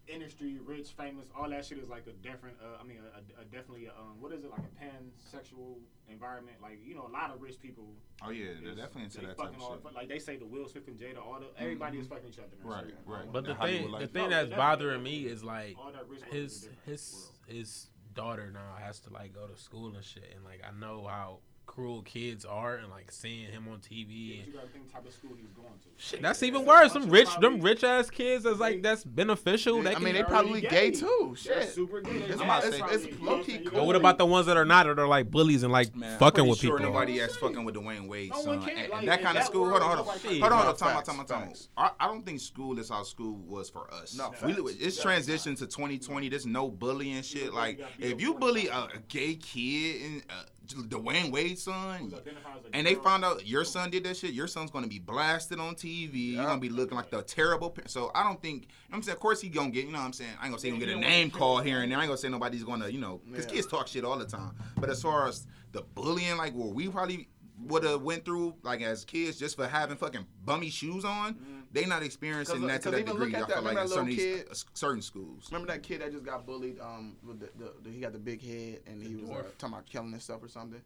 industry, 0.07 0.59
rich, 0.63 0.89
famous, 0.95 1.28
all 1.36 1.49
that 1.49 1.65
shit 1.65 1.80
is 1.80 1.89
like 1.89 2.05
a 2.05 2.11
different. 2.28 2.55
Uh, 2.61 2.78
I 2.80 2.84
mean, 2.86 2.97
a, 2.99 3.39
a, 3.39 3.41
a 3.41 3.45
definitely 3.45 3.88
a, 3.88 3.89
um, 3.89 4.19
what 4.19 4.32
is 4.34 4.43
it 4.43 4.51
like 4.51 4.59
a 4.59 4.84
pansexual 4.86 5.78
environment? 6.09 6.57
Like 6.61 6.80
you 6.86 6.93
know, 6.93 7.07
a 7.07 7.11
lot 7.11 7.32
of 7.32 7.41
rich 7.41 7.59
people. 7.59 7.86
Oh 8.23 8.30
yeah, 8.30 8.49
they're 8.61 8.71
is- 8.73 8.78
definitely 8.78 9.03
into 9.05 9.17
they 9.21 9.26
that 9.28 9.38
type 9.38 9.47
fucking 9.47 9.55
of 9.55 9.61
all, 9.63 9.78
shit. 9.84 9.95
Like 9.95 10.07
they 10.09 10.19
say, 10.19 10.36
the 10.38 10.45
Will 10.45 10.67
Smith 10.67 10.88
and 10.88 10.97
Jada, 10.99 11.17
all 11.26 11.39
the 11.39 11.47
everybody 11.61 11.97
is 11.97 12.05
fucking 12.07 12.30
each 12.30 12.38
other. 12.38 12.49
Right, 12.63 12.86
shit. 12.86 12.95
right. 13.07 13.26
But 13.32 13.45
the 13.45 13.49
That 13.53 13.57
Hollywood 13.57 13.91
thing, 13.91 13.99
the 14.01 14.07
thing 14.07 14.30
that's 14.30 14.49
bothering 14.51 15.01
me 15.01 15.26
is 15.26 15.43
like 15.43 15.76
All 15.80 15.91
that 15.91 16.07
rich 16.07 16.21
world 16.21 16.34
is 16.36 16.63
his 16.63 16.69
his 16.86 17.13
world. 17.47 17.57
his 17.57 17.88
daughter 18.16 18.49
now 18.51 18.76
has 18.84 18.99
to 19.01 19.13
like 19.13 19.34
go 19.34 19.47
to 19.47 19.61
school 19.61 19.93
and 19.95 20.03
shit, 20.03 20.32
and 20.36 20.43
like 20.43 20.61
I 20.68 20.78
know 20.78 21.05
how 21.07 21.39
cruel 21.76 22.01
kids 22.03 22.45
are, 22.45 22.76
and 22.78 22.89
like 22.89 23.11
seeing 23.11 23.51
him 23.51 23.67
on 23.69 23.80
TV. 23.80 24.07
Yeah, 24.07 24.36
but 24.39 24.47
you 24.47 24.53
gotta 24.53 24.67
think 24.69 24.88
the 24.88 24.93
type 24.93 25.05
of 25.05 25.13
school 25.13 25.32
he's 25.39 25.51
going 25.51 25.67
to. 25.67 25.88
shit, 25.97 26.21
that's 26.21 26.39
there's 26.39 26.47
even 26.49 26.61
a 26.61 26.65
worse. 26.65 26.93
bunch 26.93 27.03
Them 27.03 27.11
rich, 27.11 27.28
probably- 27.28 27.49
them 27.49 27.61
rich 27.61 27.84
ass 27.84 28.09
kids. 28.09 28.43
That's 28.45 28.59
like 28.59 28.82
that's 28.82 29.03
beneficial. 29.03 29.82
They 29.84 29.93
I 29.95 29.99
mean, 29.99 30.13
they 30.15 30.23
probably 30.23 30.61
gay 30.61 30.69
gay. 30.69 30.91
too. 30.91 31.36
They're 31.45 31.61
Shit. 31.63 31.69
super 31.73 32.01
gay. 32.01 32.11
It's, 32.11 32.41
about 32.41 32.63
to 32.63 32.69
it's, 32.69 33.05
it's 33.05 33.21
low 33.21 33.43
key 33.43 33.57
Cool. 33.59 33.71
but 33.80 33.86
what 33.86 33.95
about 33.95 34.17
the 34.17 34.26
ones 34.26 34.45
that 34.47 34.55
are 34.57 34.65
not, 34.65 34.86
that 34.88 34.97
are 34.97 35.07
like 35.07 35.30
bullies 35.30 35.63
and 35.63 35.71
like 35.73 35.95
Man, 35.95 36.17
fucking 36.17 36.47
with 36.47 36.59
sure 36.59 36.78
people? 36.78 36.91
Nobody 36.93 37.19
that's 37.19 37.36
fucking 37.36 37.63
with 37.65 37.76
Dwyane 37.76 38.07
Wade, 38.07 38.32
No 38.32 38.41
son. 38.41 38.59
one 38.59 38.67
can. 38.67 38.78
And- 38.78 38.89
Like, 38.89 38.99
and 38.99 39.07
that 39.09 39.19
in 39.19 39.26
kind 39.26 39.38
of 39.38 39.43
school. 39.43 39.69
Hold 39.69 39.82
on, 39.82 39.97
hold 39.97 39.99
on, 39.99 40.05
hold 40.05 40.43
on, 40.43 40.51
hold 40.51 40.53
on. 40.53 40.65
Facts, 40.76 40.80
Time 40.80 41.19
out, 41.19 41.28
time 41.28 41.43
time 41.47 41.53
I, 41.78 41.91
I 41.99 42.07
don't 42.07 42.26
think 42.26 42.39
school 42.39 42.80
is 42.80 42.89
how 42.89 43.03
school 43.03 43.36
was 43.47 43.69
for 43.69 43.93
us. 43.93 44.15
No, 44.17 44.34
it's 44.43 45.03
transitioned 45.03 45.57
to 45.57 45.67
2020. 45.67 46.30
There's 46.30 46.45
no 46.45 46.69
bullying 46.69 47.21
shit. 47.21 47.53
Like 47.53 47.78
you 47.80 47.84
gotta 47.84 47.97
be 47.97 48.05
if 48.05 48.21
you 48.21 48.34
bully 48.36 48.67
a, 48.67 48.78
a 48.78 48.89
gay 49.07 49.36
kid 49.36 50.01
and 50.03 50.23
uh, 50.30 50.43
Dwyane 50.68 51.32
Wade's 51.32 51.63
son, 51.63 51.99
Who's 51.99 52.13
identified 52.13 52.57
as 52.59 52.66
a 52.72 52.76
and 52.76 52.86
they 52.88 52.95
girl. 52.95 53.03
found 53.03 53.26
out 53.26 53.47
your 53.47 53.63
son 53.66 53.89
did 53.91 54.03
that 54.05 54.18
shit, 54.18 54.34
your 54.34 54.47
son's 54.47 54.72
gonna 54.72 54.88
be 54.88 54.99
blasted 54.99 55.59
on 55.59 55.76
TV. 55.76 56.34
You're 56.34 56.43
gonna 56.45 56.59
be 56.59 56.70
looking 56.70 56.97
like 56.97 57.09
the 57.09 57.22
terrible. 57.22 57.70
Parent. 57.70 57.89
So 57.91 58.11
I 58.16 58.24
don't 58.24 58.41
think. 58.41 58.63
You 58.63 58.68
know 58.91 58.97
I'm 58.97 59.03
saying, 59.03 59.16
of 59.16 59.20
course 59.22 59.41
he 59.41 59.49
gonna 59.49 59.70
get. 59.70 59.86
You 59.86 59.91
know 59.91 59.99
what 59.99 60.05
I'm 60.05 60.13
saying? 60.13 60.32
I 60.39 60.45
ain't 60.45 60.51
gonna 60.51 60.59
say 60.59 60.70
he 60.70 60.74
gonna 60.78 60.86
get 60.86 60.95
a 60.95 60.99
name 60.99 61.30
call 61.32 61.59
here 61.59 61.82
and 61.82 61.91
there. 61.91 61.99
I 61.99 62.03
ain't 62.03 62.09
gonna 62.09 62.18
say 62.18 62.30
nobody's 62.30 62.63
gonna. 62.63 62.89
You 62.89 62.99
know, 62.99 63.22
because 63.30 63.45
Yeah. 63.45 63.51
kids 63.51 63.68
talk 63.68 63.88
shit 63.88 64.03
all 64.05 64.18
the 64.18 64.26
time. 64.26 64.51
But 64.78 64.89
as 64.89 65.01
far 65.01 65.28
as 65.28 65.47
the 65.72 65.82
bullying, 65.82 66.38
like 66.38 66.53
where 66.53 66.68
we 66.68 66.88
probably 66.89 67.30
would 67.68 67.84
have 67.84 68.01
went 68.01 68.26
through, 68.26 68.53
like 68.63 68.82
as 68.82 69.05
kids, 69.05 69.38
just 69.39 69.55
for 69.55 69.66
having 69.68 69.95
fucking 69.97 70.26
bummy 70.43 70.70
shoes 70.70 71.05
on, 71.05 71.64
they 71.76 71.86
not 71.86 72.03
experiencing 72.03 72.65
that 72.67 72.82
to 72.84 72.91
that 72.91 73.05
degree. 73.05 73.32
look 73.32 73.36
I 73.36 73.41
at 73.41 73.47
feel 73.51 73.61
like 73.61 73.69
in 73.71 73.76
that 73.76 73.89
certain, 73.89 74.05
little 74.09 74.23
these- 74.26 74.43
uh, 74.49 74.55
certain 74.73 75.01
schools. 75.01 75.47
Remember 75.51 75.71
that 75.73 75.84
kid 75.84 76.01
that 76.01 76.11
just 76.11 76.23
got 76.23 76.45
bullied? 76.45 76.80
Um, 76.80 77.17
with 77.28 77.41
the, 77.41 77.49
the, 77.57 77.73
the 77.84 77.89
he 77.91 77.99
got 77.99 78.13
the 78.13 78.19
big 78.19 78.41
head 78.41 78.80
and 78.88 79.01
he 79.03 79.15
was 79.15 79.30
uh, 79.30 79.43
talking 79.57 79.73
about 79.73 79.86
killing 79.86 80.11
himself 80.11 80.41
or 80.41 80.47
something. 80.47 80.82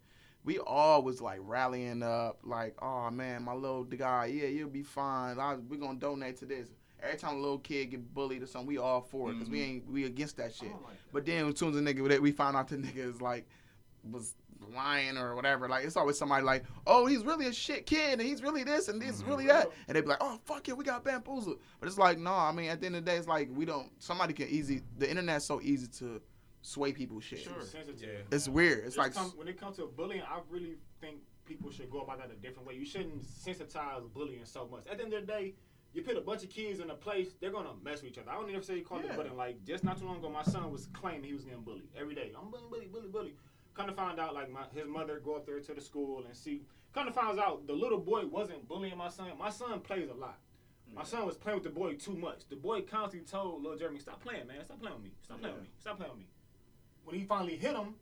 We 0.46 0.58
all 0.58 1.04
was 1.04 1.22
like 1.22 1.40
rallying 1.44 2.02
up, 2.02 2.40
like, 2.44 2.76
oh 2.82 3.12
man, 3.12 3.44
my 3.44 3.54
little 3.54 3.84
guy, 3.84 4.26
yeah, 4.28 4.48
you'll 4.48 4.70
be 4.70 4.84
fine. 4.84 5.38
I, 5.40 5.56
we're 5.56 5.80
gonna 5.80 6.00
donate 6.00 6.38
to 6.38 6.46
this. 6.46 6.70
Every 7.02 7.18
time 7.18 7.36
a 7.38 7.40
little 7.40 7.60
kid 7.60 7.92
get 7.92 8.14
bullied 8.14 8.42
or 8.44 8.48
something, 8.48 8.68
we 8.68 8.78
all 8.78 9.02
for 9.02 9.30
it 9.30 9.36
because 9.36 9.50
we 9.50 9.62
ain't 9.62 9.90
we 9.90 10.06
against 10.06 10.38
that 10.38 10.54
shit. 10.54 10.70
like 10.72 10.82
that. 10.82 11.14
But 11.14 11.26
then 11.26 11.48
as 11.48 11.60
soon 11.60 11.70
as 11.70 11.76
the 11.76 11.82
nigga 11.82 12.08
that 12.10 12.22
we 12.22 12.32
found 12.32 12.58
out 12.58 12.68
the 12.68 12.78
nigga 12.88 12.98
is 13.14 13.22
like 13.22 13.48
was 14.10 14.34
lying 14.74 15.18
or 15.18 15.36
whatever, 15.36 15.68
like 15.68 15.86
it's 15.86 15.98
always 15.98 16.18
somebody 16.18 16.44
like, 16.44 16.64
oh, 16.88 17.06
he's 17.06 17.24
really 17.24 17.48
a 17.48 17.54
shit 17.54 17.86
kid 17.86 18.20
and 18.20 18.22
he's 18.22 18.42
really 18.42 18.64
this 18.64 18.88
and 18.88 19.02
this 19.02 19.16
is 19.16 19.24
really 19.24 19.46
mm-hmm. 19.46 19.58
that, 19.58 19.72
and 19.88 19.96
they 19.96 20.02
be 20.02 20.08
like, 20.08 20.18
oh 20.22 20.40
fuck 20.46 20.68
it, 20.70 20.78
we 20.78 20.84
got 20.84 21.04
bamboozled. 21.04 21.60
But 21.80 21.88
it's 21.88 21.98
like, 21.98 22.18
no, 22.18 22.34
I 22.34 22.52
mean 22.52 22.70
at 22.70 22.80
the 22.80 22.88
end 22.88 22.96
of 22.96 23.06
the 23.06 23.12
day, 23.12 23.18
it's 23.18 23.28
like 23.28 23.50
we 23.52 23.66
don't. 23.66 23.90
Somebody 24.00 24.34
can 24.34 24.48
easy. 24.48 24.82
The 24.98 25.10
internet's 25.10 25.46
so 25.46 25.62
easy 25.62 25.88
to 26.00 26.22
sway 26.62 26.92
people's 26.92 27.24
shit. 27.24 27.40
Sure. 27.40 27.62
Sensitive, 27.62 28.02
Yeah. 28.02 28.36
It's 28.36 28.48
weird. 28.50 28.80
It's 28.80 28.96
Just 28.96 28.98
like 28.98 29.14
come- 29.14 29.38
when 29.38 29.48
it 29.48 29.60
comes 29.60 29.78
to 29.78 29.86
bullying, 29.88 30.22
I 30.22 30.40
really 30.50 30.78
think 31.00 31.18
people 31.46 31.72
should 31.72 31.90
go 31.90 32.02
about 32.02 32.20
that 32.20 32.32
a 32.32 32.36
different 32.36 32.68
way. 32.68 32.76
You 32.76 32.86
shouldn't 32.86 33.24
sensitize 33.24 34.12
bullying 34.14 34.46
so 34.46 34.68
much. 34.68 34.86
At 34.88 34.98
the 34.98 35.04
end 35.06 35.14
of 35.14 35.26
the 35.26 35.28
day, 35.28 35.54
you 35.94 36.04
put 36.04 36.16
a 36.18 36.22
bunch 36.22 36.44
of 36.44 36.50
kids 36.50 36.80
in 36.80 36.90
a 36.92 36.96
place, 36.96 37.30
they're 37.42 37.52
gonna 37.52 37.74
mess 37.84 38.02
with 38.02 38.12
each 38.12 38.18
other. 38.20 38.30
I 38.30 38.36
don't 38.36 38.50
even 38.50 38.62
say 38.62 38.76
you 38.76 38.84
call 38.84 39.02
Yeah. 39.02 39.14
it 39.14 39.16
bullying. 39.16 39.38
Like 39.38 39.64
just 39.66 39.84
not 39.84 39.98
too 39.98 40.06
long 40.06 40.18
ago, 40.18 40.30
my 40.30 40.44
son 40.44 40.72
was 40.72 40.88
claiming 40.94 41.24
he 41.24 41.34
was 41.34 41.46
getting 41.46 41.62
bullied 41.62 41.90
every 42.00 42.14
day. 42.14 42.32
I'm 42.40 42.52
bully, 42.52 42.68
bully, 42.70 42.88
bully, 42.88 43.08
bully. 43.08 43.36
Kind 43.80 43.92
of 43.92 43.96
found 43.96 44.20
out 44.20 44.36
like 44.36 44.52
my 44.52 44.64
his 44.76 44.90
mother 44.90 45.22
go 45.24 45.36
up 45.38 45.46
there 45.46 45.62
to 45.62 45.74
the 45.74 45.80
school 45.80 46.26
and 46.26 46.36
see. 46.36 46.64
Kind 46.94 47.08
of 47.08 47.16
finds 47.16 47.40
out 47.40 47.66
the 47.66 47.72
little 47.72 47.98
boy 47.98 48.26
wasn't 48.26 48.68
bullying 48.68 48.98
my 48.98 49.08
son. 49.08 49.32
My 49.40 49.50
son 49.50 49.80
plays 49.80 50.10
a 50.10 50.14
lot. 50.14 50.38
My 50.94 51.06
son 51.06 51.26
was 51.26 51.38
playing 51.38 51.60
with 51.60 51.64
the 51.64 51.70
boy 51.70 51.94
too 51.94 52.18
much. 52.18 52.50
The 52.50 52.58
boy 52.58 52.82
constantly 52.82 53.26
told 53.26 53.64
little 53.64 53.80
Jeremy, 53.80 54.00
"Stop 54.00 54.22
playing, 54.22 54.48
man. 54.48 54.66
Stop 54.66 54.82
playing 54.82 54.96
with 54.96 55.06
me. 55.06 55.12
Stop 55.24 55.40
playing 55.40 55.56
with 55.56 55.64
me. 55.64 55.70
Stop 55.80 55.96
playing 55.96 56.12
with 56.12 56.20
me." 56.20 56.28
When 57.06 57.16
he 57.16 57.24
finally 57.24 57.56
hit 57.56 57.74
him, 57.74 57.96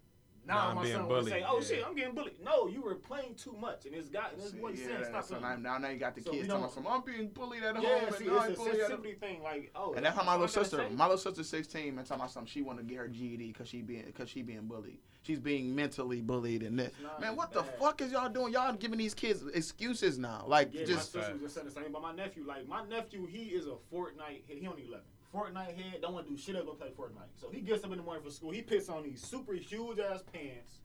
Now 0.47 0.55
now 0.55 0.69
I'm 0.69 0.75
my 0.75 0.83
being 0.83 0.95
son 0.95 1.07
would 1.07 1.13
bullied. 1.15 1.33
say, 1.33 1.45
"Oh 1.47 1.59
Yeah. 1.59 1.65
shit, 1.67 1.85
I'm 1.85 1.95
getting 1.95 2.15
bullied." 2.15 2.39
No, 2.43 2.67
you 2.67 2.81
were 2.81 2.95
playing 2.95 3.35
too 3.35 3.53
much, 3.59 3.85
and 3.85 3.93
this 3.93 4.07
guy 4.07 4.29
and 4.31 4.41
this 4.41 4.51
See, 4.51 4.57
boy 4.57 4.69
yeah, 4.69 4.85
said, 4.87 4.99
that- 5.01 5.07
"Stop 5.07 5.23
so 5.25 5.35
playing." 5.35 5.61
now, 5.61 5.77
now 5.77 5.89
you 5.89 5.99
got 5.99 6.15
the 6.15 6.21
So 6.21 6.31
kids 6.31 6.47
talking 6.47 6.61
about 6.63 6.73
some. 6.73 6.87
I'm 6.87 7.01
being 7.01 7.27
bullied 7.29 7.63
at 7.63 7.75
home. 7.75 7.83
yeah, 7.85 8.05
and 8.07 8.15
see, 8.15 8.29
I 8.29 8.33
ain't 8.35 8.51
it's 8.51 8.53
a 8.53 8.63
bullied 8.63 8.73
at 8.75 8.79
home." 8.91 9.03
sensitivity 9.03 9.13
thing. 9.19 9.43
Like, 9.43 9.71
oh, 9.75 9.93
And 9.93 10.05
that's 10.05 10.15
how 10.17 10.23
my 10.23 10.33
little 10.33 10.47
sister, 10.47 10.89
my 10.91 11.05
little 11.05 11.17
sister's 11.17 11.49
16 11.49 11.97
and 11.97 12.07
talking 12.07 12.21
about 12.21 12.31
something. 12.31 12.49
She 12.49 12.61
want 12.61 12.79
to 12.79 12.85
get 12.85 12.97
her 12.97 13.07
GED 13.09 13.47
because 13.51 13.67
she 13.67 13.81
being 13.81 14.05
because 14.05 14.29
she 14.29 14.41
being 14.41 14.67
bullied. 14.67 14.99
She's 15.23 15.39
being 15.39 15.75
mentally 15.75 16.21
bullied 16.21 16.63
and 16.63 16.79
this. 16.79 16.93
Man, 17.19 17.31
as 17.31 17.37
what 17.37 17.51
the 17.51 17.63
fuck 17.63 18.01
is 18.01 18.13
y'all 18.13 18.29
doing? 18.29 18.53
Y'all 18.53 18.71
giving 18.73 18.97
these 18.97 19.13
kids 19.13 19.43
excuses 19.53 20.17
now. 20.17 20.45
Like 20.47 20.73
Yeah, 20.73 20.85
just 20.85 21.13
my 21.13 21.21
sister 21.21 21.33
was 21.33 21.41
just 21.41 21.55
saying 21.55 21.65
the 21.67 21.73
same 21.73 21.85
about 21.87 22.01
my 22.01 22.13
nephew. 22.13 22.45
Like 22.47 22.65
my 22.67 22.85
nephew, 22.87 23.25
he 23.25 23.47
is 23.47 23.67
a 23.67 23.75
Fortnite. 23.93 24.43
He 24.47 24.59
he 24.59 24.67
only 24.67 24.83
eleven. 24.87 25.05
Fortnite 25.34 25.75
head, 25.75 26.01
don't 26.01 26.13
want 26.13 26.25
to 26.28 26.32
do 26.34 26.38
shit 26.38 26.55
other 26.55 26.65
than 26.65 26.75
play 26.75 26.89
Fortnite. 26.97 27.39
So 27.39 27.49
he 27.51 27.61
gets 27.61 27.84
up 27.84 27.91
in 27.91 27.97
the 27.97 28.03
morning 28.03 28.23
for 28.23 28.32
school. 28.32 28.51
He 28.51 28.61
puts 28.61 28.89
on 28.89 29.03
these 29.03 29.21
super 29.21 29.53
huge 29.53 29.99
ass 29.99 30.23
pants. 30.34 30.80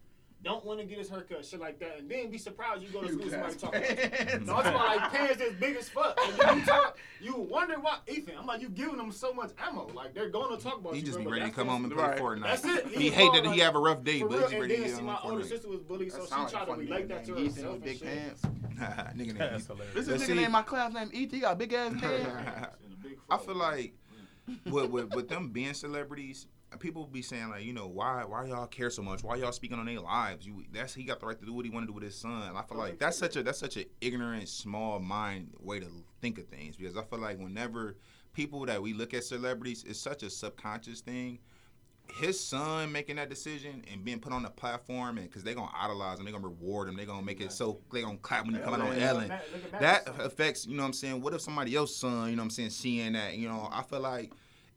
Don't 0.45 0.65
want 0.65 0.81
to 0.81 0.85
get 0.85 0.99
his 0.99 1.09
haircut, 1.09 1.45
shit 1.45 1.61
like 1.61 1.79
that, 1.79 1.99
and 2.01 2.11
then 2.11 2.29
be 2.29 2.37
surprised 2.37 2.83
you 2.83 2.89
go 2.89 3.01
to 3.01 3.13
school 3.13 3.23
and 3.23 3.31
somebody 3.31 3.55
talk 3.55 3.77
about 3.77 3.89
you. 4.33 4.41
No, 4.45 4.57
I'm 4.57 4.65
talking 4.65 4.73
like 4.75 5.13
pants 5.13 5.37
that's 5.39 5.55
big 5.55 5.77
as 5.77 5.89
fuck. 5.89 6.19
And 6.21 6.37
then 6.37 6.59
you 6.59 6.65
talk, 6.67 6.99
you 7.21 7.37
wonder 7.37 7.77
why 7.79 7.99
Ethan. 8.09 8.35
I'm 8.37 8.47
like, 8.47 8.61
you 8.61 8.69
giving 8.69 8.97
them 8.97 9.13
so 9.13 9.33
much 9.33 9.53
ammo. 9.65 9.89
Like 9.95 10.15
they're 10.15 10.31
gonna 10.31 10.57
talk 10.57 10.79
about 10.79 10.95
He 10.95 10.99
you. 10.99 11.07
just 11.07 11.19
bro, 11.19 11.27
be 11.27 11.39
ready 11.39 11.49
to 11.49 11.55
come 11.55 11.69
home 11.69 11.85
and 11.85 11.93
play 11.93 12.03
Right. 12.03 12.19
Fortnite. 12.19 12.43
That's 12.43 12.65
it. 12.65 12.87
He 12.89 13.05
was 13.05 13.15
hate 13.15 13.33
that 13.35 13.45
like- 13.45 13.55
he 13.55 13.61
have 13.61 13.77
a 13.77 13.79
rough 13.79 14.03
day, 14.03 14.23
but 14.23 14.33
real, 14.33 14.49
he's 14.49 14.59
ready 14.61 14.75
to 14.75 14.81
then 14.81 14.83
get 14.89 14.91
see 14.97 14.99
on 14.99 15.07
my 15.07 15.19
older 15.23 15.45
Fortnite. 15.45 15.49
sister 15.49 15.69
was 15.69 15.81
bullied, 15.83 16.11
so 16.13 16.25
she 16.25 16.29
tried 16.53 16.65
to 16.67 16.73
relate 16.75 17.09
that 17.09 17.25
to 17.27 17.39
Ethan 17.39 17.45
herself 17.55 17.75
with 17.75 17.85
big 17.85 17.99
shit. 18.01 18.09
pants. 18.09 18.43
Nigga 19.17 19.17
name 19.17 19.37
That's 19.39 19.63
Ethan. 19.65 19.79
This 19.95 20.09
is 20.09 20.09
But 20.09 20.21
nigga 20.23 20.27
see- 20.27 20.35
named 20.35 20.51
my 20.53 20.63
class 20.63 20.93
name 20.93 21.11
E.T. 21.13 21.37
He 21.37 21.41
got 21.41 21.57
big 21.57 21.73
ass 21.73 21.93
pants. 22.01 22.27
And 22.85 22.93
a 22.93 22.97
big 23.01 23.19
I 23.31 23.39
feel 23.39 23.55
like 23.55 23.95
with, 24.67 24.91
with 24.91 25.15
with 25.15 25.29
them 25.29 25.51
being 25.51 25.75
celebrities, 25.75 26.47
people 26.79 27.07
be 27.07 27.23
saying 27.23 27.51
like, 27.51 27.65
you 27.65 27.73
know, 27.73 27.87
why 27.87 28.25
why 28.25 28.47
y'all 28.47 28.67
care 28.67 28.91
so 28.91 29.03
much? 29.03 29.23
Why 29.23 29.37
y'all 29.37 29.53
speaking 29.53 29.79
on 29.79 29.87
their 29.87 30.01
lives? 30.01 30.47
You 30.47 30.65
that's 30.73 30.95
he 30.95 31.05
got 31.05 31.21
the 31.21 31.27
right 31.27 31.39
to 31.39 31.47
do 31.47 31.53
what 31.53 31.65
he 31.65 31.71
want 31.71 31.85
to 31.85 31.87
do 31.89 31.95
with 31.95 32.05
his 32.05 32.17
son. 32.17 32.57
I 32.57 32.63
feel 32.63 32.79
like 32.79 32.99
that's 32.99 33.17
such 33.17 33.37
a 33.37 33.43
that's 33.43 33.59
such 33.59 33.77
an 33.77 33.85
ignorant, 34.01 34.49
small 34.49 34.99
mind 35.01 35.55
way 35.61 35.81
to 35.81 35.87
think 36.21 36.39
of 36.39 36.47
things 36.47 36.77
because 36.77 36.97
I 36.97 37.03
feel 37.03 37.19
like 37.19 37.39
whenever 37.39 37.97
people 38.33 38.65
that 38.67 38.81
we 38.83 38.95
look 38.95 39.15
at 39.15 39.25
celebrities, 39.25 39.85
it's 39.87 40.01
such 40.01 40.23
a 40.23 40.31
subconscious 40.31 41.01
thing. 41.01 41.39
His 42.13 42.39
son 42.39 42.93
making 42.93 43.17
that 43.17 43.29
decision 43.31 43.83
and 43.91 44.05
being 44.05 44.21
put 44.21 44.33
on 44.33 44.43
the 44.43 44.51
platform, 44.51 45.19
and 45.19 45.27
because 45.29 45.43
they're 45.43 45.55
gonna 45.55 45.73
idolize 45.75 46.19
him, 46.19 46.25
they're 46.25 46.33
gonna 46.33 46.47
reward 46.47 46.89
him, 46.89 46.97
they're 46.97 47.07
gonna 47.07 47.23
make 47.23 47.41
it 47.41 47.53
so 47.53 47.79
they're 47.93 48.03
gonna 48.03 48.19
clap 48.19 48.45
when 48.45 48.55
you 48.55 48.61
come 48.61 48.75
out 48.75 48.81
on 48.81 48.97
Ellen. 48.97 49.29
Matt- 49.29 49.45
look 49.53 49.75
at 49.75 49.81
that 49.81 50.09
affects 50.21 50.67
you 50.67 50.77
know 50.77 50.83
what 50.83 50.89
i'm 50.89 50.93
saying? 50.93 51.21
What 51.23 51.33
if 51.35 51.41
somebody 51.41 51.75
else's 51.75 51.97
son 51.97 52.31
you 52.31 52.37
know 52.37 52.43
what 52.43 52.47
i'm 52.47 52.51
saying 52.51 52.71
seeing 52.71 53.13
that 53.15 53.37
you 53.37 53.49
know 53.49 53.69
i 53.73 53.83
feel 53.83 54.01
like 54.01 54.33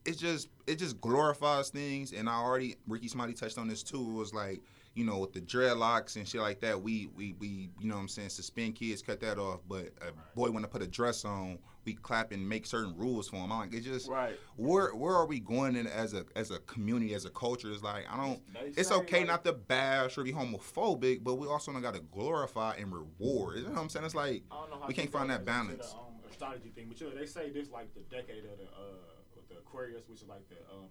it 0.06 0.18
just 0.18 0.50
it 0.68 0.76
just 0.76 1.00
glorifies 1.02 1.70
things 1.70 2.14
and 2.14 2.30
i 2.30 2.36
already 2.36 2.76
ricky 2.88 3.08
somebody 3.08 3.34
touched 3.34 3.58
on 3.58 3.68
this 3.68 3.84
too 3.84 4.00
it 4.00 4.14
was 4.14 4.34
like 4.34 4.62
you 4.96 5.04
know 5.04 5.18
with 5.18 5.34
the 5.34 5.42
dreadlocks 5.42 6.16
and 6.16 6.28
shit 6.28 6.42
like 6.42 6.62
that 6.62 6.82
we 6.82 7.10
we 7.16 7.36
we 7.40 7.70
you 7.80 7.88
know 7.88 7.96
what 7.96 8.02
i'm 8.02 8.08
saying 8.08 8.30
suspend 8.30 8.76
kids 8.76 9.02
cut 9.02 9.20
that 9.20 9.38
off. 9.38 9.60
But 9.68 9.92
a 10.02 10.12
boy 10.36 10.50
want 10.50 10.64
to 10.64 10.70
put 10.70 10.82
a 10.82 10.88
dress 10.88 11.26
on 11.26 11.60
we 11.84 11.94
clap 11.94 12.32
and 12.32 12.48
make 12.48 12.66
certain 12.66 12.98
rules 12.98 13.28
for 13.30 13.36
him. 13.36 13.52
I'm 13.52 13.60
like 13.60 13.74
it's 13.74 13.86
just 13.86 14.10
Right. 14.10 14.40
where 14.56 14.96
where 14.96 15.14
are 15.14 15.26
we 15.28 15.40
going 15.40 15.76
in 15.76 15.86
as 15.86 16.14
a 16.14 16.26
as 16.36 16.50
a 16.50 16.60
community 16.60 17.14
as 17.14 17.26
a 17.26 17.30
culture? 17.30 17.72
It's 17.72 17.84
like 17.84 18.06
i 18.10 18.16
don't 18.16 18.42
it's 18.78 18.92
okay 18.92 19.24
not 19.24 19.44
to 19.46 19.54
bash 19.54 20.18
or 20.18 20.24
be 20.24 20.32
homophobic 20.32 21.24
but 21.24 21.36
we 21.36 21.48
also 21.48 21.72
don't 21.74 21.82
got 21.82 21.94
to 21.94 22.02
glorify 22.02 22.76
and 22.76 22.94
reward. 22.94 23.58
You 23.58 23.64
know 23.64 23.72
what 23.72 23.82
i'm 23.82 23.90
saying? 23.90 24.06
It's 24.06 24.16
like 24.16 24.44
I 24.50 24.56
don't 24.62 24.70
know 24.72 24.80
how 24.80 24.88
we 24.88 24.94
can't 24.94 25.12
find 25.12 25.30
that 25.30 25.46
balance. 25.46 25.92
The, 25.92 25.98
um, 25.98 26.04
astrology 26.32 26.70
thing, 26.70 26.86
but 26.88 27.00
you 27.00 27.10
know, 27.10 27.16
they 27.16 27.26
say 27.26 27.50
this 27.50 27.70
like 27.70 27.94
the 27.94 28.02
decade 28.02 28.46
of 28.46 28.58
the 28.58 28.66
uh, 28.66 29.16
the 29.50 29.58
Aquarius, 29.58 30.04
which 30.10 30.22
is 30.22 30.28
like 30.28 30.48
the 30.50 30.56
um, 30.74 30.88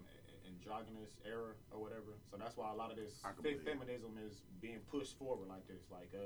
androgynous 0.65 1.13
era 1.25 1.53
or 1.71 1.79
whatever. 1.81 2.17
So 2.29 2.37
that's 2.37 2.57
why 2.57 2.71
a 2.71 2.75
lot 2.75 2.89
of 2.91 2.97
this 2.97 3.21
fe- 3.43 3.57
feminism 3.63 4.17
is 4.25 4.41
being 4.61 4.79
pushed 4.91 5.17
forward 5.17 5.47
like 5.47 5.67
this. 5.67 5.85
Like 5.91 6.09
uh, 6.15 6.25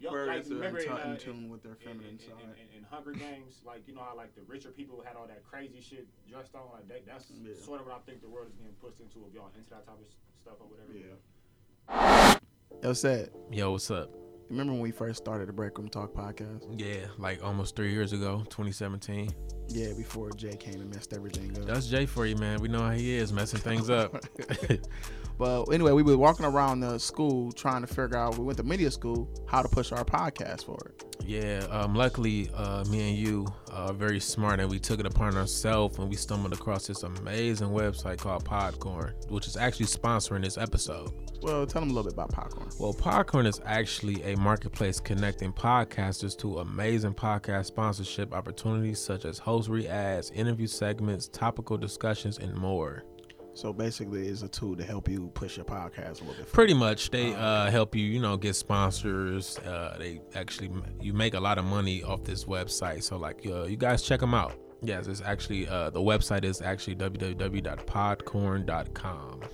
Yo, 0.00 0.08
Aquarius 0.10 0.26
like, 0.26 0.38
are 0.46 0.50
in, 0.50 0.58
remember 0.58 0.82
tu- 0.82 0.90
in, 0.90 0.96
uh, 0.96 1.10
in 1.12 1.16
tune 1.18 1.48
with 1.50 1.62
their 1.62 1.78
in, 1.80 1.86
feminine 1.86 2.10
in, 2.14 2.18
side. 2.18 2.42
in, 2.42 2.50
in, 2.50 2.68
in 2.78 2.82
Hunger 2.90 3.12
Games, 3.12 3.62
like 3.64 3.86
you 3.86 3.94
know 3.94 4.02
how 4.02 4.16
like 4.16 4.34
the 4.34 4.42
richer 4.42 4.70
people 4.70 5.02
had 5.06 5.16
all 5.16 5.26
that 5.26 5.42
crazy 5.44 5.80
shit 5.80 6.06
dressed 6.28 6.54
on, 6.54 6.66
like 6.72 6.88
that, 6.88 7.06
that's 7.06 7.30
Yeah. 7.30 7.54
sort 7.54 7.80
of 7.80 7.86
what 7.86 7.96
I 7.96 8.00
think 8.06 8.22
the 8.22 8.28
world 8.28 8.48
is 8.48 8.54
getting 8.54 8.74
pushed 8.82 9.00
into. 9.00 9.26
If 9.28 9.34
y'all 9.34 9.50
into 9.56 9.70
that 9.70 9.86
type 9.86 9.98
of 9.98 10.10
stuff 10.42 10.58
or 10.60 10.66
whatever. 10.66 10.90
Yeah. 10.94 12.34
Yo, 12.82 12.92
said. 12.92 13.30
Yo, 13.50 13.72
what's 13.72 13.90
up? 13.90 14.10
Remember 14.50 14.72
when 14.72 14.82
we 14.82 14.90
first 14.90 15.18
started 15.18 15.48
the 15.48 15.52
Break 15.52 15.78
Room 15.78 15.88
Talk 15.88 16.12
podcast? 16.12 16.66
Yeah, 16.76 17.06
like 17.18 17.42
almost 17.42 17.76
three 17.76 17.92
years 17.92 18.12
ago, 18.12 18.38
2017. 18.50 19.30
Yeah, 19.68 19.92
before 19.96 20.32
Jay 20.32 20.56
came 20.56 20.80
and 20.80 20.92
messed 20.92 21.12
everything 21.12 21.56
up. 21.56 21.66
That's 21.66 21.86
Jay 21.86 22.04
for 22.04 22.26
you, 22.26 22.34
man. 22.34 22.60
We 22.60 22.66
know 22.66 22.80
how 22.80 22.90
he 22.90 23.14
is, 23.14 23.32
messing 23.32 23.60
things 23.60 23.88
up. 23.88 24.16
But 25.40 25.72
anyway, 25.72 25.92
we 25.92 26.02
were 26.02 26.18
walking 26.18 26.44
around 26.44 26.80
the 26.80 26.98
school 26.98 27.50
trying 27.52 27.80
to 27.80 27.86
figure 27.86 28.18
out. 28.18 28.36
We 28.36 28.44
went 28.44 28.58
to 28.58 28.62
media 28.62 28.90
school 28.90 29.26
how 29.48 29.62
to 29.62 29.68
push 29.68 29.90
our 29.90 30.04
podcast 30.04 30.66
forward. 30.66 31.02
yeah, 31.24 31.66
um, 31.70 31.94
luckily, 31.94 32.50
uh, 32.54 32.84
me 32.90 33.08
and 33.08 33.18
you 33.18 33.46
are 33.72 33.94
very 33.94 34.20
smart, 34.20 34.60
and 34.60 34.70
we 34.70 34.78
took 34.78 35.00
it 35.00 35.06
upon 35.06 35.38
ourselves 35.38 35.96
when 35.98 36.10
we 36.10 36.16
stumbled 36.16 36.52
across 36.52 36.86
this 36.88 37.04
amazing 37.04 37.68
website 37.68 38.18
called 38.18 38.44
Podcorn, 38.44 39.14
which 39.30 39.46
is 39.46 39.56
actually 39.56 39.86
sponsoring 39.86 40.42
this 40.42 40.58
episode. 40.58 41.10
Well, 41.40 41.66
tell 41.66 41.80
them 41.80 41.88
a 41.90 41.94
little 41.94 42.10
bit 42.10 42.12
about 42.12 42.32
Podcorn. 42.32 42.78
Well, 42.78 42.92
Podcorn 42.92 43.46
is 43.46 43.62
actually 43.64 44.22
a 44.24 44.36
marketplace 44.36 45.00
connecting 45.00 45.54
podcasters 45.54 46.36
to 46.40 46.58
amazing 46.58 47.14
podcast 47.14 47.64
sponsorship 47.64 48.34
opportunities 48.34 48.98
such 48.98 49.24
as 49.24 49.38
host 49.38 49.70
ads, 49.86 50.30
interview 50.32 50.66
segments, 50.66 51.28
topical 51.28 51.78
discussions, 51.78 52.36
and 52.36 52.54
more. 52.54 53.04
So 53.52 53.72
basically, 53.72 54.28
it's 54.28 54.42
a 54.42 54.48
tool 54.48 54.76
to 54.76 54.84
help 54.84 55.08
you 55.08 55.28
push 55.34 55.56
your 55.56 55.66
podcast 55.66 56.20
a 56.20 56.24
little 56.24 56.44
bit. 56.44 56.52
Pretty 56.52 56.72
much, 56.74 57.10
they 57.10 57.34
uh, 57.34 57.68
help 57.70 57.94
you, 57.96 58.04
you 58.04 58.20
know, 58.20 58.36
get 58.36 58.54
sponsors. 58.54 59.58
Uh, 59.58 59.96
they 59.98 60.20
actually 60.34 60.70
you 61.00 61.12
make 61.12 61.34
a 61.34 61.40
lot 61.40 61.58
of 61.58 61.64
money 61.64 62.02
off 62.02 62.22
this 62.24 62.44
website. 62.44 63.02
So 63.02 63.16
like, 63.16 63.44
uh, 63.46 63.64
you 63.64 63.76
guys 63.76 64.02
check 64.02 64.20
them 64.20 64.34
out. 64.34 64.54
Yes, 64.82 65.08
it's 65.08 65.20
actually 65.20 65.68
uh, 65.68 65.90
the 65.90 66.00
website 66.00 66.44
is 66.44 66.62
actually 66.62 66.96
www.podcorn.com. 66.96 69.40
All 69.42 69.50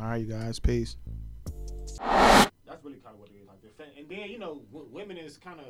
right, 0.00 0.16
you 0.16 0.26
guys, 0.26 0.60
peace. 0.60 0.96
That's 1.98 2.84
really 2.84 2.98
kind 2.98 3.14
of 3.14 3.20
what 3.20 3.30
it 3.30 3.36
is. 3.42 3.48
Like 3.48 3.60
the 3.62 3.68
fe- 3.76 3.98
and 3.98 4.08
then 4.08 4.28
you 4.30 4.38
know, 4.38 4.60
w- 4.72 4.88
women 4.92 5.16
is 5.16 5.38
kind 5.38 5.58
of 5.60 5.66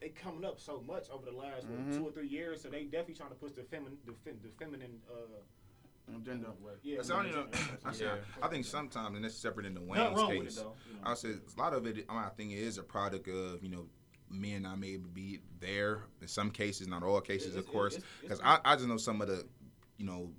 they 0.00 0.08
coming 0.08 0.44
up 0.44 0.58
so 0.58 0.82
much 0.86 1.08
over 1.12 1.26
the 1.30 1.36
last 1.36 1.68
Mm-hmm. 1.70 1.96
two 1.96 2.08
or 2.08 2.10
three 2.10 2.26
years, 2.26 2.60
so 2.62 2.68
they 2.68 2.82
definitely 2.84 3.14
trying 3.14 3.28
to 3.28 3.36
push 3.36 3.52
the 3.52 3.62
feminine, 3.62 3.98
the, 4.04 4.14
fe- 4.24 4.36
the 4.42 4.48
feminine. 4.58 4.98
Uh, 5.08 5.36
Agenda. 6.08 6.48
yeah, 6.82 6.96
That's 6.96 7.10
only 7.10 7.30
women's 7.30 7.98
the- 7.98 8.10
I, 8.10 8.18
I 8.42 8.48
think 8.48 8.64
sometimes, 8.64 9.14
and 9.16 9.24
that's 9.24 9.34
separate 9.34 9.66
in 9.66 9.74
the 9.74 9.80
Nothing 9.80 10.28
Wayne's 10.28 10.44
case. 10.44 10.56
though. 10.56 10.74
You 10.90 10.94
know. 10.96 11.10
I 11.10 11.14
said 11.14 11.40
a 11.56 11.60
lot 11.60 11.72
of 11.74 11.86
it. 11.86 12.04
I, 12.08 12.12
mean, 12.12 12.22
I 12.24 12.28
think 12.30 12.52
it 12.52 12.58
is 12.58 12.78
a 12.78 12.82
product 12.82 13.28
of 13.28 13.62
you 13.62 13.70
know 13.70 13.86
men 14.30 14.62
not 14.62 14.78
maybe 14.78 15.04
be 15.12 15.40
there 15.60 16.00
in 16.20 16.28
some 16.28 16.50
cases, 16.50 16.86
not 16.88 17.02
all 17.02 17.20
cases, 17.20 17.48
It's- 17.54 17.64
of 17.64 17.72
course. 17.72 17.94
it's- 17.96 18.08
it's- 18.24 18.38
Because 18.38 18.60
I, 18.64 18.72
I 18.72 18.76
just 18.76 18.88
know 18.88 18.96
some 18.96 19.20
of 19.22 19.28
the 19.28 19.46
you 19.98 20.04
know 20.06 20.30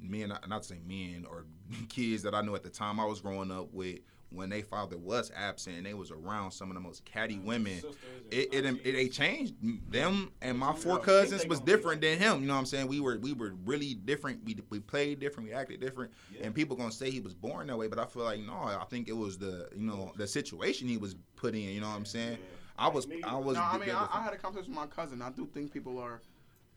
men, 0.00 0.28
not 0.48 0.62
to 0.62 0.68
say 0.68 0.80
men 0.86 1.26
or 1.28 1.44
kids 1.88 2.22
that 2.22 2.34
I 2.34 2.40
knew 2.42 2.54
at 2.54 2.62
the 2.62 2.70
time 2.70 2.98
I 2.98 3.04
was 3.04 3.20
growing 3.20 3.50
up 3.50 3.72
with. 3.72 3.98
When 4.32 4.48
they 4.48 4.62
father 4.62 4.96
was 4.96 5.32
absent 5.34 5.76
and 5.76 5.84
they 5.84 5.94
was 5.94 6.12
around 6.12 6.52
some 6.52 6.70
of 6.70 6.74
the 6.74 6.80
most 6.80 7.04
catty 7.04 7.38
women, 7.38 7.74
Sisters 7.74 7.96
and 8.30 8.32
it 8.32 8.54
it, 8.54 8.64
it, 8.86 8.94
it 8.94 9.12
changed 9.12 9.54
them 9.90 10.30
and 10.40 10.56
my 10.56 10.72
four 10.72 11.00
cousins 11.00 11.44
was 11.46 11.58
different 11.58 12.00
than 12.00 12.16
him. 12.18 12.40
You 12.40 12.46
know 12.46 12.54
what 12.54 12.60
I'm 12.60 12.66
saying? 12.66 12.86
We 12.86 13.00
were 13.00 13.18
we 13.18 13.32
were 13.32 13.54
really 13.64 13.94
different. 13.94 14.44
We 14.44 14.56
we 14.70 14.78
played 14.78 15.18
different. 15.18 15.48
We 15.48 15.54
acted 15.54 15.80
different. 15.80 16.12
Yeah. 16.32 16.46
And 16.46 16.54
people 16.54 16.76
gonna 16.76 16.92
say 16.92 17.10
he 17.10 17.18
was 17.20 17.34
born 17.34 17.66
that 17.66 17.76
way, 17.76 17.88
but 17.88 17.98
I 17.98 18.06
feel 18.06 18.22
like 18.22 18.40
no. 18.40 18.52
I 18.52 18.84
think 18.88 19.08
it 19.08 19.16
was 19.16 19.36
the 19.36 19.68
you 19.76 19.82
know 19.86 20.12
the 20.16 20.28
situation 20.28 20.86
he 20.86 20.96
was 20.96 21.16
put 21.34 21.54
in. 21.54 21.62
You 21.62 21.80
know 21.80 21.88
what 21.88 21.96
I'm 21.96 22.06
saying? 22.06 22.38
I 22.78 22.88
was 22.88 23.08
me- 23.08 23.22
I 23.24 23.36
was. 23.36 23.56
No, 23.56 23.62
I 23.62 23.78
mean, 23.78 23.90
I, 23.90 24.08
I 24.12 24.22
had 24.22 24.32
a 24.32 24.36
conversation 24.38 24.72
with 24.72 24.80
my 24.80 24.86
cousin. 24.86 25.20
I 25.20 25.30
do 25.30 25.44
think 25.52 25.72
people 25.72 25.98
are, 25.98 26.22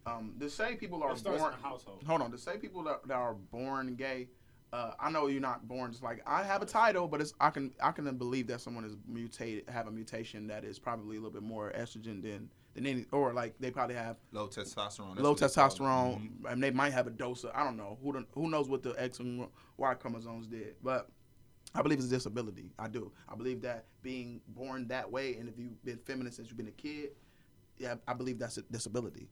um, 0.05 0.33
to 0.39 0.49
say 0.49 0.75
people 0.75 1.01
are 1.03 1.11
It 1.13 1.19
starts 1.19 1.37
in 1.37 1.43
born. 1.43 1.53
the 1.61 1.65
household. 1.67 2.03
Hold 2.05 2.21
on, 2.21 2.31
to 2.31 2.37
say 2.37 2.57
people 2.57 2.83
that, 2.83 3.07
that 3.07 3.13
are 3.15 3.35
born 3.35 3.95
gay. 3.95 4.27
Uh, 4.73 4.91
I 4.99 5.11
know 5.11 5.27
you're 5.27 5.39
not 5.39 5.67
born 5.67 5.91
just 5.91 6.01
like 6.01 6.23
I 6.25 6.41
have 6.41 6.63
a 6.63 6.65
title, 6.65 7.07
but 7.07 7.21
it's 7.21 7.35
I 7.39 7.51
can 7.51 7.71
I 7.79 7.91
can 7.91 8.11
believe 8.17 8.47
that 8.47 8.59
someone 8.59 8.83
is 8.83 8.95
mutated, 9.07 9.69
have 9.69 9.85
a 9.85 9.91
mutation 9.91 10.47
that 10.47 10.63
is 10.65 10.79
probably 10.79 11.17
a 11.17 11.19
little 11.19 11.29
bit 11.31 11.43
more 11.43 11.71
estrogen 11.77 12.23
than 12.23 12.49
than 12.73 12.87
any, 12.87 13.05
or 13.11 13.33
like 13.33 13.53
they 13.59 13.69
probably 13.69 13.93
have 13.93 14.17
low 14.31 14.47
testosterone. 14.47 15.15
low 15.19 15.33
what 15.33 15.41
it's 15.43 15.53
called. 15.53 15.71
testosterone, 15.73 16.41
Mhm. 16.41 16.51
and 16.51 16.63
they 16.63 16.71
might 16.71 16.91
have 16.91 17.05
a 17.05 17.11
dose 17.11 17.43
of 17.43 17.51
I 17.53 17.63
don't 17.63 17.77
know 17.77 17.99
who 18.01 18.25
who 18.33 18.49
knows 18.49 18.67
what 18.67 18.81
the 18.81 18.95
X 18.97 19.19
and 19.19 19.47
Y 19.77 19.93
chromosomes 19.93 20.47
did, 20.47 20.75
but 20.81 21.07
I 21.75 21.83
believe 21.83 21.99
it's 21.99 22.07
a 22.07 22.09
disability. 22.09 22.71
I 22.79 22.87
do. 22.87 23.11
I 23.29 23.35
believe 23.35 23.61
that 23.61 23.85
being 24.01 24.41
born 24.47 24.87
that 24.87 25.11
way, 25.11 25.35
and 25.35 25.47
if 25.47 25.59
you've 25.59 25.83
been 25.85 25.99
feminine 25.99 26.31
since 26.33 26.47
you've 26.47 26.57
been 26.57 26.67
a 26.67 26.71
kid, 26.71 27.11
yeah, 27.77 27.95
I 28.07 28.13
believe 28.15 28.39
that's 28.39 28.57
a 28.57 28.63
disability. 28.63 29.27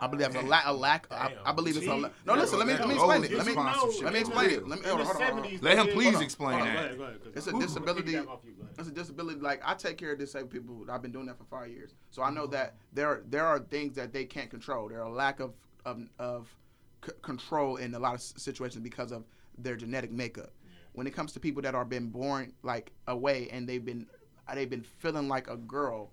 I 0.00 0.06
believe 0.06 0.32
that's 0.32 0.44
a, 0.44 0.46
la- 0.48 0.62
a 0.66 0.72
lack. 0.72 1.06
I, 1.10 1.32
I 1.46 1.52
believe 1.52 1.76
it's 1.76 1.86
a. 1.86 1.94
lack. 1.94 2.12
no, 2.26 2.34
listen. 2.34 2.58
Let 2.58 2.66
me 2.68 2.74
let 2.74 2.88
me 2.88 2.94
explain 2.94 3.24
it. 3.24 3.32
Let 3.32 3.46
me 3.46 3.54
let 3.54 4.12
me 4.12 4.18
explain 4.20 4.50
it. 4.50 4.68
Let 4.68 4.80
me 4.80 4.86
hold 4.88 5.00
on, 5.00 5.06
hold 5.06 5.16
on, 5.22 5.32
hold 5.32 5.46
on. 5.46 5.58
Let 5.62 5.78
him 5.78 5.86
please 5.88 6.20
explain 6.20 6.58
that. 6.60 6.74
Go 6.74 6.78
ahead, 6.80 6.98
go 6.98 7.04
ahead, 7.04 7.24
'cause 7.24 7.32
It's 7.36 7.46
a 7.46 7.58
disability. 7.58 8.12
piggyback 8.12 8.28
off 8.28 8.40
you, 8.44 8.52
go 8.52 8.62
ahead. 8.64 8.74
It's 8.78 8.88
a 8.88 8.92
disability. 8.92 9.40
Like 9.40 9.62
I 9.64 9.74
take 9.74 9.96
care 9.96 10.12
of 10.12 10.18
disabled 10.18 10.50
people. 10.50 10.84
I've 10.90 11.00
been 11.02 11.12
doing 11.12 11.26
that 11.26 11.38
for 11.38 11.44
five 11.44 11.70
years, 11.70 11.94
so 12.10 12.22
I 12.22 12.30
know 12.30 12.46
that 12.48 12.74
there 12.92 13.22
there 13.28 13.46
are 13.46 13.58
things 13.60 13.94
that 13.94 14.12
they 14.12 14.24
can't 14.24 14.50
control. 14.50 14.88
There 14.88 14.98
are 15.00 15.06
a 15.06 15.12
lack 15.12 15.40
of 15.40 15.54
of, 15.84 16.02
of 16.18 16.48
c- 17.06 17.12
control 17.22 17.76
in 17.76 17.94
a 17.94 17.98
lot 17.98 18.14
of 18.14 18.20
situations 18.20 18.82
because 18.82 19.12
of 19.12 19.24
their 19.58 19.76
genetic 19.76 20.10
makeup. 20.10 20.50
When 20.92 21.06
it 21.06 21.14
comes 21.14 21.32
to 21.32 21.40
people 21.40 21.62
that 21.62 21.74
are 21.74 21.84
been 21.84 22.08
born 22.08 22.52
like 22.62 22.92
away 23.06 23.48
and 23.50 23.68
they've 23.68 23.84
been 23.84 24.06
they've 24.54 24.68
been 24.70 24.82
feeling 24.98 25.28
like 25.28 25.48
a 25.48 25.56
girl 25.56 26.10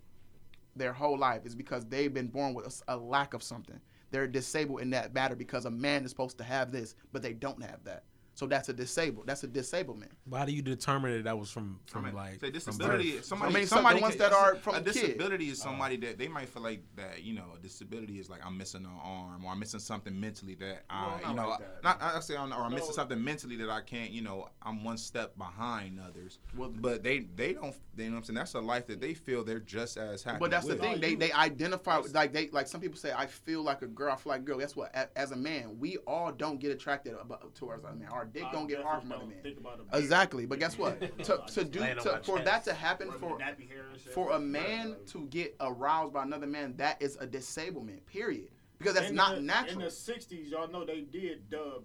their 0.76 0.93
whole 0.93 1.17
life 1.17 1.45
is 1.45 1.55
because 1.55 1.86
they've 1.86 2.13
been 2.13 2.28
born 2.28 2.53
with 2.53 2.82
a 2.88 2.97
lack 2.97 3.34
of 3.34 3.43
something. 3.43 3.80
They're 4.11 4.28
disabled 4.28 4.82
in 4.82 4.89
that 4.91 5.13
matter 5.13 5.36
because 5.36 5.65
a 5.65 5.72
man 5.72 6.03
is 6.03 6.11
supposed 6.11 6.38
to 6.39 6.43
have 6.43 6.72
this, 6.72 6.95
but 7.11 7.22
they 7.22 7.34
don't 7.34 7.63
have 7.63 7.84
that. 7.86 8.03
So 8.41 8.47
that's 8.47 8.69
a 8.69 8.73
disabled. 8.73 9.27
That's 9.27 9.43
a 9.43 9.47
disablement. 9.47 10.11
How 10.33 10.45
do 10.45 10.51
you 10.51 10.63
determine 10.63 11.11
that 11.15 11.25
that 11.25 11.37
was 11.37 11.51
from 11.51 11.79
I 11.87 11.91
from 11.91 12.05
mean, 12.05 12.15
like 12.15 12.39
say 12.39 12.39
from 12.39 12.51
disability. 12.53 13.11
birth? 13.11 13.25
Somebody, 13.25 13.53
I 13.53 13.57
mean, 13.59 13.67
somebody 13.67 13.95
the 13.97 14.01
ones 14.01 14.15
that 14.15 14.33
are 14.33 14.55
from 14.55 14.73
a 14.73 14.77
a 14.79 14.81
kid. 14.81 14.93
disability 14.93 15.49
is 15.49 15.61
oh. 15.61 15.65
somebody 15.65 15.97
that 15.97 16.17
they 16.17 16.27
might 16.27 16.49
feel 16.49 16.63
like 16.63 16.81
that. 16.95 17.21
You 17.21 17.35
know, 17.35 17.45
a 17.55 17.61
disability 17.61 18.19
is 18.19 18.31
like 18.31 18.43
I'm 18.43 18.57
missing 18.57 18.83
an 18.83 18.97
arm 18.99 19.45
or 19.45 19.51
I'm 19.51 19.59
missing 19.59 19.79
something 19.79 20.19
mentally 20.19 20.55
that 20.55 20.85
I, 20.89 21.05
Well, 21.05 21.11
not 21.11 21.29
you 21.29 21.35
know, 21.35 21.49
like 21.49 21.59
that. 21.59 21.83
not 21.83 22.01
I 22.01 22.19
say 22.19 22.35
I'm, 22.35 22.51
or 22.51 22.63
I'm 22.63 22.73
missing 22.73 22.93
something 22.93 23.23
mentally 23.23 23.57
that 23.57 23.69
I 23.69 23.81
can't. 23.81 24.09
You 24.09 24.23
know, 24.23 24.49
I'm 24.63 24.83
one 24.83 24.97
step 24.97 25.37
behind 25.37 25.99
others. 25.99 26.39
Well, 26.57 26.73
but 26.75 27.03
they 27.03 27.19
they 27.19 27.53
don't. 27.53 27.75
They, 27.95 28.05
you 28.05 28.09
know 28.09 28.15
what 28.15 28.21
I'm 28.21 28.25
saying? 28.25 28.35
That's 28.37 28.55
a 28.55 28.59
life 28.59 28.87
that 28.87 28.99
they 28.99 29.13
feel 29.13 29.43
they're 29.43 29.59
just 29.59 29.97
as 29.97 30.23
happy. 30.23 30.39
But 30.39 30.49
that's 30.49 30.65
the 30.65 30.77
thing. 30.77 30.99
They 30.99 31.13
they 31.13 31.31
identify 31.31 31.99
with- 31.99 32.15
like 32.15 32.33
they 32.33 32.49
like 32.49 32.67
some 32.67 32.81
people 32.81 32.97
say 32.97 33.13
I 33.15 33.27
feel 33.27 33.61
like 33.61 33.83
a 33.83 33.87
girl. 33.87 34.13
I 34.13 34.15
feel 34.15 34.31
like 34.31 34.41
a 34.41 34.45
girl. 34.45 34.57
Guess 34.57 34.75
what? 34.75 34.95
As 35.15 35.29
a 35.29 35.37
man, 35.37 35.77
we 35.79 35.97
all 36.07 36.31
don't 36.31 36.59
get 36.59 36.71
attracted 36.71 37.13
about, 37.13 37.53
towards 37.53 37.85
other 37.85 37.93
men. 37.93 38.07
Our 38.07 38.25
dick 38.34 38.43
I 38.43 38.51
don't 38.51 38.67
get 38.67 38.84
hard 38.84 39.01
from 39.01 39.11
other 39.11 39.25
men. 39.25 39.38
think 39.41 39.57
about 39.59 39.79
a 39.79 39.84
beard. 39.84 40.03
Exactly. 40.03 40.45
But 40.45 40.59
guess 40.59 40.77
what? 40.77 40.99
to 41.25 41.41
to 41.47 41.63
do 41.63 41.79
to, 41.79 42.21
for 42.23 42.39
that 42.39 42.63
to 42.65 42.73
happen 42.73 43.11
for 43.11 43.38
nappy 43.38 43.67
hair 43.69 43.86
and 43.91 44.01
shit. 44.01 44.13
for 44.13 44.32
a 44.32 44.39
man 44.39 44.95
to 45.07 45.25
get 45.27 45.55
aroused 45.59 46.13
by 46.13 46.23
another 46.23 46.47
man, 46.47 46.75
that 46.77 47.01
is 47.01 47.17
a 47.19 47.25
disablement. 47.25 48.05
Period. 48.07 48.49
Because 48.77 48.95
that's 48.95 49.09
In 49.09 49.15
not 49.15 49.36
the, 49.36 49.41
natural. 49.41 49.79
In 49.79 49.86
the 49.86 49.91
'60s, 49.91 50.49
y'all 50.49 50.67
know 50.67 50.84
they 50.84 51.01
did 51.01 51.49
dub 51.49 51.84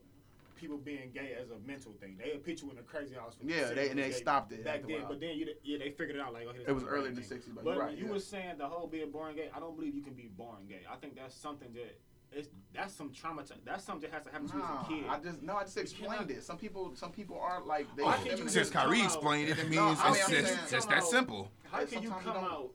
people 0.56 0.78
being 0.78 1.10
gay 1.12 1.36
as 1.40 1.50
a 1.50 1.58
mental 1.66 1.92
thing. 2.00 2.16
They 2.18 2.30
put 2.38 2.62
you 2.62 2.70
in 2.70 2.78
a 2.78 2.82
crazy 2.82 3.14
house. 3.14 3.34
For 3.34 3.46
Yeah, 3.46 3.72
they- 3.74 3.90
and 3.90 3.98
they 3.98 4.10
stopped 4.10 4.52
it 4.52 4.64
back 4.64 4.86
then. 4.86 5.04
But 5.06 5.20
then 5.20 5.36
you, 5.36 5.54
yeah, 5.62 5.78
they 5.78 5.90
figured 5.90 6.16
it 6.16 6.20
out 6.20 6.32
like 6.32 6.46
okay, 6.46 6.64
It 6.66 6.72
was 6.72 6.84
early 6.84 7.08
in 7.08 7.14
the 7.14 7.20
60s, 7.20 7.54
but 7.54 7.64
But 7.64 7.78
right, 7.78 7.96
you 7.96 8.06
yeah. 8.06 8.12
were 8.12 8.18
saying 8.20 8.58
the 8.58 8.66
whole 8.66 8.86
being 8.86 9.10
born 9.10 9.36
gay, 9.36 9.50
I 9.54 9.60
don't 9.60 9.76
believe 9.76 9.94
you 9.94 10.02
can 10.02 10.14
be 10.14 10.30
born 10.36 10.66
gay. 10.68 10.80
I 10.90 10.96
think 10.96 11.14
that's 11.16 11.34
something 11.34 11.68
that 11.74 11.98
it's 12.36 12.48
that's 12.74 12.92
some 12.94 13.10
trauma. 13.12 13.42
That's 13.64 13.82
something 13.84 14.10
that 14.10 14.14
has 14.16 14.24
to 14.26 14.30
happen 14.30 14.48
to 14.48 14.56
you 14.56 14.62
Nah, 14.62 14.80
as 14.80 14.86
a 14.86 14.88
kid. 14.88 15.04
I 15.08 15.18
just 15.18 15.42
no, 15.42 15.56
I 15.56 15.62
just 15.64 15.76
explained 15.78 16.30
it. 16.30 16.42
Some 16.44 16.58
people, 16.58 16.92
some 16.94 17.10
people 17.10 17.38
are 17.40 17.62
like 17.64 17.86
they. 17.96 18.02
Why 18.02 18.12
can't 18.16 18.24
you 18.26 18.30
feminine. 18.32 18.48
Since 18.50 18.70
come 18.70 18.82
Kyrie 18.84 19.00
out- 19.00 19.04
explained 19.06 19.48
it, 19.48 19.58
it 19.58 19.64
means 19.64 19.74
No, 19.76 19.82
I 19.86 19.88
mean, 19.88 19.96
it's 19.96 20.04
I'm 20.04 20.14
just, 20.34 20.54
saying- 20.54 20.58
just 20.70 20.88
that 20.90 21.02
simple. 21.04 21.50
How 21.70 21.84
can 21.84 22.02
you 22.02 22.10
come 22.10 22.36
it 22.36 22.36
out 22.36 22.70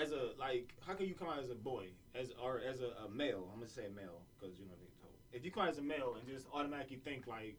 as 0.00 0.12
a 0.12 0.32
like? 0.38 0.74
How 0.86 0.94
can 0.94 1.06
you 1.06 1.14
come 1.14 1.28
out 1.28 1.38
as 1.42 1.50
a 1.50 1.54
boy, 1.54 1.86
as 2.14 2.32
or 2.42 2.60
as 2.60 2.80
a, 2.80 2.90
a 3.06 3.10
male? 3.10 3.48
I'm 3.52 3.58
gonna 3.60 3.70
say 3.70 3.86
male 3.96 4.20
because 4.38 4.58
you 4.58 4.66
know 4.66 4.72
they 4.78 4.90
told. 5.00 5.14
If 5.32 5.44
you 5.44 5.50
come 5.50 5.62
out 5.64 5.70
as 5.70 5.78
a 5.78 5.82
male 5.82 6.16
and 6.18 6.28
just 6.28 6.46
automatically 6.52 7.00
think 7.02 7.26
like, 7.26 7.56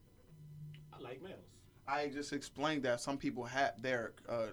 I 0.93 1.01
like 1.01 1.21
males. 1.21 1.45
I 1.87 2.07
just 2.09 2.33
explained 2.33 2.83
that 2.83 3.01
some 3.01 3.17
people 3.17 3.43
have 3.45 3.81
their, 3.81 4.11
uh, 4.27 4.47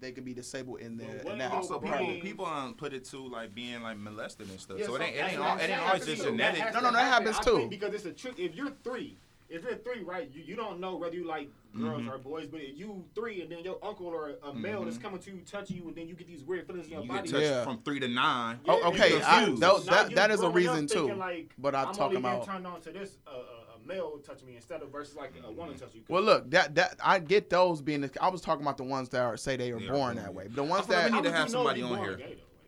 they 0.00 0.12
could 0.12 0.24
be 0.24 0.32
disabled 0.34 0.80
in 0.80 0.96
their. 0.96 1.20
Well, 1.24 1.34
in 1.34 1.38
that 1.38 1.52
Also, 1.52 1.78
Right. 1.80 2.00
people 2.20 2.20
people 2.22 2.46
um, 2.46 2.74
put 2.74 2.92
it 2.92 3.04
to 3.06 3.18
like 3.18 3.54
being 3.54 3.82
like 3.82 3.98
molested 3.98 4.48
and 4.48 4.58
stuff. 4.60 4.78
Yeah, 4.78 4.86
so 4.86 4.94
it 4.96 5.02
ain't 5.02 5.16
it 5.16 5.32
ain't, 5.32 5.40
all, 5.40 5.58
it 5.58 5.70
ain't 5.70 5.80
always 5.82 6.06
just 6.06 6.22
genetic. 6.24 6.60
has 6.60 6.74
No, 6.74 6.80
no, 6.80 6.92
that 6.92 6.98
happen, 7.04 7.26
happens 7.26 7.38
I 7.46 7.50
too. 7.50 7.56
think, 7.58 7.70
Because 7.70 7.94
it's 7.94 8.04
a 8.06 8.12
trick. 8.12 8.38
If 8.38 8.54
you're 8.54 8.72
three, 8.82 9.16
if 9.48 9.62
you're 9.62 9.76
three, 9.76 10.02
right, 10.02 10.30
you, 10.32 10.42
you 10.42 10.56
don't 10.56 10.80
know 10.80 10.96
whether 10.96 11.14
you 11.14 11.26
like 11.26 11.48
girls 11.76 12.02
Mhm. 12.02 12.10
or 12.12 12.18
boys, 12.18 12.46
but 12.46 12.60
if 12.60 12.76
you 12.78 13.04
three 13.14 13.42
and 13.42 13.50
then 13.52 13.62
your 13.62 13.78
uncle 13.82 14.06
or 14.06 14.32
a 14.42 14.52
male 14.54 14.86
is 14.88 14.98
coming 14.98 15.20
to 15.20 15.30
you, 15.30 15.40
touching 15.46 15.76
you, 15.76 15.84
and 15.86 15.94
then 15.94 16.08
you 16.08 16.14
get 16.14 16.26
these 16.26 16.42
weird 16.42 16.66
feelings 16.66 16.86
in 16.86 16.92
your 16.92 17.02
You 17.02 17.08
get 17.08 17.16
body. 17.18 17.30
touched 17.30 17.44
Yeah. 17.44 17.64
from 17.64 17.78
three 17.82 18.00
to 18.00 18.08
nine. 18.08 18.58
Oh, 18.66 18.88
okay, 18.90 19.10
you 19.10 19.16
I- 19.24 19.44
that- 19.50 19.84
that- 19.86 20.14
that 20.16 20.30
is 20.32 20.40
a 20.42 20.50
reason, 20.50 20.86
too. 20.86 21.12
Like, 21.14 21.52
But 21.58 21.74
I'm 21.74 21.88
I'm 21.88 21.94
talking 21.94 22.16
about- 22.18 22.44
turned 22.44 22.66
on 22.66 22.80
to 22.82 22.90
this 22.90 23.18
uh, 23.26 23.30
uh, 23.30 23.42
a 23.84 23.88
male 23.88 24.18
touching 24.24 24.46
me 24.48 24.56
instead 24.56 24.82
of 24.82 24.90
versus 24.90 25.16
like 25.16 25.32
a 25.46 25.50
woman 25.52 25.74
touching 25.78 25.96
you. 25.96 26.02
Well, 26.08 26.22
look, 26.22 26.50
that 26.50 26.74
that 26.74 26.96
I 27.02 27.18
get 27.18 27.50
those 27.50 27.80
being. 27.80 28.00
The, 28.02 28.10
I 28.20 28.28
was 28.28 28.40
talking 28.40 28.62
about 28.62 28.76
the 28.76 28.84
ones 28.84 29.08
that 29.10 29.22
are 29.22 29.36
say 29.36 29.56
they 29.56 29.72
were 29.72 29.78
They 29.80 29.86
are 29.86 29.92
born 29.92 30.14
born 30.14 30.16
that 30.16 30.34
way, 30.34 30.44
but 30.46 30.56
the 30.56 30.64
I 30.64 30.68
ones 30.68 30.86
feel 30.86 30.96
like 30.96 31.04
that 31.04 31.10
we 31.12 31.16
need 31.18 31.24
to 31.24 31.32
have 31.32 31.50
somebody 31.50 31.82
on 31.82 31.98
here. 31.98 32.16
gay, 32.16 32.22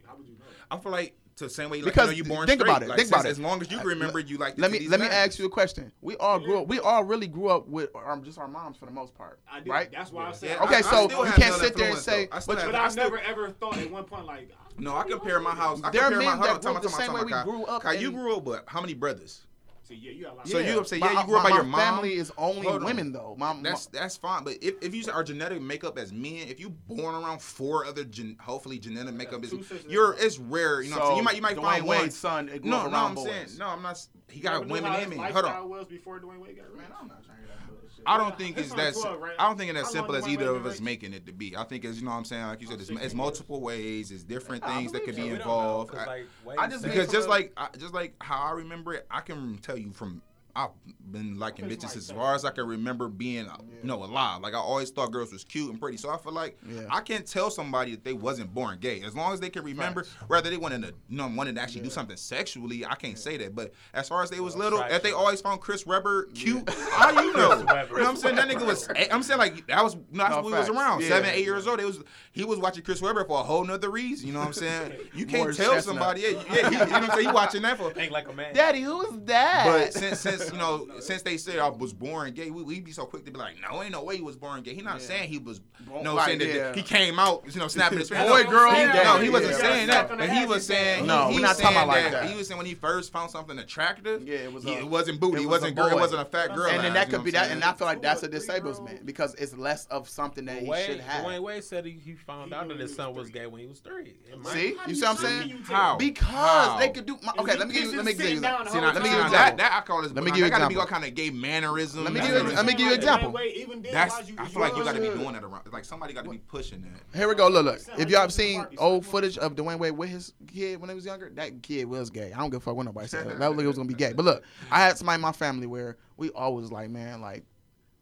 though? 0.06 0.12
Like, 0.12 0.18
you 0.26 0.32
know? 0.34 0.44
I 0.70 0.78
feel 0.78 0.92
like 0.92 1.14
to 1.36 1.44
the 1.44 1.50
same 1.50 1.70
way 1.70 1.78
you 1.78 1.84
Because 1.84 2.10
you 2.14 2.22
know, 2.22 2.28
you 2.28 2.34
born 2.34 2.46
think 2.46 2.60
straight. 2.60 2.70
about 2.70 2.82
it, 2.82 2.88
Like, 2.90 2.98
think 2.98 3.08
about 3.08 3.24
it. 3.24 3.30
As 3.30 3.40
long 3.40 3.60
as 3.62 3.70
you 3.70 3.80
remember, 3.80 4.18
you 4.20 4.36
like. 4.36 4.58
let 4.58 4.70
me 4.70 4.80
titties 4.80 4.90
let 4.90 5.00
me 5.00 5.06
ask 5.06 5.38
you 5.38 5.46
a 5.46 5.50
question. 5.50 5.90
We 6.02 6.14
all 6.16 6.38
grew 6.38 6.60
up. 6.60 6.68
We 6.68 6.78
all 6.78 7.04
really 7.04 7.26
grew 7.26 7.48
up 7.48 7.66
with 7.68 7.88
um, 8.06 8.22
just 8.22 8.36
our 8.38 8.48
moms 8.48 8.76
for 8.76 8.84
the 8.84 8.92
most 8.92 9.14
part, 9.14 9.40
right? 9.66 9.90
That's 9.90 10.12
why 10.12 10.28
I 10.28 10.32
said. 10.32 10.50
Yeah, 10.50 10.64
Okay, 10.64 10.74
I- 10.76 10.78
I 10.78 10.82
so 10.82 11.08
still 11.08 11.26
you 11.26 11.32
can't 11.32 11.54
sit 11.54 11.74
there 11.76 11.88
and 11.90 11.98
say- 11.98 12.26
though. 12.26 12.36
I 12.36 12.40
but- 12.46 12.58
have- 12.58 12.66
But 12.66 12.74
I 12.74 12.84
I 12.84 12.88
still- 12.88 13.04
never 13.04 13.18
ever 13.20 13.48
thought 13.50 13.78
at 13.78 13.90
one 13.90 14.04
point 14.04 14.26
like. 14.26 14.50
No, 14.78 14.94
I 14.96 15.04
compare 15.04 15.40
my 15.40 15.54
house. 15.54 15.80
I 15.84 15.90
There 15.90 16.02
are 16.02 16.10
compare 16.10 16.18
my 16.18 16.24
men 16.36 16.38
hold 16.38 16.44
that 16.44 16.54
on, 16.54 16.60
grew 16.60 16.68
time, 16.70 16.76
up 16.76 16.82
the 16.82 16.88
time, 16.88 17.00
same 17.00 17.12
way 17.14 17.22
we 17.24 17.42
grew 17.50 17.64
up 17.64 17.82
Kai, 17.82 17.92
you 17.94 18.10
grew 18.12 18.36
up, 18.36 18.44
but 18.44 18.64
how 18.66 18.80
many 18.80 18.94
brothers? 18.94 19.42
See, 19.84 19.96
yeah, 19.96 20.12
you 20.12 20.22
got 20.24 20.32
a 20.32 20.36
lot. 20.36 20.48
So 20.48 20.58
of 20.58 20.66
you 20.66 20.76
Yeah, 20.76 20.82
say, 20.84 20.98
yeah, 20.98 21.20
you 21.20 21.26
grew 21.26 21.36
up 21.38 21.42
by 21.42 21.48
your 21.50 21.64
mom. 21.64 21.80
family 21.80 22.14
is 22.14 22.30
only 22.38 22.66
Hold 22.66 22.82
on. 22.82 22.84
women 22.86 23.12
though. 23.12 23.34
My, 23.36 23.52
my- 23.52 23.62
That's 23.62 23.86
that's 23.86 24.16
fine, 24.16 24.44
but 24.44 24.54
if, 24.62 24.74
if 24.80 24.94
you 24.94 25.02
say 25.02 25.10
our 25.10 25.24
genetic 25.24 25.60
makeup 25.60 25.98
as 25.98 26.12
men, 26.12 26.46
if 26.48 26.60
you 26.60 26.70
born 26.70 27.14
around 27.16 27.42
four 27.42 27.84
other 27.84 28.04
gen, 28.04 28.36
hopefully 28.40 28.78
genetic 28.78 29.14
makeup 29.14 29.42
is 29.44 29.52
you're 29.88 30.14
it's 30.18 30.38
rare. 30.38 30.82
You 30.82 30.90
know, 30.90 30.96
what 30.96 31.02
I'm 31.02 31.06
saying? 31.08 31.16
you 31.18 31.22
might 31.24 31.36
you 31.36 31.42
might 31.42 31.56
Dwayne 31.56 31.62
find 31.62 31.84
one. 31.86 32.10
Son 32.10 32.50
No, 32.62 32.86
no, 32.88 32.96
I'm 32.96 33.14
boys. 33.16 33.24
saying 33.24 33.46
no. 33.58 33.66
I'm 33.66 33.82
not. 33.82 34.04
He 34.28 34.40
got 34.40 34.54
ever 34.54 34.66
women 34.66 34.92
how 34.92 34.98
in 35.00 35.10
me. 35.10 35.16
Hold 35.16 35.44
on. 35.46 35.68
was 35.68 35.86
before 35.88 36.20
Dwyane 36.20 36.38
Wade 36.38 36.56
got 36.56 36.76
Man. 36.76 36.86
I'm 37.00 37.08
not 37.08 37.24
trying 37.24 37.38
to 37.38 37.42
hear 37.42 37.48
that 37.48 37.66
bullshit. 37.66 37.71
I 38.06 38.16
don't 38.16 38.36
think 38.36 38.56
His 38.56 38.66
it's 38.66 38.74
that. 38.74 38.94
12, 38.94 39.20
right? 39.20 39.34
I 39.38 39.48
don't 39.48 39.56
think 39.58 39.70
it's 39.70 39.80
How 39.80 39.86
as 39.86 39.92
simple 39.92 40.16
as 40.16 40.26
either 40.28 40.50
of 40.50 40.66
us 40.66 40.74
rich? 40.74 40.82
making 40.82 41.12
it 41.14 41.26
to 41.26 41.32
be. 41.32 41.56
I 41.56 41.64
think 41.64 41.84
it's 41.84 41.98
you 41.98 42.04
know 42.04 42.10
what 42.10 42.16
I'm 42.18 42.24
saying. 42.24 42.44
Like 42.46 42.60
you 42.60 42.66
said, 42.66 42.80
it's, 42.80 42.90
it's 42.90 43.14
multiple 43.14 43.60
ways. 43.60 44.10
It's 44.10 44.24
different 44.24 44.64
I 44.64 44.76
things 44.78 44.92
that 44.92 45.04
could 45.04 45.16
be 45.16 45.28
involved. 45.28 45.92
Know, 45.94 46.00
I- 46.00 46.06
like, 46.46 46.58
I 46.58 46.68
just 46.68 46.84
because 46.84 47.10
just 47.10 47.28
like 47.28 47.52
I, 47.56 47.68
just 47.78 47.94
like 47.94 48.14
how 48.20 48.40
I 48.42 48.50
remember 48.52 48.94
it, 48.94 49.06
I 49.10 49.20
can 49.20 49.58
tell 49.58 49.76
you 49.78 49.92
from 49.92 50.22
I've 50.54 50.70
been 51.10 51.38
liking 51.38 51.64
bitches 51.66 51.84
White 51.84 51.96
as 51.96 52.06
said 52.06 52.16
far 52.16 52.34
as 52.34 52.44
I 52.44 52.50
can 52.50 52.66
remember 52.66 53.08
being 53.08 53.48
uh, 53.48 53.56
you 53.82 53.88
know 53.88 54.02
alive. 54.04 54.40
Like 54.42 54.54
I 54.54 54.58
always 54.58 54.90
thought 54.90 55.10
girls 55.10 55.32
was 55.32 55.44
cute 55.44 55.70
and 55.70 55.80
pretty, 55.80 55.96
so 55.96 56.10
I 56.10 56.18
feel 56.18 56.32
like 56.32 56.58
Yeah. 56.68 56.82
I 56.90 57.00
can't 57.00 57.26
tell 57.26 57.50
somebody 57.50 57.92
that 57.92 58.04
they 58.04 58.12
wasn't 58.12 58.52
born 58.52 58.78
gay 58.78 59.00
as 59.02 59.14
long 59.14 59.32
as 59.32 59.40
they 59.40 59.50
can 59.50 59.64
remember. 59.64 60.04
Whether 60.26 60.50
they 60.50 60.56
wanted 60.58 60.82
to 60.82 60.94
you 61.08 61.16
know 61.16 61.26
wanted 61.34 61.54
to 61.56 61.60
actually 61.62 61.82
do 61.82 61.90
something 61.90 62.16
sexually, 62.16 62.84
I 62.84 62.94
can't 62.94 63.18
say 63.18 63.36
that. 63.38 63.54
But 63.54 63.72
as 63.94 64.08
far 64.08 64.22
as 64.22 64.30
they 64.30 64.40
was 64.40 64.54
Well, 64.54 64.64
little, 64.70 64.80
if 64.90 65.02
they 65.02 65.12
always 65.12 65.40
found 65.40 65.60
Chris 65.60 65.86
Webber 65.86 66.24
cute, 66.34 66.68
how 66.90 67.10
you 67.22 67.32
know? 67.32 67.58
You 67.58 67.64
know 67.64 67.74
what 67.74 68.06
I'm 68.06 68.16
saying? 68.16 68.36
That 68.36 68.48
nigga 68.48 68.66
was. 68.66 68.88
I'm 69.10 69.22
saying 69.22 69.38
like 69.38 69.66
that 69.68 69.82
was 69.82 69.96
not 70.10 70.30
No, 70.30 70.36
when 70.42 70.52
we 70.52 70.58
was 70.58 70.68
around 70.68 71.00
Yeah. 71.02 71.08
seven, 71.08 71.30
eight 71.30 71.44
years 71.44 71.66
old. 71.66 71.80
It 71.80 71.86
was 71.86 72.02
he 72.32 72.44
was 72.44 72.58
watching 72.58 72.84
Chris 72.84 73.00
Webber 73.00 73.24
for 73.24 73.40
a 73.40 73.42
whole 73.42 73.64
nother 73.64 73.90
reason. 73.90 74.26
You 74.26 74.32
know 74.34 74.40
what 74.40 74.48
I'm 74.48 74.52
saying? 74.54 74.92
You 75.14 75.26
can't 75.26 75.42
Morris 75.42 75.56
tell 75.58 75.72
Chestnut. 75.74 75.94
somebody. 75.96 76.20
Yeah, 76.22 76.28
yeah. 76.28 76.54
He, 76.54 76.62
you 76.62 76.70
know 76.70 76.78
what 76.78 76.92
I'm 76.92 77.10
saying? 77.10 77.26
You 77.28 77.34
watching 77.34 77.62
that 77.62 77.76
for 77.76 77.90
Think 77.92 78.12
like 78.12 78.28
a 78.28 78.32
man. 78.32 78.54
Daddy, 78.54 78.80
who 78.80 79.02
is 79.02 79.20
that? 79.24 79.64
but 79.66 79.92
since 79.92 80.20
since 80.20 80.41
you 80.50 80.58
know 80.58 80.88
since 81.00 81.22
they 81.22 81.36
said 81.36 81.58
I 81.58 81.68
was 81.68 81.92
born 81.92 82.32
gay, 82.32 82.50
we 82.50 82.62
we 82.62 82.80
be 82.80 82.92
so 82.92 83.04
quick 83.04 83.24
to 83.26 83.30
be 83.30 83.38
like, 83.38 83.56
no, 83.60 83.82
ain't 83.82 83.92
no 83.92 84.02
way 84.02 84.16
he 84.16 84.22
was 84.22 84.36
born 84.36 84.62
gay. 84.62 84.74
He 84.74 84.80
not 84.82 85.00
Yeah. 85.00 85.06
saying 85.06 85.28
he 85.28 85.38
was 85.38 85.60
Born- 85.86 86.04
no 86.04 86.16
right, 86.16 86.38
saying 86.38 86.38
that 86.56 86.74
he 86.76 86.82
came 86.82 87.18
out, 87.18 87.42
you 87.52 87.60
know, 87.60 87.68
snapping 87.68 87.98
his 87.98 88.08
fingers. 88.10 88.28
Boy, 88.30 88.44
girl, 88.44 88.70
he, 88.72 88.80
he 88.80 88.86
no, 88.86 89.18
he 89.18 89.28
wasn't 89.30 89.52
Yeah. 89.52 89.58
saying 89.58 89.88
Yeah. 89.88 90.04
that. 90.06 90.18
But 90.18 90.30
he 90.30 90.46
was 90.46 90.66
saying 90.66 91.06
No, 91.06 91.26
he, 91.28 91.34
we're 91.34 91.36
he 91.38 91.42
not 91.42 91.56
talking 91.58 91.76
about 91.76 91.88
like 91.88 92.10
that. 92.12 92.30
He 92.30 92.36
was 92.36 92.48
saying 92.48 92.58
when 92.58 92.66
he 92.66 92.74
first 92.74 93.12
found 93.12 93.30
something 93.30 93.58
attractive. 93.58 94.26
Yeah, 94.26 94.36
it 94.36 94.52
was 94.52 94.64
he- 94.64 94.74
a- 94.74 94.78
it 94.78 94.88
wasn't 94.88 95.20
booty. 95.20 95.42
it 95.42 95.44
It, 95.44 95.48
was 95.48 95.62
a 95.62 95.66
wasn't 95.72 95.76
girl. 95.76 95.88
It 95.88 95.96
wasn't 96.00 96.22
a 96.22 96.24
fat 96.24 96.54
girl. 96.54 96.70
and 96.70 96.82
then 96.84 96.94
that 96.94 97.10
could 97.10 97.24
be 97.24 97.30
that, 97.32 97.50
and? 97.50 97.62
I 97.62 97.72
feel 97.74 97.86
like 97.86 98.02
that's 98.02 98.22
a 98.22 98.28
Two 98.28 98.36
or 98.36 98.40
three 98.40 98.54
disablement 98.54 99.06
because 99.06 99.34
it's 99.34 99.56
less 99.56 99.86
of 99.86 100.08
something 100.08 100.44
that 100.46 100.58
he 100.62 100.68
Wade, 100.68 100.86
should 100.86 101.00
have. 101.00 101.24
Dwyane 101.24 101.40
Wade 101.40 101.64
said 101.64 101.84
he, 101.84 101.92
he 101.92 102.14
found 102.14 102.52
out 102.52 102.68
that 102.68 102.78
his 102.80 102.94
son 102.94 103.14
was 103.14 103.28
gay 103.30 103.46
when 103.46 103.60
he 103.60 103.66
was 103.66 103.80
three. 103.80 104.14
See, 104.52 104.74
you 104.86 104.94
see 104.94 105.02
what 105.02 105.10
I'm 105.10 105.16
saying? 105.16 105.50
How? 105.64 105.96
Because 105.96 106.78
they 106.80 106.88
could 106.90 107.06
do. 107.06 107.18
Okay, 107.38 107.56
let 107.56 107.68
me 107.68 107.74
give 107.74 107.84
you, 107.84 107.96
let 107.96 108.04
me 108.04 108.12
give 108.14 108.28
you. 108.30 108.36
See, 108.36 108.42
Let 108.42 108.60
me 108.64 108.70
see, 108.70 108.80
give 109.08 109.24
you 109.24 109.30
that, 109.30 109.56
that 109.56 109.72
I 109.72 109.86
call 109.86 110.02
this. 110.02 110.12
Let 110.12 110.24
me 110.24 110.30
like, 110.30 110.31
give 110.34 110.44
you 110.44 110.50
that 110.50 110.50
gotta 110.50 110.68
be 110.68 110.74
example. 110.74 110.80
all 110.80 110.86
kind 111.00 111.04
of 111.04 111.14
gay 111.14 111.30
mannerism. 111.30 112.04
Let 112.04 112.12
me 112.12 112.20
give 112.20 112.28
you- 112.30 112.34
what- 112.44 112.54
let 112.54 112.66
me 112.66 112.72
give 112.72 112.80
you 112.80 112.86
an 112.88 112.94
example. 112.94 113.30
Wade, 113.32 113.56
even 113.56 113.82
then, 113.82 113.92
That's. 113.92 114.28
you- 114.28 114.34
I 114.38 114.46
feel 114.48 114.60
like 114.62 114.76
you 114.76 114.84
got 114.84 114.94
to 114.94 115.00
be 115.00 115.08
doing 115.08 115.32
that 115.32 115.44
around. 115.44 115.62
Like 115.72 115.84
somebody 115.84 116.12
got 116.14 116.24
to 116.24 116.30
be 116.30 116.38
pushing 116.38 116.82
that. 116.82 117.16
Here 117.18 117.28
we 117.28 117.34
go. 117.34 117.48
Look, 117.48 117.64
look. 117.64 117.80
If 117.98 118.08
y'all 118.10 118.20
have 118.22 118.32
seen 118.32 118.66
old 118.78 119.04
footage 119.06 119.38
of 119.38 119.54
Dwyane 119.54 119.78
Wade 119.78 119.92
with 119.92 120.08
his 120.10 120.32
kid 120.46 120.80
when 120.80 120.88
he 120.90 120.94
was 120.94 121.04
younger, 121.04 121.30
that 121.34 121.62
kid 121.62 121.86
was 121.86 122.10
gay. 122.10 122.32
I 122.32 122.38
don't 122.38 122.50
give 122.50 122.58
a 122.58 122.64
fuck 122.64 122.74
what 122.76 122.84
nobody 122.86 123.08
said. 123.08 123.26
That 123.38 123.50
nigga 123.52 123.66
was 123.66 123.76
gonna 123.76 123.88
be 123.88 123.94
gay. 123.94 124.12
But 124.12 124.24
look, 124.24 124.42
I 124.70 124.80
had 124.80 124.96
somebody 124.98 125.16
in 125.16 125.20
my 125.22 125.32
family 125.32 125.66
where 125.66 125.96
we 126.16 126.30
always 126.30 126.70
like, 126.70 126.90
man, 126.90 127.20
like 127.20 127.44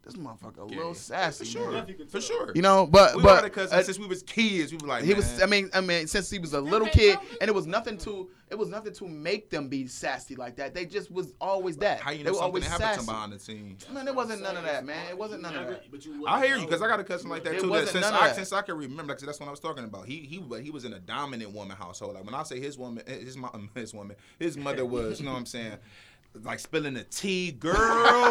this 0.03 0.15
motherfucker 0.15 0.57
a 0.57 0.63
little 0.65 0.87
Yeah. 0.87 0.93
sassy, 0.93 1.45
For 1.45 1.51
sure. 1.51 1.71
man. 1.71 1.95
For 2.09 2.19
sure. 2.21 2.51
You 2.55 2.61
know, 2.63 2.87
but 2.87 3.15
we 3.15 3.21
but 3.23 3.35
had 3.35 3.45
a 3.45 3.49
cousin 3.51 3.77
uh, 3.79 3.83
since 3.83 3.99
we 3.99 4.07
was 4.07 4.23
kids. 4.23 4.71
We 4.71 4.79
were 4.81 4.87
like, 4.87 5.03
he 5.03 5.13
was. 5.13 5.41
I 5.41 5.45
mean, 5.45 5.69
I 5.73 5.81
mean, 5.81 6.07
since 6.07 6.29
he 6.29 6.39
was 6.39 6.53
a 6.53 6.61
little 6.61 6.87
kid, 6.87 7.19
and 7.39 7.47
it 7.49 7.53
was 7.53 7.67
nothing 7.67 7.97
to. 7.99 8.29
It 8.49 8.57
was 8.57 8.67
nothing 8.67 8.91
to 8.95 9.07
make 9.07 9.49
them 9.49 9.69
be 9.69 9.87
sassy 9.87 10.35
like 10.35 10.57
that. 10.57 10.73
They 10.73 10.85
just 10.85 11.09
was 11.09 11.33
always 11.39 11.77
that. 11.77 12.01
How 12.01 12.11
you 12.11 12.17
they 12.17 12.23
know 12.25 12.31
were 12.31 12.35
something 12.39 12.47
always 12.47 12.67
happened 12.67 12.89
to 12.89 12.93
sassy. 12.95 13.05
behind 13.05 13.31
the 13.31 13.39
scenes? 13.39 13.87
Man, 13.89 14.05
it 14.09 14.13
wasn't 14.13 14.41
none 14.41 14.57
of 14.57 14.63
that, 14.65 14.83
man. 14.83 15.07
It 15.09 15.17
wasn't 15.17 15.41
none 15.43 15.55
of 15.55 15.67
that. 15.69 15.89
but 15.89 16.05
you 16.05 16.27
I 16.27 16.45
hear 16.45 16.57
you 16.57 16.65
because 16.65 16.81
I 16.81 16.87
got 16.89 16.99
a 16.99 17.03
cousin 17.05 17.29
like 17.29 17.45
that 17.45 17.61
too. 17.61 17.69
That 17.69 17.87
since 17.87 18.05
I 18.05 18.27
that. 18.27 18.35
since 18.35 18.51
I 18.51 18.61
can 18.61 18.75
remember, 18.75 19.13
like 19.13 19.19
that's 19.19 19.39
what 19.39 19.47
I 19.47 19.51
was 19.51 19.61
talking 19.61 19.85
about. 19.85 20.05
He 20.05 20.17
he 20.17 20.39
but 20.39 20.61
he 20.63 20.69
was 20.71 20.83
in 20.83 20.91
a 20.93 20.99
dominant 20.99 21.53
woman 21.53 21.77
household. 21.77 22.15
Like 22.15 22.25
when 22.25 22.33
I 22.35 22.43
say 22.43 22.59
his 22.59 22.77
woman, 22.77 23.03
his 23.07 23.37
mom, 23.37 23.69
his 23.75 23.93
woman, 23.93 24.17
his 24.37 24.57
mother 24.57 24.83
was. 24.85 25.19
You 25.19 25.27
know 25.27 25.31
what 25.31 25.37
I'm 25.39 25.45
saying? 25.45 25.77
Like 26.43 26.59
spilling 26.59 26.93
the 26.93 27.03
tea, 27.03 27.51
girl. 27.51 27.75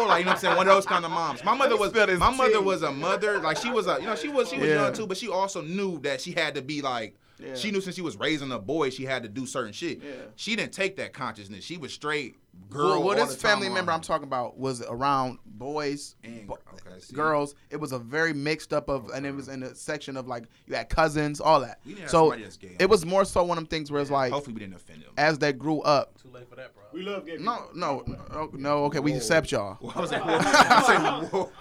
Like 0.07 0.19
you 0.19 0.25
know 0.25 0.31
what 0.31 0.35
I'm 0.35 0.37
saying? 0.37 0.57
One 0.57 0.67
of 0.67 0.73
those 0.73 0.85
kind 0.87 1.05
of 1.05 1.11
moms. 1.11 1.43
My 1.43 1.53
mother 1.55 1.77
was 1.77 1.91
Spill 1.91 2.07
his 2.07 2.19
my 2.19 2.35
mother 2.35 2.61
was 2.61 2.81
a 2.81 2.91
mother. 2.91 3.39
Like 3.39 3.57
she 3.57 3.69
was 3.69 3.87
a 3.87 3.97
you 3.99 4.07
know 4.07 4.15
she 4.15 4.27
was 4.29 4.49
she 4.49 4.57
was 4.57 4.67
Yeah. 4.67 4.83
young 4.85 4.93
too, 4.93 5.05
but 5.07 5.17
she 5.17 5.27
also 5.29 5.61
knew 5.61 5.99
that 5.99 6.19
she 6.21 6.31
had 6.31 6.55
to 6.55 6.61
be 6.61 6.81
like. 6.81 7.15
Yeah. 7.39 7.55
She 7.55 7.71
knew 7.71 7.81
since 7.81 7.95
she 7.95 8.03
was 8.03 8.17
raising 8.17 8.51
a 8.51 8.59
boy, 8.59 8.91
she 8.91 9.03
had 9.03 9.23
to 9.23 9.29
do 9.29 9.47
certain 9.47 9.73
shit. 9.73 9.99
Yeah. 10.03 10.11
She 10.35 10.55
didn't 10.55 10.73
take 10.73 10.97
that 10.97 11.11
consciousness. 11.11 11.63
She 11.63 11.75
was 11.75 11.91
straight 11.91 12.35
girl. 12.69 12.89
Well, 12.99 13.03
well 13.03 13.15
this 13.15 13.35
the 13.35 13.41
time 13.41 13.53
family 13.57 13.69
member. 13.73 13.91
I'm 13.91 14.01
talking 14.01 14.25
about 14.27 14.59
was 14.59 14.83
around 14.83 15.39
boys, 15.45 16.15
And- 16.23 16.45
bo- 16.45 16.59
okay, 16.73 16.99
girls. 17.13 17.55
It 17.71 17.77
was 17.77 17.93
a 17.93 17.97
very 17.99 18.33
mixed 18.33 18.73
up 18.73 18.89
of, 18.89 19.09
and 19.09 19.25
it 19.25 19.33
was 19.33 19.47
in 19.47 19.63
a 19.63 19.73
section 19.73 20.17
of 20.17 20.27
like 20.27 20.43
you 20.67 20.75
had 20.75 20.89
cousins, 20.89 21.41
all 21.41 21.61
that. 21.61 21.79
We 21.83 21.95
didn't 21.95 22.09
So 22.09 22.25
somebody 22.25 22.43
that's 22.43 22.57
gay. 22.57 22.75
it 22.79 22.87
was 22.87 23.07
more 23.07 23.25
so 23.25 23.43
one 23.43 23.57
of 23.57 23.63
them 23.63 23.69
things 23.69 23.91
where 23.91 24.01
it's 24.03 24.11
like 24.11 24.31
Hopefully 24.31 24.53
we 24.53 24.59
didn't 24.59 24.75
offend 24.75 25.01
them. 25.01 25.09
as 25.17 25.39
they 25.39 25.51
grew 25.51 25.81
up. 25.81 26.19
Too 26.31 26.37
late 26.37 26.49
for 26.49 26.55
that, 26.55 26.73
bro. 26.73 26.83
We 26.93 27.01
love 27.01 27.25
gay 27.25 27.37
No, 27.37 27.57
people. 27.57 27.71
no, 27.75 28.03
no, 28.31 28.49
no. 28.53 28.83
Okay, 28.85 28.99
we 28.99 29.13
accept 29.13 29.51
y'all. 29.51 29.77
I 29.95 29.99
was 29.99 30.11
like, 30.11 30.21
I 30.23 31.25
whoa. 31.29 31.51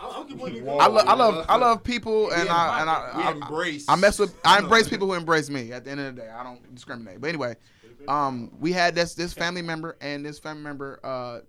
I'm 0.79 1.09
I, 1.09 1.15
love 1.15 1.47
I 1.49 1.57
love 1.57 1.83
people 1.83 2.31
and 2.31 2.45
We 2.45 2.49
I 2.49 2.81
and 2.81 3.17
we 3.19 3.23
I, 3.25 3.29
I, 3.29 3.33
embrace. 3.33 3.87
I 3.89 3.97
mess 3.97 4.19
with 4.19 4.35
I 4.45 4.59
embrace 4.59 4.89
people 4.89 5.09
who 5.09 5.15
embrace 5.15 5.51
me. 5.51 5.73
At 5.73 5.85
the 5.85 5.91
end 5.91 6.01
of 6.01 6.15
the 6.17 6.23
day, 6.23 6.29
I 6.29 6.43
don't 6.45 6.75
discriminate. 6.75 7.21
But 7.21 7.29
anyway, 7.29 7.57
um, 8.07 8.53
we 8.61 8.73
had 8.73 8.95
this 8.95 9.15
this 9.15 9.33
family 9.33 9.63
member 9.63 9.97
and 10.01 10.25
this 10.25 10.39
family 10.39 10.63
member. 10.63 11.01
Uh, 11.03 11.41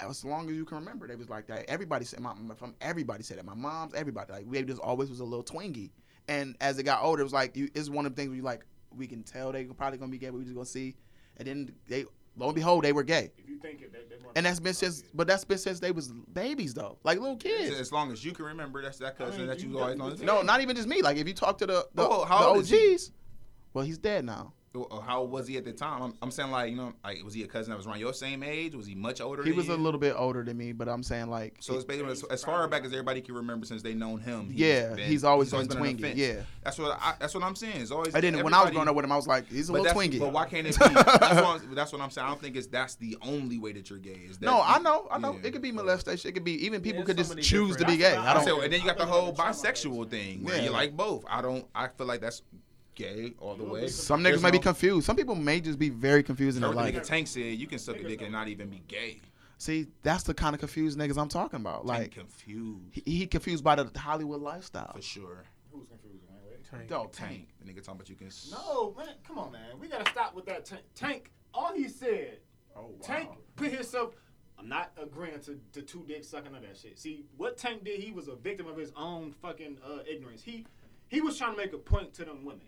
as 0.00 0.24
long 0.24 0.48
as 0.48 0.54
you 0.56 0.64
can 0.64 0.78
remember, 0.78 1.06
they 1.06 1.16
was 1.16 1.28
like 1.28 1.46
that. 1.48 1.68
Everybody 1.68 2.04
said 2.04 2.20
my 2.20 2.34
from 2.56 2.74
everybody 2.80 3.22
said 3.22 3.38
that. 3.38 3.44
My 3.44 3.54
mom's 3.54 3.94
everybody 3.94 4.32
like 4.32 4.44
we 4.46 4.62
just 4.62 4.80
always 4.80 5.10
was 5.10 5.20
a 5.20 5.24
little 5.24 5.44
twingy. 5.44 5.90
And 6.28 6.56
as 6.60 6.78
it 6.78 6.82
got 6.82 7.02
older, 7.02 7.20
it 7.20 7.24
was 7.24 7.32
like 7.32 7.56
you, 7.56 7.68
it's 7.74 7.88
one 7.88 8.04
of 8.06 8.14
the 8.14 8.20
things 8.20 8.30
where 8.30 8.36
you 8.36 8.42
like 8.42 8.64
we 8.96 9.06
can 9.06 9.22
tell 9.22 9.52
they 9.52 9.64
probably 9.64 9.98
gonna 9.98 10.10
be 10.10 10.18
gay, 10.18 10.30
but 10.30 10.38
we 10.38 10.44
just 10.44 10.54
gonna 10.54 10.66
see. 10.66 10.96
And 11.36 11.46
then 11.46 11.72
they 11.88 12.06
lo 12.36 12.46
and 12.46 12.54
behold 12.54 12.84
they 12.84 12.92
were 12.92 13.02
gay. 13.02 13.30
If 13.38 13.48
you 13.48 13.58
think 13.58 13.82
it, 13.82 13.92
they, 13.92 13.98
they 13.98 14.22
And 14.34 14.46
that's 14.46 14.60
been 14.60 14.74
since, 14.74 15.02
but 15.14 15.26
that's 15.26 15.44
been 15.44 15.58
since 15.58 15.80
they 15.80 15.92
was 15.92 16.12
babies 16.32 16.74
though, 16.74 16.98
like 17.04 17.18
little 17.18 17.36
kids. 17.36 17.78
As 17.78 17.92
long 17.92 18.12
as 18.12 18.24
you 18.24 18.32
can 18.32 18.44
remember, 18.44 18.82
that's 18.82 18.98
that 18.98 19.16
cousin 19.16 19.34
I 19.34 19.38
mean, 19.38 19.46
that 19.48 19.60
you 19.60 19.70
you 19.70 19.78
always 19.78 19.96
definitely 19.98 20.26
know. 20.26 20.36
No, 20.36 20.42
not 20.42 20.60
even 20.60 20.76
just 20.76 20.88
me. 20.88 21.02
Like 21.02 21.16
if 21.16 21.26
you 21.26 21.34
talk 21.34 21.58
to 21.58 21.66
the 21.66 21.86
the, 21.94 22.02
Oh, 22.02 22.24
how 22.24 22.40
the 22.40 22.46
old 22.46 22.58
OGs, 22.58 22.70
he? 22.70 22.98
well 23.72 23.84
he's 23.84 23.98
dead 23.98 24.24
now 24.24 24.52
or 24.82 25.02
how 25.02 25.22
was 25.22 25.46
he 25.46 25.56
at 25.56 25.64
the 25.64 25.72
time? 25.72 26.02
I'm, 26.02 26.14
I'm, 26.22 26.30
saying 26.30 26.50
like 26.50 26.70
you 26.70 26.76
know 26.76 26.92
like 27.04 27.22
was 27.24 27.34
he 27.34 27.42
a 27.42 27.46
cousin 27.46 27.70
that 27.70 27.76
was 27.76 27.86
around 27.86 28.00
your 28.00 28.12
same 28.12 28.42
age? 28.42 28.74
Was 28.74 28.86
he 28.86 28.94
much 28.94 29.20
older? 29.20 29.42
He 29.42 29.52
was 29.52 29.68
you? 29.68 29.74
a 29.74 29.76
little 29.76 30.00
bit 30.00 30.14
older 30.16 30.42
than 30.42 30.56
me, 30.56 30.72
but 30.72 30.88
I'm 30.88 31.02
saying 31.02 31.28
like 31.28 31.56
so. 31.60 31.74
It, 31.74 31.76
it's 31.76 31.84
basically 31.84 32.12
as, 32.12 32.24
as, 32.24 32.44
far 32.44 32.66
back 32.68 32.84
as 32.84 32.92
everybody 32.92 33.20
can 33.20 33.34
remember 33.34 33.66
since 33.66 33.82
they 33.82 33.94
known 33.94 34.20
him. 34.20 34.50
He's 34.50 34.60
yeah, 34.60 34.94
been, 34.94 35.08
he's 35.08 35.24
always, 35.24 35.50
been 35.50 35.68
twingy. 35.68 36.12
Yeah, 36.14 36.42
that's 36.62 36.78
what 36.78 36.98
I, 37.00 37.14
that's 37.18 37.34
what 37.34 37.44
I'm 37.44 37.56
saying. 37.56 37.80
It's 37.80 37.90
always. 37.90 38.14
I 38.14 38.20
didn't 38.20 38.42
when 38.44 38.54
I 38.54 38.62
was 38.62 38.70
growing 38.70 38.88
up 38.88 38.94
with 38.94 39.04
him, 39.04 39.12
I 39.12 39.16
was 39.16 39.26
like 39.26 39.48
he's 39.48 39.68
a 39.68 39.72
little 39.72 39.86
twingy. 39.86 40.18
But 40.18 40.32
why 40.32 40.46
can't 40.46 40.66
it 40.66 40.78
be? 40.78 40.88
that's, 40.88 41.04
what 41.40 41.74
that's, 41.74 41.92
what 41.92 42.00
I'm, 42.00 42.10
saying. 42.10 42.26
I 42.26 42.30
don't 42.30 42.40
think 42.40 42.56
it's 42.56 42.66
that's 42.66 42.94
the 42.96 43.16
only 43.22 43.58
way 43.58 43.72
that 43.72 43.90
you're 43.90 43.98
gay. 43.98 44.20
Is 44.28 44.38
that 44.38 44.46
no, 44.46 44.62
I 44.62 44.78
know, 44.78 45.08
I 45.10 45.18
know. 45.18 45.34
Yeah. 45.34 45.48
It 45.48 45.52
could 45.52 45.62
be 45.62 45.72
molestation. 45.72 46.28
It 46.28 46.32
could 46.32 46.44
be 46.44 46.64
even 46.64 46.80
people 46.80 47.00
yeah, 47.00 47.06
could 47.06 47.18
just 47.18 47.38
choose 47.38 47.76
different. 47.76 47.78
to 47.78 47.86
be 47.86 47.96
gay. 47.96 48.16
I, 48.16 48.34
don't. 48.34 48.44
So, 48.44 48.60
and 48.60 48.72
then 48.72 48.80
you 48.80 48.86
got 48.86 48.98
the 48.98 49.06
whole 49.06 49.32
bisexual 49.32 50.10
thing 50.10 50.44
where 50.44 50.60
you 50.62 50.70
like 50.70 50.96
both. 50.96 51.24
I 51.28 51.42
don't. 51.42 51.66
I 51.74 51.88
feel 51.88 52.06
like 52.06 52.20
that's 52.20 52.42
gay 52.96 53.34
all 53.38 53.54
the 53.54 53.62
way. 53.62 53.86
Some 53.86 54.24
niggas 54.24 54.42
might 54.42 54.52
no, 54.52 54.58
be 54.58 54.62
confused. 54.62 55.06
Some 55.06 55.14
people 55.14 55.36
may 55.36 55.60
just 55.60 55.78
be 55.78 55.90
very 55.90 56.24
confused 56.24 56.56
in 56.56 56.62
their 56.62 56.72
life. 56.72 56.92
Nigga 56.92 57.04
Tank 57.04 57.28
said 57.28 57.54
you 57.54 57.68
can 57.68 57.78
suck 57.78 57.96
a 57.96 58.02
dick 58.02 58.22
and 58.22 58.32
not 58.32 58.48
even 58.48 58.68
be 58.68 58.82
gay. 58.88 59.20
See, 59.58 59.86
that's 60.02 60.24
the 60.24 60.34
kind 60.34 60.54
of 60.54 60.60
confused 60.60 60.98
niggas 60.98 61.16
I'm 61.16 61.28
talking 61.28 61.60
about. 61.60 61.86
Like 61.86 62.00
Tank 62.00 62.14
confused. 62.14 62.90
He, 62.92 63.18
he 63.18 63.26
confused 63.26 63.62
by 63.62 63.76
the 63.76 63.90
Hollywood 63.96 64.40
lifestyle. 64.40 64.92
For 64.94 65.02
sure. 65.02 65.44
Who's 65.72 65.86
confused? 65.86 66.16
Tank. 66.70 66.88
Dog 66.88 67.12
tank. 67.12 67.30
tank. 67.30 67.48
The 67.60 67.72
nigga 67.72 67.84
talking 67.84 67.94
about 67.94 68.08
you 68.08 68.16
can. 68.16 68.28
No 68.50 68.94
man, 68.96 69.14
come 69.26 69.38
on 69.38 69.52
man, 69.52 69.78
we 69.80 69.88
gotta 69.88 70.10
stop 70.10 70.34
with 70.34 70.46
that 70.46 70.64
tank. 70.64 70.82
Tank. 70.94 71.30
All 71.54 71.72
he 71.72 71.88
said. 71.88 72.38
Oh 72.74 72.82
wow. 72.82 72.96
Tank 73.02 73.30
put 73.54 73.72
himself. 73.72 74.14
I'm 74.58 74.68
not 74.68 74.90
agreeing 75.00 75.38
to 75.40 75.60
the 75.72 75.82
two 75.82 76.04
dick 76.08 76.24
sucking 76.24 76.54
of 76.54 76.62
that 76.62 76.76
shit. 76.76 76.98
See 76.98 77.26
what 77.36 77.56
Tank 77.56 77.84
did, 77.84 78.00
he 78.00 78.10
was 78.10 78.28
a 78.28 78.34
victim 78.34 78.66
of 78.66 78.76
his 78.76 78.90
own 78.96 79.32
fucking 79.42 79.78
uh, 79.84 79.98
ignorance. 80.10 80.42
He 80.42 80.66
he 81.08 81.20
was 81.20 81.38
trying 81.38 81.52
to 81.52 81.56
make 81.56 81.72
a 81.72 81.78
point 81.78 82.12
to 82.14 82.24
them 82.24 82.44
women 82.44 82.66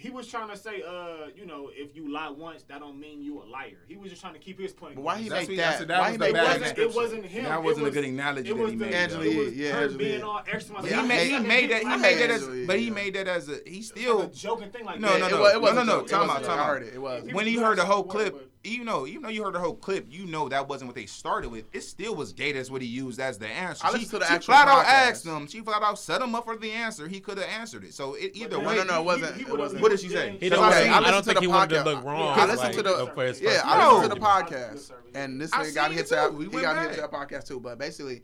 he 0.00 0.08
was 0.08 0.26
trying 0.26 0.48
to 0.48 0.56
say, 0.56 0.82
uh, 0.82 1.28
you 1.36 1.44
know, 1.44 1.70
if 1.74 1.94
you 1.94 2.10
lie 2.10 2.30
once, 2.30 2.62
that 2.64 2.80
don't 2.80 2.98
mean 2.98 3.22
you 3.22 3.42
a 3.42 3.44
liar. 3.44 3.76
He 3.86 3.96
was 3.96 4.08
just 4.08 4.22
trying 4.22 4.32
to 4.32 4.38
keep 4.38 4.58
his 4.58 4.72
point. 4.72 4.94
But 4.94 5.02
why 5.02 5.18
he 5.18 5.28
make 5.28 5.54
that? 5.56 5.86
That 5.86 6.00
why 6.00 6.12
he 6.12 6.16
make 6.16 6.32
that? 6.32 6.60
Wasn't, 6.60 6.78
it 6.78 6.94
wasn't 6.94 7.26
him. 7.26 7.44
That 7.44 7.62
wasn't 7.62 7.84
was, 7.84 7.96
a 7.96 8.00
good 8.00 8.08
analogy 8.08 8.50
that 8.50 8.68
he 8.70 8.76
made. 8.76 8.94
Angela, 8.94 9.24
it 9.26 9.36
was 9.36 9.54
yeah, 9.54 9.72
her 9.72 9.82
Angela. 9.82 9.98
being 9.98 10.22
all 10.22 10.42
extra. 10.50 10.76
Yeah, 10.76 10.88
he, 10.88 10.94
yeah, 10.94 11.02
made, 11.02 11.28
he 11.28 11.38
made 11.40 11.70
that. 11.70 11.82
He 11.82 11.96
made 11.98 12.18
that 12.18 12.30
as, 12.30 12.66
but 12.66 12.78
he 12.78 12.88
made 12.88 13.14
that 13.14 13.28
as 13.28 13.50
a. 13.50 13.58
He 13.66 13.82
still 13.82 14.20
like 14.20 14.28
a 14.28 14.34
joking 14.34 14.70
thing 14.70 14.86
like 14.86 15.00
no, 15.00 15.12
that. 15.12 15.20
No, 15.20 15.28
no, 15.28 15.36
no, 15.36 15.60
no, 15.60 15.72
no, 15.72 15.82
no. 15.82 16.06
Time 16.06 16.30
out, 16.30 16.44
time 16.44 16.58
out. 16.58 16.82
It 16.82 17.00
was 17.00 17.24
when 17.32 17.46
he 17.46 17.56
heard 17.56 17.76
the 17.76 17.84
whole 17.84 18.04
clip 18.04 18.49
even 18.62 18.86
though 18.86 19.06
even 19.06 19.22
though 19.22 19.28
you 19.30 19.42
heard 19.42 19.54
the 19.54 19.58
whole 19.58 19.74
clip, 19.74 20.06
you 20.10 20.26
know 20.26 20.48
that 20.48 20.68
wasn't 20.68 20.88
what 20.88 20.94
they 20.94 21.06
started 21.06 21.50
with. 21.50 21.64
It 21.72 21.80
still 21.80 22.14
was 22.14 22.32
gay. 22.32 22.52
That's 22.52 22.70
what 22.70 22.82
he 22.82 22.88
used 22.88 23.18
as 23.18 23.38
the 23.38 23.46
answer. 23.46 23.86
I 23.86 23.98
she, 23.98 24.04
to 24.04 24.18
the 24.18 24.26
she 24.26 24.38
flat 24.40 24.68
podcast. 24.68 24.70
out 24.70 24.86
asked 24.86 25.26
him. 25.26 25.46
She 25.46 25.60
flat 25.60 25.82
out 25.82 25.98
set 25.98 26.20
him 26.20 26.34
up 26.34 26.44
for 26.44 26.56
the 26.56 26.70
answer. 26.70 27.08
He 27.08 27.20
could 27.20 27.38
have 27.38 27.48
answered 27.48 27.84
it. 27.84 27.94
So 27.94 28.14
it, 28.14 28.32
either 28.34 28.58
no, 28.58 28.68
way, 28.68 28.76
no, 28.76 28.84
no, 28.84 29.00
it 29.00 29.04
wasn't. 29.04 29.36
He, 29.36 29.44
he 29.44 29.50
it 29.50 29.58
wasn't. 29.58 29.80
What 29.80 29.90
did 29.90 30.00
she 30.00 30.08
say? 30.08 30.36
He 30.38 30.50
don't, 30.50 30.66
okay, 30.66 30.88
I, 30.88 30.98
I 30.98 31.10
don't 31.10 31.24
think 31.24 31.38
he 31.38 31.46
podcast. 31.46 31.50
wanted 31.50 31.74
to 31.76 31.84
look 31.84 32.04
wrong. 32.04 32.38
I 32.38 32.44
listened 32.46 32.60
like, 32.60 32.76
to 32.76 32.82
the 32.82 33.12
first 33.14 33.42
yeah, 33.42 33.50
first 33.50 33.64
I 33.64 33.92
listened 33.92 34.12
to 34.12 34.20
the 34.20 34.26
podcast, 34.26 34.92
and 35.14 35.40
this 35.40 35.50
thing 35.50 35.74
got 35.74 35.92
hit 35.92 36.08
that. 36.10 36.34
We 36.34 36.46
got 36.48 36.90
hit 36.90 36.98
that 36.98 37.10
podcast 37.10 37.46
too. 37.46 37.60
But 37.60 37.78
basically. 37.78 38.22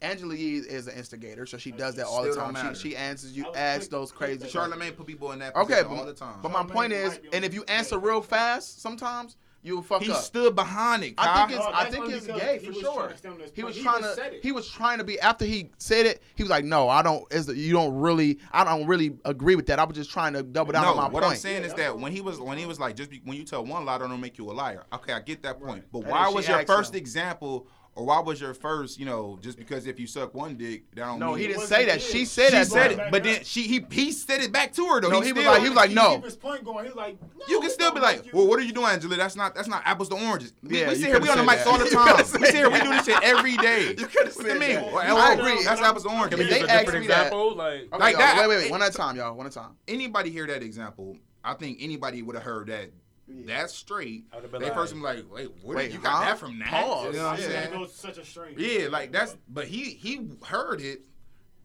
Angela 0.00 0.34
Yee 0.34 0.56
is 0.56 0.88
an 0.88 0.96
instigator, 0.96 1.44
so 1.44 1.58
she 1.58 1.70
does 1.70 1.94
that 1.96 2.06
all 2.06 2.24
the 2.24 2.34
time. 2.34 2.74
She, 2.74 2.88
she, 2.88 2.96
answers 2.96 3.36
you, 3.36 3.44
asks 3.54 3.86
those 3.88 4.10
crazy. 4.10 4.46
Charlamagne 4.46 4.96
put 4.96 5.06
people 5.06 5.30
in 5.32 5.38
that 5.40 5.54
okay, 5.54 5.82
but, 5.82 5.90
all 5.90 6.06
the 6.06 6.14
time. 6.14 6.36
But 6.42 6.52
my 6.52 6.64
point 6.64 6.94
is, 6.94 7.20
and 7.34 7.44
if 7.44 7.52
you 7.52 7.64
answer 7.68 7.98
real 7.98 8.22
fast, 8.22 8.80
sometimes 8.80 9.36
you'll 9.64 9.82
fuck 9.82 10.02
he 10.02 10.10
up. 10.10 10.18
He 10.18 10.22
stood 10.22 10.54
behind 10.54 11.02
it. 11.02 11.14
I 11.18 11.46
think 11.46 11.58
it's 11.58 11.66
oh, 11.66 11.72
I 11.74 11.90
think 11.90 12.10
it's 12.10 12.26
gay 12.26 12.58
for 12.58 12.72
sure. 12.72 13.12
He 13.54 13.64
was 13.64 13.76
trying 13.76 14.02
to 14.02 14.30
he, 14.34 14.40
he 14.40 14.52
was 14.52 14.68
trying 14.68 14.98
to 14.98 15.04
be 15.04 15.18
after 15.18 15.44
he 15.44 15.70
said 15.78 16.06
it. 16.06 16.22
He 16.36 16.42
was 16.42 16.50
like, 16.50 16.64
no, 16.64 16.88
I 16.88 17.02
don't. 17.02 17.24
you 17.54 17.72
don't 17.72 17.94
really 17.94 18.38
I 18.52 18.62
don't 18.62 18.86
really 18.86 19.16
agree 19.24 19.56
with 19.56 19.66
that. 19.66 19.78
I 19.78 19.84
was 19.84 19.96
just 19.96 20.10
trying 20.10 20.34
to 20.34 20.42
double 20.42 20.72
down 20.72 20.82
no, 20.82 20.90
on 20.90 20.96
my 20.96 21.02
what 21.04 21.12
point. 21.12 21.24
What 21.24 21.30
I'm 21.30 21.36
saying 21.36 21.62
yeah, 21.62 21.68
is 21.68 21.74
that 21.74 21.98
when 21.98 22.12
he 22.12 22.20
was 22.20 22.38
when 22.38 22.58
he 22.58 22.66
was 22.66 22.78
like 22.78 22.94
just 22.94 23.10
be, 23.10 23.20
when 23.24 23.36
you 23.36 23.44
tell 23.44 23.64
one 23.64 23.84
lie, 23.84 23.98
don't 23.98 24.20
make 24.20 24.38
you 24.38 24.50
a 24.50 24.52
liar. 24.52 24.84
Okay, 24.92 25.12
I 25.12 25.20
get 25.20 25.42
that 25.42 25.58
point. 25.58 25.70
Right. 25.70 25.92
But 25.92 26.06
why 26.06 26.28
was 26.28 26.46
your 26.46 26.64
first 26.66 26.94
him. 26.94 26.98
example? 26.98 27.66
Or 27.96 28.04
why 28.06 28.18
was 28.18 28.40
your 28.40 28.54
first, 28.54 28.98
you 28.98 29.06
know, 29.06 29.38
just 29.40 29.56
because 29.56 29.86
if 29.86 30.00
you 30.00 30.08
suck 30.08 30.34
one 30.34 30.56
dick, 30.56 30.82
that 30.96 31.02
don't 31.06 31.20
No, 31.20 31.28
mean 31.30 31.38
he 31.38 31.46
didn't 31.46 31.62
say 31.62 31.84
that. 31.84 32.02
She 32.02 32.24
said 32.24 32.46
she 32.50 32.56
that. 32.56 32.66
said 32.66 32.90
it, 32.92 32.98
but 33.12 33.22
then 33.22 33.44
she 33.44 33.62
he 33.62 33.86
he 33.88 34.10
said 34.10 34.40
it 34.40 34.50
back 34.50 34.72
to 34.72 34.84
her 34.86 35.00
though. 35.00 35.10
No, 35.10 35.20
he, 35.20 35.32
was 35.32 35.44
like 35.46 35.62
he 35.62 35.68
was 35.68 35.76
like 35.76 35.92
no. 35.92 36.20
His 36.20 36.34
point 36.34 36.64
going. 36.64 36.84
He 36.84 36.88
was 36.88 36.96
like, 36.96 37.16
no, 37.22 37.46
You 37.48 37.60
can 37.60 37.70
still 37.70 37.92
be 37.92 38.00
like, 38.00 38.24
well, 38.32 38.48
what 38.48 38.58
are 38.58 38.62
you 38.62 38.72
doing, 38.72 38.88
Angela? 38.88 39.16
That's 39.16 39.36
not 39.36 39.54
that's 39.54 39.68
not 39.68 39.82
apples 39.84 40.08
to 40.08 40.16
oranges. 40.16 40.52
We, 40.62 40.80
Yeah, 40.80 40.88
we 40.88 40.96
sit 40.96 41.06
here, 41.06 41.20
we 41.20 41.28
on 41.28 41.38
the 41.38 41.44
mics 41.44 41.66
all 41.66 41.78
the 41.78 41.84
time. 41.90 42.16
We 42.16 42.24
sit 42.46 42.54
here, 42.56 42.68
we 42.68 42.80
do 42.80 42.88
this 42.90 43.04
shit 43.04 43.22
every 43.22 43.56
day. 43.58 43.90
You 43.96 44.06
could 44.08 44.24
have 44.26 44.32
said 44.32 44.58
mean? 44.58 44.74
that. 44.74 44.92
Well, 44.92 45.16
I 45.16 45.34
agree. 45.34 45.62
That's 45.62 45.80
apples 45.80 46.02
to 46.02 46.10
oranges. 46.10 46.40
If 46.40 46.50
They 46.50 46.62
asked 46.68 46.86
me 46.88 46.92
that. 46.92 46.98
example, 46.98 47.54
like 47.54 47.88
Like 47.96 48.16
that- 48.16 48.38
wait, 48.40 48.48
wait, 48.48 48.56
wait. 48.64 48.70
One 48.72 48.82
at 48.82 48.92
a 48.92 48.92
time, 48.96 49.14
y'all. 49.16 49.36
One 49.36 49.46
at 49.46 49.52
a 49.52 49.54
time. 49.54 49.76
anybody 49.86 50.30
hear 50.30 50.48
that 50.48 50.64
example, 50.64 51.16
I 51.44 51.54
think 51.54 51.78
anybody 51.80 52.22
would 52.22 52.34
have 52.34 52.44
heard 52.44 52.66
that 52.68 52.90
yeah. 53.26 53.44
That's 53.46 53.74
straight. 53.74 54.24
They 54.52 54.58
like, 54.58 54.74
first 54.74 54.92
be 54.92 55.00
like, 55.00 55.24
wait, 55.30 55.50
what? 55.62 55.76
Wait, 55.76 55.92
you 55.92 55.98
got 55.98 56.20
that 56.26 56.38
from 56.38 56.58
that? 56.58 56.68
Pause. 56.68 57.14
You 57.14 57.20
know 57.20 57.26
what 57.26 57.34
I'm 57.34 57.40
yeah. 57.40 57.48
saying? 57.48 57.72
Goes 57.72 57.94
such 57.94 58.18
a 58.18 58.24
strange. 58.24 58.58
Yeah, 58.58 58.88
like 58.88 59.12
that's. 59.12 59.36
But 59.48 59.66
he 59.66 59.84
he 59.90 60.28
heard 60.44 60.82
it, 60.82 61.02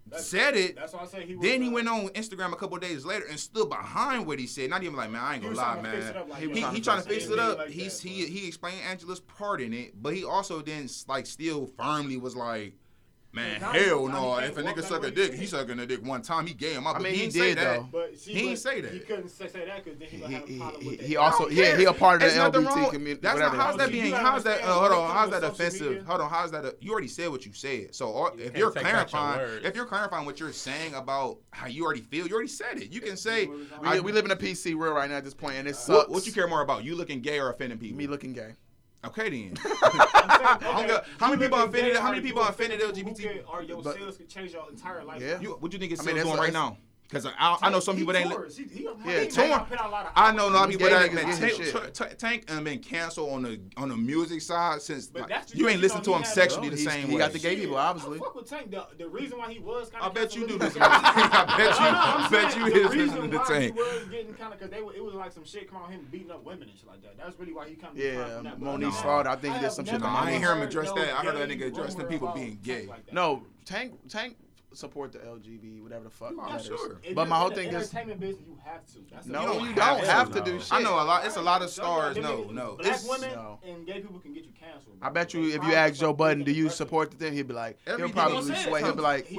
that's, 0.08 0.26
said 0.26 0.56
it. 0.56 0.76
That's 0.76 0.94
why 0.94 1.02
I 1.02 1.06
say 1.06 1.26
he. 1.26 1.36
Then 1.36 1.62
he 1.62 1.68
uh, 1.68 1.72
went 1.72 1.90
on 1.90 2.08
Instagram 2.10 2.54
a 2.54 2.56
couple 2.56 2.78
days 2.78 3.06
later 3.06 3.26
and 3.30 3.40
stood 3.40 3.70
behind 3.70 4.26
what 4.26 4.40
he 4.40 4.48
said. 4.48 4.70
Not 4.70 4.84
even 4.84 4.96
like, 4.96 5.12
man, 5.12 5.22
I 5.22 5.36
ain't 5.36 5.44
gonna 5.44 5.56
lie, 5.56 5.82
man. 5.82 6.16
Like 6.30 6.42
he, 6.42 6.48
he, 6.48 6.62
he 6.62 6.82
trying 6.82 7.02
to 7.02 7.08
fix 7.08 7.28
it 7.28 7.40
up. 7.40 7.58
Like 7.58 7.70
He's 7.70 8.00
that, 8.00 8.08
he 8.08 8.26
he 8.26 8.48
explained 8.48 8.80
Angela's 8.88 9.20
part 9.20 9.62
in 9.62 9.74
it, 9.74 10.02
but 10.02 10.14
he 10.14 10.24
also 10.24 10.62
then 10.62 10.88
like 11.08 11.26
still 11.26 11.68
firmly 11.78 12.18
was 12.18 12.36
like 12.36 12.74
Man, 13.32 13.62
hell 13.62 14.08
no! 14.08 14.40
If 14.40 14.58
a 14.58 14.64
nigga 14.64 14.84
suck 14.84 15.04
a 15.04 15.12
dick, 15.12 15.36
he 15.36 15.46
sucking 15.46 15.78
a 15.78 15.86
dick 15.86 16.04
one 16.04 16.24
time. 16.24 16.48
He 16.48 16.56
gay 16.56 16.74
in 16.74 16.84
my. 16.84 16.94
I 16.94 17.00
mean, 17.00 17.14
he, 17.14 17.26
he 17.26 17.28
did 17.30 17.60
though. 17.60 17.88
But 17.92 18.18
see, 18.18 18.34
he 18.34 18.42
but 18.42 18.50
did 18.50 18.58
say 18.58 18.82
that. 18.82 18.92
He 18.92 19.00
couldn't 19.00 19.30
say, 19.30 19.48
say 19.48 19.66
that 19.66 19.84
because 19.84 20.00
then 20.00 20.08
he, 20.08 20.18
would 20.18 20.32
have 20.32 20.50
a 20.50 20.58
problem 20.58 20.86
with 20.88 20.98
that. 20.98 21.06
He 21.06 21.16
also 21.16 21.48
yeah, 21.50 21.78
he 21.78 21.86
a 21.86 21.94
part 21.94 22.24
of 22.24 22.34
the 22.34 22.40
LGBT 22.40 22.90
community. 22.90 23.22
That's 23.22 23.40
not 23.40 23.56
how's 23.56 23.78
that 23.78 23.92
being 23.92 24.14
uh, 24.14 24.18
how's 24.18 24.44
that 24.46 24.62
hold 24.62 24.92
on 24.92 25.12
how's 25.12 25.30
that 25.30 25.44
offensive? 25.44 26.04
Hold 26.08 26.22
on 26.22 26.30
how's 26.30 26.50
that? 26.52 26.82
You 26.82 26.92
already 26.92 27.08
said 27.08 27.30
what 27.30 27.46
you 27.46 27.54
said. 27.54 27.94
So 27.94 28.26
uh, 28.26 28.32
if 28.36 28.58
you're 28.58 28.72
clarifying 28.72 29.64
if 29.64 29.76
you're 29.76 29.86
clarifying 29.86 30.26
what 30.26 30.40
you're 30.40 30.52
saying 30.52 30.96
about 30.96 31.38
how 31.52 31.68
you 31.68 31.86
already 31.86 32.02
feel, 32.02 32.28
you 32.28 32.34
already 32.34 32.50
said 32.50 32.80
it. 32.80 32.92
You 32.92 33.00
can 33.00 33.16
say 33.16 33.46
we 33.46 34.12
live 34.12 34.26
in 34.26 34.32
a 34.32 34.36
PC 34.36 34.74
world 34.74 34.96
right 34.96 35.10
now 35.10 35.18
at 35.18 35.24
this 35.24 35.36
point, 35.36 35.58
and 35.58 35.68
it 35.68 35.76
sucks. 35.76 36.10
What 36.10 36.26
you 36.26 36.34
care 36.34 36.48
more 36.48 36.62
about? 36.62 36.84
You 36.84 36.96
looking 36.96 37.22
gay 37.22 37.40
or 37.40 37.52
offending 37.52 37.78
people? 37.78 37.98
Me 37.98 38.08
looking 38.08 38.34
gay. 38.34 38.56
Okay 39.06 39.30
then. 39.30 39.56
saying, 40.62 40.90
okay. 40.92 41.00
How, 41.20 41.30
many 41.30 41.42
people 41.42 41.58
are 41.58 41.68
offended? 41.68 41.96
How 41.96 42.12
many 42.12 42.22
people 42.22 42.42
are 42.42 42.50
offended 42.50 42.82
LGBT? 42.82 43.44
Are 43.48 43.64
your 43.64 43.82
but, 43.82 43.96
sales 43.96 44.18
could 44.18 44.28
change 44.28 44.52
your 44.52 44.70
entire 44.70 45.04
life? 45.04 45.22
Yeah. 45.22 45.40
You, 45.40 45.52
what 45.60 45.72
you 45.72 45.80
think 45.80 45.94
is 45.94 46.02
I 46.02 46.12
mean, 46.12 46.38
right 46.38 46.52
now? 46.52 46.78
Because 47.10 47.26
I, 47.26 47.58
I, 47.64 47.70
know 47.72 47.80
some 47.80 47.98
people 47.98 48.14
they 48.14 48.22
ain't. 48.22 48.32
Yeah, 49.04 49.26
torn. 49.26 49.66
I 50.16 50.32
know 50.32 50.48
a 50.48 50.52
lot 50.52 50.66
of 50.66 50.70
people 50.70 50.88
that. 50.90 52.16
Tank, 52.20 52.44
and 52.48 52.64
been 52.64 52.78
canceled 52.78 53.32
on 53.32 53.42
the 53.42 53.60
on 53.78 53.90
the 53.90 53.98
music 53.98 54.42
side 54.42 54.80
since 54.84 55.12
like, 55.16 55.32
you 55.52 55.68
ain't 55.70 55.82
listen 55.82 56.04
to 56.04 56.14
him 56.14 56.24
sexually 56.24 56.70
the 56.70 56.78
same 56.78 57.08
way. 57.08 57.14
He 57.14 57.18
got 57.18 57.34
the 57.34 57.40
gay 57.40 57.56
people, 57.56 57.78
obviously. 57.78 58.18
I 58.18 58.20
fuck 58.20 58.36
with 58.36 58.48
Tank. 58.48 58.76
The, 58.98 59.10
reason 59.10 59.40
why 59.40 59.52
he 59.52 59.58
was. 59.58 59.90
I 60.00 60.10
bet 60.10 60.36
you 60.36 60.46
do 60.48 60.60
this. 60.60 60.78
I 60.80 61.56
bet 61.58 61.80
you. 61.80 61.86
I 61.86 62.28
bet 62.30 62.56
you 62.56 62.66
is 62.68 62.96
listening 62.96 63.32
to 63.32 63.40
Tank. 63.40 63.74
He 63.74 63.82
was 63.82 64.08
getting 64.12 64.34
kind 64.36 64.54
of 64.54 64.60
because 64.60 64.70
they 64.70 64.78
it 64.78 65.04
was 65.04 65.16
like 65.16 65.32
some 65.32 65.46
shit 65.46 65.68
come 65.68 65.82
on 65.82 65.92
him 65.92 66.08
beating 66.12 66.30
up 66.30 66.46
women 66.46 66.70
and 66.70 66.78
shit 66.78 66.88
like 66.88 67.02
that. 67.02 67.18
That's 67.18 67.40
really 67.40 67.54
why 67.54 67.68
he 67.68 67.74
kind. 67.74 67.98
Yeah, 67.98 68.54
Monique 68.60 68.94
Slaughter. 68.94 69.30
I 69.30 69.36
think 69.36 69.60
there's 69.62 69.74
some 69.74 69.86
shit. 69.86 70.04
I 70.04 70.30
ain't 70.30 70.44
hear 70.44 70.54
him 70.54 70.62
address 70.62 70.92
that. 70.92 71.20
I 71.20 71.26
heard 71.26 71.38
that 71.38 71.50
nigga 71.50 71.70
address 71.70 71.96
the 71.96 72.04
people 72.04 72.32
being 72.36 72.60
gay. 72.62 72.88
No, 73.12 73.42
Tank 73.66 73.94
Tank 74.08 74.36
support 74.74 75.12
the 75.12 75.20
LGB, 75.20 75.82
whatever 75.82 76.06
the 76.06 76.10
fuck. 76.10 76.34
Oh, 76.38 76.58
sure. 76.60 77.02
But 77.14 77.28
my 77.28 77.38
whole 77.38 77.50
thing 77.50 77.70
is 77.70 77.76
entertainment 77.94 78.20
business. 78.20 78.48
You 78.48 78.58
have 78.64 78.86
to. 78.88 79.00
That's 79.12 79.28
no, 79.28 79.64
you 79.64 79.74
don't, 79.74 80.04
have 80.06 80.32
to, 80.34 80.42
do 80.42 80.60
shit. 80.60 80.74
I 80.74 80.82
know 80.82 80.94
a 80.94 81.04
lot. 81.04 81.26
It's 81.26 81.38
a 81.38 81.42
lot 81.42 81.62
of 81.62 81.70
stars. 81.70 82.18
No, 82.18 82.44
no. 82.52 82.78
Black 82.82 83.00
women 83.08 83.32
and 83.68 83.86
gay 83.86 84.02
people 84.02 84.20
can 84.20 84.34
get 84.34 84.46
you 84.46 84.52
canceled. 84.60 84.98
I 85.02 85.10
bet 85.10 85.34
you 85.34 85.50
if 85.50 85.64
you 85.64 85.74
ask 85.74 85.96
Joe 85.96 86.14
Budden, 86.14 86.44
do 86.44 86.52
you 86.52 86.70
support 86.70 87.12
the 87.12 87.18
thing? 87.18 87.34
He'd 87.34 87.48
be 87.48 87.54
like, 87.54 87.78
he'll 87.86 88.10
probably 88.10 88.56
sway. 88.56 88.82
He'll 88.82 88.96
be 88.96 89.02
like, 89.02 89.32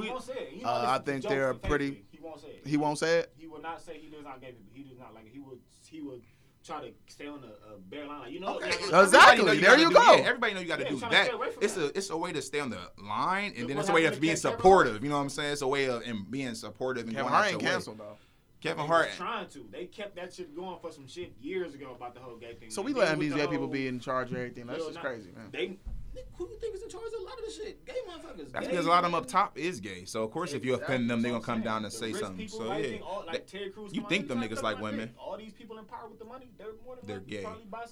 uh, 0.65 0.85
I 0.89 0.99
think 0.99 1.25
they're 1.25 1.55
pretty. 1.55 2.05
He 2.11 2.19
won't 2.21 2.41
say 2.41 2.49
it. 2.49 2.63
He 2.67 2.77
won't 2.77 2.99
say 2.99 3.19
it. 3.21 3.33
He 3.37 3.47
will 3.47 3.63
not 3.63 3.81
say 3.81 3.99
he 3.99 4.09
does 4.09 4.25
not 4.25 4.41
gay 4.41 4.49
people. 4.49 4.73
He 4.73 4.83
does 4.83 4.99
not 4.99 5.15
like 5.15 5.27
it. 5.27 5.33
He 5.33 5.41
would. 5.41 5.59
He 5.91 6.01
would 6.01 6.23
try 6.71 6.81
to 6.81 6.93
stay 7.07 7.27
on 7.27 7.41
the 7.41 7.49
uh, 7.49 7.79
bare 7.89 8.07
line. 8.07 8.33
You 8.33 8.41
know, 8.41 8.57
okay. 8.57 8.69
exactly. 8.69 9.55
You 9.57 9.61
there 9.61 9.79
you 9.79 9.91
go. 9.91 10.15
Yeah, 10.15 10.23
everybody 10.25 10.55
know 10.55 10.61
you 10.61 10.69
got 10.69 10.79
to 10.79 10.89
do 10.89 10.99
that. 11.01 11.31
It's 11.61 11.75
that. 11.75 11.85
a 11.85 11.97
it's 11.97 12.11
a 12.11 12.17
way 12.17 12.33
to 12.33 12.43
stay 12.43 12.61
on 12.61 12.71
the 12.71 12.91
line, 12.99 13.55
and 13.57 13.69
then 13.69 13.79
it's 13.79 13.89
a 13.89 13.93
way 13.93 14.05
of 14.05 14.21
being 14.21 14.37
supportive. 14.37 14.93
Hart. 14.93 15.03
You 15.03 15.09
know 15.09 15.17
what 15.17 15.23
I'm 15.23 15.31
saying? 15.31 15.53
It's 15.53 15.63
a 15.63 15.69
way 15.69 15.87
of 15.87 16.03
and 16.03 16.31
being 16.31 16.55
supportive. 16.55 17.07
And 17.07 17.17
Kevin 17.17 17.31
Hart 17.31 17.53
ain't 17.53 17.61
canceled 17.61 17.99
though. 17.99 18.17
Kevin 18.61 18.87
Hart 18.87 19.09
trying 19.17 19.49
to. 19.49 19.67
They 19.71 19.87
kept 19.87 20.17
that 20.17 20.33
shit 20.33 20.55
going 20.55 20.79
for 20.81 20.93
some 20.93 21.09
shit 21.09 21.33
years 21.41 21.75
ago 21.75 21.95
about 21.97 22.15
the 22.15 22.21
whole 22.21 22.37
gay 22.37 22.55
thing. 22.55 22.71
So 22.71 22.83
we 22.83 22.93
letting 22.93 23.21
these 23.21 23.35
gay 23.35 23.47
people 23.47 23.67
be 23.67 23.89
in 23.89 24.01
charge 24.01 24.31
of 24.31 24.37
everything. 24.37 24.67
That's 24.67 24.87
just 24.87 25.01
crazy, 25.01 25.31
man. 25.35 25.49
They 25.51 25.79
think, 26.21 26.37
who 26.37 26.49
you 26.49 26.57
think 26.59 26.75
is 26.75 26.83
in 26.83 26.89
charge 26.89 27.07
of 27.07 27.21
a 27.21 27.25
lot 27.25 27.35
of 27.35 27.45
this 27.45 27.57
shit? 27.57 27.85
Gay 27.85 27.93
motherfuckers. 28.09 28.53
That's 28.53 28.67
gay, 28.67 28.71
because 28.71 28.87
a 28.87 28.89
lot 28.89 29.05
of 29.05 29.11
them 29.11 29.15
up 29.15 29.27
top 29.27 29.59
is 29.59 29.81
gay. 29.81 30.05
So 30.05 30.23
of 30.23 30.31
course, 30.31 30.53
if 30.53 30.65
you 30.65 30.75
offend 30.75 31.11
them, 31.11 31.23
they're 31.23 31.33
gonna 31.33 31.45
come 31.45 31.63
down 31.63 31.85
and 31.85 31.93
say 31.93 32.13
something. 32.13 32.49
So 32.49 32.77
yeah, 32.77 32.99
all, 33.03 33.25
like 33.27 33.47
Terry 33.47 33.71
Crews, 33.71 33.95
you 33.95 34.05
think 34.09 34.29
them 34.29 34.41
niggas 34.41 34.63
like 34.63 34.81
women? 34.81 35.15
All 35.19 35.37
these 35.37 35.53
people 35.53 35.79
in 35.79 35.85
power 35.85 36.09
with 36.09 36.19
the 36.19 36.25
money, 36.25 36.51
they're 36.59 36.69
more 36.85 36.97
than 36.97 37.07
they're 37.07 37.21
gay. 37.21 37.47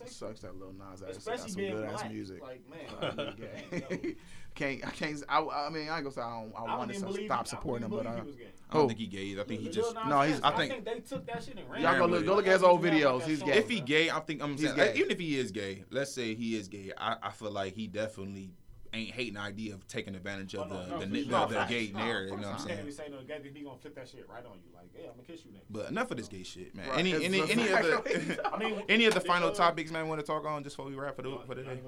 Sucks 0.06 0.40
that 0.40 0.58
Lil 0.58 0.72
Nas 0.72 1.02
especially 1.02 1.54
being 1.54 1.76
black. 1.76 2.10
Like 2.40 2.62
man, 2.68 3.34
gay. 3.36 4.16
can't 4.58 4.86
I 4.86 4.90
can't 4.90 5.22
I, 5.28 5.38
I 5.38 5.70
mean 5.70 5.88
I 5.88 5.96
ain't 5.96 6.04
gonna 6.04 6.10
say 6.10 6.20
I 6.20 6.40
don't 6.40 6.52
I, 6.56 6.64
I 6.64 6.76
want 6.76 6.92
to 6.92 6.98
stop 6.98 7.44
he, 7.44 7.48
supporting 7.48 7.84
him, 7.84 7.90
but 7.92 8.06
I, 8.06 8.10
I 8.10 8.16
don't 8.16 8.36
oh. 8.72 8.88
think 8.88 8.98
he 8.98 9.06
gay. 9.06 9.40
I 9.40 9.44
think 9.44 9.60
he 9.60 9.68
just 9.68 9.94
no. 9.94 10.20
He's 10.22 10.40
I 10.42 10.50
think, 10.50 10.72
I 10.72 10.74
think 10.74 10.84
they 10.84 11.00
took 11.00 11.26
that 11.26 11.42
shit 11.42 11.56
and 11.56 11.70
ran. 11.70 11.82
Y'all 11.82 11.98
go 11.98 12.06
look, 12.06 12.26
go 12.26 12.34
look 12.34 12.46
at 12.46 12.54
his 12.54 12.62
old 12.62 12.82
videos. 12.82 13.22
He's 13.22 13.42
gay. 13.42 13.58
If 13.58 13.68
he 13.68 13.80
gay, 13.80 14.10
I 14.10 14.20
think 14.20 14.42
I'm 14.42 14.58
saying, 14.58 14.96
even 14.96 15.10
if 15.10 15.18
he 15.18 15.38
is 15.38 15.52
gay, 15.52 15.84
let's 15.90 16.12
say 16.12 16.34
he 16.34 16.56
is 16.56 16.68
gay, 16.68 16.92
I, 16.98 17.16
I 17.22 17.30
feel 17.30 17.52
like 17.52 17.74
he 17.74 17.86
definitely 17.86 18.50
ain't 18.92 19.10
hating 19.10 19.34
the 19.34 19.40
idea 19.40 19.74
of 19.74 19.86
taking 19.86 20.14
advantage 20.14 20.54
of 20.54 20.70
well, 20.70 20.80
the, 20.80 20.86
no, 20.86 20.98
the, 21.00 21.06
no, 21.06 21.46
the, 21.46 21.54
the, 21.54 21.60
the 21.60 21.66
gay 21.66 21.90
no, 21.92 21.98
narrative. 21.98 22.30
You 22.30 22.42
know 22.42 22.50
what 22.50 22.60
I'm 22.60 22.66
saying? 22.66 22.78
If 22.80 22.86
you 22.86 22.92
say 22.92 23.08
no 23.10 23.18
gay, 23.26 23.40
he 23.52 23.62
gonna 23.62 23.78
flip 23.78 23.94
that 23.94 24.08
shit 24.08 24.26
right 24.28 24.44
on 24.44 24.58
you. 24.64 24.74
Like, 24.74 24.88
yeah, 24.94 25.08
I'm 25.08 25.16
gonna 25.16 25.22
kiss 25.26 25.44
you 25.44 25.52
next. 25.52 25.70
But 25.70 25.90
enough 25.90 26.10
of 26.10 26.16
this 26.16 26.28
gay 26.28 26.42
shit, 26.42 26.74
man. 26.74 26.88
Right. 26.88 26.98
Any 26.98 27.12
it's 27.12 27.24
any 27.24 27.40
any 27.50 27.68
of 27.68 28.36
the 28.36 28.50
I 28.52 28.58
mean, 28.58 28.82
any 28.88 29.04
of 29.06 29.14
the 29.14 29.20
final 29.20 29.50
topics, 29.50 29.90
man, 29.90 30.08
want 30.08 30.20
to 30.20 30.26
talk 30.26 30.44
on 30.44 30.62
just 30.62 30.76
before 30.76 30.90
we 30.90 30.96
wrap 30.96 31.18
it 31.18 31.26
up 31.26 31.46
for 31.46 31.54
today? 31.54 31.80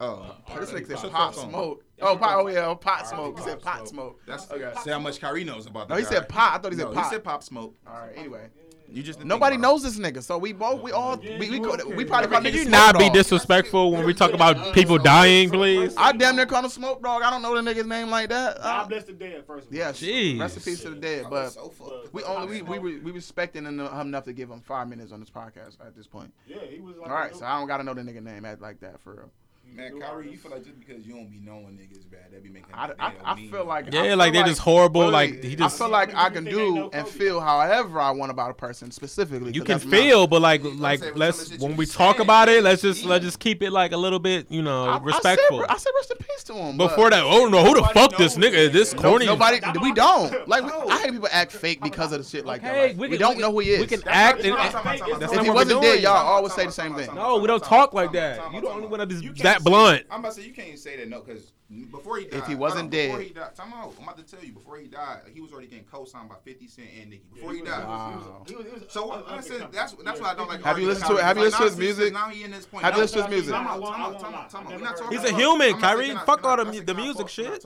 Oh, 0.00 0.36
this 0.58 0.70
nigga 0.70 0.98
said 0.98 1.10
pot 1.10 1.34
smoke. 1.34 1.84
Oh, 2.00 2.16
pot. 2.16 2.38
Oh 2.38 2.48
yeah, 2.48 2.74
pot 2.74 3.06
smoke. 3.08 3.38
He 3.38 3.44
said 3.44 3.60
pot 3.60 3.88
smoke. 3.88 4.20
That's 4.26 4.50
okay. 4.50 4.72
Say 4.82 4.90
how 4.90 4.98
much 4.98 5.20
Kyrie 5.20 5.44
knows 5.44 5.66
about 5.66 5.88
that. 5.88 5.94
No, 5.94 5.98
he 5.98 6.04
said 6.04 6.28
pot. 6.28 6.54
I 6.54 6.58
thought 6.58 6.72
he 6.72 6.78
said 6.78 6.92
pot. 6.92 7.04
He 7.04 7.10
said 7.10 7.24
pop 7.24 7.42
smoke. 7.42 7.76
All 7.86 7.94
right. 7.94 8.12
Anyway. 8.16 8.48
You 8.92 9.02
just 9.02 9.24
nobody 9.24 9.56
knows 9.56 9.82
this 9.82 9.98
nigga, 9.98 10.22
so 10.22 10.36
we 10.36 10.52
both 10.52 10.82
we 10.82 10.92
all 10.92 11.16
we 11.16 11.50
we, 11.50 11.60
could, 11.60 11.84
we 11.96 12.04
probably 12.04 12.28
call 12.28 12.42
Can 12.42 12.52
you 12.52 12.66
not 12.66 12.98
be 12.98 13.08
disrespectful 13.08 13.90
when 13.90 14.04
we 14.04 14.12
talk 14.12 14.32
about 14.32 14.74
people 14.74 14.98
dying, 14.98 15.48
please? 15.48 15.94
I 15.96 16.12
damn 16.12 16.36
near 16.36 16.44
call 16.44 16.62
him 16.62 16.70
Smoke 16.70 17.02
Dog. 17.02 17.22
I 17.22 17.30
don't 17.30 17.40
know 17.40 17.54
the 17.54 17.62
nigga's 17.62 17.86
name 17.86 18.10
like 18.10 18.28
that. 18.28 18.58
Uh, 18.58 18.62
God 18.62 18.88
bless 18.90 19.04
the 19.04 19.12
dead 19.14 19.44
first. 19.46 19.68
Of 19.68 19.72
all. 19.72 19.78
Yeah, 19.78 19.92
jeez. 19.92 20.38
Rest 20.38 20.56
in 20.58 20.62
peace 20.62 20.82
to 20.82 20.90
the 20.90 20.96
dead. 20.96 21.26
But 21.30 21.56
we 22.12 22.22
only 22.24 22.62
we 22.62 22.78
we 22.78 22.98
we 22.98 23.10
respecting 23.12 23.64
him 23.64 23.80
uh, 23.80 24.00
enough 24.00 24.24
to 24.24 24.32
give 24.34 24.50
him 24.50 24.60
five 24.60 24.88
minutes 24.88 25.10
on 25.10 25.20
this 25.20 25.30
podcast 25.30 25.80
at 25.80 25.96
this 25.96 26.06
point. 26.06 26.32
Yeah, 26.46 26.58
he 26.68 26.80
was. 26.80 26.96
All 27.02 27.10
right, 27.10 27.34
so 27.34 27.46
I 27.46 27.58
don't 27.58 27.68
gotta 27.68 27.84
know 27.84 27.94
the 27.94 28.02
nigga 28.02 28.22
name 28.22 28.46
like 28.60 28.80
that 28.80 29.00
for 29.00 29.14
real. 29.14 29.30
Man, 29.74 30.00
Kyrie, 30.00 30.30
you 30.30 30.36
feel 30.36 30.50
like 30.50 30.64
just 30.64 30.78
because 30.78 31.06
you 31.06 31.14
don't 31.14 31.30
be 31.30 31.40
knowing 31.44 31.78
niggas 31.78 32.10
bad, 32.10 32.30
that 32.30 32.42
be 32.42 32.50
making. 32.50 32.74
I, 32.74 32.92
I, 32.98 33.12
I 33.24 33.46
feel 33.48 33.64
like 33.64 33.86
yeah, 33.86 34.02
feel 34.02 34.16
like 34.16 34.32
they're 34.32 34.42
like, 34.42 34.50
just 34.50 34.60
horrible. 34.60 35.08
like 35.10 35.42
he 35.42 35.56
just. 35.56 35.74
I 35.74 35.84
feel 35.84 35.90
like 35.90 36.14
I 36.14 36.28
can 36.28 36.44
do 36.44 36.90
and 36.92 37.08
feel 37.08 37.40
however 37.40 37.98
I 37.98 38.10
want 38.10 38.30
about 38.30 38.50
a 38.50 38.54
person 38.54 38.90
specifically. 38.90 39.52
You 39.52 39.64
can 39.64 39.78
feel, 39.78 40.26
but 40.26 40.42
like 40.42 40.62
like 40.62 41.16
let's 41.16 41.58
when 41.58 41.76
we 41.76 41.86
talk 41.86 42.18
about 42.18 42.48
it, 42.50 42.62
let's 42.62 42.82
just 42.82 43.04
let's 43.04 43.24
just 43.24 43.38
keep 43.38 43.62
it 43.62 43.70
like 43.70 43.92
a 43.92 43.96
little 43.96 44.18
bit, 44.18 44.50
you 44.50 44.60
know, 44.60 44.98
respectful. 45.00 45.64
I 45.68 45.78
said 45.78 45.90
rest 45.96 46.10
in 46.10 46.18
peace 46.18 46.44
to 46.44 46.54
him. 46.54 46.76
Before 46.76 47.08
that, 47.08 47.22
oh 47.24 47.46
no, 47.46 47.64
who 47.64 47.74
the 47.74 47.84
fuck 47.94 48.16
this 48.16 48.36
nigga? 48.36 48.54
Is 48.54 48.72
this 48.72 48.92
corny? 48.92 49.26
Nobody. 49.26 49.60
We 49.80 49.92
don't 49.92 50.46
like. 50.48 50.64
I 50.64 50.98
hate 50.98 51.12
people 51.12 51.28
act 51.32 51.52
fake 51.52 51.80
because 51.82 52.12
of 52.12 52.18
the 52.18 52.28
shit 52.28 52.44
like 52.44 52.62
that. 52.62 52.96
We 52.96 53.16
don't 53.16 53.38
know 53.38 53.52
who 53.52 53.60
he 53.60 53.70
is. 53.70 53.80
We 53.80 53.86
can 53.86 54.02
act 54.06 54.44
and 54.44 54.54
if 55.32 55.40
he 55.40 55.50
wasn't 55.50 55.80
dead, 55.80 56.02
y'all 56.02 56.12
always 56.12 56.52
say 56.52 56.66
the 56.66 56.72
same 56.72 56.94
thing. 56.94 57.14
No, 57.14 57.38
we 57.38 57.46
don't 57.46 57.64
talk 57.64 57.94
like 57.94 58.12
that. 58.12 58.52
You 58.52 58.60
the 58.60 58.68
only 58.68 58.88
to 58.88 58.96
that 58.96 59.12
is 59.12 59.42
that 59.42 59.61
blunt. 59.62 60.04
I'm 60.10 60.20
about 60.20 60.34
to 60.34 60.40
say 60.40 60.46
you 60.46 60.52
can't 60.52 60.78
say 60.78 60.96
that 60.96 61.08
no, 61.08 61.20
because 61.20 61.52
before 61.90 62.18
he 62.18 62.24
died, 62.26 62.40
if 62.40 62.46
he 62.46 62.54
wasn't 62.54 62.90
dead, 62.90 63.08
before 63.08 63.22
he 63.22 63.30
died, 63.30 63.54
time 63.54 63.72
out. 63.72 63.94
I'm 63.98 64.04
about 64.04 64.18
to 64.18 64.24
tell 64.24 64.44
you 64.44 64.52
before 64.52 64.78
he 64.78 64.86
died, 64.86 65.20
he 65.32 65.40
was 65.40 65.52
already 65.52 65.68
getting 65.68 65.84
co-signed 65.84 66.28
by 66.28 66.36
50 66.44 66.68
Cent 66.68 66.88
and 67.00 67.10
Nicki. 67.10 67.24
Before 67.32 67.54
yeah, 67.54 67.58
he, 68.46 68.54
he 68.54 68.58
died, 68.58 68.90
so 68.90 69.24
I 69.26 69.40
said 69.40 69.68
that's 69.72 69.92
that's 69.94 70.20
what 70.20 70.30
I 70.30 70.34
don't 70.34 70.48
like. 70.48 70.62
Have 70.62 70.78
you 70.78 70.86
listened 70.86 71.10
to 71.10 71.16
it? 71.16 71.22
Have 71.22 71.36
you 71.36 71.44
listened 71.44 71.62
to 71.62 71.68
his 71.70 71.78
music? 71.78 72.12
Now 72.12 72.28
he 72.28 72.44
in 72.44 72.50
this 72.50 72.66
point. 72.66 72.84
Have 72.84 72.94
you 72.94 73.02
listened 73.02 73.24
to 73.24 73.34
his 73.34 73.46
music? 73.46 75.10
He's 75.10 75.24
a 75.24 75.34
human, 75.34 75.78
Kyrie. 75.80 76.14
Fuck 76.26 76.44
all 76.44 76.64
the 76.64 76.80
the 76.80 76.94
music 76.94 77.28
shit. 77.28 77.64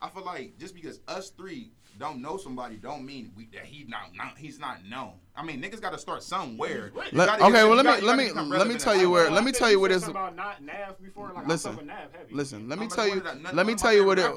I 0.00 0.08
feel 0.10 0.24
like 0.24 0.58
just 0.58 0.74
because 0.74 1.00
us 1.08 1.30
three 1.30 1.70
don't 1.98 2.20
know 2.20 2.36
somebody 2.36 2.76
don't 2.76 3.04
mean 3.04 3.32
we, 3.36 3.46
that 3.46 3.64
he 3.64 3.84
not, 3.84 4.14
not 4.14 4.36
he's 4.36 4.58
not 4.58 4.84
known. 4.84 5.14
I 5.36 5.42
mean, 5.42 5.60
niggas 5.60 5.80
got 5.80 5.92
to 5.92 5.98
start 5.98 6.22
somewhere. 6.22 6.92
Let, 7.12 7.40
okay, 7.40 7.64
well 7.64 7.74
let 7.74 7.84
me 7.84 8.06
let 8.06 8.16
me 8.16 8.32
let 8.32 8.66
me, 8.66 8.76
tell 8.78 8.96
you 8.96 9.10
where 9.10 9.30
let 9.30 9.44
me 9.44 9.52
tell 9.52 9.70
you 9.70 9.78
what 9.78 9.90
is. 9.90 10.08
listen 11.46 11.90
listen 12.30 12.68
let 12.68 12.78
me 12.78 12.86
tell 12.86 13.06
you 13.06 13.22
let 13.52 13.66
me 13.66 13.74
tell 13.74 13.92
you 13.92 14.04
what 14.04 14.18
it 14.18 14.32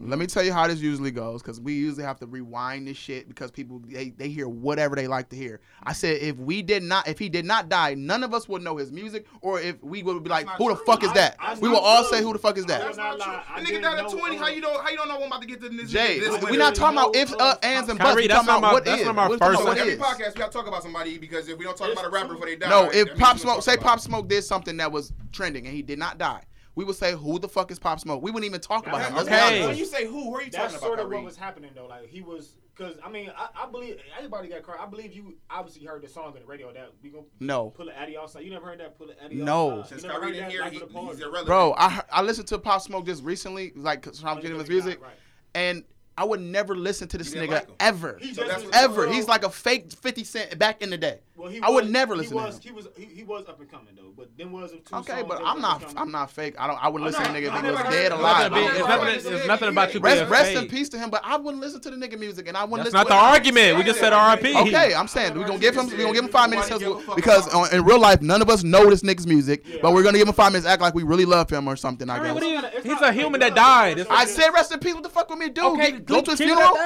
let 0.00 0.18
me 0.18 0.26
tell 0.26 0.44
you 0.44 0.52
how 0.52 0.66
this 0.66 0.80
usually 0.80 1.10
goes 1.10 1.42
because 1.42 1.60
we 1.60 1.72
usually 1.72 2.04
have 2.04 2.18
to 2.20 2.26
rewind 2.26 2.86
this 2.86 2.96
shit 2.96 3.28
because 3.28 3.50
people 3.50 3.82
they 3.86 4.10
they 4.10 4.28
hear 4.28 4.48
whatever 4.48 4.94
they 4.94 5.06
like 5.06 5.28
to 5.30 5.36
hear. 5.36 5.60
I 5.82 5.92
said 5.92 6.22
if 6.22 6.36
we 6.36 6.62
did 6.62 6.82
not 6.82 7.08
if 7.08 7.18
he 7.18 7.28
did 7.28 7.44
not 7.44 7.68
die, 7.68 7.94
none 7.94 8.22
of 8.22 8.32
us 8.32 8.48
would 8.48 8.62
know 8.62 8.76
his 8.76 8.92
music 8.92 9.26
or 9.40 9.60
if 9.60 9.82
we 9.82 10.02
would 10.02 10.22
be 10.22 10.30
like 10.30 10.48
who 10.50 10.68
the 10.68 10.76
fuck 10.76 11.02
is 11.02 11.12
that? 11.14 11.36
We 11.60 11.68
will 11.68 11.78
all 11.78 12.04
say 12.04 12.22
who 12.22 12.32
the 12.32 12.38
fuck 12.38 12.58
is 12.58 12.66
that? 12.66 12.80
That's 12.80 12.96
not 12.96 13.20
true. 13.20 13.64
The 13.64 13.70
nigga 13.70 13.82
died 13.82 14.04
at 14.04 14.10
twenty. 14.10 14.36
How 14.36 14.48
you 14.48 14.60
don't 14.60 14.80
how 14.82 14.90
you 14.90 14.96
don't 14.96 15.08
know 15.08 15.20
I'm 15.20 15.26
about 15.26 15.42
to 15.42 15.48
get 15.48 15.60
to 15.62 15.68
this? 15.68 15.90
Jay, 15.90 16.20
we 16.48 16.56
not 16.56 16.74
talking 16.74 16.98
about 16.98 17.16
if 17.16 17.32
uh, 17.32 17.36
uh, 17.38 17.54
ands 17.62 17.88
and 17.88 17.98
buts. 17.98 18.16
We 18.16 18.28
talking 18.28 18.48
about 18.48 18.72
what 18.72 18.86
is. 18.86 18.94
That's 18.94 19.04
not 19.04 19.14
my 19.14 19.36
first 19.36 20.27
podcast, 20.28 20.34
we 20.34 20.38
gotta 20.40 20.52
talk 20.52 20.66
about 20.66 20.82
somebody 20.82 21.18
because 21.18 21.48
if 21.48 21.58
we 21.58 21.64
don't 21.64 21.76
talk 21.76 21.88
it's 21.88 22.00
about 22.00 22.08
a 22.08 22.12
rapper 22.12 22.34
before 22.34 22.46
they 22.46 22.56
die, 22.56 22.68
no, 22.68 22.90
if 22.90 23.16
Pop 23.18 23.38
Smoke 23.38 23.62
say 23.62 23.76
Pop 23.76 24.00
Smoke 24.00 24.28
did 24.28 24.42
something 24.42 24.76
that 24.78 24.90
was 24.90 25.12
trending 25.32 25.66
and 25.66 25.74
he 25.74 25.82
did 25.82 25.98
not 25.98 26.18
die, 26.18 26.42
we 26.78 26.84
would 26.84 26.94
say 26.94 27.12
who 27.12 27.40
the 27.40 27.48
fuck 27.48 27.72
is 27.72 27.78
Pop 27.80 27.98
Smoke? 27.98 28.22
We 28.22 28.30
wouldn't 28.30 28.48
even 28.48 28.60
talk 28.60 28.86
about 28.86 29.02
him. 29.02 29.18
Okay. 29.18 29.66
When 29.66 29.76
you 29.76 29.84
say 29.84 30.06
who, 30.06 30.22
who 30.22 30.36
are 30.36 30.42
you 30.42 30.50
talking 30.50 30.60
about? 30.60 30.70
That's 30.70 30.82
sort 30.82 31.00
of 31.00 31.10
what 31.10 31.24
was 31.24 31.36
happening 31.36 31.72
though. 31.74 31.86
Like 31.86 32.06
he 32.06 32.20
was, 32.20 32.54
because 32.72 32.96
I 33.04 33.10
mean, 33.10 33.32
I, 33.36 33.48
I, 33.64 33.66
believe 33.68 33.96
everybody 34.16 34.48
got 34.48 34.62
caught. 34.62 34.78
I 34.78 34.86
believe 34.86 35.12
you 35.12 35.34
obviously 35.50 35.84
heard 35.84 36.02
the 36.02 36.08
song 36.08 36.26
on 36.26 36.34
the 36.34 36.46
radio 36.46 36.72
that 36.72 36.92
we 37.02 37.10
gonna 37.10 37.24
no 37.40 37.70
pull 37.70 37.88
an 37.88 37.96
Addy 37.96 38.16
outside. 38.16 38.44
You 38.44 38.50
never 38.50 38.66
heard 38.66 38.78
that 38.78 38.96
pull 38.96 39.10
an 39.10 39.16
Addy 39.20 39.34
No, 39.34 39.82
since 39.88 40.04
Kyrie 40.04 40.32
didn't 40.32 40.50
hear, 40.50 40.70
he, 40.70 40.78
he's 40.78 40.86
irrelevant. 40.86 41.46
Bro, 41.46 41.74
I 41.76 42.00
I 42.12 42.22
listened 42.22 42.46
to 42.48 42.58
Pop 42.58 42.80
Smoke 42.80 43.06
just 43.06 43.24
recently, 43.24 43.72
like 43.74 44.02
because 44.02 44.22
I'm 44.22 44.40
getting 44.40 44.56
his 44.56 44.68
music, 44.68 45.02
right. 45.02 45.14
and 45.56 45.82
I 46.18 46.24
would 46.24 46.40
never 46.40 46.74
listen 46.74 47.06
to 47.08 47.18
this 47.18 47.32
nigga 47.32 47.50
like 47.50 47.68
ever. 47.78 48.18
He 48.20 48.36
ever. 48.72 49.08
He's 49.08 49.28
like 49.28 49.44
a 49.44 49.50
fake 49.50 49.92
50 49.92 50.24
Cent 50.24 50.58
back 50.58 50.82
in 50.82 50.90
the 50.90 50.98
day. 50.98 51.20
Well, 51.38 51.48
he 51.48 51.60
I 51.60 51.68
was, 51.70 51.84
would 51.84 51.92
never 51.92 52.16
listen 52.16 52.36
he 52.36 52.44
was, 52.44 52.58
to 52.58 52.68
him. 52.68 52.74
He 52.74 52.76
was 52.76 52.88
he, 52.96 53.04
he 53.04 53.22
was 53.22 53.48
up 53.48 53.60
and 53.60 53.70
coming 53.70 53.94
though, 53.94 54.12
but 54.16 54.36
then 54.36 54.50
was 54.50 54.72
two 54.72 54.96
Okay, 54.96 55.22
but 55.22 55.40
I'm 55.44 55.60
not 55.60 55.94
I'm 55.96 56.10
not 56.10 56.32
fake. 56.32 56.56
I 56.58 56.66
don't 56.66 56.82
I 56.82 56.88
wouldn't 56.88 57.08
listen 57.08 57.22
no, 57.22 57.38
to 57.38 57.40
nigga 57.40 57.56
if 57.56 57.64
he 57.64 57.70
was 57.70 57.94
dead 57.94 58.10
alive. 58.10 58.52
Be, 58.52 58.60
nothing, 58.60 59.08
it's 59.14 59.24
nothing, 59.24 59.46
nothing 59.46 59.68
about 59.68 59.94
you. 59.94 60.00
Rest, 60.00 60.28
rest 60.28 60.56
in 60.56 60.68
peace 60.68 60.88
to 60.88 60.98
him, 60.98 61.10
but 61.10 61.20
I 61.24 61.36
wouldn't 61.36 61.62
listen 61.62 61.80
to 61.82 61.90
the 61.90 61.96
nigga 61.96 62.18
music, 62.18 62.48
and 62.48 62.56
I 62.56 62.64
wouldn't. 62.64 62.90
That's 62.90 62.94
listen 62.94 63.08
not 63.08 63.30
the 63.30 63.36
argument. 63.36 63.78
We 63.78 63.84
just 63.84 64.00
said 64.00 64.12
R.I.P. 64.12 64.56
Okay, 64.56 64.94
I'm 64.94 65.06
saying 65.06 65.38
we're 65.38 65.46
gonna 65.46 65.60
give 65.60 65.76
him 65.76 65.86
we 65.86 65.96
gonna 65.96 66.12
give 66.12 66.24
him 66.24 66.30
five 66.30 66.50
minutes 66.50 66.70
because 67.14 67.46
on, 67.54 67.72
in 67.72 67.84
real 67.84 68.00
life 68.00 68.20
none 68.20 68.42
of 68.42 68.50
us 68.50 68.64
know 68.64 68.90
this 68.90 69.02
nigga's 69.02 69.26
music, 69.26 69.64
but 69.80 69.92
we're 69.92 70.02
gonna 70.02 70.18
give 70.18 70.26
him 70.26 70.34
five 70.34 70.50
minutes 70.50 70.66
act 70.66 70.82
like 70.82 70.94
we 70.94 71.04
really 71.04 71.24
love 71.24 71.48
him 71.48 71.68
or 71.68 71.76
something. 71.76 72.10
I 72.10 72.34
guess. 72.34 72.82
He's 72.82 73.00
a 73.00 73.12
human 73.12 73.38
that 73.40 73.54
died. 73.54 74.04
I 74.10 74.24
said 74.24 74.48
rest 74.50 74.72
in 74.72 74.80
peace. 74.80 74.94
What 74.94 75.04
the 75.04 75.08
fuck 75.08 75.30
with 75.30 75.38
me, 75.38 75.50
dude? 75.50 75.64
Okay, 75.64 75.92
go 75.92 76.20
to 76.20 76.32
his 76.32 76.40
funeral. 76.40 76.76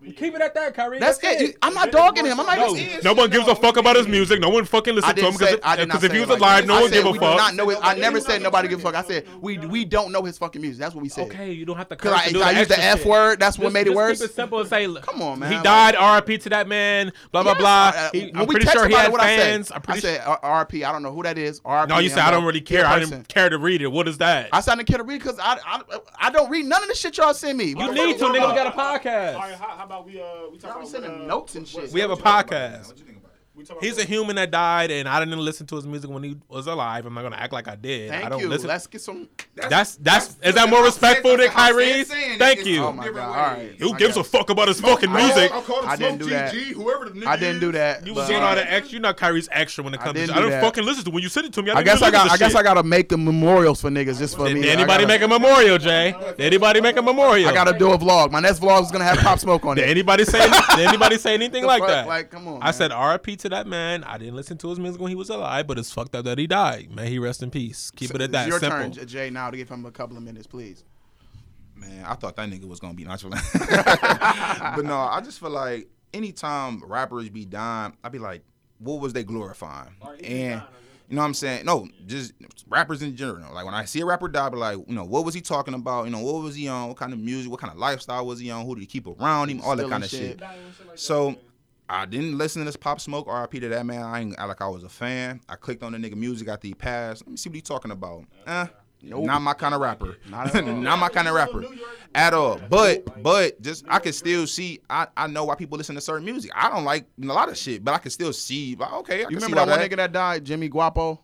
Keep 0.00 0.36
it 0.36 0.40
at 0.40 0.54
that, 0.54 0.74
Kyrie. 0.74 1.00
That's, 1.00 1.18
That's 1.18 1.42
it. 1.42 1.50
it. 1.50 1.56
I'm 1.60 1.74
not 1.74 1.90
dogging 1.90 2.24
him. 2.24 2.38
I'm 2.38 2.46
not. 2.46 2.56
No, 2.56 2.76
even, 2.76 3.00
no 3.02 3.14
one 3.14 3.30
gives 3.30 3.48
a 3.48 3.54
fuck 3.56 3.76
about 3.76 3.96
his 3.96 4.06
music. 4.06 4.40
No 4.40 4.48
one 4.48 4.64
fucking 4.64 4.94
listens 4.94 5.14
to 5.14 5.26
him 5.26 5.32
because 5.32 6.04
if 6.04 6.12
he 6.12 6.20
was 6.20 6.28
like 6.28 6.38
alive, 6.38 6.66
no 6.66 6.82
one 6.82 6.90
give 6.90 7.04
a 7.04 7.14
fuck. 7.14 7.36
Not 7.36 7.54
know 7.56 7.68
it. 7.70 7.78
I 7.82 7.94
never 7.96 8.20
said 8.20 8.40
nobody 8.40 8.68
give 8.68 8.78
a 8.78 8.82
fuck. 8.82 8.94
I 8.94 9.02
said 9.02 9.26
we 9.40 9.58
we 9.58 9.84
don't 9.84 10.12
know 10.12 10.22
his 10.22 10.38
fucking 10.38 10.62
music. 10.62 10.78
That's 10.78 10.94
what 10.94 11.02
we 11.02 11.08
said. 11.08 11.26
Okay, 11.26 11.52
you 11.52 11.64
don't 11.66 11.76
have 11.76 11.88
to. 11.88 11.96
Because 11.96 12.12
I, 12.12 12.38
I 12.38 12.50
used 12.52 12.70
the 12.70 12.78
f 12.78 13.04
word. 13.04 13.40
That's 13.40 13.58
what 13.58 13.72
made 13.72 13.88
it 13.88 13.94
worse. 13.94 14.20
Keep 14.20 14.30
it 14.30 14.34
simple 14.34 14.60
and 14.60 14.68
say, 14.68 14.86
come 15.02 15.20
on, 15.20 15.40
man. 15.40 15.50
He 15.50 15.60
died. 15.62 15.96
R.I.P. 15.96 16.38
to 16.38 16.48
that 16.50 16.68
man. 16.68 17.12
Blah 17.32 17.42
blah 17.42 17.54
blah. 17.54 17.92
I'm 18.14 18.46
pretty 18.46 18.66
sure 18.66 18.86
he 18.86 18.94
had 18.94 19.12
fans. 19.14 19.72
I 19.72 19.98
said 19.98 20.20
uh, 20.24 20.36
R.I.P. 20.42 20.84
I 20.84 20.92
don't 20.92 21.02
know 21.02 21.12
who 21.12 21.24
that 21.24 21.38
is. 21.38 21.60
R.I.P. 21.64 21.92
No, 21.92 21.98
you 21.98 22.08
said 22.08 22.20
I 22.20 22.30
don't 22.30 22.44
really 22.44 22.60
care. 22.60 22.86
I 22.86 23.00
didn't 23.00 23.26
care 23.26 23.48
to 23.48 23.58
read 23.58 23.82
it. 23.82 23.88
What 23.88 24.06
is 24.06 24.18
that? 24.18 24.48
I 24.52 24.60
said 24.60 24.72
I 24.72 24.76
didn't 24.76 24.88
care 24.88 24.98
to 24.98 25.04
read 25.04 25.18
because 25.18 25.40
I 25.40 25.58
I 26.20 26.30
don't 26.30 26.48
read 26.50 26.66
none 26.66 26.82
of 26.82 26.88
the 26.88 26.94
shit 26.94 27.16
y'all 27.16 27.34
send 27.34 27.58
me. 27.58 27.70
You 27.70 27.92
need 27.92 28.18
to. 28.18 28.28
Nigga, 28.28 28.32
we 28.32 28.54
got 28.54 28.66
a 28.66 28.78
podcast 28.78 29.87
about 29.88 30.06
we 30.06 30.20
uh 30.20 30.24
we 30.52 30.58
talking 30.58 30.82
about 30.82 30.88
sending 30.88 31.10
uh, 31.10 31.26
notes 31.26 31.54
and 31.54 31.66
shit. 31.66 31.90
We 31.92 32.00
have 32.00 32.10
a 32.10 32.16
podcast. 32.16 32.94
He's 33.80 33.98
a 33.98 34.04
human 34.04 34.36
that 34.36 34.50
died, 34.50 34.90
and 34.90 35.08
I 35.08 35.18
didn't 35.18 35.38
listen 35.38 35.66
to 35.68 35.76
his 35.76 35.86
music 35.86 36.10
when 36.10 36.22
he 36.22 36.36
was 36.48 36.66
alive. 36.66 37.06
I'm 37.06 37.14
not 37.14 37.22
gonna 37.22 37.36
act 37.36 37.52
like 37.52 37.68
I 37.68 37.76
did. 37.76 38.10
Thank 38.10 38.24
I 38.24 38.28
don't 38.28 38.40
you. 38.40 38.48
Listen. 38.48 38.68
Let's 38.68 38.86
get 38.86 39.00
some. 39.00 39.28
That's 39.54 39.96
that's, 39.96 39.96
that's, 39.96 40.48
is 40.48 40.54
that 40.54 40.68
more 40.68 40.84
respectful 40.84 41.36
than 41.36 41.48
Kyrie's? 41.48 42.08
Thank 42.08 42.64
you. 42.64 42.84
Oh 42.84 42.92
my 42.92 43.08
God. 43.10 43.58
Who 43.78 43.96
gives 43.96 44.16
a 44.16 44.24
fuck 44.24 44.50
about 44.50 44.68
his 44.68 44.80
fucking 44.80 45.12
music? 45.12 45.50
I, 45.52 45.96
didn't 45.96 46.18
do 46.18 46.30
that. 46.30 46.54
Whoever 46.54 47.08
the 47.08 47.26
I 47.26 47.36
didn't 47.36 47.60
do 47.60 47.72
that. 47.72 48.06
You 48.06 48.14
was 48.14 48.26
saying 48.26 48.42
all 48.42 48.54
the 48.54 48.70
extra. 48.70 48.92
You're 48.92 49.02
not 49.02 49.16
Kyrie's 49.16 49.48
extra 49.52 49.84
when 49.84 49.94
it 49.94 50.00
comes. 50.00 50.26
To, 50.26 50.34
I 50.34 50.40
didn't 50.40 50.60
fucking 50.60 50.84
listen 50.84 51.04
to 51.04 51.10
when 51.10 51.22
you 51.22 51.28
sent 51.28 51.46
it 51.46 51.52
to 51.54 51.62
me. 51.62 51.70
I, 51.70 51.82
guess 51.82 52.02
I 52.02 52.10
got. 52.10 52.30
I 52.30 52.36
guess 52.36 52.54
I 52.54 52.62
gotta 52.62 52.82
make 52.82 53.08
the 53.08 53.18
memorials 53.18 53.80
for 53.80 53.90
niggas 53.90 54.18
just 54.18 54.36
for 54.36 54.48
me. 54.48 54.68
Anybody 54.68 55.06
make 55.06 55.22
a 55.22 55.28
memorial, 55.28 55.78
Jay? 55.78 56.14
Anybody 56.38 56.80
make 56.80 56.96
a 56.96 57.02
memorial? 57.02 57.48
I 57.48 57.54
gotta 57.54 57.78
do 57.78 57.92
a 57.92 57.98
vlog. 57.98 58.30
My 58.30 58.40
next 58.40 58.60
vlog 58.60 58.82
is 58.82 58.90
gonna 58.90 59.04
have 59.04 59.18
pop 59.18 59.38
smoke 59.38 59.64
on 59.64 59.78
it. 59.78 59.82
Did 59.82 59.90
anybody 59.90 60.24
say? 60.24 60.48
Did 60.76 60.88
anybody 60.88 61.18
say 61.18 61.34
anything 61.34 61.64
like 61.64 61.86
that? 61.86 62.06
Like, 62.06 62.30
come 62.30 62.48
on. 62.48 62.62
I 62.62 62.70
said 62.70 62.92
RIP 62.92 63.38
to 63.38 63.47
that 63.50 63.66
man. 63.66 64.04
I 64.04 64.18
didn't 64.18 64.36
listen 64.36 64.58
to 64.58 64.68
his 64.70 64.78
music 64.78 65.00
when 65.00 65.10
he 65.10 65.14
was 65.14 65.30
alive, 65.30 65.66
but 65.66 65.78
it's 65.78 65.90
fucked 65.92 66.14
up 66.14 66.24
that 66.24 66.38
he 66.38 66.46
died. 66.46 66.90
May 66.94 67.10
he 67.10 67.18
rest 67.18 67.42
in 67.42 67.50
peace. 67.50 67.90
Keep 67.92 68.14
it 68.14 68.20
at 68.20 68.32
that. 68.32 68.42
It's 68.42 68.48
your 68.50 68.60
Simple. 68.60 68.90
turn, 68.94 69.06
Jay. 69.06 69.30
Now 69.30 69.50
to 69.50 69.56
give 69.56 69.68
him 69.68 69.84
a 69.86 69.90
couple 69.90 70.16
of 70.16 70.22
minutes, 70.22 70.46
please. 70.46 70.84
Man, 71.76 72.04
I 72.04 72.14
thought 72.14 72.34
that 72.36 72.48
nigga 72.48 72.64
was 72.64 72.80
gonna 72.80 72.94
be 72.94 73.04
nonchalant. 73.04 73.42
but 73.54 74.82
no, 74.84 74.96
I 74.98 75.20
just 75.22 75.38
feel 75.38 75.50
like 75.50 75.88
anytime 76.12 76.82
rappers 76.84 77.28
be 77.28 77.44
dying, 77.44 77.94
I'd 78.02 78.12
be 78.12 78.18
like, 78.18 78.42
what 78.78 79.00
was 79.00 79.12
they 79.12 79.24
glorifying? 79.24 79.94
And 80.24 80.62
You 81.08 81.16
know 81.16 81.22
what 81.22 81.26
I'm 81.28 81.34
saying? 81.34 81.64
No, 81.64 81.88
just 82.06 82.32
rappers 82.68 83.00
in 83.02 83.16
general. 83.16 83.54
Like 83.54 83.64
when 83.64 83.74
I 83.74 83.84
see 83.84 84.00
a 84.00 84.06
rapper 84.06 84.28
die, 84.28 84.46
I 84.46 84.48
be 84.50 84.56
like, 84.56 84.78
you 84.86 84.94
know, 84.94 85.04
what 85.04 85.24
was 85.24 85.34
he 85.34 85.40
talking 85.40 85.74
about? 85.74 86.04
You 86.04 86.10
know, 86.10 86.20
what 86.20 86.42
was 86.42 86.54
he 86.54 86.68
on? 86.68 86.88
What 86.88 86.96
kind 86.96 87.12
of 87.12 87.18
music? 87.18 87.50
What 87.50 87.60
kind 87.60 87.72
of 87.72 87.78
lifestyle 87.78 88.26
was 88.26 88.40
he 88.40 88.50
on? 88.50 88.66
Who 88.66 88.74
did 88.74 88.80
he 88.82 88.86
keep 88.86 89.06
around 89.06 89.48
him? 89.50 89.60
All 89.62 89.70
that 89.76 89.84
Stealing 89.86 89.90
kind 89.90 90.04
of 90.04 90.10
shit. 90.10 90.40
shit. 90.40 90.98
So 90.98 91.36
I 91.90 92.06
didn't 92.06 92.36
listen 92.36 92.60
to 92.60 92.66
this 92.66 92.76
Pop 92.76 93.00
Smoke 93.00 93.26
RIP 93.32 93.62
to 93.62 93.68
that 93.70 93.86
man. 93.86 94.02
I 94.02 94.20
ain't 94.20 94.38
act 94.38 94.48
like 94.48 94.60
I 94.60 94.68
was 94.68 94.84
a 94.84 94.88
fan. 94.88 95.40
I 95.48 95.56
clicked 95.56 95.82
on 95.82 95.92
the 95.92 95.98
nigga 95.98 96.16
music 96.16 96.48
after 96.48 96.66
he 96.66 96.74
passed. 96.74 97.22
Let 97.22 97.30
me 97.30 97.36
see 97.36 97.48
what 97.48 97.56
he 97.56 97.62
talking 97.62 97.90
about. 97.90 98.24
Eh, 98.46 98.66
not 99.02 99.40
my 99.40 99.54
kind 99.54 99.74
of 99.74 99.80
rapper. 99.80 100.16
Not 100.28 100.52
not 100.64 100.98
my 100.98 101.08
kind 101.08 101.28
of 101.28 101.34
rapper 101.34 101.64
at 102.14 102.34
all. 102.34 102.60
But 102.68 103.22
but 103.22 103.60
just 103.62 103.84
I 103.88 104.00
can 104.00 104.12
still 104.12 104.46
see. 104.46 104.80
I, 104.90 105.06
I 105.16 105.26
know 105.28 105.44
why 105.44 105.54
people 105.54 105.78
listen 105.78 105.94
to 105.94 106.00
certain 106.00 106.24
music. 106.24 106.50
I 106.54 106.68
don't 106.68 106.84
like 106.84 107.06
a 107.22 107.26
lot 107.26 107.48
of 107.48 107.56
shit, 107.56 107.84
but 107.84 107.94
I 107.94 107.98
can 107.98 108.10
still 108.10 108.32
see. 108.32 108.74
Like, 108.76 108.92
okay, 108.94 109.24
I 109.24 109.28
You 109.28 109.36
remember 109.36 109.56
that 109.56 109.68
one 109.68 109.78
nigga 109.78 109.96
that 109.96 110.12
died, 110.12 110.44
Jimmy 110.44 110.68
Wopo? 110.68 111.18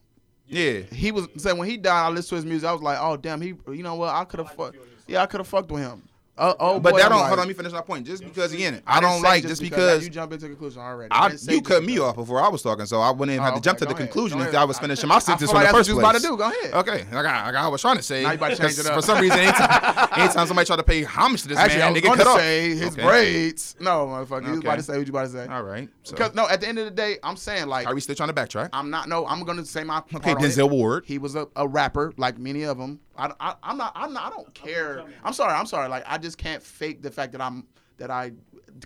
Yeah. 0.47 0.81
He 0.93 1.11
was 1.11 1.27
said 1.36 1.59
when 1.59 1.69
he 1.69 1.77
died, 1.77 2.07
I 2.07 2.09
listened 2.11 2.28
to 2.31 2.35
his 2.36 2.47
music. 2.47 2.69
I 2.69 2.73
was 2.73 2.82
like, 2.82 2.99
oh 3.01 3.16
damn, 3.16 3.41
he. 3.41 3.55
You 3.69 3.82
know 3.82 3.97
what? 3.97 4.15
I 4.15 4.24
could 4.24 4.39
have 4.41 4.53
fucked. 4.53 4.77
Yeah, 5.07 5.23
I 5.23 5.27
could 5.27 5.41
have 5.41 5.49
fucked 5.49 5.70
with 5.70 5.82
him. 5.82 6.03
Uh, 6.36 6.52
oh, 6.59 6.81
But 6.81 6.90
boy, 6.94 6.98
that 6.98 7.05
I'm 7.06 7.11
don't 7.12 7.20
like- 7.20 7.28
hold 7.28 7.39
on. 7.39 7.47
Let 7.47 7.48
me 7.48 7.55
finish 7.55 7.73
my 7.73 7.81
point. 7.81 8.06
Just 8.06 8.24
because 8.24 8.52
again, 8.52 8.82
I 8.86 8.97
I 8.97 9.01
didn't 9.01 9.12
don't 9.12 9.23
like 9.23 9.43
just 9.44 9.62
now 9.62 9.69
because 9.69 10.02
you 10.05 10.11
jump 10.11 10.32
into 10.32 10.47
conclusion 10.48 10.81
already. 10.82 11.12
I, 11.12 11.28
didn't 11.28 11.48
you 11.48 11.62
cut 11.62 11.82
me 11.85 11.94
because. 11.94 12.09
off 12.11 12.16
before 12.16 12.43
I 12.43 12.48
was 12.48 12.61
talking, 12.61 12.86
so 12.86 13.01
I 13.01 13.11
wouldn't 13.12 13.31
even 13.35 13.44
have 13.44 13.52
Oh, 13.52 13.56
to 13.59 13.62
jump 13.62 13.78
to 13.78 13.85
the 13.85 13.93
ahead. 13.94 14.06
conclusion 14.11 14.39
Go 14.39 14.43
if 14.43 14.48
ahead. 14.51 14.61
I 14.61 14.65
was 14.65 14.77
finishing 14.81 15.09
my 15.09 15.20
sentence 15.20 15.48
feel 15.52 15.61
in 15.61 15.65
like 15.65 15.73
the 15.73 15.78
that's 15.78 15.89
first 15.89 15.97
what 15.97 16.02
you 16.02 16.11
place. 16.11 16.23
was 16.23 16.23
about 16.32 16.51
to 16.51 16.69
do. 16.69 16.70
Go 16.73 16.89
ahead. 16.90 17.05
Okay, 17.05 17.15
like 17.16 17.27
I, 17.27 17.47
like 17.47 17.55
I 17.55 17.69
was 17.69 17.81
trying 17.81 17.97
to 17.98 18.02
say, 18.02 18.23
Now 18.24 18.31
you 18.31 18.35
about 18.35 18.51
to 18.51 18.56
change 18.56 18.77
'cause 18.77 18.78
it 18.81 18.86
up. 18.90 18.94
for 18.97 19.02
some 19.02 19.20
reason, 19.20 19.39
anytime, 19.39 20.09
anytime 20.19 20.47
somebody 20.48 20.66
try 20.66 20.74
to 20.77 20.82
pay 20.82 21.05
homage 21.05 21.43
to 21.43 21.48
this 21.48 21.59
Actually, 21.59 21.78
man, 21.78 21.86
I 21.86 21.89
they 21.90 21.93
was 21.93 22.01
get 22.02 22.06
going 22.09 22.19
cut 22.19 22.24
to 22.24 22.31
off. 22.31 22.39
say 22.40 22.70
his 22.74 22.93
Okay. 22.94 23.02
braids. 23.05 23.77
No, 23.78 24.06
motherfucker. 24.06 24.44
You 24.47 24.51
was 24.51 24.61
about 24.61 24.77
to 24.77 24.82
say 24.82 24.98
what 24.98 25.06
you 25.06 25.12
about 25.12 25.27
to 25.27 25.31
say. 25.32 25.47
All 25.47 25.62
right, 25.62 25.89
Because 26.11 26.35
no, 26.35 26.48
at 26.48 26.61
the 26.61 26.66
end 26.66 26.81
of 26.81 26.85
the 26.86 26.90
day, 26.90 27.19
I'm 27.23 27.36
saying 27.36 27.69
like 27.69 27.86
are 27.86 27.94
we 27.94 28.01
still 28.01 28.16
trying 28.16 28.31
to 28.31 28.35
backtrack? 28.35 28.70
I'm 28.73 28.90
not. 28.90 29.09
No, 29.09 29.24
I'm 29.27 29.44
gonna 29.44 29.65
say 29.65 29.85
my. 29.85 29.98
Okay, 29.98 30.19
part. 30.35 30.39
Denzel 30.40 30.69
Ward. 30.69 31.05
He 31.06 31.19
was 31.19 31.36
a, 31.36 31.47
a 31.55 31.69
rapper, 31.69 32.12
like 32.16 32.39
many 32.39 32.65
of 32.65 32.77
them. 32.77 32.98
I, 33.16 33.32
I, 33.41 33.55
I'm 33.62 33.77
not. 33.77 33.93
I'm 33.95 34.12
not. 34.12 34.27
I 34.27 34.31
don't 34.31 34.53
care. 34.55 35.05
I'm 35.23 35.32
sorry. 35.32 35.53
I'm 35.53 35.66
sorry. 35.66 35.89
Like 35.89 36.05
I 36.07 36.19
just 36.19 36.39
can't 36.39 36.62
fake 36.62 37.03
the 37.03 37.11
fact 37.11 37.32
that 37.32 37.41
I'm 37.41 37.66
that 37.99 38.11
I 38.11 38.32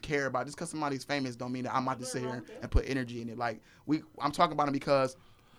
care 0.03 0.27
about. 0.27 0.47
Just 0.47 0.57
because 0.57 0.71
somebody's 0.71 1.05
famous, 1.05 1.37
don't 1.37 1.53
mean 1.53 1.65
that 1.65 1.75
I'm 1.75 1.83
about 1.85 2.01
to 2.01 2.07
sit 2.07 2.23
here 2.23 2.45
and 2.63 2.71
put 2.71 2.89
energy 2.89 3.23
in 3.23 3.29
it. 3.29 3.39
Like 3.39 3.61
we, 3.87 4.03
I'm 4.21 4.33
talking 4.33 4.53
about 4.53 4.69
him 4.69 4.73
because 4.73 5.17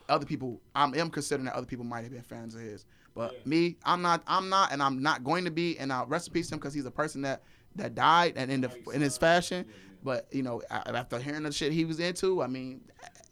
other 0.07 0.25
people. 0.25 0.61
I 0.75 0.83
am 0.83 1.09
considering 1.09 1.45
that 1.45 1.55
other 1.55 1.67
people 1.67 1.85
might 1.85 2.03
have 2.03 2.11
been 2.11 2.21
fans 2.21 2.55
of 2.55 2.61
his. 2.61 2.85
But 3.15 3.45
me, 3.45 3.77
I'm 3.83 4.01
not. 4.01 4.23
I'm 4.27 4.49
not, 4.49 4.71
and 4.71 4.81
I'm 4.81 5.01
not 5.01 5.23
going 5.23 5.45
to 5.45 5.51
be. 5.51 5.77
And 5.77 5.91
I'll 5.91 6.05
rest 6.05 6.27
in 6.27 6.33
peace 6.33 6.49
to 6.49 6.55
him 6.55 6.59
because 6.59 6.73
he's 6.73 6.85
a 6.85 6.91
person 6.91 7.21
that 7.23 7.43
that 7.75 7.95
died 7.95 8.33
and 8.35 8.51
in 8.51 8.61
the 8.61 8.71
in 8.93 9.01
his 9.01 9.17
fashion. 9.17 9.65
But 10.03 10.27
you 10.31 10.43
know, 10.43 10.61
after 10.69 11.19
hearing 11.19 11.43
the 11.43 11.51
shit 11.51 11.71
he 11.71 11.85
was 11.85 11.99
into, 11.99 12.41
I 12.41 12.47
mean, 12.47 12.81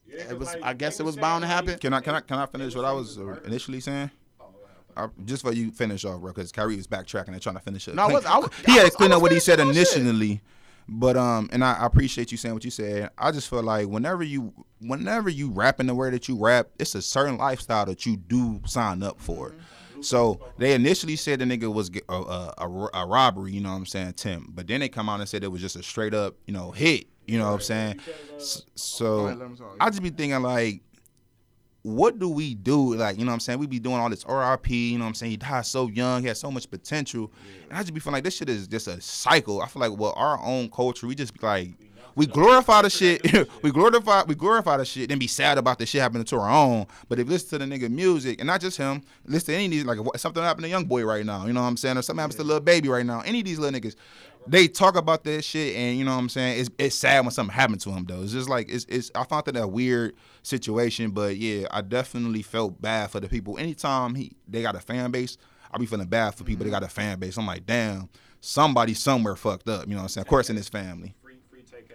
it 0.07 0.37
was. 0.37 0.55
I 0.61 0.73
guess 0.73 0.99
it 0.99 1.03
was 1.03 1.15
bound 1.15 1.43
to 1.43 1.47
happen. 1.47 1.77
Can 1.79 1.93
I 1.93 2.01
can 2.01 2.15
I 2.15 2.21
can 2.21 2.37
I 2.37 2.45
finish 2.45 2.75
what 2.75 2.85
I 2.85 2.91
was 2.91 3.17
uh, 3.17 3.39
initially 3.45 3.79
saying? 3.79 4.11
Uh, 4.97 5.07
just 5.25 5.43
for 5.43 5.53
you 5.53 5.71
finish 5.71 6.03
off, 6.05 6.19
bro, 6.21 6.31
because 6.33 6.51
Kyrie 6.51 6.75
was 6.75 6.87
backtracking 6.87 7.29
and 7.29 7.41
trying 7.41 7.55
to 7.55 7.61
finish 7.61 7.87
it. 7.87 7.95
No, 7.95 8.03
I 8.03 8.11
wasn't. 8.11 8.35
I 8.35 8.39
was- 8.39 8.49
he 8.65 8.71
I 8.71 8.75
had 8.75 8.83
was- 8.83 8.91
to 8.91 8.97
clean 8.97 9.11
up 9.11 9.21
what 9.21 9.31
he 9.31 9.39
said 9.39 9.59
finishing 9.59 9.83
shit. 9.85 9.97
initially. 10.01 10.41
But 10.89 11.17
um, 11.17 11.49
and 11.51 11.63
I, 11.65 11.73
I 11.73 11.85
appreciate 11.85 12.31
you 12.31 12.37
saying 12.37 12.53
what 12.55 12.63
you 12.63 12.71
said. 12.71 13.09
I 13.17 13.31
just 13.31 13.49
feel 13.49 13.61
like 13.61 13.87
whenever 13.87 14.23
you 14.23 14.53
whenever 14.79 15.29
you 15.29 15.49
rap 15.51 15.79
in 15.81 15.87
the 15.87 15.93
way 15.95 16.09
that 16.11 16.27
you 16.29 16.37
rap, 16.37 16.69
it's 16.79 16.95
a 16.95 17.01
certain 17.01 17.37
lifestyle 17.37 17.85
that 17.87 18.05
you 18.05 18.15
do 18.15 18.61
sign 18.65 19.03
up 19.03 19.19
for. 19.19 19.53
So 19.99 20.39
they 20.57 20.73
initially 20.73 21.15
said 21.15 21.39
the 21.39 21.45
nigga 21.45 21.73
was 21.73 21.89
a, 22.07 22.13
a, 22.13 22.53
a, 22.59 22.89
a 22.93 23.05
robbery, 23.07 23.51
you 23.51 23.61
know 23.61 23.71
what 23.71 23.77
I'm 23.77 23.85
saying, 23.87 24.13
Tim. 24.13 24.47
But 24.53 24.67
then 24.67 24.79
they 24.79 24.89
come 24.89 25.09
out 25.09 25.19
and 25.19 25.27
said 25.27 25.43
it 25.43 25.47
was 25.51 25.59
just 25.59 25.75
a 25.75 25.81
straight 25.83 26.13
up, 26.13 26.35
you 26.45 26.53
know, 26.53 26.69
hit, 26.71 27.07
you 27.25 27.39
know 27.39 27.47
what 27.47 27.55
I'm 27.55 27.61
saying. 27.61 27.99
S- 28.35 28.61
So 28.75 29.25
ahead, 29.25 29.39
let. 29.39 29.49
I 29.79 29.89
just 29.89 30.03
be 30.03 30.11
thinking 30.11 30.39
like, 30.43 30.81
what 31.83 32.19
do 32.19 32.29
we 32.29 32.53
do? 32.53 32.95
Like, 32.95 33.17
you 33.17 33.25
know 33.25 33.31
what 33.31 33.35
I'm 33.35 33.39
saying? 33.39 33.59
We 33.59 33.67
be 33.67 33.79
doing 33.79 33.95
all 33.95 34.09
this 34.09 34.25
RIP, 34.27 34.69
you 34.69 34.97
know 34.97 35.05
what 35.05 35.09
I'm 35.09 35.13
saying? 35.13 35.31
He 35.31 35.37
died 35.37 35.65
so 35.65 35.87
young, 35.87 36.21
he 36.21 36.27
had 36.27 36.37
so 36.37 36.51
much 36.51 36.69
potential. 36.69 37.31
And 37.69 37.77
I 37.77 37.81
just 37.81 37.93
be 37.93 37.99
feeling 37.99 38.15
like 38.15 38.23
this 38.23 38.35
shit 38.35 38.49
is 38.49 38.67
just 38.67 38.87
a 38.87 38.99
cycle. 39.01 39.61
I 39.61 39.67
feel 39.67 39.81
like 39.81 39.97
well, 39.97 40.13
our 40.15 40.39
own 40.43 40.69
culture, 40.69 41.07
we 41.07 41.15
just 41.15 41.33
be 41.33 41.45
like 41.45 41.69
we 42.17 42.25
glorify 42.25 42.81
the 42.81 42.89
shit. 42.89 43.21
we 43.61 43.69
glorify 43.69 44.23
we 44.23 44.33
glorify 44.33 44.77
the 44.77 44.85
shit, 44.85 45.09
then 45.09 45.19
be 45.19 45.27
sad 45.27 45.59
about 45.59 45.77
the 45.77 45.85
shit 45.85 46.01
happening 46.01 46.23
to 46.25 46.39
our 46.39 46.49
own. 46.49 46.87
But 47.07 47.19
if 47.19 47.27
you 47.27 47.33
listen 47.33 47.59
to 47.59 47.65
the 47.65 47.71
nigga 47.71 47.91
music, 47.91 48.39
and 48.39 48.47
not 48.47 48.59
just 48.59 48.75
him, 48.75 49.03
listen 49.25 49.53
to 49.53 49.55
any 49.55 49.65
of 49.65 49.71
these 49.71 49.85
like 49.85 49.99
if 50.15 50.19
something 50.19 50.41
happened 50.41 50.63
to 50.63 50.67
a 50.67 50.71
young 50.71 50.85
boy 50.85 51.05
right 51.05 51.23
now, 51.23 51.45
you 51.45 51.53
know 51.53 51.61
what 51.61 51.67
I'm 51.67 51.77
saying? 51.77 51.95
Or 51.95 52.01
something 52.01 52.19
happens 52.19 52.37
to 52.37 52.41
a 52.41 52.43
little 52.43 52.59
baby 52.59 52.89
right 52.89 53.05
now. 53.05 53.21
Any 53.21 53.39
of 53.39 53.45
these 53.45 53.59
little 53.59 53.79
niggas, 53.79 53.95
they 54.47 54.67
talk 54.67 54.95
about 54.95 55.23
that 55.25 55.43
shit, 55.43 55.75
and 55.75 55.97
you 55.97 56.05
know 56.05 56.13
what 56.13 56.19
I'm 56.19 56.29
saying? 56.29 56.59
It's 56.59 56.69
it's 56.77 56.95
sad 56.95 57.21
when 57.21 57.31
something 57.31 57.53
happened 57.53 57.81
to 57.81 57.91
him 57.91 58.05
though. 58.05 58.21
It's 58.21 58.31
just 58.31 58.49
like 58.49 58.69
it's 58.69 58.85
it's 58.89 59.11
I 59.15 59.23
found 59.23 59.45
that 59.45 59.57
a 59.57 59.67
weird 59.67 60.15
situation, 60.43 61.11
but 61.11 61.37
yeah, 61.37 61.67
I 61.71 61.81
definitely 61.81 62.41
felt 62.41 62.81
bad 62.81 63.11
for 63.11 63.19
the 63.19 63.27
people. 63.27 63.57
Anytime 63.57 64.15
he 64.15 64.33
they 64.47 64.61
got 64.61 64.75
a 64.75 64.79
fan 64.79 65.11
base, 65.11 65.37
I 65.71 65.77
be 65.77 65.85
feeling 65.85 66.07
bad 66.07 66.35
for 66.35 66.43
people 66.43 66.63
that 66.65 66.71
mm-hmm. 66.71 66.81
got 66.81 66.83
a 66.83 66.93
fan 66.93 67.19
base. 67.19 67.37
I'm 67.37 67.45
like, 67.45 67.65
damn, 67.65 68.09
somebody 68.39 68.93
somewhere 68.93 69.35
fucked 69.35 69.67
up. 69.67 69.85
You 69.87 69.91
know 69.91 69.97
what 69.97 70.03
I'm 70.03 70.09
saying? 70.09 70.23
Of 70.23 70.29
course, 70.29 70.49
in 70.49 70.55
his 70.55 70.69
family. 70.69 71.13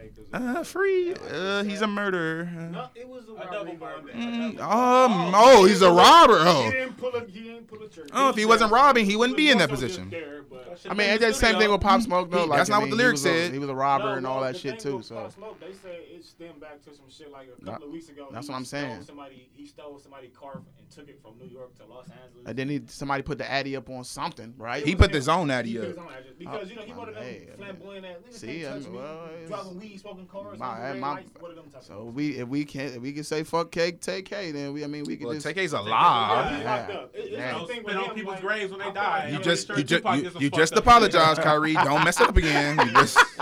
Free, 0.03 0.11
free 0.11 0.25
TK. 0.25 0.33
'cause, 0.33 0.57
Uh, 0.59 0.65
free. 0.65 1.15
Uh, 1.15 1.65
he's 1.65 1.83
a 1.83 1.87
murderer. 1.87 2.45
No, 2.45 2.89
it 2.95 3.09
was 3.09 3.25
a, 3.25 3.51
double 3.53 3.77
robbery. 3.77 4.13
Mm, 4.15 4.61
Um. 4.61 5.33
Oh, 5.35 5.65
he's 5.65 5.83
a 5.83 5.91
robber. 5.91 6.39
He 6.45 6.49
Oh. 6.51 6.71
didn't 6.71 6.97
pull 6.99 7.15
a. 7.15 7.25
He 7.27 7.43
didn't 7.43 7.67
pull 7.69 7.83
a 7.83 7.89
trigger. 7.89 8.09
Oh, 8.13 8.29
if 8.31 8.37
he 8.37 8.45
wasn't 8.45 8.73
robbing, 8.73 9.07
he 9.07 9.17
wouldn't 9.17 9.37
be 9.37 9.51
in 9.51 9.59
that 9.59 9.69
position. 9.69 10.11
There, 10.11 10.43
I 10.89 10.95
mean, 10.95 11.11
it's 11.11 11.25
the 11.25 11.35
same 11.35 11.59
thing 11.59 11.71
with 11.71 11.81
Pop 11.81 12.01
Smoke 12.01 12.31
though. 12.31 12.45
Like, 12.47 12.59
that's 12.61 12.71
I 12.71 12.75
not 12.75 12.81
what 12.83 12.91
the 12.91 12.97
lyrics 12.97 13.23
he 13.23 13.31
a- 13.31 13.33
said. 13.45 13.53
He 13.53 13.59
was 13.59 13.69
a 13.69 13.75
robber 13.75 14.13
No, 14.13 14.15
and 14.15 14.27
all 14.27 14.41
that 14.41 14.57
shit 14.57 14.79
too. 14.79 15.03
So 15.03 15.17
Pop 15.17 15.33
Smoke, 15.33 15.61
they 15.61 15.73
say 15.73 15.97
it 16.11 16.25
stemmed 16.25 16.61
back 16.61 16.83
to 16.85 16.95
some 16.95 17.05
shit 17.11 17.31
like 17.31 17.49
a 17.61 17.65
couple 17.65 17.87
of 17.89 17.93
weeks 17.93 18.09
ago. 18.09 18.29
that's 18.33 18.49
what 18.49 18.55
I'm 18.57 18.65
stole 18.65 18.81
saying. 18.81 19.03
Somebody 19.03 19.49
he 19.55 19.67
stole 19.67 19.99
somebody's 19.99 20.33
car 20.33 20.63
and 20.79 20.82
took 20.95 21.09
it 21.09 21.19
from 21.23 21.39
New 21.39 21.47
York 21.53 21.75
to 21.79 21.85
Los 21.87 22.05
Angeles. 22.07 22.47
and 22.47 22.57
then 22.59 22.69
he, 22.69 22.81
somebody 22.87 23.23
put 23.23 23.39
the 23.39 23.51
addy 23.51 23.77
up 23.77 23.89
on 23.91 24.05
something, 24.05 24.55
right? 24.59 24.85
He 24.85 24.95
put 24.95 25.13
his 25.13 25.29
own 25.29 25.49
He 25.49 25.55
addy 25.55 25.75
put 25.75 25.83
up. 25.83 25.89
his 25.89 25.99
own 25.99 26.07
because 26.39 26.71
you 26.71 26.77
know 26.77 26.83
he 26.83 26.93
Oh, 26.93 26.99
one 26.99 27.09
of 27.09 27.15
them 27.15 27.25
hey, 27.25 27.37
I 27.47 27.49
mean, 27.49 27.57
flamboyant 27.57 28.07
ass 28.07 28.17
niggas. 28.29 28.35
see, 28.35 28.61
can't 28.61 28.67
I 28.67 28.75
touch 28.79 28.83
mean, 28.85 28.93
me. 28.93 28.99
well, 28.99 29.29
driving 29.49 29.81
weed, 29.81 30.01
smoking 30.01 30.27
cars, 30.27 30.59
My- 30.59 30.67
my, 30.67 30.81
red 30.83 30.99
my- 31.01 31.13
lights, 31.15 31.31
one 31.41 31.51
of 31.51 31.57
them 31.57 31.71
type 31.73 31.83
So 31.85 31.95
of 32.09 32.15
we 32.15 32.29
if 32.39 32.49
we 32.49 32.65
can 32.65 32.81
if 32.95 32.99
we 33.01 33.13
can 33.13 33.25
say 33.25 33.43
fuck 33.45 33.71
cake, 33.71 34.01
take 34.01 34.27
K, 34.27 34.51
then 34.53 34.73
we 34.73 34.85
I 34.85 34.87
mean 34.87 35.05
we 35.05 35.17
can 35.17 35.27
Well, 35.29 35.35
just 35.35 35.47
TK's 35.47 35.73
Yeah, 35.73 35.81
alive. 35.81 36.57
he's 36.57 36.65
locked 36.65 36.91
up. 36.93 37.15
It- 37.15 37.31
Yeah. 37.33 37.53
the 37.53 37.59
Don't 37.59 37.69
thing 37.69 37.83
spit 37.83 37.97
on 37.97 38.15
people's 38.15 38.41
graves 38.41 38.71
when 38.71 38.81
they 38.81 38.91
die. 38.93 39.29
You 39.33 39.39
just 39.39 39.69
you 39.71 39.83
just 39.83 40.05
you, 40.05 40.23
did 40.23 40.33
some 40.33 40.43
you 40.43 40.51
fucked 40.51 40.59
just 40.61 40.73
up 40.75 40.79
apologize, 40.81 41.39
Kyrie. 41.39 41.75
Don't 41.75 42.05
mess 42.05 42.21
it 42.21 42.29
up 42.29 42.37
again. 42.37 42.79
You 42.79 42.93
just 42.93 43.17
Jeez. 43.17 43.39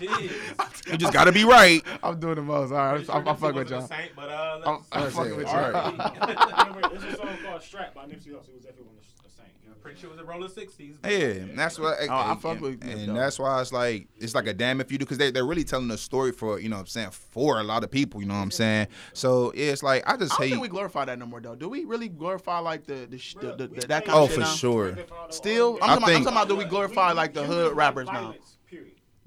you 0.00 0.96
just 0.98 1.12
gotta 1.12 1.32
be 1.32 1.44
right. 1.44 1.82
I'm 2.02 2.18
doing 2.20 2.36
the 2.36 2.42
most. 2.42 2.70
All 2.72 2.76
right, 2.76 3.08
I'm, 3.10 3.28
I'm 3.28 3.36
fucking 3.36 3.56
with 3.56 3.70
y'all. 3.70 3.86
Saint, 3.86 4.12
but 4.16 4.28
uh, 4.28 4.60
I'm, 4.64 4.72
let's, 4.74 4.86
I'm 4.92 5.10
fucking 5.10 5.36
with 5.36 5.46
y'all. 5.46 5.72
Right. 5.72 6.68
Remember, 6.68 6.88
There's 6.98 7.14
a 7.14 7.16
song 7.16 7.36
called 7.44 7.62
"Strap" 7.62 7.94
by 7.94 8.04
Nipsey 8.04 8.28
Hussle. 8.28 8.48
It 8.48 8.54
was 8.56 8.66
everyone 8.68 8.94
one 8.94 9.04
of 9.18 9.24
the 9.24 9.30
same. 9.30 9.46
You 9.62 9.70
know? 9.70 9.76
pretty 9.80 10.00
sure 10.00 10.10
it 10.10 10.12
was 10.12 10.20
a 10.20 10.24
roller 10.24 10.48
sixties. 10.48 10.96
Yeah, 11.04 11.10
and 11.10 11.58
that's 11.58 11.78
why. 11.78 11.94
Oh, 12.08 12.12
I 12.12 12.32
and, 12.32 12.40
fuck 12.40 12.60
with 12.60 12.82
and, 12.82 12.96
Nip, 12.96 13.06
though. 13.06 13.14
that's 13.14 13.38
why 13.38 13.60
it's 13.60 13.72
like 13.72 14.08
it's 14.18 14.34
like 14.34 14.46
a 14.46 14.54
damn 14.54 14.80
if 14.80 14.90
you 14.92 14.98
do 14.98 15.04
because 15.04 15.18
they 15.18 15.30
they're 15.30 15.44
really 15.46 15.64
telling 15.64 15.90
a 15.90 15.98
story 15.98 16.32
for 16.32 16.58
you 16.60 16.68
know 16.68 16.76
what 16.76 16.80
I'm 16.80 16.86
saying 16.86 17.10
for 17.10 17.60
a 17.60 17.64
lot 17.64 17.84
of 17.84 17.90
people. 17.90 18.20
You 18.20 18.26
know 18.26 18.34
what 18.34 18.40
I'm 18.40 18.50
saying? 18.50 18.88
So 19.12 19.52
yeah, 19.54 19.66
it's 19.72 19.82
like 19.82 20.08
I 20.08 20.16
just 20.16 20.32
I 20.32 20.36
don't 20.36 20.42
hate. 20.44 20.50
think 20.50 20.62
we 20.62 20.68
glorify 20.68 21.04
that 21.06 21.18
no 21.18 21.26
more 21.26 21.40
though. 21.40 21.54
Do 21.54 21.68
we 21.68 21.84
really 21.84 22.08
glorify 22.08 22.58
like 22.58 22.86
the 22.86 23.06
the, 23.10 23.18
sh- 23.18 23.36
the, 23.40 23.54
the, 23.56 23.66
the 23.68 23.86
that 23.88 24.04
kind 24.04 24.18
Oh, 24.18 24.24
of 24.24 24.28
shit 24.30 24.34
for 24.36 24.40
now? 24.40 24.54
sure. 24.54 24.98
Still, 25.30 25.78
I'm, 25.82 25.90
I 25.90 25.94
talking, 25.94 26.02
about, 26.02 26.08
I'm 26.08 26.24
talking 26.24 26.36
about 26.36 26.48
do 26.48 26.56
we 26.56 26.64
glorify 26.64 27.12
like 27.12 27.34
the 27.34 27.44
hood 27.44 27.76
rappers 27.76 28.06
now? 28.06 28.34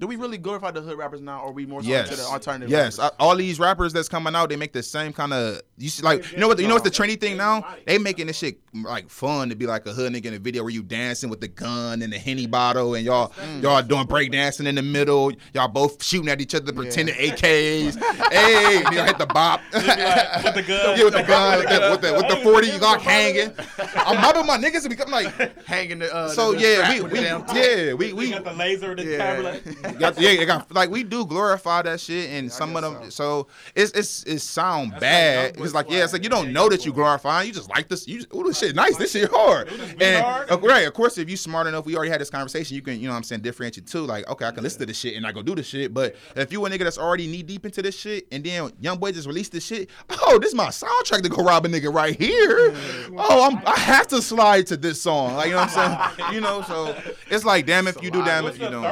Do 0.00 0.06
we 0.06 0.14
really 0.14 0.38
glorify 0.38 0.70
the 0.70 0.80
hood 0.80 0.96
rappers 0.96 1.20
now, 1.20 1.40
or 1.40 1.48
are 1.48 1.52
we 1.52 1.66
more 1.66 1.82
so 1.82 1.88
Yes. 1.88 2.08
into 2.08 2.22
the 2.22 2.28
alternative? 2.28 2.70
Yes, 2.70 3.00
I, 3.00 3.10
all 3.18 3.34
these 3.34 3.58
rappers 3.58 3.92
that's 3.92 4.08
coming 4.08 4.32
out, 4.36 4.48
they 4.48 4.54
make 4.54 4.72
the 4.72 4.82
same 4.82 5.12
kind 5.12 5.32
of. 5.32 5.60
You 5.76 5.88
see, 5.88 6.04
like 6.04 6.30
you 6.30 6.38
know 6.38 6.46
what? 6.46 6.58
You 6.60 6.68
know 6.68 6.74
what's 6.76 6.88
the 6.88 6.94
trendy 7.02 7.20
thing 7.20 7.36
now? 7.36 7.66
They 7.84 7.98
making 7.98 8.28
this 8.28 8.38
shit 8.38 8.60
like 8.72 9.10
fun 9.10 9.48
to 9.48 9.56
be 9.56 9.66
like 9.66 9.86
a 9.86 9.92
hood 9.92 10.12
nigga 10.12 10.26
in 10.26 10.34
a 10.34 10.38
video 10.38 10.62
where 10.62 10.70
you 10.72 10.84
dancing 10.84 11.30
with 11.30 11.40
the 11.40 11.48
gun 11.48 12.02
and 12.02 12.12
the 12.12 12.18
henny 12.18 12.46
bottle 12.46 12.94
and 12.94 13.04
y'all 13.04 13.32
y'all 13.60 13.82
doing 13.82 14.06
break 14.06 14.30
dancing 14.30 14.66
in 14.68 14.76
the 14.76 14.82
middle. 14.82 15.32
Y'all 15.52 15.66
both 15.66 16.00
shooting 16.04 16.28
at 16.28 16.40
each 16.40 16.54
other, 16.54 16.72
pretending 16.72 17.14
AKs. 17.16 17.96
hey, 18.32 18.82
nigga 18.84 19.04
hit 19.06 19.18
the 19.18 19.26
bop. 19.26 19.60
with 19.72 19.82
the 19.84 20.64
gun. 20.66 20.96
Yeah, 20.98 21.04
with 21.04 21.14
the 21.14 21.22
gun, 21.24 21.58
with 21.58 21.68
the, 21.68 21.88
with 21.90 22.00
the, 22.02 22.12
with 22.14 22.28
the 22.28 22.36
40 22.44 22.68
Glock 22.78 23.00
hanging. 23.00 23.52
I'm 23.96 24.20
mobbing 24.20 24.46
my 24.46 24.58
niggas 24.58 24.82
and 24.82 24.90
become 24.90 25.10
like. 25.10 25.66
hanging 25.66 25.98
the. 25.98 26.14
Uh, 26.14 26.28
So 26.28 26.52
the, 26.52 26.60
yeah, 26.60 26.92
we, 26.92 27.00
we 27.02 27.20
yeah 27.20 27.92
we 27.94 28.12
We 28.12 28.30
got 28.30 28.44
the 28.44 28.52
laser, 28.52 28.94
the 28.94 29.04
Yeah. 29.04 29.18
camera. 29.18 29.87
yeah, 29.98 30.30
it 30.30 30.46
got, 30.46 30.72
like 30.72 30.90
we 30.90 31.02
do 31.02 31.24
glorify 31.26 31.82
that 31.82 32.00
shit, 32.00 32.30
and 32.30 32.50
some 32.50 32.76
of 32.76 32.82
them. 32.82 33.10
So, 33.10 33.48
it's 33.74 33.92
it's 33.92 34.24
it 34.24 34.40
sound 34.40 34.92
That's 34.92 35.00
bad. 35.00 35.56
like 35.56 35.64
it's 35.64 35.74
like 35.74 35.90
yeah, 35.90 36.04
it's 36.04 36.12
like 36.12 36.22
you 36.22 36.28
don't 36.28 36.44
swag. 36.44 36.54
know 36.54 36.68
that 36.68 36.84
you 36.86 36.92
glorifying. 36.92 37.48
You 37.48 37.54
just 37.54 37.70
like 37.70 37.88
this. 37.88 38.06
You 38.06 38.16
just, 38.16 38.28
oh, 38.32 38.42
this 38.46 38.58
shit 38.58 38.74
nice. 38.74 38.96
This 38.96 39.12
shit 39.12 39.30
hard. 39.30 39.68
And 40.00 40.24
hard. 40.24 40.50
uh, 40.50 40.58
right, 40.58 40.86
of 40.86 40.94
course, 40.94 41.18
if 41.18 41.28
you 41.30 41.36
smart 41.36 41.66
enough, 41.66 41.86
we 41.86 41.96
already 41.96 42.10
had 42.10 42.20
this 42.20 42.30
conversation. 42.30 42.74
You 42.74 42.82
can, 42.82 43.00
you 43.00 43.06
know, 43.06 43.12
what 43.12 43.18
I'm 43.18 43.22
saying, 43.24 43.42
differentiate 43.42 43.86
too. 43.86 44.00
Like, 44.00 44.28
okay, 44.28 44.44
I 44.46 44.50
can 44.50 44.62
listen 44.62 44.80
to 44.80 44.86
this 44.86 44.98
shit 44.98 45.14
and 45.16 45.26
I 45.26 45.32
go 45.32 45.42
do 45.42 45.54
this 45.54 45.66
shit. 45.66 45.92
But 45.94 46.16
if 46.36 46.52
you 46.52 46.64
a 46.64 46.70
nigga 46.70 46.84
that's 46.84 46.98
already 46.98 47.26
knee 47.26 47.42
deep 47.42 47.64
into 47.64 47.82
this 47.82 47.96
shit, 47.96 48.26
and 48.32 48.44
then 48.44 48.72
young 48.80 48.98
boy 48.98 49.12
just 49.12 49.26
released 49.26 49.52
this 49.52 49.64
shit, 49.64 49.90
oh, 50.10 50.38
this 50.38 50.50
is 50.50 50.54
my 50.54 50.68
soundtrack 50.68 51.22
to 51.22 51.28
go 51.28 51.42
rob 51.42 51.64
a 51.66 51.68
nigga 51.68 51.92
right 51.92 52.18
here. 52.18 52.74
Oh, 53.16 53.48
I'm 53.50 53.58
I 53.66 53.78
have 53.78 54.06
to 54.08 54.22
slide 54.22 54.66
to 54.68 54.76
this 54.76 55.00
song. 55.02 55.34
Like, 55.34 55.46
you 55.48 55.52
know 55.52 55.60
what 55.60 55.76
I'm 55.76 56.16
saying? 56.16 56.32
You 56.38 56.42
know, 56.42 56.62
so 56.62 56.94
it's 57.30 57.44
like, 57.44 57.64
damn 57.64 57.88
if 57.88 58.02
you 58.02 58.10
do, 58.10 58.22
damn 58.22 58.46
if 58.46 58.60
you 58.60 58.68
don't. 58.68 58.82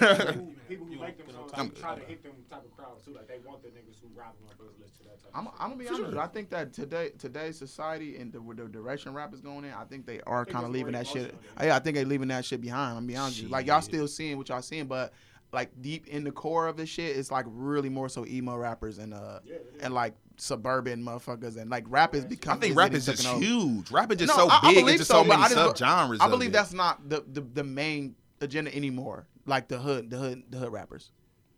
30 0.00 0.18
man. 0.18 0.26
rounder? 0.38 0.52
people 0.68 0.86
who 0.86 0.98
make 1.00 1.18
them 1.18 1.34
songs 1.34 1.50
I'm 1.54 1.68
they 1.70 1.80
try 1.80 1.94
to 1.96 2.04
hit 2.04 2.22
them 2.22 2.32
type 2.48 2.64
of 2.64 2.76
crowds 2.76 3.04
too. 3.04 3.12
Like 3.14 3.28
they 3.28 3.38
want 3.44 3.62
the 3.62 3.68
niggas 3.68 4.00
who 4.00 4.08
rapping 4.14 4.46
on 4.48 4.54
those 4.58 4.74
listen 4.80 4.98
to 4.98 5.04
that 5.04 5.22
type. 5.22 5.30
I'm, 5.34 5.46
of 5.46 5.52
shit. 5.52 5.62
I'm 5.62 5.68
gonna 5.70 5.78
be 5.78 5.84
For 5.86 5.94
honest. 5.94 6.10
sure. 6.12 6.20
I 6.20 6.26
think 6.28 6.50
that 6.50 6.72
today 6.72 7.10
today's 7.18 7.58
society 7.58 8.16
and 8.16 8.32
the, 8.32 8.40
the 8.54 8.68
direction 8.68 9.12
rap 9.14 9.34
is 9.34 9.40
going 9.40 9.64
in, 9.64 9.72
I 9.72 9.84
think 9.84 10.06
they 10.06 10.20
are 10.26 10.44
kind 10.44 10.64
of 10.64 10.70
leaving 10.70 10.92
that 10.92 11.06
shit. 11.06 11.34
Yeah, 11.62 11.76
I 11.76 11.78
think 11.80 11.96
they 11.96 12.04
leaving 12.04 12.28
that 12.28 12.44
shit 12.44 12.60
behind. 12.60 12.96
I'm 12.98 13.06
be 13.06 13.16
honest. 13.16 13.38
with 13.38 13.44
you. 13.44 13.48
Like 13.50 13.66
y'all 13.66 13.80
still 13.82 14.08
seeing 14.08 14.38
what 14.38 14.48
y'all 14.48 14.62
seeing, 14.62 14.86
but 14.86 15.12
like 15.52 15.70
deep 15.82 16.06
in 16.06 16.22
the 16.22 16.30
core 16.30 16.68
of 16.68 16.76
the 16.76 16.86
shit, 16.86 17.16
it's 17.16 17.30
like 17.32 17.44
really 17.48 17.88
more 17.88 18.08
so 18.08 18.24
emo 18.26 18.56
rappers 18.56 18.98
and 18.98 19.12
uh 19.12 19.40
Yeah, 19.44 19.56
and 19.80 19.92
like 19.92 20.14
suburban 20.36 21.02
motherfuckers 21.04 21.56
and 21.58 21.68
like 21.70 21.84
rap 21.88 22.14
is 22.14 22.24
I 22.24 22.56
think 22.56 22.76
rap 22.76 22.92
is 22.94 23.04
just 23.06 23.26
huge. 23.26 23.90
Rap 23.90 24.10
is 24.12 24.18
just 24.18 24.36
No, 24.36 24.46
so 24.46 24.48
I- 24.50 24.60
I 24.62 24.74
big. 24.74 24.82
believe 24.84 24.94
It's 24.94 25.00
just 25.00 25.10
so, 25.10 25.22
so 25.22 25.28
many 25.28 25.42
I 25.42 25.48
just- 25.48 25.82
subgenres. 25.82 26.18
I 26.20 26.24
of 26.26 26.30
believe 26.30 26.50
it. 26.50 26.52
that's 26.52 26.72
not 26.72 27.08
the, 27.08 27.24
the 27.32 27.40
the 27.40 27.64
main 27.64 28.14
agenda 28.40 28.74
anymore. 28.74 29.26
Like 29.46 29.68
the 29.68 29.78
hood, 29.78 30.10
the 30.10 30.16
hood, 30.18 30.42
the 30.50 30.58
hood 30.58 30.72
rappers. 30.72 31.12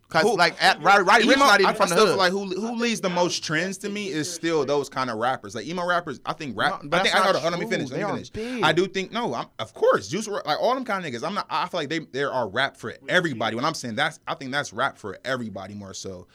Cause 0.09 0.23
Who- 0.23 0.37
like 0.37 0.61
at, 0.61 0.79
Roddy, 0.83 1.03
Roddy 1.03 1.23
Ricch 1.25 1.33
Emo- 1.37 1.45
not 1.45 1.59
even 1.61 1.71
I 1.71 1.73
from 1.73 1.89
the 1.89 1.95
still 1.95 2.05
hood. 2.05 2.11
feel 2.13 2.17
like 2.17 2.31
who 2.31 2.61
who 2.61 2.75
leads 2.75 3.01
the 3.01 3.09
most 3.09 3.43
trends 3.43 3.79
to 3.79 3.89
me 3.89 4.09
is 4.09 4.31
still 4.31 4.63
those 4.63 4.87
kind 4.87 5.09
of 5.09 5.17
rappers. 5.17 5.55
Like 5.55 5.65
emo 5.65 5.87
rappers, 5.87 6.19
I 6.25 6.33
think 6.33 6.55
rap. 6.55 6.83
No, 6.83 6.89
but 6.89 6.99
I 6.99 7.03
think 7.03 7.15
I 7.15 7.19
know. 7.19 7.31
not 7.31 7.41
the- 7.41 7.49
Let 7.49 7.59
me 7.59 7.65
finish. 7.67 7.89
Let 7.89 7.99
me 8.01 8.05
finish. 8.13 8.29
big. 8.29 8.63
I 8.63 8.73
do 8.73 8.85
think 8.87 9.11
no. 9.11 9.33
I'm 9.33 9.47
of 9.57 9.73
course 9.73 10.09
Juice 10.09 10.27
like 10.27 10.45
all 10.61 10.75
them 10.75 10.85
kind 10.85 11.03
of 11.03 11.11
niggas. 11.11 11.25
I'm 11.25 11.33
not. 11.33 11.47
I 11.49 11.67
feel 11.67 11.79
like 11.79 11.89
they 11.89 11.99
there 11.99 12.31
are 12.31 12.47
rap 12.47 12.77
for 12.77 12.93
everybody. 13.09 13.55
When 13.55 13.65
I'm 13.65 13.73
saying 13.73 13.95
that's, 13.95 14.19
I 14.27 14.35
think 14.35 14.51
that's 14.51 14.71
rap 14.71 14.97
for 14.99 15.17
everybody 15.25 15.73
more 15.73 15.95
so. 15.95 16.27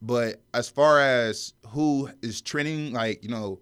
But 0.00 0.40
as 0.54 0.70
far 0.70 1.00
as 1.00 1.52
who 1.68 2.08
is 2.22 2.40
trending, 2.40 2.92
like 2.94 3.22
you 3.22 3.28
know. 3.30 3.60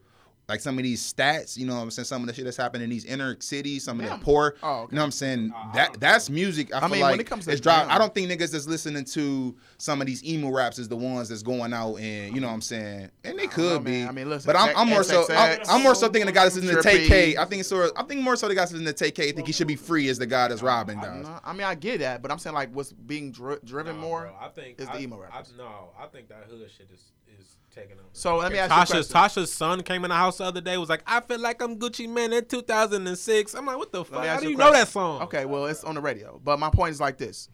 Like 0.49 0.61
some 0.61 0.79
of 0.79 0.85
these 0.85 1.03
stats, 1.13 1.57
you 1.57 1.67
know 1.67 1.75
what 1.75 1.81
I'm 1.83 1.91
saying? 1.91 2.05
Some 2.07 2.21
of 2.23 2.29
the 2.29 2.33
shit 2.33 2.45
that's 2.45 2.57
happening 2.57 2.85
in 2.85 2.91
these 2.91 3.05
inner 3.05 3.37
cities, 3.41 3.83
some 3.83 3.99
of 3.99 4.07
Yeah. 4.07 4.17
the 4.17 4.23
poor. 4.25 4.55
Oh, 4.63 4.83
okay. 4.83 4.93
You 4.93 4.95
know 4.97 5.01
what 5.03 5.07
I'm 5.07 5.11
saying? 5.11 5.53
Uh, 5.53 5.73
that 5.73 5.99
that's 5.99 6.31
music. 6.31 6.73
I, 6.73 6.79
feel 6.79 6.89
mean, 6.91 7.01
like 7.01 7.11
when 7.11 7.21
it 7.21 7.27
comes 7.27 7.47
to 7.47 7.51
it's 7.51 7.61
drive, 7.61 7.89
I 7.89 7.99
don't 7.99 8.15
think 8.15 8.31
niggas 8.31 8.53
that's 8.53 8.69
listening 8.69 9.05
to 9.07 9.57
some 9.79 10.01
of 10.01 10.07
these 10.07 10.23
emo 10.25 10.51
raps 10.51 10.79
is 10.79 10.87
the 10.89 10.97
ones 10.97 11.29
that's 11.31 11.43
going 11.43 11.73
out 11.73 11.97
and 11.97 12.33
you 12.33 12.41
know 12.41 12.47
what 12.47 12.53
I'm 12.55 12.61
saying, 12.61 13.11
and 13.25 13.37
they 13.37 13.49
could 13.49 13.73
know, 13.73 13.79
be. 13.81 13.91
man. 13.91 14.09
I 14.09 14.13
mean, 14.13 14.29
listen, 14.31 14.47
but 14.47 14.55
I'm, 14.55 14.77
I'm 14.77 14.89
more 14.89 15.03
so 15.03 15.27
I'm, 15.31 15.59
I'm 15.69 15.83
more 15.83 15.97
so 15.97 16.07
thinking 16.07 16.27
the 16.27 16.33
guy 16.33 16.45
that's 16.45 16.55
listening 16.55 16.81
to 16.81 16.89
Trippie. 16.89 17.09
TK. 17.09 17.39
I 17.39 17.45
think 17.47 17.59
it's 17.59 17.69
sort 17.69 17.87
of, 17.87 17.93
I 17.97 18.05
think 18.05 18.21
more 18.21 18.37
so 18.37 18.47
the 18.47 18.55
guy 18.55 18.61
that's 18.61 18.73
listening 18.73 18.95
to 18.95 19.05
TK 19.05 19.35
think 19.35 19.49
he 19.49 19.53
should 19.53 19.67
be 19.67 19.75
free 19.75 20.09
as 20.11 20.19
the 20.19 20.27
guy 20.27 20.47
that's 20.47 20.63
robbing 20.63 21.01
I, 21.01 21.07
guys. 21.07 21.25
no, 21.25 21.41
I 21.45 21.53
mean, 21.55 21.65
I 21.65 21.75
get 21.75 21.99
that, 21.99 22.23
but 22.23 22.31
I'm 22.31 22.39
saying 22.39 22.55
like 22.55 22.73
what's 22.73 22.93
being 22.93 23.33
dri- 23.33 23.59
driven 23.65 23.97
Nah, 23.97 24.03
more. 24.03 24.21
bro, 24.27 24.37
I 24.41 24.49
think 24.51 24.81
is 24.81 24.87
the 24.87 24.93
I- 24.95 25.01
emo 25.01 25.17
I, 25.19 25.23
rappers. 25.25 25.55
no, 25.59 25.89
I 25.99 26.07
think 26.07 26.29
that 26.29 26.45
hood 26.49 26.71
shit 26.71 26.89
is 26.95 27.01
is 27.41 27.56
taking 27.77 27.99
over. 27.99 28.09
So 28.13 28.39
let 28.39 28.51
me 28.51 28.59
ask 28.59 28.71
you 28.71 28.77
a 28.77 28.81
Tasha's 28.81 29.13
question. 29.13 29.43
Tasha's 29.43 29.53
son 29.53 29.83
came 29.83 30.05
in 30.05 30.09
the 30.09 30.17
house 30.17 30.39
the 30.39 30.45
other 30.45 30.61
day. 30.61 30.77
Was 30.79 30.89
like, 30.89 31.03
I 31.07 31.21
feel 31.21 31.39
like 31.39 31.63
I'm 31.63 31.79
Gucci 31.79 32.09
Mane 32.09 32.33
in 32.33 32.45
2006. 32.45 33.55
I'm 33.55 33.67
like, 33.67 33.77
what 33.77 33.93
the 33.93 34.05
fuck? 34.05 34.25
How 34.25 34.25
ask 34.25 34.43
do 34.43 34.49
you 34.49 34.57
a 34.57 34.59
know 34.59 34.73
that 34.73 34.89
song? 34.89 35.23
Okay, 35.23 35.45
well, 35.45 35.67
it's 35.67 35.85
on 35.85 35.95
the 35.95 36.01
radio, 36.01 36.41
but 36.43 36.59
my 36.59 36.71
point 36.71 36.93
is 36.93 37.01
like 37.01 37.19
this: 37.19 37.49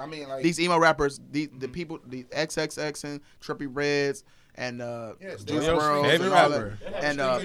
I 0.00 0.06
mean, 0.06 0.28
like 0.28 0.42
these 0.42 0.58
emo 0.58 0.78
rappers, 0.78 1.20
the 1.30 1.46
the 1.46 1.66
mm-hmm. 1.66 1.72
people, 1.72 2.00
the 2.06 2.24
XXX 2.24 3.04
and 3.04 3.20
Trippie 3.40 3.68
Redds 3.70 4.24
and 4.58 4.80
uh, 4.82 5.12
Yes, 5.20 5.44
Juice 5.44 5.64
Dale's 5.64 5.82
WRLD 5.82 6.14
and 6.14 6.24
all 6.24 6.50
that, 6.50 6.60
rapper. 6.62 6.78
and 7.02 7.20
uh, 7.20 7.38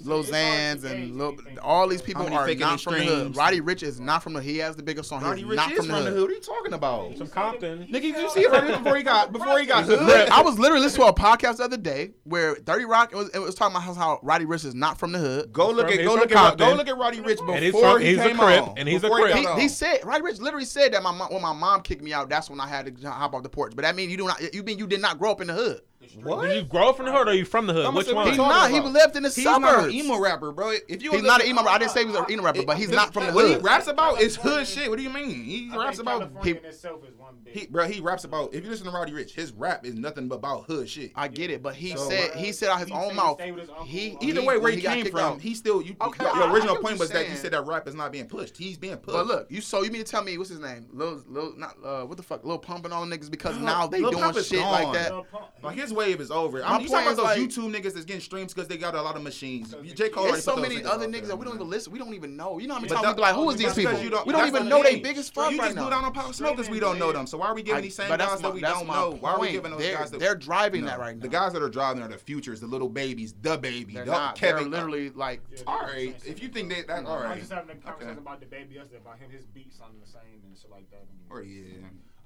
Lil 0.00 0.24
Xans 0.24 0.84
and 0.84 1.16
Lil, 1.16 1.36
all 1.62 1.88
these 1.88 2.02
people 2.02 2.26
are 2.26 2.30
not 2.54 2.80
from 2.80 2.94
the 2.94 3.04
hood. 3.04 3.36
Roddy 3.36 3.60
Ricch 3.60 3.82
is 3.82 4.00
not 4.00 4.22
from 4.22 4.34
the. 4.34 4.40
Hood. 4.40 4.48
He 4.50 4.58
has 4.58 4.76
the 4.76 4.82
biggest 4.82 5.08
song. 5.08 5.22
Roddy 5.22 5.44
Ricch 5.44 5.56
not 5.56 5.72
is 5.72 5.78
from 5.78 5.88
the 5.88 5.94
hood. 6.10 6.20
What 6.22 6.30
are 6.30 6.34
you 6.34 6.40
talking 6.40 6.72
about? 6.72 7.16
From 7.18 7.28
Compton. 7.28 7.86
Nigga, 7.86 8.00
did 8.00 8.16
you 8.16 8.30
see 8.30 8.46
Roddy 8.46 8.68
Ricch 8.72 8.78
before 8.82 8.96
he 8.96 9.02
got 9.02 9.32
before 9.32 9.58
he 9.58 9.66
got 9.66 9.84
hood? 9.84 10.28
I 10.28 10.42
was 10.42 10.58
literally 10.58 10.82
listening 10.84 11.06
to 11.06 11.12
a 11.12 11.14
podcast 11.14 11.56
the 11.58 11.64
other 11.64 11.76
day 11.76 12.12
where 12.24 12.54
Thirty 12.56 12.84
Rock 12.84 13.12
it 13.12 13.16
was, 13.16 13.28
it 13.30 13.38
was 13.38 13.54
talking 13.54 13.74
about 13.76 13.82
how, 13.84 13.94
how 13.94 14.20
Roddy 14.22 14.44
Ricch 14.44 14.64
is 14.64 14.74
not 14.74 14.98
from 14.98 15.12
the 15.12 15.18
hood. 15.18 15.52
Go 15.52 15.70
look 15.70 15.88
from- 15.88 15.98
at 15.98 16.04
go 16.04 16.14
look 16.14 16.32
at 16.32 16.58
go 16.58 16.74
look 16.74 16.88
at 16.88 16.96
Roddy 16.96 17.18
Ricch 17.18 17.38
before 17.38 17.54
And 17.56 17.64
he's 17.64 17.72
from- 17.78 18.00
he 18.00 18.16
came 18.16 18.36
Crip, 18.36 18.62
on. 18.68 18.74
and 18.78 18.88
he's 18.88 18.98
a 19.02 19.08
Before 19.08 19.26
he 19.28 19.44
Crip. 19.44 19.58
He, 19.58 19.68
said 19.68 20.04
Roddy 20.04 20.22
Ricch 20.24 20.40
literally 20.40 20.64
said 20.64 20.92
that 20.94 21.02
my 21.02 21.12
mom, 21.12 21.32
when 21.32 21.42
my 21.42 21.52
mom 21.52 21.82
kicked 21.82 22.02
me 22.02 22.12
out, 22.12 22.28
that's 22.28 22.48
when 22.50 22.60
I 22.60 22.68
had 22.68 22.86
to 22.96 23.10
hop 23.10 23.34
off 23.34 23.42
the 23.42 23.48
porch. 23.48 23.72
But 23.74 23.82
that 23.82 23.96
mean 23.96 24.10
you 24.10 24.16
do 24.16 24.26
not 24.26 24.54
you 24.54 24.62
mean 24.62 24.78
you 24.78 24.86
did 24.86 25.00
not 25.00 25.18
grow 25.18 25.30
up 25.32 25.40
in 25.40 25.46
the 25.48 25.54
hood. 25.54 25.80
What? 26.22 26.48
Did 26.48 26.56
you 26.56 26.62
grow 26.64 26.90
up 26.90 26.96
from 26.96 27.06
the 27.06 27.12
hood 27.12 27.26
or 27.28 27.30
are 27.30 27.34
you 27.34 27.44
from 27.44 27.66
the 27.66 27.72
hood? 27.72 27.86
I'm 27.86 27.94
Which 27.94 28.12
one? 28.12 28.26
He's 28.26 28.36
you 28.36 28.42
talking 28.42 28.56
not. 28.56 28.70
He 28.70 28.78
about? 28.78 28.92
lived 28.92 29.16
in 29.16 29.22
the 29.22 29.28
He's 29.28 29.44
suburbs. 29.44 29.62
not 29.62 29.84
an 29.86 29.90
emo 29.92 30.18
rapper, 30.20 30.52
bro. 30.52 30.72
If 30.88 31.02
you 31.02 31.12
He's 31.12 31.22
not 31.22 31.40
an 31.42 31.48
emo. 31.48 31.62
Rapper. 31.62 31.70
I 31.74 31.78
didn't 31.78 31.90
say 31.92 32.00
he 32.00 32.06
was 32.06 32.16
an 32.16 32.30
emo 32.30 32.42
rapper, 32.42 32.62
but 32.64 32.76
he's 32.76 32.90
not 32.90 33.12
from 33.12 33.26
the 33.26 33.32
What 33.32 33.46
he 33.46 33.52
hood. 33.54 33.64
raps 33.64 33.86
about 33.86 34.20
is 34.20 34.36
hood 34.36 34.66
shit. 34.66 34.90
What 34.90 34.96
do 34.98 35.02
you 35.02 35.10
mean? 35.10 35.30
He 35.44 35.70
I 35.72 35.76
raps 35.76 35.98
about 36.00 36.18
California 36.20 36.54
he- 36.54 36.58
in 36.58 36.64
itself 36.64 37.00
is 37.08 37.14
one 37.16 37.34
big. 37.44 37.54
he, 37.54 37.66
bro. 37.66 37.86
He 37.86 38.00
raps 38.00 38.24
about. 38.24 38.52
If 38.54 38.64
you 38.64 38.70
listen 38.70 38.86
to 38.86 38.92
Roddy 38.92 39.12
Ricch, 39.12 39.30
his 39.30 39.52
rap 39.52 39.84
is 39.86 39.94
nothing 39.94 40.28
but 40.28 40.36
about 40.36 40.64
hood 40.64 40.88
shit. 40.88 41.12
I 41.14 41.28
get 41.28 41.50
it, 41.50 41.62
but 41.62 41.74
he 41.74 41.90
So, 41.96 42.08
said 42.10 42.30
uh, 42.32 42.36
he 42.38 42.52
said 42.52 42.68
out 42.70 42.80
his 42.80 42.88
he 42.88 42.94
own 42.94 43.14
mouth. 43.14 43.40
he 43.40 43.50
his. 43.52 43.68
He 43.86 44.16
Either 44.28 44.40
way, 44.40 44.46
where 44.58 44.60
when 44.60 44.74
he, 44.74 44.80
came 44.82 45.06
from, 45.06 45.20
out. 45.20 45.40
he 45.40 45.54
still. 45.54 45.80
You, 45.82 45.94
Okay, 46.00 46.24
your 46.24 46.32
I- 46.34 46.46
I 46.48 46.52
original 46.52 46.76
point 46.76 46.90
you're 46.96 46.98
was 46.98 47.10
that 47.10 47.28
you 47.30 47.36
said 47.36 47.52
that 47.52 47.64
rap 47.66 47.86
is 47.88 47.94
not 47.94 48.12
being 48.12 48.26
pushed. 48.26 48.56
He's 48.56 48.76
being 48.76 48.96
pushed. 48.96 49.16
But 49.16 49.26
look, 49.26 49.46
you 49.50 49.60
so 49.60 49.82
you 49.82 49.90
mean 49.90 50.04
to 50.04 50.10
tell 50.10 50.22
me 50.24 50.36
what's 50.38 50.50
his 50.50 50.60
name? 50.60 50.86
Lil, 50.92 51.22
Lil, 51.28 51.54
not 51.56 51.76
uh, 51.84 52.02
what 52.04 52.16
the 52.16 52.22
fuck, 52.22 52.44
Lil 52.44 52.58
Pump 52.58 52.84
and 52.84 52.92
all 52.92 53.04
them 53.04 53.10
niggas 53.10 53.30
because 53.30 53.56
now 53.58 53.86
they 53.86 54.00
Lil 54.00 54.10
doing 54.12 54.22
Pump 54.22 54.36
shit 54.38 54.58
gone. 54.60 54.70
like 54.84 54.92
that. 54.94 55.12
Lil 55.12 55.26
like 55.62 55.76
his 55.76 55.91
wave 55.92 56.20
is 56.20 56.30
over. 56.30 56.64
I'm 56.64 56.80
you 56.82 56.88
talking 56.88 57.06
about 57.06 57.16
those 57.16 57.24
like- 57.24 57.38
YouTube 57.38 57.74
niggas 57.74 57.92
that's 57.94 58.04
getting 58.04 58.20
streams 58.20 58.52
because 58.54 58.68
they 58.68 58.76
got 58.76 58.94
a 58.94 59.02
lot 59.02 59.16
of 59.16 59.22
machines. 59.22 59.74
Because 59.74 59.92
J 59.94 60.08
Cole 60.08 60.22
already 60.24 60.32
There's 60.32 60.44
so 60.44 60.56
many 60.56 60.82
other 60.84 61.06
niggas 61.06 61.26
that 61.28 61.36
we 61.38 61.44
don't 61.44 61.54
even 61.56 61.68
listen. 61.70 61.92
We 61.92 61.98
don't 61.98 62.14
even 62.14 62.36
know. 62.36 62.58
You 62.58 62.68
know 62.68 62.74
how 62.74 62.80
many 62.80 62.88
But 62.88 62.94
times 62.96 63.04
that- 63.06 63.10
we 63.12 63.16
be 63.16 63.20
like, 63.22 63.34
who 63.34 63.50
is 63.50 63.56
that's 63.60 63.74
these 63.74 63.86
people? 63.86 64.00
you 64.02 64.10
don't- 64.10 64.26
we 64.26 64.32
don't 64.32 64.46
even 64.48 64.68
know 64.68 64.82
they 64.82 65.00
biggest 65.00 65.02
big 65.04 65.18
as 65.18 65.26
So 65.28 65.32
fuck 65.42 65.52
you 65.52 65.58
right 65.58 65.64
just 65.66 65.76
now. 65.76 65.82
blew 65.82 65.90
down 65.90 66.04
on 66.04 66.12
Pop 66.12 66.34
Smoke 66.34 66.56
because 66.56 66.70
we 66.70 66.80
don't 66.80 66.98
know 66.98 67.12
them. 67.12 67.26
So 67.26 67.38
why 67.38 67.46
are 67.48 67.54
we 67.54 67.62
giving 67.62 67.82
these 67.82 67.94
same 67.94 68.08
but 68.08 68.18
that's 68.18 68.32
guys 68.32 68.42
that 68.42 68.54
we 68.54 68.60
don't 68.60 68.86
know? 68.86 69.16
Why 69.20 69.32
are 69.32 69.38
we 69.40 69.52
giving 69.52 69.70
those 69.72 69.86
guys 69.86 70.10
that 70.10 70.20
they're 70.20 70.34
driving 70.34 70.84
that 70.86 70.98
right 70.98 71.16
now. 71.16 71.22
The 71.22 71.28
guys 71.28 71.52
that 71.52 71.62
are 71.62 71.68
driving 71.68 72.02
are 72.02 72.08
the 72.08 72.18
futures, 72.18 72.60
the 72.60 72.66
little 72.66 72.88
babies, 72.88 73.34
the 73.42 73.56
baby, 73.58 73.94
They're 73.94 74.06
not. 74.06 74.36
Kevin. 74.36 74.70
They're 74.70 74.80
literally 74.82 75.10
like. 75.10 75.40
Yeah, 75.50 75.58
all 75.66 75.78
they're 75.86 75.94
right, 75.94 76.18
the 76.18 76.24
same 76.24 76.32
if 76.32 76.42
you 76.42 76.48
think 76.48 76.68
that, 76.70 76.86
that 76.88 77.04
all 77.04 77.12
I 77.12 77.16
was 77.16 77.24
right. 77.24 77.38
just 77.38 77.52
having 77.52 77.70
a 77.70 77.74
conversation 77.80 78.18
about 78.18 78.40
the 78.40 78.46
baby 78.46 78.74
yesterday 78.74 78.98
about 78.98 79.18
him. 79.18 79.30
His 79.30 79.44
beats 79.46 79.78
sounding 79.78 80.00
the 80.00 80.06
same 80.10 80.42
and 80.46 80.56
shit 80.56 80.70
like 80.70 80.90
that. 80.90 81.00
And 81.00 81.18
Or 81.30 81.42
yeah. 81.42 81.62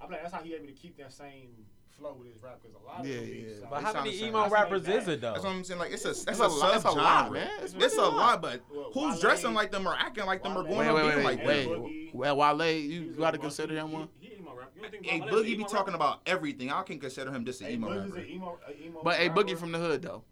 I'm 0.00 0.10
like, 0.10 0.22
that's 0.22 0.34
how 0.34 0.42
he 0.42 0.54
able 0.54 0.66
to 0.66 0.72
keep 0.72 0.96
that 0.98 1.12
same 1.12 1.48
flow 1.90 2.14
with 2.18 2.30
his 2.32 2.42
rap 2.42 2.58
because 2.60 2.76
a 2.76 2.84
lot 2.86 3.00
of 3.00 3.06
Yeah, 3.06 3.20
the 3.20 3.26
yeah. 3.26 3.48
sound- 3.60 3.70
But 3.70 3.78
They 3.78 3.84
how 3.84 3.92
many 3.94 4.18
emo 4.22 4.38
That's 4.40 4.50
what 4.50 4.52
rappers 4.52 4.82
they 4.82 4.92
is 4.96 5.04
bad. 5.06 5.12
it 5.14 5.20
though? 5.22 5.32
That's 5.32 5.44
what 5.44 5.50
I'm 5.54 5.64
saying. 5.64 5.80
Like 5.80 5.92
it's 5.92 6.04
a 6.04 6.08
that's 6.08 6.24
It's 6.28 6.38
a, 6.40 6.42
a 6.44 6.46
lot- 6.48 6.76
it's 6.76 6.84
a 6.84 6.90
lot, 6.90 7.32
man. 7.32 7.50
It's, 7.62 7.72
It's 7.74 7.84
it's 7.84 7.96
a 7.96 8.02
lot, 8.02 8.42
but 8.42 8.60
Well, 8.70 8.90
who's 8.92 9.12
Wale- 9.14 9.20
dressing 9.20 9.54
like 9.54 9.70
them 9.72 9.88
or 9.88 9.94
acting 9.94 10.26
like 10.26 10.42
them 10.42 10.56
or 10.58 10.62
going 10.62 10.76
Wait, 10.78 10.88
on 10.88 10.94
wait, 10.94 11.16
wait, 11.16 11.24
like 11.24 11.44
wait. 11.46 11.64
them? 11.68 11.80
Boogie. 11.82 12.14
Well, 12.14 12.36
Wale, 12.36 12.58
He 12.74 12.80
you 12.80 13.14
got 13.16 13.30
to 13.30 13.38
consider 13.38 13.74
him 13.74 13.92
one. 13.92 14.08
He, 14.20 14.28
he. 14.28 14.32
You 14.36 15.00
Hey, 15.02 15.20
Boogie 15.20 15.44
be 15.44 15.52
emo 15.54 15.66
talking 15.66 15.94
about 15.94 16.20
everything. 16.26 16.70
I 16.70 16.82
can 16.82 16.98
consider 17.00 17.30
him 17.32 17.44
just 17.46 17.60
an 17.62 17.68
Hey, 17.68 17.72
emo 17.74 17.88
rapper. 17.88 18.18
an 18.18 18.26
emo, 18.28 18.58
a 18.68 18.84
emo 18.86 19.00
But 19.02 19.18
a. 19.18 19.30
Boogie 19.30 19.56
from 19.58 19.72
the 19.72 19.78
hood 19.78 20.02
though. 20.02 20.22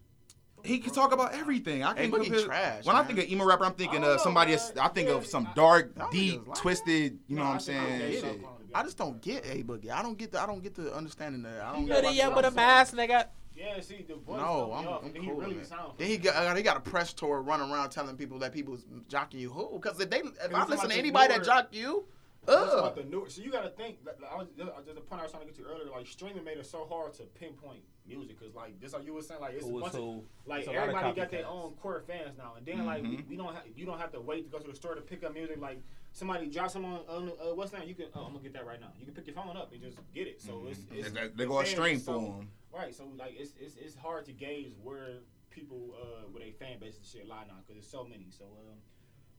He 0.63 0.79
can 0.79 0.93
talk 0.95 1.13
about 1.13 1.33
everything. 1.35 1.83
I 1.83 1.95
Hey, 1.95 2.09
can 2.09 2.13
Boogie 2.21 2.25
compare- 2.27 2.45
trash, 2.45 2.85
When 2.87 2.95
I 2.97 3.03
think 3.05 3.19
of 3.19 3.25
emo 3.31 3.45
rapper, 3.47 3.65
I'm 3.65 3.75
thinking 3.75 4.05
of 4.05 4.21
somebody. 4.21 4.51
man. 4.53 4.59
That's, 4.59 4.79
I 4.79 4.89
think 4.89 5.09
Yeah, 5.09 5.15
of 5.17 5.27
some 5.27 5.49
dark, 5.55 5.93
deep, 6.11 6.43
twisted. 6.55 7.19
You 7.27 7.37
know 7.37 7.43
what 7.45 7.49
I'm 7.51 7.57
I 7.57 7.59
think 7.61 7.79
I'm 7.81 7.99
saying? 8.21 8.45
Gay, 8.75 8.83
Get 8.83 8.99
so 8.99 9.05
it. 9.05 9.07
I'm 9.07 9.11
gonna 9.11 9.21
be 9.21 9.21
I 9.21 9.23
just 9.23 9.23
don't 9.23 9.23
get 9.23 9.45
A 9.47 9.63
Boogie. 9.63 9.91
I 9.91 10.03
don't 10.03 10.19
get 10.19 10.33
the 10.33 10.41
I 10.41 10.47
don't 10.47 10.63
get 10.63 10.75
the 10.75 10.95
understanding 10.95 11.43
there. 11.43 11.63
I 11.63 11.73
don't 11.73 11.83
You 11.83 11.89
get. 11.89 12.03
gotta 12.03 12.17
like, 12.29 12.37
with 12.37 12.45
a 12.47 12.51
mask, 12.51 12.95
nigga. 12.95 13.27
Yeah, 13.57 13.81
see 13.81 14.05
the 14.09 14.15
voice. 14.17 14.39
No, 14.41 14.73
I'm, 14.75 14.89
off, 14.89 15.05
I'm 15.05 15.13
cool. 15.13 15.23
He 15.23 15.31
really 15.31 15.55
man. 15.55 15.65
Then 15.97 16.09
he 16.09 16.17
got 16.19 16.57
he 16.57 16.63
got 16.63 16.77
a 16.77 16.81
press 16.81 17.13
tour 17.13 17.41
running 17.41 17.71
around 17.71 17.91
telling 17.91 18.17
people 18.17 18.39
that 18.41 18.53
people 18.53 18.73
was 18.73 18.85
jocking 19.09 19.35
you 19.39 19.51
who 19.51 19.79
because 19.81 20.01
if 20.01 20.11
they 20.11 20.19
if 20.19 20.27
I 20.47 20.49
talking 20.49 20.71
listen 20.71 20.89
to 20.89 20.95
the 20.95 20.99
anybody 20.99 21.29
that 21.29 21.37
newer- 21.37 21.45
jock 21.45 21.69
you, 21.71 22.05
ugh. 22.49 22.79
about 22.81 22.97
the 22.97 23.05
new. 23.05 23.27
So 23.29 23.43
you 23.43 23.53
got 23.53 23.63
to 23.63 23.71
think. 23.71 23.99
Like, 24.05 24.17
I 24.29 24.37
was 24.37 24.49
just, 24.59 24.71
just 24.85 24.95
the 24.97 25.01
point 25.03 25.21
I 25.21 25.25
was 25.25 25.31
trying 25.33 25.47
to 25.47 25.53
get 25.53 25.57
to 25.57 25.71
earlier. 25.71 25.89
Like 25.93 26.09
streaming 26.09 26.43
made 26.43 26.59
it 26.59 26.67
so 26.67 26.85
hard 26.91 27.15
to 27.15 27.23
pinpoint 27.23 27.81
music 28.09 28.37
because 28.39 28.55
like 28.57 28.81
just 28.81 28.93
like 28.93 29.07
you 29.07 29.15
were 29.15 29.23
saying, 29.23 29.41
like 29.41 29.55
it's 29.55 29.65
Who 29.65 29.75
a 29.75 29.77
is 29.87 29.93
bunch 29.93 29.95
of 29.95 30.21
like 30.47 30.59
It's 30.61 30.69
a 30.69 30.71
of 30.73 30.77
everybody 30.77 31.13
got 31.15 31.31
their 31.31 31.47
own 31.47 31.75
core 31.81 32.03
fans 32.09 32.37
now, 32.37 32.55
and 32.57 32.67
then 32.67 32.85
like 32.85 33.03
we, 33.05 33.09
Mhm. 33.19 33.29
we 33.29 33.37
don't 33.37 33.55
have 33.55 33.63
you 33.77 33.87
don't 33.87 34.01
have 34.01 34.11
to 34.13 34.21
wait 34.21 34.51
to 34.51 34.59
go 34.59 34.63
to 34.63 34.69
the 34.69 34.77
store 34.77 34.97
to 34.97 35.01
pick 35.01 35.23
up 35.23 35.33
music. 35.33 35.61
Like 35.61 35.81
somebody 36.15 36.47
drops 36.47 36.73
them 36.73 36.85
on, 36.87 37.01
on 37.09 37.29
uh, 37.29 37.55
what's 37.55 37.73
that? 37.73 37.87
You 37.87 37.95
can 37.95 38.07
oh, 38.15 38.21
I'm 38.21 38.33
gonna 38.33 38.43
get 38.43 38.55
that 38.55 38.67
right 38.67 38.81
now. 38.81 38.93
You 38.99 39.05
can 39.05 39.15
pick 39.15 39.27
your 39.27 39.35
phone 39.37 39.57
up 39.57 39.73
and 39.73 39.83
just 39.83 39.99
get 40.15 40.27
it. 40.27 40.41
So 40.41 40.63
it's, 40.71 40.81
it's 40.91 41.11
They- 41.13 41.29
They 41.35 41.45
go 41.45 41.61
a 41.61 41.67
stream 41.67 41.99
so- 41.99 42.13
for 42.21 42.21
them. 42.39 42.49
Right. 42.73 42.95
So 42.95 43.05
like 43.19 43.35
it's 43.37 43.53
it's, 43.61 43.77
it's 43.77 43.95
hard 43.95 44.25
to 44.27 44.33
gauge 44.33 44.73
where 44.83 45.19
people 45.51 45.95
uh 46.01 46.29
with 46.33 46.43
a 46.43 46.53
fan 46.53 46.79
base 46.81 46.97
and 46.97 47.05
shit 47.05 47.29
lie 47.29 47.45
now 47.47 47.55
because 47.59 47.75
there's 47.75 47.91
so 47.91 48.05
many. 48.05 48.29
So 48.31 48.45
um. 48.45 48.79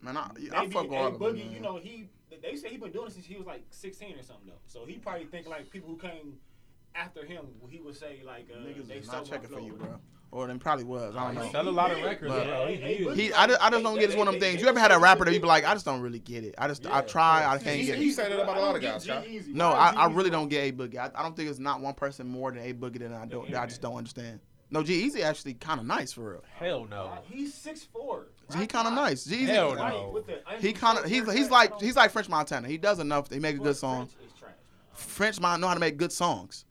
Man, 0.01 0.17
I, 0.17 0.29
I 0.55 0.61
Maybe 0.61 0.73
fuck 0.73 0.91
a 0.91 0.95
all 0.95 1.07
of 1.07 1.19
them. 1.19 1.21
Boogie, 1.21 1.45
man. 1.45 1.51
you 1.53 1.59
know, 1.61 1.77
he 1.77 2.09
they 2.41 2.55
say 2.57 2.69
he 2.69 2.77
been 2.77 2.91
doing 2.91 3.07
it 3.07 3.13
since 3.13 3.25
he 3.25 3.37
was 3.37 3.47
like 3.47 3.63
16 3.71 4.19
or 4.19 4.23
something 4.23 4.47
though. 4.47 4.59
So 4.67 4.85
he 4.85 4.97
probably 4.97 5.25
think 5.25 5.47
like 5.47 5.69
people 5.71 5.89
who 5.89 5.97
came 5.97 6.37
after 6.93 7.25
him, 7.25 7.45
he 7.69 7.79
would 7.79 7.95
say 7.95 8.21
like 8.25 8.47
uh, 8.53 8.57
Niggas 8.59 8.87
they 8.87 8.95
is 8.95 9.05
stole 9.05 9.21
not 9.21 9.29
checking 9.29 9.49
for 9.49 9.59
you, 9.61 9.73
bro. 9.73 9.95
Or 10.35 10.47
then 10.47 10.59
probably 10.59 10.83
was. 10.83 11.15
I 11.15 11.23
oh, 11.23 11.25
don't 11.27 11.35
know. 11.35 11.49
Sell 11.49 11.69
a 11.69 11.69
lot 11.69 11.91
of 11.91 12.03
records, 12.03 12.33
did. 12.33 12.43
bro. 12.43 12.67
Hey, 12.67 12.75
hey, 12.75 13.05
Boogie, 13.05 13.15
He, 13.15 13.33
I, 13.33 13.47
just, 13.47 13.61
I 13.61 13.69
just 13.69 13.83
don't 13.83 13.95
get. 13.95 14.09
It's 14.09 14.17
one 14.17 14.27
of 14.27 14.33
them 14.33 14.41
things. 14.41 14.61
You 14.61 14.67
ever 14.67 14.77
had 14.81 14.91
a 14.91 14.99
rapper 14.99 15.23
that 15.23 15.31
you 15.31 15.39
they- 15.39 15.43
be 15.43 15.47
like, 15.47 15.63
I 15.63 15.73
just 15.73 15.85
don't 15.85 16.01
really 16.01 16.19
get 16.19 16.43
it. 16.43 16.55
I 16.57 16.67
just, 16.67 16.85
I 16.85 16.97
Yeah, 16.97 17.01
try, 17.03 17.45
I 17.53 17.57
can't 17.57 17.77
He- 17.79 17.85
get 17.85 17.97
he 17.97 18.09
it. 18.09 18.15
said 18.15 18.33
that 18.33 18.41
about 18.41 18.57
a 18.57 18.59
lot 18.59 18.75
of 18.75 18.81
guys, 18.81 19.05
get 19.05 19.47
No, 19.47 19.69
Why 19.69 19.75
I, 19.77 19.91
is 19.91 19.95
I 19.95 20.07
G-Eazy 20.07 20.15
really 20.17 20.29
wrong? 20.31 20.41
don't 20.41 20.49
get 20.49 20.63
A 20.65 20.71
Boogie. 20.73 20.97
I, 20.97 21.09
I 21.17 21.23
don't 21.23 21.37
think 21.37 21.49
it's 21.49 21.57
not 21.59 21.79
one 21.79 21.93
person 21.93 22.27
more 22.27 22.51
than 22.51 22.63
a 22.63 22.73
boogie 22.73 22.99
than 22.99 23.13
I 23.13 23.25
don't. 23.25 23.49
That 23.49 23.61
I 23.61 23.65
just 23.65 23.81
don't 23.81 23.95
understand. 23.95 24.41
No, 24.71 24.83
G-Eazy 24.83 25.21
actually 25.21 25.53
kind 25.53 25.79
of 25.79 25.85
nice 25.85 26.11
for 26.11 26.31
real. 26.31 26.43
Hell 26.59 26.85
no. 26.89 27.17
He's 27.31 27.53
six 27.53 27.83
four. 27.83 28.27
He 28.57 28.67
kind 28.67 28.89
of 28.89 28.93
nice. 28.93 29.23
G-Eazy. 29.23 29.45
Hell 29.47 29.75
no. 29.75 30.21
He 30.59 30.73
kind 30.73 30.97
of 30.97 31.05
he's 31.05 31.31
he's 31.31 31.49
like 31.49 31.79
he's 31.79 31.95
like 31.95 32.11
French 32.11 32.27
Montana. 32.27 32.67
He 32.67 32.77
does 32.77 32.99
enough. 32.99 33.31
He 33.31 33.39
make 33.39 33.55
a 33.55 33.59
good 33.59 33.77
song. 33.77 34.09
French 34.91 35.39
Montana 35.39 35.61
know 35.61 35.67
how 35.69 35.73
to 35.75 35.79
make 35.79 35.95
good 35.95 36.11
songs. 36.11 36.65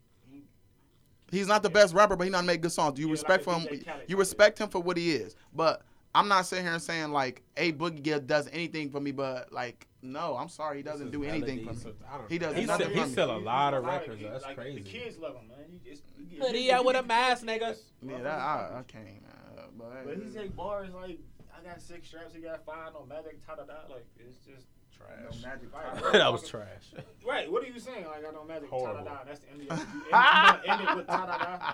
He's 1.34 1.48
not 1.48 1.62
the 1.62 1.68
yeah. 1.68 1.74
best 1.74 1.94
rapper, 1.94 2.16
but 2.16 2.24
he 2.24 2.30
not 2.30 2.44
make 2.44 2.60
good 2.60 2.72
songs. 2.72 2.94
Do 2.94 3.02
you 3.02 3.08
yeah, 3.08 3.12
respect 3.12 3.46
like 3.46 3.68
him? 3.68 3.84
You 4.06 4.16
respect 4.16 4.58
him 4.58 4.68
for 4.68 4.80
what 4.80 4.96
he 4.96 5.12
is. 5.12 5.36
But 5.54 5.82
I'm 6.14 6.28
not 6.28 6.46
sitting 6.46 6.64
here 6.64 6.74
and 6.74 6.82
saying 6.82 7.10
like 7.10 7.42
A 7.56 7.72
Boogie 7.72 8.26
does 8.26 8.48
anything 8.52 8.90
for 8.90 9.00
me, 9.00 9.10
but 9.10 9.52
like 9.52 9.86
no, 10.04 10.36
I'm 10.36 10.50
sorry, 10.50 10.76
he 10.76 10.82
doesn't 10.82 11.10
do 11.10 11.24
anything 11.24 11.64
for 11.64 11.72
me. 11.72 11.78
So, 11.78 11.92
he 12.28 12.38
does 12.38 12.54
he 12.54 12.66
nothing. 12.66 12.94
Sell, 12.94 13.04
he 13.04 13.14
sell 13.14 13.36
a 13.36 13.38
lot 13.38 13.72
of 13.72 13.84
records. 13.84 14.22
Like, 14.22 14.32
that's 14.32 14.44
like, 14.44 14.56
crazy. 14.56 14.82
The 14.82 14.88
kids 14.90 15.18
love 15.18 15.34
him, 15.34 15.48
man. 15.48 15.80
He, 15.82 16.58
he, 16.58 16.70
out 16.70 16.84
with 16.84 16.96
a 16.96 17.02
mask, 17.02 17.44
niggas. 17.44 17.78
Yeah, 18.06 18.20
that, 18.20 18.38
I, 18.38 18.80
I 18.80 18.82
can't. 18.86 19.24
Uh, 19.26 19.62
but, 19.78 20.04
but 20.04 20.18
he's 20.18 20.36
like 20.36 20.54
bars 20.54 20.90
like 20.92 21.18
I 21.58 21.66
got 21.66 21.80
six 21.80 22.08
straps, 22.08 22.34
he 22.34 22.42
got 22.42 22.64
five, 22.66 22.92
no 22.92 23.06
magic, 23.06 23.44
ta 23.46 23.54
da 23.54 23.64
da. 23.64 23.74
Like 23.88 24.06
it's 24.18 24.36
just. 24.38 24.66
Trash. 24.96 25.42
No 25.42 25.48
magic. 25.48 26.12
That 26.12 26.32
was 26.32 26.48
trash. 26.48 26.92
Right. 27.26 27.50
What 27.50 27.62
are 27.64 27.66
you 27.66 27.78
saying? 27.78 28.06
Like 28.06 28.18
I 28.18 28.22
got 28.22 28.34
no 28.34 28.44
magic. 28.44 28.68
Horrible. 28.68 29.04
Ta-da-da. 29.04 29.24
That's 29.26 29.40
the 29.40 29.50
end 29.50 29.62
of 29.70 30.98
it. 30.98 31.08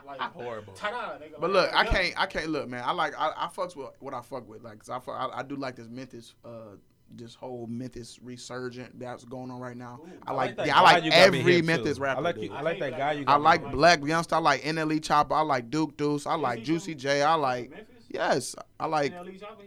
Like 0.06 0.20
horrible. 0.20 0.72
Ta-da. 0.74 1.24
Nigga. 1.24 1.40
But 1.40 1.50
look, 1.50 1.70
I 1.74 1.84
can't. 1.84 2.14
I 2.20 2.26
can't 2.26 2.48
look, 2.48 2.68
man. 2.68 2.82
I 2.84 2.92
like. 2.92 3.14
I, 3.18 3.32
I 3.36 3.48
fucks 3.48 3.76
with 3.76 3.90
what 4.00 4.14
I 4.14 4.20
fuck 4.20 4.48
with. 4.48 4.62
Like, 4.62 4.78
cause 4.78 4.90
I, 4.90 4.98
fuck, 4.98 5.16
I, 5.16 5.40
I 5.40 5.42
do 5.42 5.56
like 5.56 5.76
this 5.76 5.88
Memphis. 5.88 6.34
Uh, 6.44 6.76
this 7.12 7.34
whole 7.34 7.66
Memphis 7.66 8.20
resurgent 8.22 8.96
that's 8.98 9.24
going 9.24 9.50
on 9.50 9.58
right 9.58 9.76
now. 9.76 9.98
Ooh, 10.00 10.08
I, 10.28 10.32
like, 10.32 10.50
I 10.50 10.54
like, 10.54 10.66
yeah, 10.68 10.78
I 10.78 10.82
like 10.82 11.04
every 11.12 11.62
Memphis 11.62 11.96
too. 11.96 12.02
rapper. 12.04 12.20
I 12.20 12.22
like, 12.22 12.50
I 12.52 12.60
like 12.62 12.78
that 12.78 12.96
guy. 12.96 13.12
You 13.12 13.24
I 13.26 13.36
like, 13.36 13.64
like 13.64 13.74
Blac 13.74 14.00
Youngsta. 14.02 14.34
I 14.34 14.38
like 14.38 14.62
NLE 14.62 15.00
Choppa. 15.00 15.32
I 15.32 15.40
like 15.40 15.70
Duke 15.70 15.96
Deuce. 15.96 16.26
I 16.26 16.36
like 16.36 16.62
Juicy 16.62 16.94
J. 16.94 17.22
I 17.22 17.34
like 17.34 17.72
yes. 18.08 18.54
I 18.78 18.86
like. 18.86 19.12
NLE 19.12 19.40
Choppa. 19.40 19.64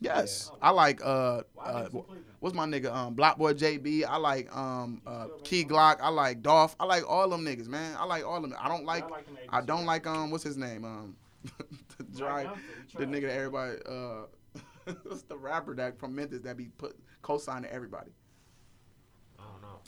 Yes, 0.00 0.50
yeah. 0.52 0.58
I 0.68 0.70
like 0.70 1.00
uh, 1.02 1.42
uh, 1.64 1.88
what's 2.40 2.54
my 2.54 2.66
nigga 2.66 2.92
um 2.94 3.16
BlocBoy 3.16 3.54
JB. 3.54 4.04
I 4.04 4.16
like 4.16 4.54
um 4.54 5.00
uh, 5.06 5.28
Key 5.42 5.64
Glock. 5.64 5.98
I 6.00 6.08
like 6.08 6.42
Dolph. 6.42 6.76
I 6.78 6.84
like 6.84 7.08
all 7.08 7.28
them 7.28 7.44
niggas, 7.44 7.68
man. 7.68 7.96
I 7.98 8.04
like 8.04 8.24
all 8.24 8.40
them. 8.40 8.54
I 8.58 8.68
don't 8.68 8.84
like. 8.84 9.04
I 9.48 9.60
don't 9.60 9.86
like 9.86 10.06
um 10.06 10.30
what's 10.30 10.44
his 10.44 10.56
name 10.56 10.84
um, 10.84 11.16
the 11.98 12.04
dry 12.16 12.46
the 12.94 13.06
nigga 13.06 13.22
that 13.22 13.36
everybody 13.36 13.78
uh, 13.88 14.92
what's 15.04 15.22
the 15.22 15.36
rapper 15.36 15.74
that 15.74 15.98
from 15.98 16.14
Memphis 16.14 16.40
that 16.42 16.56
be 16.56 16.66
put 16.78 16.96
co-signing 17.22 17.70
everybody. 17.70 18.10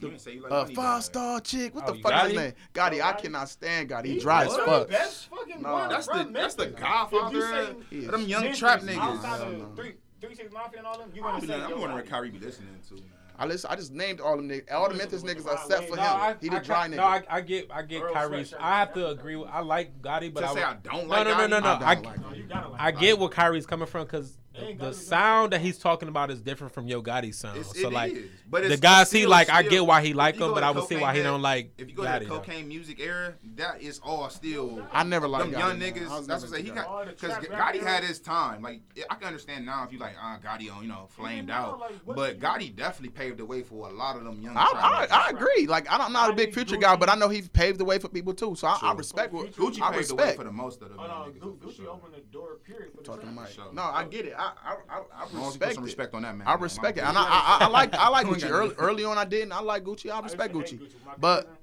You 0.00 0.08
didn't 0.08 0.20
say 0.20 0.34
you 0.34 0.42
like 0.42 0.52
uh, 0.52 0.64
five 0.66 1.04
star 1.04 1.40
chick. 1.40 1.74
What 1.74 1.88
oh, 1.88 1.92
the 1.92 2.00
fuck 2.00 2.24
is 2.24 2.30
his 2.30 2.40
name? 2.40 2.52
Gotti. 2.74 3.02
I 3.02 3.12
cannot 3.12 3.48
stand 3.48 3.90
Gotti. 3.90 4.06
He 4.06 4.18
dry 4.20 4.44
as 4.44 4.56
fuck. 4.56 4.88
That's 4.88 5.24
fucking 5.24 5.62
no. 5.62 5.72
one. 5.72 5.88
That's 5.88 6.06
the 6.06 6.28
that's 6.32 6.54
the 6.54 6.66
Godfather. 6.66 7.74
Them 7.90 8.22
young 8.22 8.52
trap 8.54 8.82
niggas. 8.82 9.76
Three 9.76 9.94
three 10.20 10.34
six 10.34 10.52
mafia 10.52 10.78
and 10.78 10.86
all 10.86 10.98
them. 10.98 11.10
You 11.14 11.22
gonna 11.22 11.46
say? 11.46 11.54
I'm 11.54 11.70
wondering 11.72 11.94
what 11.94 12.06
Kyrie 12.06 12.30
be 12.30 12.38
listening 12.38 12.76
to. 12.88 13.02
I 13.40 13.46
listen, 13.46 13.70
I 13.70 13.76
just 13.76 13.92
named 13.92 14.20
all 14.20 14.36
them 14.36 14.48
niggas, 14.48 14.72
all 14.72 14.88
the 14.88 14.96
Memphis 14.96 15.22
niggas 15.22 15.50
except 15.52 15.88
for 15.88 15.94
no, 15.94 16.02
him. 16.02 16.08
I, 16.08 16.34
he 16.40 16.48
the 16.48 16.56
I, 16.56 16.58
dry 16.58 16.88
nigga. 16.88 16.96
No, 16.96 17.04
I, 17.04 17.22
I 17.30 17.40
get, 17.40 17.70
I 17.70 17.82
get 17.82 18.02
Earl 18.02 18.12
Kyrie's. 18.12 18.52
I 18.58 18.80
have 18.80 18.92
to 18.94 19.08
agree 19.08 19.36
with. 19.36 19.48
I 19.48 19.60
like 19.60 20.02
Gotti, 20.02 20.34
but 20.34 20.40
to 20.40 20.48
I 20.48 20.54
say 20.54 20.62
I 20.64 20.74
don't 20.82 21.06
like. 21.06 21.24
No, 21.24 21.34
no, 21.34 21.46
no, 21.46 21.60
no, 21.60 21.78
no. 21.78 21.86
I, 21.86 21.94
no, 21.94 22.70
like 22.70 22.80
I 22.80 22.90
get 22.90 23.16
where 23.16 23.28
Kyrie's 23.28 23.64
coming 23.64 23.86
from 23.86 24.06
because 24.06 24.36
the 24.78 24.92
sound 24.92 25.52
that 25.52 25.60
he's 25.60 25.78
talking 25.78 26.08
about 26.08 26.30
is 26.30 26.40
different 26.40 26.72
from 26.72 26.86
Yo 26.86 27.02
Gotti's 27.02 27.38
sound. 27.38 27.58
It's, 27.58 27.80
so 27.80 27.88
like, 27.88 28.12
is. 28.12 28.30
but 28.48 28.68
the 28.68 28.76
guys 28.76 29.10
he 29.10 29.26
like, 29.26 29.48
still, 29.48 29.56
I 29.56 29.62
get 29.62 29.86
why 29.86 30.02
he 30.02 30.12
like 30.12 30.36
him, 30.36 30.52
but 30.52 30.62
I 30.62 30.70
would 30.70 30.84
see 30.84 30.96
why 30.96 31.14
he 31.16 31.22
don't 31.22 31.42
like. 31.42 31.72
If 31.78 31.88
you 31.88 31.96
go 31.96 32.02
Gotti, 32.02 32.20
to 32.20 32.24
the 32.24 32.30
cocaine 32.30 32.62
though. 32.62 32.68
music 32.68 33.00
era, 33.00 33.34
that 33.56 33.80
is 33.80 34.00
all 34.02 34.28
still. 34.30 34.86
I 34.92 35.04
never 35.04 35.28
liked 35.28 35.50
them 35.50 35.58
young 35.58 35.78
Gotti, 35.78 35.92
niggas. 35.92 36.26
That's 36.26 36.44
what 36.44 36.52
I 36.52 36.56
say. 36.56 36.62
He 36.62 36.70
got 36.70 37.06
because 37.06 37.32
Gotti 37.46 37.82
had 37.82 38.04
his 38.04 38.20
time. 38.20 38.62
Like 38.62 38.80
I 39.08 39.14
can 39.14 39.26
understand 39.26 39.66
now 39.66 39.84
if 39.84 39.92
you 39.92 39.98
like 39.98 40.16
ah 40.20 40.38
Gotti 40.44 40.74
on 40.74 40.82
you 40.82 40.88
know 40.88 41.06
flamed 41.10 41.50
out, 41.50 41.92
but 42.06 42.38
Gotti 42.38 42.74
definitely 42.74 43.10
paved 43.10 43.38
the 43.38 43.44
way 43.44 43.62
for 43.62 43.88
a 43.88 43.92
lot 43.92 44.16
of 44.16 44.24
them 44.24 44.40
young. 44.40 44.56
I 44.56 45.06
I 45.10 45.30
agree. 45.30 45.66
Like 45.66 45.86
I'm 45.90 46.12
not 46.12 46.30
a 46.30 46.32
big 46.32 46.52
Future 46.52 46.76
guy, 46.76 46.96
but 46.96 47.08
I 47.08 47.14
know 47.14 47.28
he 47.28 47.42
paved 47.42 47.78
the 47.78 47.84
way 47.84 47.98
for 47.98 48.08
people 48.08 48.34
too. 48.34 48.54
So 48.56 48.66
I 48.66 48.92
respect 48.94 49.32
what 49.32 49.52
Gucci 49.52 49.92
paved 49.92 50.10
the 50.10 50.14
way 50.14 50.34
for 50.34 50.44
the 50.44 50.52
most 50.52 50.82
of 50.82 50.90
them. 50.90 50.98
Gucci 50.98 51.86
opened 51.86 52.14
the 52.14 52.20
door. 52.32 52.56
Period. 52.64 52.92
Talking 53.04 53.28
no, 53.72 53.82
I 53.82 54.04
get 54.04 54.26
it. 54.26 54.34
I 54.64 54.76
I, 54.88 55.02
I, 55.12 55.46
respect 55.46 55.74
some 55.74 55.84
it. 55.84 55.86
respect 55.86 56.14
on 56.14 56.22
that 56.22 56.36
man. 56.36 56.46
I 56.46 56.54
respect 56.54 56.96
man. 56.96 57.06
it, 57.06 57.08
and 57.08 57.18
I, 57.18 57.22
I, 57.22 57.58
I 57.62 57.68
like 57.68 57.94
I 57.94 58.08
like 58.08 58.26
Gucci. 58.28 58.50
Early, 58.50 58.74
early 58.78 59.04
on, 59.04 59.18
I 59.18 59.24
didn't. 59.24 59.52
I 59.52 59.60
like 59.60 59.84
Gucci. 59.84 60.10
I 60.10 60.20
respect 60.20 60.54
Gucci. 60.54 60.78
Gucci, 60.78 60.94
but. 61.18 61.58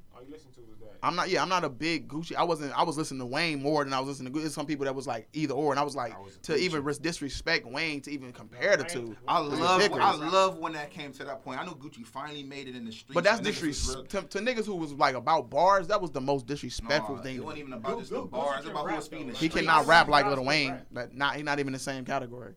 I'm 1.05 1.15
not. 1.15 1.29
Yeah, 1.29 1.43
I'm 1.43 1.49
not 1.49 1.63
a 1.63 1.69
big 1.69 2.07
Gucci. 2.07 2.35
I 2.35 2.43
wasn't. 2.43 2.75
I 2.75 2.81
was 2.81 2.97
listening 2.97 3.19
to 3.19 3.27
Wayne 3.27 3.61
more 3.61 3.83
than 3.83 3.93
I 3.93 3.99
was 3.99 4.07
listening 4.07 4.33
to 4.33 4.39
Gucci. 4.39 4.49
Some 4.49 4.65
people 4.65 4.85
that 4.85 4.95
was 4.95 5.05
like 5.05 5.27
either 5.33 5.53
or, 5.53 5.71
and 5.71 5.79
I 5.79 5.83
was 5.83 5.95
like 5.95 6.15
I 6.15 6.19
was 6.19 6.37
to 6.43 6.57
even 6.57 6.83
disrespect 6.99 7.67
Wayne 7.67 8.01
to 8.01 8.11
even 8.11 8.33
compare 8.33 8.75
the 8.75 8.85
two. 8.85 9.15
I 9.27 9.37
love. 9.37 9.81
I 9.93 10.15
love 10.15 10.57
when 10.57 10.73
that 10.73 10.89
came 10.89 11.11
to 11.13 11.23
that 11.25 11.43
point. 11.43 11.59
I 11.59 11.65
know 11.65 11.73
Gucci 11.73 12.05
finally 12.05 12.41
made 12.41 12.67
it 12.67 12.75
in 12.75 12.85
the 12.85 12.91
street. 12.91 13.13
But 13.13 13.23
that's 13.23 13.39
disrespect 13.39 14.09
to, 14.11 14.21
to, 14.23 14.39
niggas 14.39 14.65
who 14.65 14.75
was 14.75 14.93
like 14.93 15.13
about 15.13 15.51
bars. 15.51 15.87
That 15.87 16.01
was 16.01 16.09
the 16.09 16.21
most 16.21 16.47
disrespectful 16.47 17.17
no, 17.17 17.21
thing. 17.21 17.35
It 17.35 17.43
wasn't 17.43 17.59
even 17.59 17.73
about 17.73 17.91
Dude, 17.91 17.99
just 17.99 18.11
Dude, 18.11 18.19
the 18.19 18.23
Dude, 18.23 18.31
bars. 18.31 18.59
It's 18.61 18.69
about 18.69 18.89
who 18.89 18.95
was 18.95 19.05
speaking. 19.05 19.33
He 19.35 19.47
cannot 19.47 19.85
rap 19.85 20.07
like 20.07 20.25
Lil 20.25 20.43
Wayne. 20.43 20.81
But 20.91 21.13
not. 21.13 21.35
He's 21.35 21.45
not 21.45 21.59
even 21.59 21.73
the 21.73 21.79
same 21.79 22.03
category. 22.03 22.55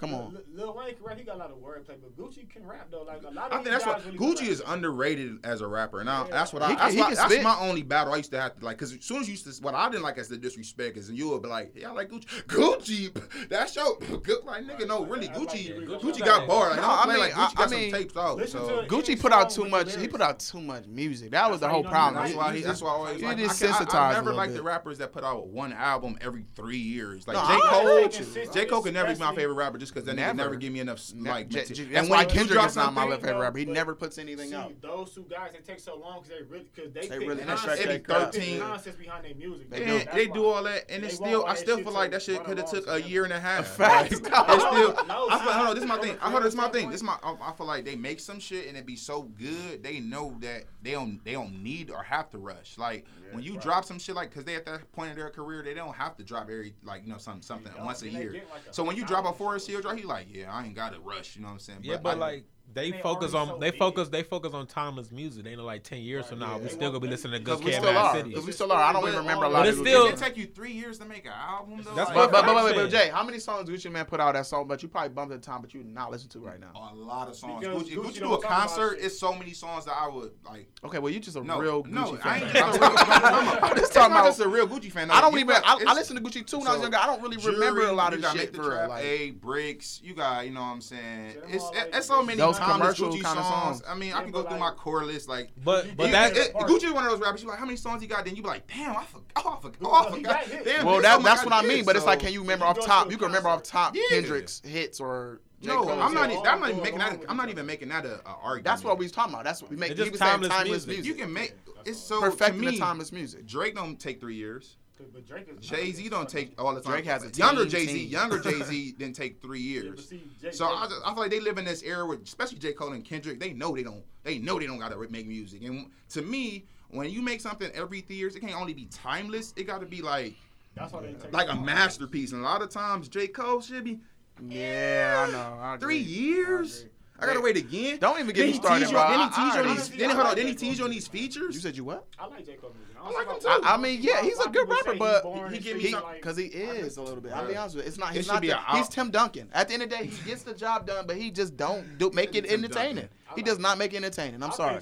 Come 0.00 0.14
on, 0.14 0.38
Lil 0.54 0.74
Wayne 0.74 0.94
can 0.94 1.04
rap. 1.04 1.18
He 1.18 1.24
got 1.24 1.34
a 1.34 1.38
lot 1.38 1.50
of 1.50 1.58
wordplay, 1.58 1.96
but 2.00 2.16
Gucci 2.16 2.48
can 2.48 2.66
rap 2.66 2.88
though. 2.90 3.02
Like 3.02 3.22
a 3.22 3.30
lot 3.30 3.52
of 3.52 3.60
I 3.60 3.62
think 3.62 3.66
that's 3.66 3.84
what 3.84 4.02
really 4.06 4.16
Gucci 4.16 4.48
is 4.48 4.62
underrated 4.66 5.44
as 5.44 5.60
a 5.60 5.66
rapper, 5.66 6.00
and 6.00 6.08
yeah. 6.08 6.26
that's 6.30 6.54
what 6.54 6.62
I. 6.62 6.70
He 6.70 6.76
that's, 6.76 6.94
can, 6.94 7.04
why, 7.04 7.14
that's 7.14 7.44
my 7.44 7.58
only 7.60 7.82
battle 7.82 8.14
I 8.14 8.16
used 8.16 8.30
to 8.30 8.40
have 8.40 8.58
to 8.58 8.64
like, 8.64 8.78
because 8.78 8.94
as 8.94 9.04
soon 9.04 9.20
as 9.20 9.28
you 9.28 9.32
used 9.32 9.44
to, 9.44 9.62
what 9.62 9.74
I 9.74 9.90
didn't 9.90 10.02
like 10.02 10.16
as 10.16 10.28
the 10.28 10.38
disrespect 10.38 10.96
is, 10.96 11.10
and 11.10 11.18
you 11.18 11.28
would 11.28 11.42
be 11.42 11.50
like, 11.50 11.72
yeah, 11.76 11.90
I 11.90 11.92
like 11.92 12.08
Gucci. 12.08 12.44
Gucci, 12.46 13.48
that's 13.50 13.76
your 13.76 13.98
good. 14.22 14.42
Like 14.44 14.64
nigga, 14.64 14.88
no, 14.88 15.04
really, 15.04 15.28
Gucci. 15.28 15.76
Like, 15.76 16.00
Gucci, 16.00 16.14
Gucci, 16.14 16.24
got 16.24 16.48
bars. 16.48 16.78
Like, 16.78 16.80
no, 16.80 16.88
I 16.88 17.06
mean, 17.06 17.18
like, 17.18 17.32
Gucci 17.32 17.56
got 17.56 17.68
I 17.68 17.70
mean, 17.70 17.90
some 17.90 18.00
tapes 18.00 18.16
out. 18.16 18.48
So. 18.48 18.86
Gucci 18.88 19.20
put 19.20 19.32
out 19.32 19.50
too 19.50 19.68
much. 19.68 19.94
He 19.96 20.08
put 20.08 20.22
out 20.22 20.40
too 20.40 20.62
much 20.62 20.86
music. 20.86 21.32
That 21.32 21.50
was 21.50 21.60
the 21.60 21.68
whole 21.68 21.84
problem. 21.84 22.24
That's 22.24 22.34
why. 22.34 22.56
He, 22.56 22.62
that's 22.62 22.80
why 22.80 22.88
I 22.88 22.92
always. 22.92 23.20
He 23.20 23.26
desensitized. 23.26 23.94
I 23.94 24.14
never 24.14 24.32
like 24.32 24.54
the 24.54 24.62
rappers 24.62 24.96
that 24.96 25.12
put 25.12 25.24
out 25.24 25.48
one 25.48 25.74
album 25.74 26.16
every 26.22 26.46
three 26.56 26.78
years. 26.78 27.28
Like 27.28 27.36
J 27.36 27.60
Cole. 27.68 28.08
J 28.50 28.64
Cole 28.64 28.80
can 28.80 28.94
never 28.94 29.12
be 29.12 29.20
my 29.20 29.34
favorite 29.34 29.56
rapper. 29.56 29.76
Just 29.76 29.89
because 29.92 30.06
then 30.06 30.16
never. 30.16 30.34
never 30.34 30.56
give 30.56 30.72
me 30.72 30.80
enough 30.80 31.00
like. 31.16 31.48
J- 31.48 31.64
J- 31.64 31.84
that's 31.84 32.08
why 32.08 32.24
Kendrick 32.24 32.64
is 32.64 32.76
not 32.76 32.92
my 32.94 33.08
favorite 33.16 33.38
rapper. 33.38 33.58
He 33.58 33.64
never 33.64 33.94
puts 33.94 34.18
anything 34.18 34.54
out. 34.54 34.80
Those 34.80 35.12
two 35.12 35.26
guys 35.30 35.52
they 35.52 35.58
take 35.58 35.80
so 35.80 35.96
long 35.96 36.22
because 36.22 36.38
they 36.38 36.44
really 36.44 36.66
because 36.74 36.92
they, 36.92 37.08
they 37.08 37.18
really 37.18 37.44
nonsense, 37.44 37.84
they 37.84 37.98
thirteen 37.98 38.58
nonsense 38.58 38.96
behind 38.96 39.24
their 39.24 39.34
music. 39.34 39.70
They, 39.70 40.06
they 40.12 40.26
do 40.26 40.46
all 40.46 40.62
that 40.64 40.90
and 40.90 41.04
it's 41.04 41.16
still 41.16 41.44
I 41.46 41.54
still 41.54 41.78
feel 41.78 41.92
like 41.92 42.10
that 42.12 42.22
shit 42.22 42.42
could 42.44 42.58
have 42.58 42.70
took 42.70 42.88
a 42.88 43.00
year 43.00 43.24
and 43.24 43.32
a 43.32 43.40
half. 43.40 43.66
Facts. 43.66 44.12
It's 44.12 44.20
still 44.20 44.34
I 44.36 44.56
feel 44.56 44.92
hold 44.96 45.68
on 45.68 45.74
this 45.74 45.84
is 45.84 45.88
my 45.88 45.98
thing. 45.98 46.16
I 46.20 46.30
heard 46.30 46.42
this 46.42 46.52
is 46.52 46.56
my 46.56 46.68
thing. 46.68 46.90
This 46.90 47.02
my 47.02 47.16
I 47.22 47.52
feel 47.52 47.66
like 47.66 47.84
they 47.84 47.96
make 47.96 48.20
some 48.20 48.40
shit 48.40 48.68
and 48.68 48.76
it 48.76 48.86
be 48.86 48.96
so 48.96 49.22
good 49.22 49.82
they 49.82 50.00
know 50.00 50.36
that 50.40 50.64
they 50.82 50.92
don't 50.92 51.22
they 51.24 51.32
don't 51.32 51.62
need 51.62 51.90
or 51.90 52.02
have 52.02 52.30
to 52.30 52.38
rush 52.38 52.78
like 52.78 53.06
when 53.32 53.42
you 53.42 53.52
right. 53.52 53.62
drop 53.62 53.84
some 53.84 53.98
shit 53.98 54.14
like 54.14 54.30
because 54.30 54.44
they 54.44 54.54
at 54.54 54.66
that 54.66 54.90
point 54.92 55.10
in 55.10 55.16
their 55.16 55.30
career 55.30 55.62
they 55.62 55.74
don't 55.74 55.94
have 55.94 56.16
to 56.16 56.24
drop 56.24 56.44
every 56.44 56.74
like 56.82 57.02
you 57.04 57.12
know 57.12 57.18
something 57.18 57.42
something 57.42 57.72
once 57.84 58.02
a 58.02 58.08
year. 58.08 58.32
Like 58.32 58.62
a 58.68 58.72
so 58.72 58.84
when 58.84 58.96
you 58.96 59.04
drop 59.04 59.24
a 59.26 59.32
four 59.32 59.58
seal 59.58 59.80
drop, 59.80 59.96
he 59.96 60.04
like 60.04 60.26
yeah 60.30 60.52
I 60.52 60.64
ain't 60.64 60.74
got 60.74 60.92
to 60.92 61.00
rush. 61.00 61.36
You 61.36 61.42
know 61.42 61.48
what 61.48 61.54
I'm 61.54 61.60
saying? 61.60 61.80
Yeah, 61.82 61.94
but, 61.96 62.02
but 62.02 62.16
I, 62.16 62.20
like 62.20 62.44
they, 62.74 62.90
they 62.90 63.00
focus 63.00 63.34
on 63.34 63.48
so 63.48 63.58
they 63.58 63.70
big. 63.70 63.78
focus 63.78 64.08
they 64.08 64.22
focus 64.22 64.54
on 64.54 64.66
timeless 64.66 65.10
music. 65.10 65.44
They 65.44 65.56
know 65.56 65.64
like 65.64 65.82
ten 65.82 66.00
years 66.00 66.22
right, 66.22 66.30
from 66.30 66.38
now 66.40 66.56
yeah. 66.56 66.62
we 66.62 66.68
still 66.68 66.90
gonna 66.90 67.00
be 67.00 67.08
listening 67.08 67.32
to 67.32 67.38
good 67.40 67.60
kid, 67.60 67.74
m.A.A.d 67.74 68.20
city. 68.22 68.30
Because 68.30 68.46
we 68.46 68.52
still 68.52 68.72
are. 68.72 68.82
I 68.82 68.92
don't 68.92 69.06
even 69.06 69.18
remember 69.18 69.44
a 69.44 69.48
lot. 69.48 69.60
But 69.60 69.68
it's 69.68 69.78
still. 69.78 70.06
It 70.06 70.16
take 70.16 70.36
you 70.36 70.46
three 70.46 70.72
years 70.72 70.98
to 70.98 71.04
make 71.04 71.24
an 71.24 71.32
album. 71.32 71.82
Though? 71.82 71.94
That's 71.94 72.08
like, 72.10 72.30
but, 72.30 72.32
but, 72.32 72.46
but, 72.46 72.64
wait, 72.64 72.74
but 72.74 72.90
Jay, 72.90 73.10
how 73.12 73.22
many 73.22 73.38
songs 73.38 73.68
Gucci 73.68 73.90
Mane 73.90 74.04
put 74.04 74.20
out 74.20 74.34
that 74.34 74.46
song? 74.46 74.66
But 74.66 74.82
you 74.82 74.88
probably 74.88 75.10
bumped 75.10 75.32
at 75.32 75.42
the 75.42 75.46
time, 75.46 75.60
but 75.60 75.74
you 75.74 75.82
not 75.84 76.10
listen 76.10 76.28
to 76.30 76.38
right 76.40 76.60
now. 76.60 76.70
A 76.74 76.94
lot 76.94 77.28
of 77.28 77.36
songs. 77.36 77.64
Gucci, 77.64 77.92
if 77.92 77.98
Gucci, 77.98 78.18
do 78.18 78.34
a 78.34 78.42
concert, 78.42 78.98
it's 79.00 79.18
so 79.18 79.34
many 79.34 79.52
songs 79.52 79.84
that 79.84 79.96
I 79.98 80.08
would 80.08 80.32
like. 80.44 80.68
Okay, 80.84 80.98
well 80.98 81.12
you 81.12 81.20
just 81.20 81.36
a 81.36 81.42
no, 81.42 81.58
real 81.58 81.82
Gucci 81.84 81.90
no, 81.90 82.16
fan. 82.16 82.20
I 82.24 82.40
ain't 82.40 82.52
just 82.52 82.76
a 82.76 82.80
real. 82.80 83.88
Talking 83.90 84.12
about 84.12 84.24
just 84.26 84.40
a 84.40 84.48
real 84.48 84.68
Gucci 84.68 84.90
fan. 84.90 85.10
I 85.10 85.20
don't 85.20 85.38
even. 85.38 85.56
I 85.64 85.94
listen 85.94 86.16
to 86.16 86.22
Gucci 86.22 86.46
too 86.46 86.58
when 86.58 86.66
I 86.66 86.72
was 86.72 86.82
younger. 86.82 86.98
I 86.98 87.06
don't 87.06 87.22
really 87.22 87.36
remember 87.38 87.86
a 87.86 87.92
lot 87.92 88.14
of 88.14 88.24
shit. 88.32 88.56
A 88.56 89.30
bricks. 89.32 90.00
You 90.02 90.14
got 90.14 90.46
you 90.46 90.52
know 90.52 90.60
what 90.60 90.66
I'm 90.66 90.80
saying. 90.80 91.36
It's 91.48 91.64
it's 91.74 92.06
so 92.06 92.22
many 92.22 92.40
commercial 92.60 93.10
kind 93.12 93.38
of 93.38 93.44
songs. 93.44 93.82
I 93.88 93.94
mean, 93.94 94.12
I 94.12 94.22
can 94.22 94.30
go 94.30 94.42
through 94.42 94.58
my 94.58 94.70
core 94.70 95.04
list, 95.04 95.28
like. 95.28 95.50
But 95.64 95.96
but 95.96 96.10
that 96.10 96.34
Gucci 96.34 96.92
one 96.92 97.04
of 97.04 97.10
those 97.10 97.20
rappers. 97.20 97.42
You 97.42 97.48
like, 97.48 97.58
how 97.58 97.64
many 97.64 97.76
songs 97.76 98.02
he 98.02 98.08
got? 98.08 98.24
Then 98.24 98.36
you 98.36 98.42
be 98.42 98.48
like, 98.48 98.66
damn, 98.66 98.96
I 98.96 99.04
forgot. 99.04 99.30
Oh, 99.36 100.04
I 100.06 100.10
forgot. 100.10 100.64
Damn. 100.64 100.86
Well, 100.86 101.00
that's 101.00 101.44
what 101.44 101.52
I 101.52 101.62
mean. 101.62 101.84
But 101.84 101.96
it's 101.96 102.06
like, 102.06 102.20
can 102.20 102.32
you 102.32 102.40
remember 102.40 102.64
off 102.64 102.80
top? 102.80 103.10
You 103.10 103.16
can 103.16 103.26
remember 103.26 103.48
off 103.48 103.62
top 103.62 103.94
Kendrick's 104.10 104.62
hits 104.64 105.00
or 105.00 105.40
J. 105.60 105.68
No, 105.68 105.82
Cole. 105.82 106.00
I'm 106.00 106.14
not. 106.14 106.30
I'm 106.46 106.60
not 106.60 106.70
even 106.70 106.82
making 106.82 106.98
that. 106.98 107.20
I'm 107.28 107.36
not 107.36 107.50
even 107.50 107.66
making 107.66 107.88
that 107.88 108.06
a, 108.06 108.20
a 108.26 108.36
argument. 108.42 108.64
That's 108.64 108.84
what 108.84 108.98
we 108.98 109.04
was 109.04 109.12
talking 109.12 109.34
about. 109.34 109.44
That's 109.44 109.60
what 109.60 109.70
we 109.70 109.76
make. 109.76 109.92
It's 109.92 110.00
just 110.00 110.14
timeless, 110.16 110.48
timeless 110.48 110.86
music. 110.86 111.04
music. 111.04 111.06
You 111.06 111.14
can 111.14 111.32
make. 111.32 111.54
It's 111.84 111.98
so 111.98 112.20
perfect. 112.20 112.58
the 112.58 112.76
timeless 112.78 113.12
music. 113.12 113.46
Drake 113.46 113.74
don't 113.74 113.98
take 113.98 114.20
three 114.20 114.36
years. 114.36 114.76
But 115.12 115.60
Jay 115.60 115.92
Z 115.92 116.08
don't 116.08 116.28
take 116.28 116.60
all 116.60 116.74
the 116.74 116.80
time. 116.80 116.92
Drake 116.92 117.04
has 117.06 117.24
a 117.24 117.30
younger 117.30 117.64
Jay 117.66 117.86
Z. 117.86 118.04
Younger 118.04 118.38
Jay 118.38 118.62
Z 118.62 118.92
didn't 118.98 119.16
take 119.16 119.40
three 119.40 119.60
years. 119.60 120.12
Yeah, 120.12 120.18
Jay, 120.42 120.52
so 120.52 120.66
I, 120.66 120.88
I, 121.04 121.12
feel 121.12 121.22
like 121.22 121.30
they 121.30 121.40
live 121.40 121.58
in 121.58 121.64
this 121.64 121.82
era 121.82 122.06
where, 122.06 122.18
especially 122.18 122.58
J 122.58 122.72
Cole 122.72 122.92
and 122.92 123.04
Kendrick, 123.04 123.40
they 123.40 123.52
know 123.52 123.74
they 123.74 123.82
don't. 123.82 124.02
They 124.22 124.38
know 124.38 124.58
they 124.58 124.66
don't 124.66 124.78
gotta 124.78 124.96
make 125.10 125.26
music. 125.26 125.62
And 125.62 125.86
to 126.10 126.22
me, 126.22 126.64
when 126.90 127.10
you 127.10 127.22
make 127.22 127.40
something 127.40 127.70
every 127.74 128.00
three 128.00 128.16
years, 128.16 128.36
it 128.36 128.40
can't 128.40 128.60
only 128.60 128.74
be 128.74 128.86
timeless. 128.86 129.54
It 129.56 129.66
gotta 129.66 129.86
be 129.86 130.02
like 130.02 130.34
that's 130.74 130.92
why 130.92 131.02
they 131.02 131.12
take 131.12 131.32
like 131.32 131.50
a 131.50 131.56
masterpiece. 131.56 132.32
And 132.32 132.42
a 132.42 132.44
lot 132.44 132.62
of 132.62 132.70
times 132.70 133.08
J 133.08 133.28
Cole 133.28 133.60
should 133.60 133.84
be. 133.84 133.98
Yeah, 134.42 135.26
yeah 135.26 135.26
I 135.28 135.30
know. 135.32 135.58
I 135.60 135.76
three 135.78 135.98
years. 135.98 136.86
I 137.20 137.26
gotta 137.26 137.40
wait 137.40 137.56
again. 137.56 137.98
Don't 137.98 138.18
even 138.18 138.34
get 138.34 138.46
me 138.46 138.52
started, 138.54 138.90
bro. 138.90 139.08
Then 139.08 139.20
he 139.20 139.28
tease 139.28 139.54
you 139.54 139.60
on 139.60 139.76
these. 139.76 139.88
Then 139.90 140.10
hold 140.10 140.26
on. 140.26 140.36
Then 140.36 140.46
he 140.46 140.54
tease 140.54 140.78
you 140.78 140.84
on 140.84 140.90
these 140.90 141.08
features. 141.08 141.54
You 141.54 141.60
said 141.60 141.76
you 141.76 141.84
what? 141.84 142.06
I 142.18 142.26
like 142.26 142.46
J 142.46 142.54
Cole 142.54 142.72
music. 142.76 142.96
I 143.02 143.10
like 143.10 143.28
him 143.28 143.40
too. 143.40 143.66
I 143.66 143.76
mean, 143.76 144.02
yeah, 144.02 144.22
he's 144.22 144.38
a 144.40 144.48
good 144.48 144.68
rapper, 144.68 144.94
but 144.94 145.24
he 145.50 145.58
gives 145.58 145.82
me 145.82 145.94
because 146.14 146.36
he 146.36 146.46
is 146.46 146.96
a 146.96 147.02
little 147.02 147.20
bit. 147.20 147.32
I'll 147.32 147.46
be 147.46 147.56
honest 147.56 147.76
with 147.76 147.84
you. 147.84 147.88
It's 147.88 147.98
not. 147.98 148.12
He's 148.12 148.28
not. 148.28 148.44
He's 148.44 148.88
Tim 148.88 149.10
Duncan. 149.10 149.48
At 149.52 149.68
the 149.68 149.74
end 149.74 149.82
of 149.82 149.90
the 149.90 149.96
day, 149.96 150.06
he 150.06 150.28
gets 150.28 150.42
the 150.42 150.54
job 150.54 150.86
done, 150.86 151.06
but 151.06 151.16
he 151.16 151.30
just 151.30 151.56
don't 151.56 151.98
do 151.98 152.10
make 152.12 152.34
it 152.34 152.46
entertaining. 152.46 153.08
He 153.36 153.42
does 153.42 153.58
not 153.58 153.78
make 153.78 153.92
it 153.92 153.98
entertaining. 153.98 154.42
I'm 154.42 154.52
sorry. 154.52 154.80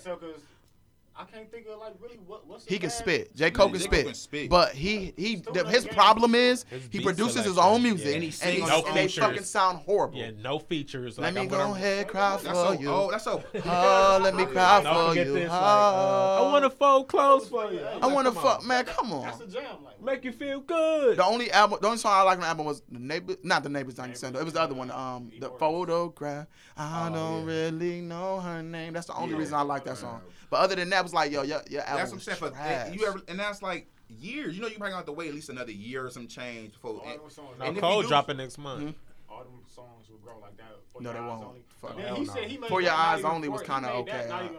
I 1.20 1.24
can't 1.24 1.50
think 1.50 1.66
of 1.66 1.80
like 1.80 1.94
really 2.00 2.16
what 2.24 2.46
what's 2.46 2.64
he 2.64 2.78
can 2.78 2.90
spit. 2.90 3.34
J. 3.34 3.50
Cole, 3.50 3.70
can, 3.70 3.78
Cole 3.78 3.80
spit. 3.80 4.06
can 4.06 4.14
spit, 4.14 4.48
but 4.48 4.72
he 4.72 5.12
he 5.16 5.36
the, 5.52 5.64
his 5.68 5.84
problem 5.84 6.36
is 6.36 6.64
his 6.70 6.88
he 6.92 7.00
produces 7.00 7.44
his 7.44 7.58
own 7.58 7.82
music 7.82 8.06
yeah. 8.06 8.14
and, 8.14 8.22
he 8.22 8.30
sings, 8.30 8.60
and, 8.60 8.68
no 8.68 8.84
and 8.86 8.96
they 8.96 9.08
fucking 9.08 9.42
sound 9.42 9.78
horrible. 9.78 10.16
Yeah, 10.16 10.30
no 10.40 10.60
features. 10.60 11.18
Like, 11.18 11.24
let 11.24 11.34
me 11.34 11.40
I'm 11.40 11.48
go 11.48 11.56
gonna, 11.56 11.74
ahead 11.74 12.06
cry 12.06 12.36
for 12.36 12.54
so, 12.54 12.72
you. 12.72 12.88
Oh, 12.88 13.10
that's 13.10 13.24
so. 13.24 13.42
oh, 13.52 14.20
let 14.22 14.36
me 14.36 14.44
cry 14.44 14.80
oh. 14.86 15.08
for 15.08 15.18
you. 15.18 15.24
This, 15.24 15.48
like, 15.48 15.50
uh, 15.50 16.44
I 16.44 16.52
want 16.52 16.64
to 16.64 16.70
fold 16.70 17.08
clothes 17.08 17.48
for 17.48 17.72
you. 17.72 17.80
I 17.80 18.06
want 18.06 18.28
to 18.28 18.32
fuck, 18.32 18.64
man. 18.64 18.84
Come 18.84 19.12
on. 19.12 19.22
That's 19.22 19.40
a 19.40 19.46
jam. 19.48 19.64
Like, 19.84 20.00
Make 20.00 20.24
you 20.24 20.30
feel 20.30 20.60
good. 20.60 21.16
The 21.16 21.24
only 21.24 21.50
album, 21.50 21.78
the 21.80 21.88
only 21.88 21.98
song 21.98 22.12
I 22.14 22.22
like 22.22 22.36
on 22.36 22.42
the 22.42 22.46
album 22.46 22.66
was 22.66 22.82
the 22.92 23.00
neighbor, 23.00 23.34
not 23.42 23.64
the 23.64 23.68
neighbors. 23.68 23.98
Neighbor, 23.98 24.14
Sandal. 24.14 24.40
It 24.40 24.44
was 24.44 24.54
the 24.54 24.60
other 24.60 24.74
one. 24.74 24.92
Um, 24.92 25.32
the 25.40 25.50
photograph. 25.50 26.46
I 26.76 27.08
oh, 27.08 27.12
don't 27.12 27.44
really 27.44 28.02
know 28.02 28.38
her 28.38 28.62
name. 28.62 28.92
That's 28.92 29.08
the 29.08 29.16
only 29.16 29.34
reason 29.34 29.54
I 29.54 29.62
like 29.62 29.84
that 29.84 29.96
song. 29.96 30.20
But 30.50 30.60
other 30.60 30.76
than 30.76 30.90
that 30.90 31.07
was 31.08 31.14
like, 31.14 31.32
yo, 31.32 31.42
your, 31.42 31.62
your 31.70 31.82
album. 31.82 31.96
That's 31.96 32.10
what 32.10 32.16
I'm 32.16 32.20
saying. 32.20 32.52
Trash. 32.52 32.88
But 32.90 32.98
you 32.98 33.06
ever 33.06 33.20
and 33.28 33.38
that's 33.38 33.62
like 33.62 33.88
years. 34.08 34.54
You 34.54 34.62
know, 34.62 34.68
you 34.68 34.74
probably 34.74 34.90
gonna 34.90 34.98
have 34.98 35.06
to 35.06 35.12
wait 35.12 35.28
at 35.28 35.34
least 35.34 35.48
another 35.48 35.72
year 35.72 36.06
or 36.06 36.10
some 36.10 36.26
change 36.28 36.72
before. 36.72 37.00
All 37.00 37.06
and, 37.06 37.32
songs, 37.32 37.48
and 37.60 37.74
now 37.74 37.80
Cole 37.80 38.02
do, 38.02 38.08
dropping 38.08 38.36
next 38.36 38.58
month. 38.58 38.82
Mm-hmm. 38.82 39.32
All 39.32 39.44
them 39.44 39.60
songs 39.74 40.08
will 40.10 40.18
grow 40.18 40.38
like 40.40 40.56
that. 40.56 40.66
For 40.92 41.02
no, 41.02 41.12
they 41.12 41.20
won't. 41.20 41.58
He 42.18 42.24
said 42.24 42.44
he 42.44 42.56
for 42.56 42.80
your 42.80 42.92
eyes 42.92 43.22
only 43.22 43.48
was 43.48 43.62
kind 43.62 43.86
of 43.86 43.94
okay. 44.00 44.26
That 44.28 44.50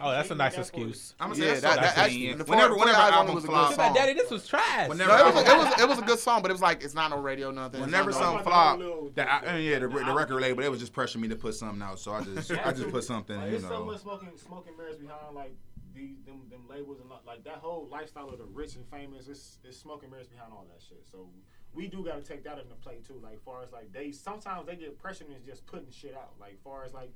oh, 0.00 0.10
that's 0.12 0.30
a 0.30 0.34
nice 0.34 0.54
that 0.54 0.60
excuse. 0.60 1.14
I'm 1.18 1.30
gonna 1.30 1.40
say 1.40 1.46
yeah, 1.46 1.60
that's, 1.60 1.94
that, 1.94 2.36
that's. 2.36 2.48
Whenever, 2.48 2.76
whenever 2.76 2.98
album 2.98 3.34
was 3.34 3.44
a 3.44 3.48
good 3.48 3.74
song. 3.74 3.94
Daddy, 3.94 4.12
this 4.12 4.30
was 4.30 4.46
trash. 4.46 4.88
Whenever 4.88 5.10
no, 5.10 5.28
it, 5.28 5.34
was, 5.34 5.44
it 5.44 5.56
was 5.56 5.80
it 5.80 5.88
was 5.88 5.98
a 5.98 6.02
good 6.02 6.18
song, 6.20 6.40
but 6.40 6.52
it 6.52 6.54
was 6.54 6.62
like 6.62 6.84
it's 6.84 6.94
not 6.94 7.10
no 7.10 7.18
radio 7.18 7.50
nothing. 7.50 7.80
Whenever 7.80 8.12
something 8.12 8.44
flop, 8.44 8.78
that 9.14 9.28
I, 9.28 9.56
yeah, 9.56 9.80
the, 9.80 9.88
the 9.88 10.14
record 10.14 10.40
label 10.40 10.62
It 10.62 10.70
was 10.70 10.78
just 10.78 10.92
pressuring 10.92 11.22
me 11.22 11.28
to 11.28 11.36
put 11.36 11.54
something 11.54 11.82
out, 11.82 11.98
so 11.98 12.12
I 12.12 12.22
just 12.22 12.52
I 12.52 12.72
just 12.72 12.90
put 12.90 13.02
something. 13.02 13.40
There's 13.40 13.62
so 13.62 13.84
much 13.84 14.00
smoking 14.02 14.28
smoking 14.36 14.76
mirrors 14.76 14.96
behind 14.96 15.34
like 15.34 15.56
these 15.94 16.16
them 16.24 16.42
them 16.50 16.62
labels 16.68 16.98
and 17.00 17.08
like 17.26 17.44
that 17.44 17.56
whole 17.56 17.88
lifestyle 17.90 18.28
of 18.30 18.38
the 18.38 18.44
rich 18.44 18.76
and 18.76 18.86
famous 18.88 19.28
it's 19.28 19.58
it's 19.64 19.76
smoking 19.76 20.10
mirrors 20.10 20.28
behind 20.28 20.52
all 20.52 20.66
that 20.72 20.82
shit. 20.82 21.04
So 21.10 21.28
we 21.74 21.88
do 21.88 22.04
got 22.04 22.16
to 22.16 22.22
take 22.22 22.44
that 22.44 22.58
into 22.58 22.74
play 22.74 22.98
too. 23.06 23.20
Like 23.22 23.42
far 23.44 23.62
as 23.62 23.72
like 23.72 23.92
they 23.92 24.12
sometimes 24.12 24.66
they 24.66 24.76
get 24.76 24.98
pressure 24.98 25.24
and 25.24 25.44
just 25.44 25.66
putting 25.66 25.90
shit 25.90 26.14
out. 26.14 26.34
Like 26.40 26.62
far 26.62 26.84
as 26.84 26.92
like 26.92 27.10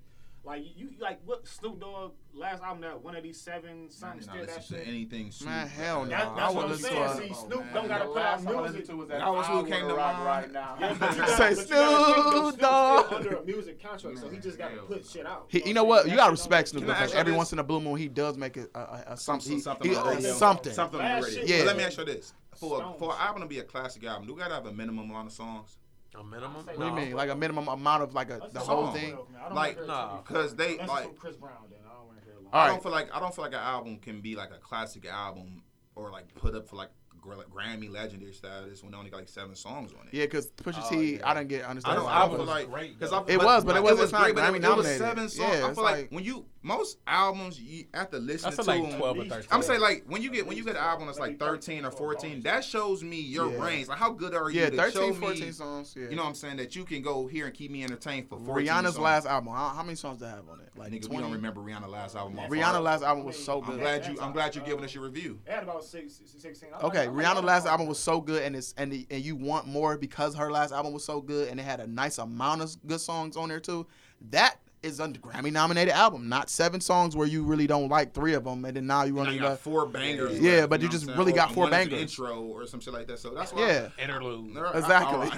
like 0.47 0.63
you, 0.77 0.91
like 1.01 1.19
what 1.25 1.45
Snoop 1.49 1.81
Dogg 1.81 2.13
last 2.33 2.63
album 2.63 2.83
that 2.83 3.03
one 3.03 3.17
of 3.17 3.25
these 3.25 3.41
seven 3.41 3.91
something 3.91 4.21
to? 4.21 4.25
still 4.25 4.47
that 4.47 4.65
shit. 4.65 4.87
anything 4.87 5.33
Snoop. 5.33 5.51
Man, 5.51 5.67
hell 5.67 6.05
no. 6.05 6.11
That, 6.11 6.37
that's 6.37 6.53
I 6.53 6.55
what 6.55 6.67
I'm 6.67 6.77
saying. 6.77 7.19
See, 7.19 7.35
Snoop 7.35 7.65
don't 7.75 7.89
gotta 7.89 8.05
put 8.05 8.23
out 8.23 8.45
music. 8.45 8.87
To 8.87 8.97
was 8.97 9.09
that 9.09 9.23
I 9.23 9.29
was 9.29 9.47
who 9.49 9.67
came 9.67 9.89
to 9.89 9.95
rock 9.95 10.25
right 10.25 10.53
now. 10.53 10.77
Yeah, 10.79 10.97
but 11.01 11.17
gotta, 11.17 11.37
say 11.37 11.55
Snoop 11.55 12.59
Dogg 12.61 13.13
under 13.13 13.37
a 13.39 13.45
music 13.45 13.83
contract, 13.83 14.19
so 14.21 14.29
he 14.29 14.39
just 14.39 14.57
gotta 14.57 14.77
put 14.77 15.05
shit 15.05 15.27
out. 15.27 15.47
He, 15.49 15.67
you 15.67 15.75
know 15.75 15.83
what? 15.83 16.09
You 16.09 16.15
gotta 16.15 16.31
respect 16.31 16.69
Snoop 16.69 16.87
Dogg. 16.87 17.11
Every 17.11 17.33
once 17.33 17.53
in 17.53 17.59
a 17.59 17.65
blue 17.65 17.81
moon, 17.81 17.97
he 17.97 18.07
does 18.07 18.39
make 18.39 18.57
a, 18.57 19.17
something. 19.17 19.59
Something. 19.59 19.95
Something. 20.21 20.73
Something. 20.73 21.01
Yeah. 21.45 21.65
Let 21.65 21.77
me 21.77 21.83
ask 21.83 21.99
you 21.99 22.05
this: 22.05 22.35
for 22.55 22.95
for 23.01 23.17
album 23.19 23.43
to 23.43 23.49
be 23.49 23.59
a 23.59 23.65
classic 23.65 24.05
album, 24.05 24.29
do 24.29 24.35
you 24.35 24.39
gotta 24.39 24.55
have 24.55 24.67
a 24.67 24.73
minimum 24.73 25.11
amount 25.11 25.27
of 25.27 25.33
songs? 25.33 25.77
A 26.19 26.25
minimum? 26.25 26.65
What 26.65 26.79
do 26.79 26.85
you 26.87 26.93
mean? 26.93 27.13
Like 27.13 27.31
a 27.31 27.37
minimum 27.37 27.69
amount 27.69 28.03
of 28.03 28.15
like 28.15 28.31
a 28.31 28.41
the 28.53 28.61
whole 28.61 28.93
thing? 28.93 29.19
Like 29.53 29.85
nah, 29.87 30.19
because 30.19 30.55
they 30.55 30.79
like 30.79 31.17
Chris 31.19 31.37
Brown. 31.37 31.53
I 32.53 32.69
don't 32.69 32.83
feel 32.83 32.93
like 32.93 33.15
I 33.15 33.21
don't 33.21 33.35
feel 33.35 33.45
like 33.45 33.53
an 33.53 33.61
album 33.61 33.99
can 33.99 34.21
be 34.21 34.37
like 34.37 34.51
a 34.51 34.59
classic 34.59 35.07
album 35.07 35.63
or 35.95 36.11
like 36.11 36.35
put 36.35 36.55
up 36.55 36.69
for 36.69 36.77
like 36.77 36.91
Grammy 37.27 37.91
legendary 37.91 38.33
status 38.33 38.83
when 38.83 38.93
they 38.93 38.99
only 38.99 39.11
got 39.11 39.19
like 39.19 39.29
seven 39.29 39.55
songs 39.55 39.93
on 39.93 40.07
it. 40.07 40.15
Yeah, 40.15 40.25
because 40.25 40.49
Pusha 40.51 40.83
oh, 40.83 40.91
T, 40.91 41.17
yeah. 41.17 41.31
I 41.31 41.35
didn't 41.35 41.49
get 41.49 41.65
understand. 41.65 41.99
I 41.99 42.03
don't. 42.03 42.11
I 42.11 42.25
was, 42.25 42.39
was 42.39 42.49
like, 42.49 42.71
great, 42.71 43.01
cause 43.01 43.13
I, 43.13 43.23
it 43.29 43.39
was, 43.39 43.65
but, 43.65 43.73
but 43.73 43.77
it 43.77 43.83
was, 43.83 43.99
it 43.99 44.03
was 44.03 44.13
great. 44.13 44.35
But 44.35 44.45
I 44.45 44.51
mean, 44.51 44.65
it 44.65 44.77
was 44.77 44.87
seven 44.97 45.29
songs. 45.29 45.59
Yeah, 45.59 45.67
I 45.67 45.75
feel 45.75 45.85
like, 45.85 45.97
like, 45.97 46.09
when 46.11 46.25
you 46.25 46.47
most 46.67 46.99
albums 47.07 47.61
you, 47.61 47.85
after 47.95 48.19
listening 48.19 48.51
listen 48.51 48.65
to 48.65 48.71
like 48.71 48.99
12 48.99 49.17
them, 49.17 49.27
or 49.27 49.31
13. 49.31 49.49
I'm 49.53 49.63
saying 49.63 49.81
like 49.81 50.05
when 50.09 50.21
you 50.21 50.31
get 50.31 50.47
when 50.47 50.57
you 50.57 50.65
get 50.65 50.75
an 50.75 50.83
album 50.83 51.07
that's 51.07 51.21
like 51.21 51.39
13 51.39 51.85
or 51.85 51.93
14, 51.93 52.43
that 52.43 52.65
shows 52.65 53.05
me 53.05 53.21
your 53.21 53.53
yeah. 53.53 53.65
range. 53.65 53.89
Like 53.89 53.99
how 53.99 54.11
good 54.11 54.35
are 54.35 54.51
you? 54.51 54.63
Yeah, 54.63 54.71
13, 54.71 55.15
14 55.15 55.41
me, 55.41 55.53
songs. 55.53 55.95
Yeah. 55.97 56.09
You 56.09 56.17
know 56.17 56.23
what 56.23 56.31
I'm 56.31 56.35
saying 56.35 56.57
that 56.57 56.75
you 56.75 56.85
can 56.85 57.03
go 57.03 57.29
here 57.29 57.47
and 57.47 57.55
keep 57.55 57.71
me 57.71 57.85
entertained 57.85 58.29
for 58.29 58.39
14 58.41 58.67
Rihanna's 58.67 58.95
songs. 58.95 58.99
last 58.99 59.27
album. 59.27 59.53
How, 59.53 59.69
how, 59.69 59.83
many 59.85 59.95
songs 59.95 60.19
did 60.19 60.27
I 60.27 60.31
have 60.31 60.49
on 60.49 60.61
it? 60.61 60.71
Like 60.77 60.91
nigga, 60.91 61.07
20? 61.07 61.17
we 61.17 61.23
don't 61.23 61.33
remember 61.33 61.61
Rihanna's 61.61 61.89
last 61.89 62.17
album. 62.17 62.37
Rihanna's 62.37 62.81
last 62.81 63.05
album 63.05 63.25
was 63.25 63.43
so 63.43 63.61
good. 63.61 63.75
I'm 63.75 63.81
glad 63.81 64.07
you 64.07 64.21
I'm 64.21 64.33
glad 64.33 64.55
you're 64.57 64.65
giving 64.65 64.85
us 64.85 64.93
your 64.93 65.05
review. 65.05 65.39
I 65.49 65.53
had 65.53 65.63
about 65.63 65.85
16. 65.85 66.27
Okay, 66.83 67.07
Rihanna's 67.17 67.45
last 67.45 67.67
album 67.67 67.87
was 67.87 67.99
so 67.99 68.21
good, 68.21 68.43
and 68.43 68.55
it's 68.55 68.75
and 68.77 68.93
the, 68.93 69.07
and 69.11 69.25
you 69.25 69.37
want 69.37 69.67
more 69.67 69.97
because 69.97 70.35
her 70.35 70.51
last 70.51 70.73
album 70.73 70.93
was 70.93 71.05
so 71.05 71.21
good, 71.21 71.49
and 71.49 71.59
it 71.59 71.65
had 71.65 71.81
a 71.81 71.87
nice 71.87 72.19
amount 72.19 72.63
of 72.63 72.77
good 72.87 73.01
songs 73.01 73.37
on 73.37 73.49
there 73.49 73.61
too. 73.61 73.87
That 74.31 74.59
is 74.83 75.01
a 75.01 75.09
Grammy 75.09 75.53
nominated 75.53 75.93
album, 75.93 76.29
not 76.29 76.49
seven 76.49 76.81
songs 76.81 77.17
where 77.17 77.27
you 77.27 77.43
really 77.43 77.67
don't 77.67 77.89
like 77.89 78.15
three 78.15 78.35
of 78.35 78.45
them, 78.45 78.65
and 78.65 78.77
then 78.77 78.87
now 78.87 79.03
you 79.03 79.19
only 79.19 79.39
got 79.39 79.59
four 79.59 79.87
bangers. 79.87 80.39
Yeah, 80.39 80.67
but 80.67 80.81
you, 80.81 80.87
know 80.87 80.93
just 80.93 81.07
really 81.07 81.33
got 81.33 81.53
four 81.53 81.69
bangers. 81.69 82.01
Intro 82.01 82.43
or 82.43 82.67
something 82.67 82.93
like 82.93 83.07
that. 83.09 83.19
So 83.19 83.31
that's 83.31 83.53
why 83.53 83.67
yeah, 83.67 83.89
I, 83.99 84.03
interlude. 84.03 84.57
Exactly. 84.75 85.29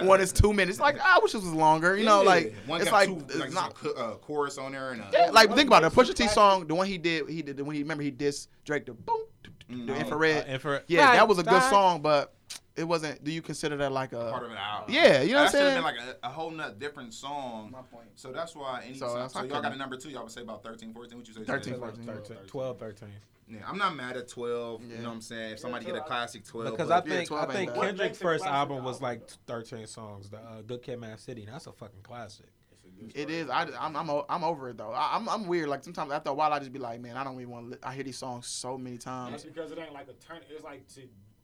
One 0.06 0.20
is 0.20 0.32
two 0.32 0.52
minutes. 0.52 0.80
Like 0.80 0.98
I 1.00 1.18
wish 1.20 1.34
it 1.34 1.38
was 1.38 1.52
longer. 1.52 1.96
You 1.96 2.04
yeah, 2.04 2.10
know, 2.10 2.22
like 2.22 2.54
one 2.66 2.80
it's 2.80 2.92
like, 2.92 3.08
two, 3.08 3.24
it's 3.28 3.36
like 3.36 3.52
not 3.52 3.76
a 3.84 3.90
uh, 3.94 4.14
chorus 4.16 4.58
on 4.58 4.72
there. 4.72 4.92
And 4.92 5.02
a, 5.02 5.10
yeah, 5.12 5.30
like 5.30 5.54
think 5.54 5.66
about 5.68 5.84
it. 5.84 5.92
Pusha 5.92 6.14
T 6.14 6.26
song, 6.28 6.66
the 6.66 6.74
one 6.74 6.86
he 6.86 6.98
did, 6.98 7.28
he 7.28 7.42
did 7.42 7.60
when 7.60 7.76
he 7.76 7.82
remember 7.82 8.02
he 8.02 8.12
dissed 8.12 8.48
Drake 8.64 8.86
the 8.86 8.94
boom 8.94 9.24
Mm-hmm. 9.70 9.90
infrared. 9.90 10.48
Uh, 10.48 10.52
infrared. 10.52 10.84
Yeah, 10.88 11.04
right, 11.04 11.16
that 11.16 11.28
was 11.28 11.38
a 11.38 11.42
good 11.42 11.62
song, 11.64 12.02
but 12.02 12.34
it 12.76 12.84
wasn't. 12.84 13.22
Do 13.22 13.30
you 13.30 13.42
consider 13.42 13.76
that 13.78 13.92
like 13.92 14.12
a 14.12 14.30
part 14.30 14.44
of 14.44 14.50
an 14.50 14.56
album? 14.56 14.94
Yeah, 14.94 15.22
you 15.22 15.32
know 15.32 15.38
that 15.38 15.44
what 15.44 15.44
I'm 15.44 15.50
saying. 15.50 15.74
Been 15.76 15.84
like 15.84 15.96
a, 16.22 16.26
a 16.26 16.30
whole 16.30 16.50
nut 16.50 16.78
different 16.78 17.14
song. 17.14 17.70
My 17.70 17.82
point. 17.82 18.08
So 18.16 18.32
that's 18.32 18.54
why. 18.54 18.82
Any 18.86 18.98
so, 18.98 19.08
song, 19.08 19.28
so 19.28 19.42
y'all 19.44 19.62
got 19.62 19.72
a 19.72 19.76
number 19.76 19.96
two. 19.96 20.10
Y'all 20.10 20.22
would 20.22 20.32
say 20.32 20.42
about 20.42 20.62
13, 20.62 20.92
14. 20.92 21.18
What 21.18 21.28
you 21.28 21.34
say? 21.34 21.44
13, 21.44 21.78
14, 21.78 22.04
13, 22.04 22.36
12, 22.46 22.78
13. 22.78 23.08
Yeah, 23.48 23.58
I'm 23.66 23.78
not 23.78 23.96
mad 23.96 24.16
at 24.16 24.28
12. 24.28 24.82
Yeah. 24.82 24.88
You 24.88 25.02
know 25.02 25.08
what 25.08 25.14
I'm 25.14 25.20
saying? 25.20 25.52
If 25.52 25.58
somebody 25.58 25.84
yeah, 25.84 25.92
get 25.92 26.02
a 26.02 26.04
classic 26.04 26.44
12, 26.46 26.70
because 26.70 26.90
I 26.90 27.00
think 27.00 27.30
yeah, 27.30 27.36
I 27.36 27.46
think 27.52 27.74
Kendrick's 27.74 28.18
first 28.18 28.46
album 28.46 28.84
was 28.84 29.02
like 29.02 29.28
13 29.46 29.86
songs. 29.86 30.30
The 30.30 30.38
uh, 30.38 30.62
good 30.62 30.82
kid, 30.82 30.94
m.A.A.d 30.94 31.20
city. 31.20 31.46
That's 31.50 31.66
a 31.66 31.72
fucking 31.72 32.02
classic. 32.02 32.46
It 33.14 33.30
is. 33.30 33.48
I, 33.50 33.66
I'm 33.78 33.96
I'm 33.96 34.10
I'm 34.28 34.44
over 34.44 34.70
it 34.70 34.78
though. 34.78 34.92
I, 34.92 35.16
am 35.16 35.28
I'm, 35.28 35.42
I'm 35.42 35.46
weird. 35.48 35.68
Like 35.68 35.84
sometimes 35.84 36.12
after 36.12 36.30
a 36.30 36.34
while, 36.34 36.52
I 36.52 36.58
just 36.58 36.72
be 36.72 36.78
like, 36.78 37.00
man, 37.00 37.16
I 37.16 37.24
don't 37.24 37.34
even 37.36 37.50
want. 37.50 37.66
to 37.66 37.70
li- 37.72 37.78
I 37.82 37.94
hear 37.94 38.04
these 38.04 38.18
songs 38.18 38.46
so 38.46 38.76
many 38.78 38.98
times. 38.98 39.32
That's 39.32 39.44
because 39.44 39.72
it 39.72 39.78
ain't 39.78 39.92
like 39.92 40.08
a 40.08 40.12
turn. 40.24 40.40
It's 40.50 40.64
like 40.64 40.86
to 40.94 41.02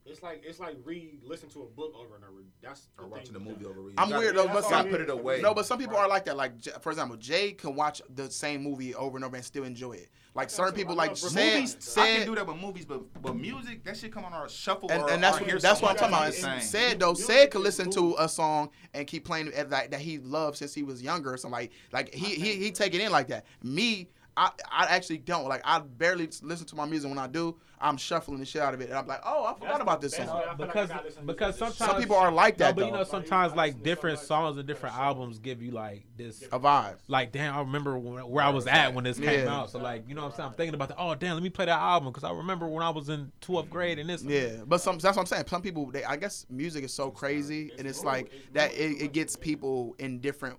it's 0.09 0.23
like 0.23 0.43
it's 0.47 0.61
like 0.61 0.77
read, 0.85 1.21
listen 1.25 1.49
to 1.51 1.63
a 1.63 1.67
book 1.67 1.93
over 1.99 2.15
and 2.15 2.25
over. 2.25 2.43
That's 2.63 2.89
or 2.99 3.07
watching 3.09 3.33
the 3.33 3.41
movie 3.41 3.65
over. 3.65 3.81
I'm 3.99 4.11
weird 4.11 4.37
though, 4.37 4.45
yeah, 4.45 4.53
but 4.53 4.65
some 4.65 4.89
put 4.89 5.01
it 5.01 5.11
away. 5.11 5.41
No, 5.41 5.53
but 5.53 5.67
some 5.67 5.79
people 5.79 5.95
right. 5.95 6.03
are 6.03 6.09
like 6.09 6.25
that. 6.27 6.37
Like 6.37 6.63
for 6.81 6.91
example, 6.91 7.17
Jay 7.17 7.53
can 7.53 7.75
watch 7.75 8.01
the 8.15 8.31
same 8.31 8.63
movie 8.63 8.95
over 8.95 9.17
and 9.17 9.25
over 9.25 9.37
and 9.37 9.45
still 9.45 9.65
enjoy 9.65 9.93
it. 9.93 10.09
Like 10.35 10.51
certain 10.51 10.75
people, 10.75 10.95
like 10.95 11.17
said, 11.17 11.55
movies, 11.55 11.77
said, 11.81 12.03
I 12.03 12.17
can 12.19 12.27
do 12.27 12.35
that 12.35 12.47
with 12.47 12.57
movies, 12.57 12.85
but 12.85 13.03
but 13.23 13.37
music 13.37 13.83
that 13.85 13.97
should 13.97 14.13
come 14.13 14.25
on 14.25 14.33
our 14.33 14.49
shuffle. 14.49 14.91
And, 14.93 15.03
or, 15.03 15.11
and 15.11 15.23
that's 15.23 15.41
what, 15.41 15.63
that's 15.63 15.83
what 15.83 15.93
I'm 15.93 15.97
talking 15.97 16.15
about. 16.15 16.35
Saying. 16.35 16.61
Said 16.61 17.01
though, 17.01 17.15
said 17.15 17.51
could 17.51 17.63
listen 17.63 17.91
to 17.93 18.15
a 18.19 18.29
song 18.29 18.71
and 18.95 19.07
keep 19.07 19.25
playing 19.25 19.49
it 19.49 19.71
that 19.71 19.95
he 19.95 20.19
loved 20.19 20.59
since 20.59 20.75
he 20.75 20.83
was 20.83 21.03
younger 21.03 21.33
or 21.33 21.37
something 21.37 21.59
like 21.59 21.73
like 21.93 22.15
he 22.15 22.35
he 22.35 22.57
he 22.57 22.71
take 22.71 22.95
it 22.95 23.01
in 23.01 23.11
like 23.11 23.29
that. 23.29 23.47
Me, 23.63 24.09
I, 24.37 24.51
I 24.71 24.87
actually 24.87 25.19
don't. 25.19 25.49
Like, 25.49 25.63
I 25.65 25.79
barely 25.79 26.29
listen 26.43 26.67
to 26.67 26.77
my 26.77 26.85
music. 26.85 27.09
When 27.09 27.19
I 27.19 27.27
do, 27.27 27.57
I'm 27.81 27.97
shuffling 27.97 28.39
the 28.39 28.45
shit 28.45 28.61
out 28.61 28.75
of 28.75 28.81
it. 28.81 28.91
And 28.91 28.99
I'm 28.99 29.07
like, 29.07 29.21
oh, 29.25 29.45
I 29.45 29.55
forgot 29.55 29.81
about 29.81 30.01
this 30.01 30.15
song. 30.15 30.43
Because, 30.59 30.91
like 30.91 31.27
because 31.27 31.59
sometimes. 31.59 31.77
Some 31.77 32.01
people 32.01 32.17
are 32.17 32.31
like 32.31 32.59
that. 32.59 32.77
No, 32.77 32.83
but 32.83 32.87
you 32.87 32.99
know, 32.99 33.05
sometimes, 33.05 33.55
like, 33.55 33.83
different 33.83 34.19
songs 34.19 34.59
and 34.59 34.67
different 34.67 34.97
albums 34.97 35.39
give 35.39 35.63
you, 35.63 35.71
like, 35.71 36.05
this. 36.17 36.43
A 36.53 36.61
vibe. 36.61 36.97
Like, 37.09 37.33
damn, 37.33 37.55
I 37.55 37.61
remember 37.61 37.99
when, 37.99 38.29
where 38.29 38.45
I 38.45 38.51
was 38.51 38.67
at 38.67 38.93
when 38.93 39.05
this 39.05 39.19
yeah. 39.19 39.31
came 39.31 39.49
out. 39.49 39.71
So, 39.71 39.79
like, 39.79 40.09
you 40.09 40.15
know 40.15 40.23
what 40.23 40.33
I'm 40.33 40.37
saying? 40.37 40.49
I'm 40.49 40.55
thinking 40.55 40.75
about 40.75 40.89
that. 40.89 40.99
Oh, 40.99 41.15
damn, 41.15 41.35
let 41.35 41.43
me 41.43 41.51
play 41.51 41.67
that 41.67 41.79
album 41.79 42.13
because 42.13 42.25
I 42.25 42.33
remember 42.33 42.67
when 42.67 42.83
I 42.83 42.91
was 42.91 43.09
in 43.09 43.33
12th 43.43 43.71
grade 43.71 43.99
and 43.99 44.09
this. 44.09 44.23
Yeah, 44.23 44.65
but 44.67 44.81
some 44.81 44.99
that's 44.99 45.17
what 45.17 45.23
I'm 45.23 45.27
saying. 45.27 45.45
Some 45.49 45.63
people, 45.63 45.87
they 45.91 46.05
I 46.05 46.17
guess 46.17 46.47
music 46.51 46.85
is 46.85 46.93
so 46.93 47.11
crazy 47.11 47.73
and 47.79 47.87
it's 47.87 48.05
like 48.05 48.33
that 48.53 48.73
it, 48.73 49.03
it 49.03 49.13
gets 49.13 49.37
people 49.37 49.95
in 49.99 50.19
different 50.21 50.59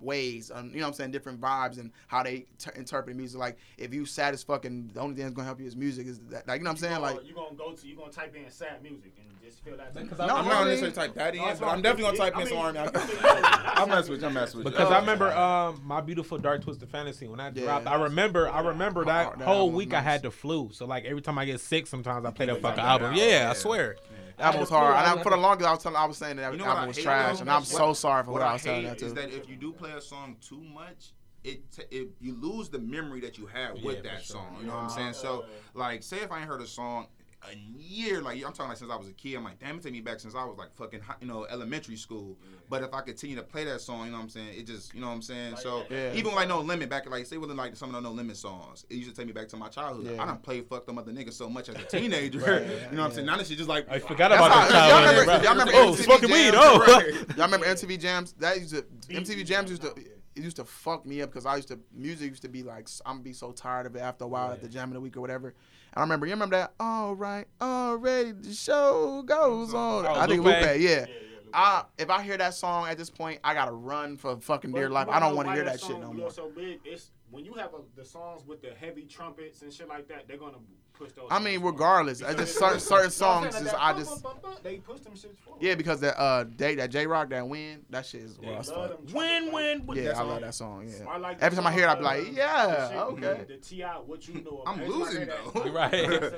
ways, 0.00 0.50
um, 0.54 0.70
you 0.72 0.80
know 0.80 0.86
I'm 0.86 0.92
saying, 0.92 1.10
different 1.10 1.40
vibes 1.40 1.78
and 1.78 1.90
how 2.06 2.22
they 2.22 2.46
t- 2.58 2.70
interpret 2.76 3.16
music. 3.16 3.38
Like 3.38 3.58
if 3.76 3.92
you 3.92 4.04
sad 4.04 4.34
as 4.34 4.42
fucking, 4.42 4.90
the 4.94 5.00
only 5.00 5.14
thing 5.14 5.24
that's 5.24 5.34
gonna 5.34 5.46
help 5.46 5.60
you 5.60 5.66
is 5.66 5.76
music. 5.76 6.06
Is 6.06 6.20
that 6.30 6.46
like 6.46 6.60
you 6.60 6.64
know 6.64 6.70
what 6.70 6.76
I'm 6.82 6.90
saying? 6.90 7.00
Like 7.00 7.26
you 7.26 7.34
gonna 7.34 7.56
go 7.56 7.72
to 7.72 7.86
you 7.86 7.96
gonna 7.96 8.12
type 8.12 8.34
in 8.34 8.50
sad 8.50 8.82
music 8.82 9.12
and 9.18 9.28
just 9.44 9.64
feel 9.64 9.76
that. 9.76 9.94
Like, 9.94 10.18
no, 10.18 10.36
I'm 10.36 10.46
not 10.46 10.66
necessarily 10.66 10.94
type 10.94 11.14
that 11.14 11.34
in, 11.34 11.42
but 11.42 11.66
I'm 11.66 11.82
definitely 11.82 12.16
gonna 12.16 12.30
type 12.30 12.40
in 12.40 12.46
some 12.48 12.58
R&B. 12.58 12.78
I'm 13.22 13.88
mess 13.88 14.08
with 14.08 14.20
you. 14.20 14.26
I'm 14.26 14.34
mess 14.34 14.54
with 14.54 14.64
you. 14.64 14.70
Because 14.70 14.90
I 14.90 15.00
remember 15.00 15.32
um, 15.32 15.80
my 15.84 16.00
beautiful 16.00 16.38
dark 16.38 16.62
twisted 16.62 16.88
fantasy 16.88 17.28
when 17.28 17.40
I 17.40 17.50
dropped. 17.50 17.86
I 17.86 18.02
remember. 18.02 18.48
I 18.48 18.60
remember 18.60 19.04
that, 19.04 19.34
oh, 19.40 19.44
whole 19.44 19.70
week. 19.70 19.94
I 19.94 20.00
had 20.00 20.22
the 20.22 20.30
flu. 20.30 20.70
So 20.72 20.86
like 20.86 21.04
every 21.04 21.22
time 21.22 21.38
I 21.38 21.44
get 21.44 21.60
sick, 21.60 21.86
sometimes 21.86 22.24
I 22.24 22.30
play 22.30 22.46
that 22.46 22.60
fucking 22.60 22.82
album. 22.82 23.14
Yeah, 23.14 23.48
I 23.50 23.54
swear. 23.54 23.96
That 24.38 24.58
was 24.58 24.68
hard. 24.68 24.94
And 24.96 25.20
I, 25.20 25.22
for 25.22 25.30
the 25.30 25.36
longest, 25.36 25.68
I 25.68 25.72
was 25.72 25.82
telling, 25.82 25.96
I 25.96 26.04
was 26.06 26.16
saying 26.16 26.36
that 26.36 26.52
you 26.52 26.58
know 26.58 26.64
album 26.64 26.88
was 26.88 26.98
trash, 26.98 27.40
and 27.40 27.50
I'm 27.50 27.64
so 27.64 27.92
sorry 27.92 28.24
for 28.24 28.32
what, 28.32 28.42
I 28.42 28.54
was 28.54 28.62
saying 28.62 28.84
that 28.84 28.98
too. 28.98 29.06
Is 29.06 29.14
that 29.14 29.30
if 29.30 29.48
you 29.48 29.56
do 29.56 29.72
play 29.72 29.92
a 29.92 30.00
song 30.00 30.36
too 30.40 30.62
much? 30.62 31.12
It, 31.44 31.70
t- 31.70 31.84
it 31.90 32.08
you 32.20 32.34
lose 32.34 32.68
the 32.68 32.80
memory 32.80 33.20
that 33.20 33.38
you 33.38 33.46
had 33.46 33.82
with 33.82 33.96
yeah, 33.96 34.12
that 34.12 34.24
sure. 34.24 34.36
song. 34.36 34.56
You 34.60 34.66
know 34.66 34.74
what 34.74 34.82
I'm 34.84 34.90
saying? 34.90 35.12
So 35.12 35.44
like, 35.72 36.02
say 36.02 36.18
if 36.18 36.32
I 36.32 36.40
ain't 36.40 36.48
heard 36.48 36.60
a 36.60 36.66
song 36.66 37.06
a 37.42 37.56
year. 37.56 38.20
Like 38.20 38.36
I'm 38.36 38.52
talking 38.52 38.68
like 38.68 38.78
since 38.78 38.90
I 38.90 38.96
was 38.96 39.08
a 39.08 39.12
kid. 39.12 39.36
I'm 39.36 39.44
like, 39.44 39.58
damn, 39.58 39.78
it 39.78 39.82
take 39.82 39.92
me 39.92 40.00
back 40.00 40.20
since 40.20 40.34
I 40.34 40.44
was 40.44 40.58
like 40.58 40.74
fucking 40.74 41.00
you 41.20 41.26
know 41.26 41.46
elementary 41.50 41.96
school. 41.96 42.36
Yeah. 42.42 42.58
But 42.68 42.82
if 42.82 42.92
I 42.92 43.00
continue 43.00 43.36
to 43.36 43.42
play 43.42 43.64
that 43.64 43.80
song, 43.80 44.06
you 44.06 44.10
know 44.10 44.18
what 44.18 44.24
I'm 44.24 44.28
saying? 44.30 44.48
It 44.58 44.66
just 44.66 44.94
you 44.94 45.00
know 45.00 45.08
what 45.08 45.14
I'm 45.14 45.22
saying. 45.22 45.52
Like, 45.52 45.60
so 45.60 45.84
yeah. 45.90 46.12
even 46.14 46.34
like 46.34 46.48
No 46.48 46.60
Limit 46.60 46.88
back 46.88 47.08
like 47.08 47.26
say 47.26 47.36
with 47.36 47.50
like 47.50 47.76
some 47.76 47.94
of 47.94 47.94
the 47.94 48.00
No 48.00 48.14
Limit 48.14 48.36
songs, 48.36 48.84
it 48.90 48.94
used 48.94 49.10
to 49.10 49.16
take 49.16 49.26
me 49.26 49.32
back 49.32 49.48
to 49.48 49.56
my 49.56 49.68
childhood. 49.68 50.06
Yeah. 50.16 50.24
don't 50.24 50.42
play 50.42 50.60
fuck 50.60 50.86
them 50.86 50.98
other 50.98 51.12
niggas 51.12 51.34
so 51.34 51.48
much 51.48 51.68
as 51.68 51.76
a 51.76 51.82
teenager. 51.98 52.38
right, 52.40 52.62
you 52.62 52.68
know 52.68 52.74
what 52.74 52.92
yeah. 52.92 53.04
I'm 53.04 53.12
saying? 53.12 53.26
Now 53.26 53.36
that 53.36 53.46
shit 53.46 53.58
just 53.58 53.68
like 53.68 53.88
I 53.90 53.98
forgot 53.98 54.32
about 54.32 54.68
that. 54.70 54.88
y'all 54.88 55.00
remember, 55.00 55.44
y'all 55.44 55.52
remember, 55.52 55.72
oh, 55.74 55.92
MTV 55.92 56.04
smoking 56.04 56.28
jams, 56.28 56.52
weed. 56.52 56.60
Oh, 56.60 56.78
right. 56.80 57.14
y'all 57.36 57.46
remember 57.46 57.66
MTV 57.66 58.00
jams? 58.00 58.32
That 58.34 58.60
used 58.60 58.74
to 58.74 58.82
MTV 59.08 59.44
jams 59.44 59.70
used 59.70 59.82
to 59.82 59.94
it 60.38 60.44
used 60.44 60.56
to 60.56 60.64
fuck 60.64 61.04
me 61.04 61.20
up 61.20 61.30
because 61.30 61.46
I 61.46 61.56
used 61.56 61.68
to 61.68 61.78
music 61.92 62.30
used 62.30 62.42
to 62.42 62.48
be 62.48 62.62
like 62.62 62.88
I'm 63.04 63.16
gonna 63.16 63.24
be 63.24 63.32
so 63.32 63.52
tired 63.52 63.86
of 63.86 63.96
it 63.96 64.00
after 64.00 64.24
a 64.24 64.28
while 64.28 64.48
yeah. 64.48 64.54
at 64.54 64.62
the 64.62 64.68
jam 64.68 64.88
of 64.88 64.94
the 64.94 65.00
week 65.00 65.16
or 65.16 65.20
whatever. 65.20 65.48
And 65.48 65.96
I 65.96 66.00
remember 66.00 66.26
you 66.26 66.32
remember 66.32 66.56
that 66.56 66.74
all 66.78 67.14
right 67.14 67.46
already 67.60 68.32
the 68.32 68.54
show 68.54 69.22
goes 69.22 69.68
mm-hmm. 69.68 69.76
on. 69.76 70.06
Oh, 70.06 70.14
I 70.14 70.26
think 70.26 70.44
Lupe, 70.44 70.54
Lupe 70.54 70.80
yeah. 70.80 71.06
yeah. 71.06 71.06
I, 71.52 71.84
if 71.96 72.10
I 72.10 72.22
hear 72.22 72.36
that 72.36 72.54
song 72.54 72.88
at 72.88 72.98
this 72.98 73.08
point, 73.08 73.40
I 73.42 73.54
gotta 73.54 73.72
run 73.72 74.16
for 74.16 74.36
fucking 74.36 74.72
dear 74.72 74.90
life. 74.90 75.08
I 75.08 75.18
don't 75.18 75.34
want 75.34 75.48
to 75.48 75.54
hear 75.54 75.64
that, 75.64 75.80
that 75.80 75.86
shit 75.86 75.98
no 75.98 76.12
more. 76.12 76.30
So 76.30 76.50
big, 76.54 76.80
it's 76.84 77.10
when 77.30 77.44
you 77.44 77.54
have 77.54 77.72
a, 77.74 77.78
the 77.96 78.04
songs 78.04 78.46
with 78.46 78.62
the 78.62 78.70
heavy 78.78 79.04
trumpets 79.04 79.62
and 79.62 79.72
shit 79.72 79.88
like 79.88 80.08
that. 80.08 80.28
They're 80.28 80.36
gonna 80.36 80.58
those. 80.98 81.28
I 81.30 81.38
mean, 81.38 81.60
regardless, 81.62 82.22
I 82.22 82.34
just 82.34 82.58
certain 82.58 82.80
certain 82.80 83.10
songs 83.10 83.54
is 83.54 83.68
I 83.76 83.92
just. 83.92 84.24
They 84.62 84.76
pushed 84.76 85.04
them 85.04 85.14
shit 85.14 85.36
forward. 85.38 85.62
Yeah, 85.62 85.74
because 85.74 86.00
that 86.00 86.18
uh, 86.20 86.44
they, 86.56 86.74
that 86.76 86.90
Jay 86.90 87.06
Rock, 87.06 87.30
that 87.30 87.46
Win, 87.46 87.80
that 87.90 88.06
shit 88.06 88.22
is 88.22 88.38
raw 88.42 88.58
as 88.58 88.70
fuck. 88.70 88.98
Win, 89.12 89.52
win, 89.52 89.86
win. 89.86 90.04
Yeah, 90.04 90.18
I 90.18 90.22
love 90.22 90.40
that 90.40 90.54
song. 90.54 90.88
Yeah. 90.88 91.06
I 91.08 91.16
like 91.18 91.40
Every 91.40 91.56
time 91.56 91.66
I 91.66 91.72
hear 91.72 91.84
it, 91.84 91.88
I 91.88 91.94
be 91.94 92.02
like, 92.02 92.36
yeah, 92.36 92.90
okay. 92.94 93.44
The 93.46 93.56
Ti, 93.56 93.82
what 94.06 94.26
you 94.26 94.42
know? 94.42 94.62
I'm 94.66 94.84
losing 94.86 95.26
though. 95.26 95.70
Right. 95.70 96.34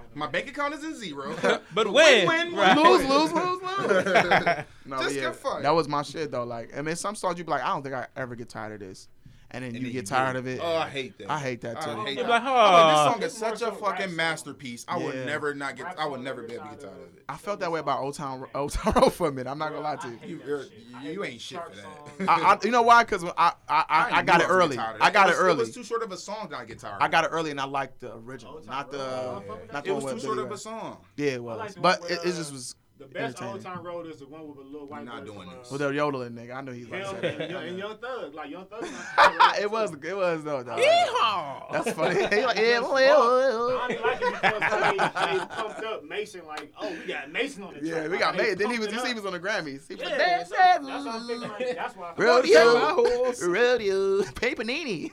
My 0.14 0.26
bank 0.26 0.48
account 0.48 0.74
is 0.74 0.84
in 0.84 0.96
zero. 0.96 1.34
But 1.74 1.92
win, 1.92 2.26
win, 2.26 2.56
win, 2.56 2.76
lose, 2.76 3.06
lose, 3.06 3.32
lose, 3.32 3.62
lose. 3.62 4.64
No, 4.86 4.98
just 5.02 5.14
yeah, 5.14 5.20
get 5.22 5.36
fucked. 5.36 5.62
That 5.62 5.70
was 5.70 5.88
my 5.88 6.02
shit 6.02 6.30
though. 6.30 6.44
Like, 6.44 6.76
I 6.76 6.82
mean, 6.82 6.96
some 6.96 7.14
songs 7.14 7.38
you 7.38 7.44
be 7.44 7.50
like, 7.50 7.62
I 7.62 7.68
don't 7.68 7.82
think 7.82 7.94
I 7.94 8.06
ever 8.16 8.34
get 8.34 8.48
tired 8.48 8.72
of 8.72 8.80
this 8.80 9.08
and 9.52 9.64
then 9.64 9.74
and 9.74 9.78
you 9.78 9.82
then 9.84 9.92
get 9.92 10.02
you 10.02 10.06
tired 10.06 10.36
of 10.36 10.46
it. 10.46 10.60
Oh, 10.62 10.76
I 10.76 10.88
hate 10.88 11.18
that. 11.18 11.30
I 11.30 11.38
hate 11.38 11.60
that 11.62 11.80
too. 11.80 11.90
I 11.90 12.04
hate 12.04 12.18
that. 12.18 12.28
Like, 12.28 12.42
oh, 12.44 12.54
I 12.54 12.92
this 12.92 13.12
song 13.12 13.22
is 13.22 13.60
such 13.60 13.62
a 13.62 13.72
fucking 13.72 14.14
masterpiece. 14.14 14.84
I 14.86 14.98
yeah. 14.98 15.04
would 15.04 15.26
never 15.26 15.54
not 15.54 15.76
get. 15.76 15.98
I 15.98 16.06
would 16.06 16.20
never 16.20 16.42
be 16.42 16.54
able 16.54 16.64
to 16.64 16.70
get 16.70 16.80
tired 16.80 16.92
of 16.92 17.16
it. 17.16 17.24
I 17.28 17.36
felt 17.36 17.60
that 17.60 17.72
way 17.72 17.80
about 17.80 18.00
Old 18.00 18.14
Town 18.14 18.46
Old 18.54 18.72
Town 18.72 18.94
Road 18.96 19.12
for 19.12 19.28
a 19.28 19.32
minute. 19.32 19.50
I'm 19.50 19.58
not 19.58 19.72
gonna 19.72 19.82
lie 19.82 19.96
to 19.96 20.08
you. 20.26 20.40
You, 20.46 21.10
you 21.10 21.24
ain't 21.24 21.40
shit 21.40 21.60
for 21.62 21.74
that. 21.76 22.28
I, 22.28 22.54
I, 22.54 22.58
you 22.62 22.70
know 22.70 22.82
why? 22.82 23.02
Because 23.02 23.24
I 23.24 23.52
I, 23.68 23.84
I, 23.88 24.08
I 24.18 24.22
got 24.22 24.40
it 24.40 24.46
early. 24.48 24.78
I 24.78 25.10
got 25.10 25.30
it, 25.30 25.34
early. 25.36 25.62
It 25.62 25.66
was 25.66 25.74
too 25.74 25.84
short 25.84 26.02
of 26.02 26.12
a 26.12 26.16
song 26.16 26.48
that 26.50 26.58
I 26.58 26.64
get 26.64 26.78
tired. 26.78 26.98
I 27.00 27.08
got 27.08 27.24
it 27.24 27.28
early 27.28 27.50
and 27.50 27.60
I 27.60 27.64
liked 27.64 28.00
the 28.00 28.16
original, 28.16 28.60
not 28.66 28.90
the 28.90 29.42
not 29.72 29.84
the. 29.84 29.90
It 29.90 29.94
was 29.94 30.12
too 30.12 30.20
short 30.20 30.38
of 30.38 30.50
a 30.52 30.58
song. 30.58 30.98
Yeah, 31.16 31.32
it 31.32 31.42
was, 31.42 31.74
but 31.80 32.02
it 32.08 32.22
just 32.22 32.52
was 32.52 32.76
the 33.00 33.06
best 33.06 33.42
Old 33.42 33.62
Town 33.62 33.82
Road 33.82 34.06
is 34.06 34.18
the 34.18 34.26
one 34.26 34.46
with 34.46 34.58
a 34.58 34.68
little 34.68 34.86
white. 34.86 35.06
Not 35.06 35.24
doing 35.24 35.48
this. 35.48 35.70
With 35.70 35.80
the 35.80 35.88
yodeling 35.88 36.32
nigga, 36.32 36.54
I 36.54 36.60
know 36.60 36.72
he's 36.72 36.88
like 36.88 37.20
that. 37.22 37.40
And, 37.40 37.78
Young 37.78 37.96
Thug, 37.96 38.34
like 38.34 38.50
Young 38.50 38.66
Thug. 38.66 38.84
it 39.58 39.70
was, 39.70 39.94
it 39.94 40.16
was 40.16 40.44
though. 40.44 40.62
Dog. 40.62 40.78
Yeehaw! 40.78 41.72
That's 41.72 41.92
funny. 41.92 42.14
he 42.28 42.36
yeah, 42.40 42.80
well. 42.80 43.78
I 43.78 43.86
like 43.88 44.20
it 44.20 44.32
because 44.34 44.82
they, 44.82 45.38
they 45.38 45.46
pumped 45.46 45.84
up 45.84 46.04
Mason 46.04 46.46
like, 46.46 46.72
oh, 46.78 46.90
we 46.90 47.06
got 47.06 47.32
Mason 47.32 47.62
on 47.62 47.72
the 47.72 47.80
track. 47.80 47.90
Yeah, 47.90 48.08
we 48.08 48.18
got 48.18 48.36
like, 48.36 48.42
Mason. 48.42 48.58
Then 48.58 48.70
he 48.70 48.78
was, 48.78 48.92
you 48.92 49.00
see, 49.00 49.08
he 49.08 49.14
was 49.14 49.24
on 49.24 49.32
the 49.32 49.40
Grammys. 49.40 49.88
He 49.88 49.94
was 49.94 50.02
yeah, 50.02 50.08
like, 50.08 50.18
that's, 50.18 50.50
that's, 50.50 50.86
that's 50.86 51.04
what 51.06 51.14
I'm 51.14 51.26
thinking. 51.26 51.48
Like, 51.48 51.76
that's 51.76 51.96
why. 51.96 52.12
Rodeo, 52.18 53.32
rodeo, 53.42 54.62
nini 54.62 55.10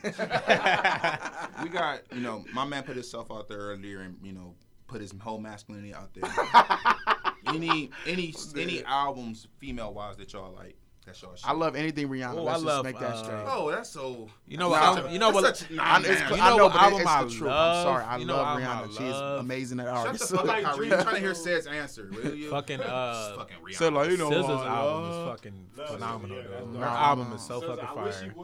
we 1.62 1.68
got, 1.70 2.00
you 2.12 2.20
know, 2.20 2.44
my 2.52 2.66
man 2.66 2.82
put 2.82 2.96
himself 2.96 3.32
out 3.32 3.48
there 3.48 3.58
earlier, 3.58 4.00
and 4.00 4.18
you 4.22 4.32
know, 4.32 4.54
put 4.88 5.00
his 5.00 5.14
whole 5.18 5.40
masculinity 5.40 5.94
out 5.94 6.12
there 6.14 7.14
any 7.54 7.90
any 8.06 8.34
any 8.56 8.84
albums 8.84 9.46
female 9.58 9.92
wise 9.92 10.16
that 10.16 10.32
y'all 10.32 10.52
like? 10.54 10.76
That's 11.08 11.22
y'all. 11.22 11.34
Shit. 11.34 11.48
I 11.48 11.52
love 11.52 11.74
anything 11.74 12.06
Rihanna. 12.08 12.36
Oh, 12.36 12.42
Let's 12.42 12.62
I 12.62 12.66
love, 12.66 12.84
make 12.84 12.98
that 12.98 13.14
uh, 13.14 13.24
straight. 13.24 13.44
Oh, 13.46 13.70
that's 13.70 13.88
so. 13.88 14.28
You 14.46 14.58
know 14.58 14.68
what? 14.68 15.10
You 15.10 15.18
know 15.18 15.30
what? 15.30 15.42
Nah, 15.70 16.00
it's, 16.00 16.20
you 16.30 16.36
know 16.36 16.42
I 16.42 16.56
know, 16.56 16.66
what 16.66 16.76
album 16.76 17.00
it's 17.00 17.08
I 17.08 17.24
the 17.24 17.30
truth. 17.30 17.48
Love, 17.48 17.82
sorry. 17.84 18.04
I 18.04 18.16
love 18.18 18.58
Rihanna. 18.58 18.98
She 18.98 19.04
is 19.04 19.16
amazing 19.16 19.80
at 19.80 19.88
art. 19.88 20.18
Shut 20.18 20.28
the 20.28 20.36
fuck 20.36 20.48
up, 20.48 20.62
Kyrie. 20.62 20.88
Trying 20.88 21.04
to 21.06 21.20
hear 21.20 21.34
Seth's 21.34 21.66
answer. 21.66 22.10
Will 22.12 22.34
you? 22.34 22.50
fucking 22.50 22.80
uh, 22.82 23.36
fucking 23.36 23.56
Rihanna. 23.56 23.74
So 23.74 24.02
you 24.02 24.16
know, 24.18 24.30
SZA's 24.30 24.48
uh, 24.50 24.64
album 24.66 25.10
is 25.10 25.16
uh, 25.16 25.30
fucking 25.30 25.66
phenomenal. 25.86 26.42
Her 26.78 26.84
album 26.84 27.32
is 27.32 27.42
so 27.42 27.60
fucking 27.62 27.86
fire. 27.86 28.34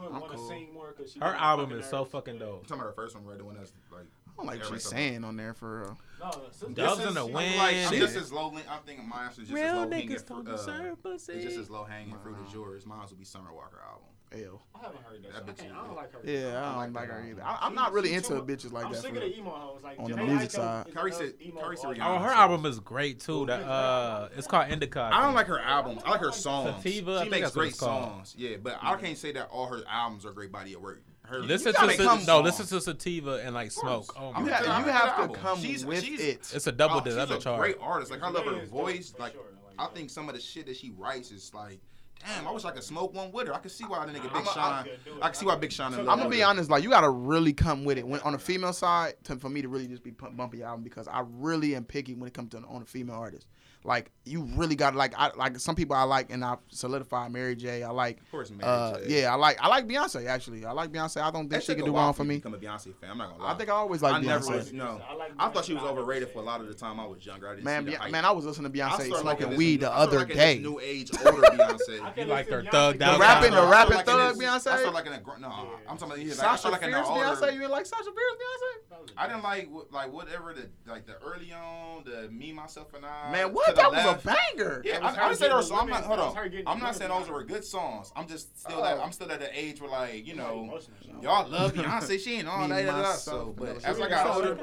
Her 1.21 1.35
album 1.35 1.71
is 1.73 1.85
so 1.85 2.03
fucking 2.03 2.39
dope. 2.39 2.61
I'm 2.61 2.65
talking 2.65 2.75
about 2.81 2.87
her 2.87 2.93
first 2.93 3.15
one, 3.15 3.25
right? 3.25 3.37
The 3.37 3.45
one 3.45 3.57
that's 3.57 3.73
like 3.91 4.05
I 4.37 4.43
don't 4.43 4.47
like 4.47 4.59
what 4.59 4.73
she's 4.73 4.89
saying 4.89 5.23
on 5.23 5.37
there 5.37 5.53
for 5.53 5.79
real. 5.81 5.97
No, 6.19 6.73
Dubs 6.73 7.05
in 7.05 7.13
the 7.13 7.25
wind. 7.25 7.55
Like, 7.55 7.75
I'm 7.75 7.93
just 7.93 8.15
as 8.17 8.31
low. 8.31 8.53
I'm 8.69 8.81
thinking 8.85 9.07
Miles 9.07 9.37
is 9.37 9.47
just 9.47 9.51
Real 9.51 9.65
as 9.65 9.73
low 9.75 9.89
hanging 9.89 10.17
fruit. 10.17 10.47
Uh, 10.47 11.13
it's 11.13 11.25
just 11.25 11.57
as 11.57 11.69
low 11.69 11.83
hanging 11.83 12.17
fruit 12.21 12.37
as 12.45 12.53
yours. 12.53 12.85
Mine 12.85 12.99
will 13.09 13.15
be 13.17 13.25
Summer 13.25 13.53
Walker 13.53 13.81
album. 13.85 14.07
Ew. 14.35 14.59
I 14.73 14.79
haven't 14.79 15.01
heard 15.03 15.23
that. 15.23 15.45
That 15.45 15.57
song. 15.57 15.67
I, 15.71 15.79
I 15.79 15.85
don't 15.85 15.95
like 15.95 16.11
her. 16.11 16.19
Yeah, 16.23 16.59
I 16.59 16.83
don't 16.83 16.93
like, 16.93 17.07
her 17.07 17.25
either. 17.29 17.43
I, 17.43 17.59
I'm 17.61 17.75
not 17.75 17.93
really 17.93 18.13
into 18.13 18.33
bitches 18.41 18.71
like 18.71 18.85
I'm 18.85 18.91
that. 18.91 18.97
for 18.97 19.07
sick 19.07 19.15
of 19.15 19.21
the 19.21 19.37
emo 19.37 19.51
hoes. 19.51 19.83
Like 19.83 19.99
On 19.99 20.11
the 20.11 20.17
music 20.17 20.51
side. 20.51 20.87
Carrie 20.93 21.11
said- 21.11 21.33
said. 21.39 21.99
Oh, 22.01 22.17
her 22.17 22.29
album 22.31 22.65
is 22.65 22.79
great 22.79 23.19
too. 23.19 23.45
That 23.45 23.63
uh, 23.63 24.29
it's 24.35 24.47
called 24.47 24.69
Indica. 24.69 25.09
I 25.13 25.21
don't 25.21 25.35
like 25.35 25.47
her 25.47 25.59
albums. 25.59 26.01
I 26.05 26.11
like 26.11 26.21
her 26.21 26.31
songs. 26.31 26.75
Sativa, 26.83 27.23
she 27.23 27.29
makes 27.29 27.51
great 27.51 27.75
songs. 27.75 28.35
Yeah, 28.37 28.57
but 28.61 28.77
I 28.81 28.95
can't 28.95 29.17
say 29.17 29.31
that 29.33 29.49
all 29.49 29.67
her 29.67 29.83
albums 29.87 30.25
are 30.25 30.31
great 30.31 30.51
body 30.51 30.73
of 30.73 30.81
work 30.81 31.01
her. 31.27 31.39
Listen 31.39 31.73
to 31.73 31.91
sa- 31.93 32.19
no, 32.25 32.41
listen 32.41 32.65
to 32.67 32.81
sativa 32.81 33.41
and 33.43 33.53
like 33.53 33.71
smoke. 33.71 34.15
Oh 34.19 34.31
my 34.33 34.39
you, 34.39 34.47
God. 34.47 34.65
have, 34.65 34.85
you 34.85 34.91
have 34.91 35.31
to 35.31 35.37
come 35.37 35.59
she's, 35.59 35.85
with 35.85 36.03
she's, 36.03 36.19
it. 36.19 36.51
It's 36.53 36.67
a 36.67 36.71
double. 36.71 36.97
Oh, 36.97 37.03
she's 37.03 37.15
a 37.15 37.39
chart. 37.39 37.59
great 37.59 37.77
artist. 37.81 38.11
Like 38.11 38.23
I 38.23 38.29
love 38.29 38.45
her 38.45 38.65
voice. 38.65 39.13
Like. 39.19 39.35
I 39.77 39.87
think 39.87 40.09
some 40.09 40.29
of 40.29 40.35
the 40.35 40.41
shit 40.41 40.67
that 40.67 40.77
she 40.77 40.91
writes 40.97 41.31
is 41.31 41.53
like. 41.53 41.79
Damn, 42.25 42.47
I 42.47 42.51
wish 42.51 42.63
I 42.63 42.71
could 42.71 42.81
smoke 42.81 43.13
one 43.13 43.31
with 43.31 43.47
her. 43.47 43.53
I 43.53 43.59
can 43.59 43.69
see 43.69 43.83
why 43.83 44.03
the 44.05 44.11
nigga 44.13 44.33
Big 44.33 44.45
Sean. 44.45 44.85
I 45.21 45.25
can 45.25 45.33
see 45.33 45.45
why 45.45 45.57
Big 45.57 45.71
Sean. 45.71 45.91
So, 45.91 45.99
I'm 45.99 46.17
gonna 46.17 46.29
be 46.29 46.41
honest, 46.41 46.71
like 46.71 46.81
you 46.81 46.89
gotta 46.89 47.09
really 47.09 47.53
come 47.53 47.83
with 47.83 47.97
it. 47.97 48.07
When 48.07 48.19
on 48.21 48.31
the 48.31 48.39
female 48.39 48.73
side, 48.73 49.15
to, 49.25 49.35
for 49.35 49.49
me 49.49 49.61
to 49.61 49.67
really 49.67 49.87
just 49.87 50.01
be 50.01 50.11
bumping 50.11 50.61
your 50.61 50.69
album 50.69 50.83
because 50.83 51.07
I 51.07 51.23
really 51.27 51.75
am 51.75 51.83
picky 51.83 52.15
when 52.15 52.27
it 52.27 52.33
comes 52.33 52.51
to 52.51 52.63
on 52.67 52.81
a 52.81 52.85
female 52.85 53.17
artist 53.17 53.47
like 53.85 54.11
you 54.25 54.41
really 54.55 54.75
got 54.75 54.95
like 54.95 55.13
I 55.15 55.31
like 55.35 55.59
some 55.59 55.75
people 55.75 55.95
I 55.95 56.03
like 56.03 56.31
and 56.31 56.43
I 56.43 56.57
solidify 56.69 57.27
Mary 57.29 57.55
J. 57.55 57.83
I 57.83 57.91
like 57.91 58.19
of 58.19 58.31
course 58.31 58.49
Mary 58.49 58.63
uh, 58.63 58.99
J. 58.99 59.21
Yeah, 59.21 59.33
I 59.33 59.35
like 59.35 59.57
I 59.61 59.67
like 59.67 59.87
Beyonce 59.87 60.25
actually. 60.25 60.65
I 60.65 60.71
like 60.71 60.91
Beyonce. 60.91 61.21
I 61.21 61.29
don't 61.29 61.43
think 61.43 61.51
that 61.51 61.63
she 61.63 61.75
could 61.75 61.85
do 61.85 61.95
wrong 61.95 62.13
for 62.13 62.23
me. 62.23 62.37
Become 62.37 62.55
a 62.55 62.57
Beyonce 62.57 62.95
fan. 62.95 63.11
I'm 63.11 63.17
not 63.19 63.31
gonna 63.31 63.43
lie. 63.43 63.51
I 63.51 63.57
think 63.57 63.69
I 63.69 63.73
always 63.73 64.01
like 64.01 64.23
Beyonce. 64.23 64.25
Never 64.25 64.57
was, 64.57 64.73
no, 64.73 65.01
I, 65.07 65.13
like 65.13 65.31
I, 65.37 65.49
thought 65.49 65.65
she 65.65 65.73
was 65.73 65.83
overrated 65.83 66.29
for 66.29 66.39
a 66.39 66.41
lot 66.41 66.61
of 66.61 66.67
the 66.67 66.73
time 66.73 66.99
I 66.99 67.05
was 67.05 67.23
younger. 67.25 67.47
I 67.49 67.55
man, 67.57 67.85
Be- 67.85 67.97
man, 68.09 68.25
I 68.25 68.31
was 68.31 68.45
listening 68.45 68.71
to 68.71 68.77
Beyonce 68.77 69.15
smoking 69.19 69.55
weed 69.55 69.81
new, 69.81 69.87
the 69.87 69.95
other 69.95 70.25
day. 70.25 70.59
New 70.59 70.79
age 70.79 71.11
older 71.25 71.41
Beyonce. 71.43 72.17
you 72.17 72.25
like 72.25 72.49
her 72.49 72.63
thug. 72.63 72.97
The 72.97 73.17
rapping, 73.19 73.51
the 73.51 73.67
rapping 73.67 73.99
thug 73.99 74.35
Beyonce. 74.35 74.53
I 74.53 74.57
started 74.57 74.91
liking 74.91 75.13
a 75.13 75.39
no. 75.39 75.47
I'm 75.87 75.97
talking 75.97 76.13
about 76.13 76.19
yeah. 76.25 76.33
Sasha 76.33 76.75
Fierce 76.75 77.07
Beyonce. 77.07 77.53
You 77.53 77.59
didn't 77.59 77.71
like 77.71 77.85
Sasha 77.85 78.03
Fierce 78.05 78.15
Beyonce? 78.15 79.11
I 79.17 79.27
didn't 79.27 79.43
like 79.43 79.69
like 79.91 80.11
whatever 80.11 80.53
the 80.53 80.67
like 80.89 81.05
the 81.05 81.15
early 81.23 81.53
on 81.53 82.03
the 82.03 82.29
me 82.29 82.51
myself 82.51 82.93
and 82.93 83.05
I. 83.05 83.31
Man, 83.31 83.53
what? 83.53 83.74
that 83.75 83.91
laugh. 83.91 84.25
was 84.25 84.33
a 84.33 84.37
banger. 84.55 84.81
Yeah, 84.85 84.99
I, 85.01 85.15
I, 85.15 85.29
I 85.29 85.33
say 85.33 85.49
those. 85.49 85.71
I'm 85.71 85.89
not. 85.89 86.03
Hold 86.03 86.19
on. 86.19 86.63
I'm 86.67 86.79
not 86.79 86.95
saying 86.95 87.09
those 87.09 87.29
were 87.29 87.43
good 87.43 87.63
songs. 87.63 88.11
I'm 88.15 88.27
just 88.27 88.59
still 88.59 88.83
at. 88.83 88.99
I'm 88.99 89.11
still 89.11 89.31
at 89.31 89.39
the 89.39 89.57
age 89.57 89.81
where 89.81 89.89
like 89.89 90.25
you 90.25 90.35
know, 90.35 90.79
y'all 91.21 91.49
love 91.49 91.73
Beyonce. 91.73 92.19
She 92.19 92.35
ain't 92.35 92.47
all 92.47 92.67
that. 92.67 92.85
that 92.85 93.15
so, 93.15 93.53
but 93.57 93.83
as 93.83 93.99
I 93.99 94.09
got 94.09 94.35
older, 94.35 94.57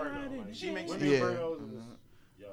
she 0.52 0.70
makes 0.70 0.92
me. 0.92 1.20
Uh-huh. 1.20 1.30
yeah. 1.30 1.82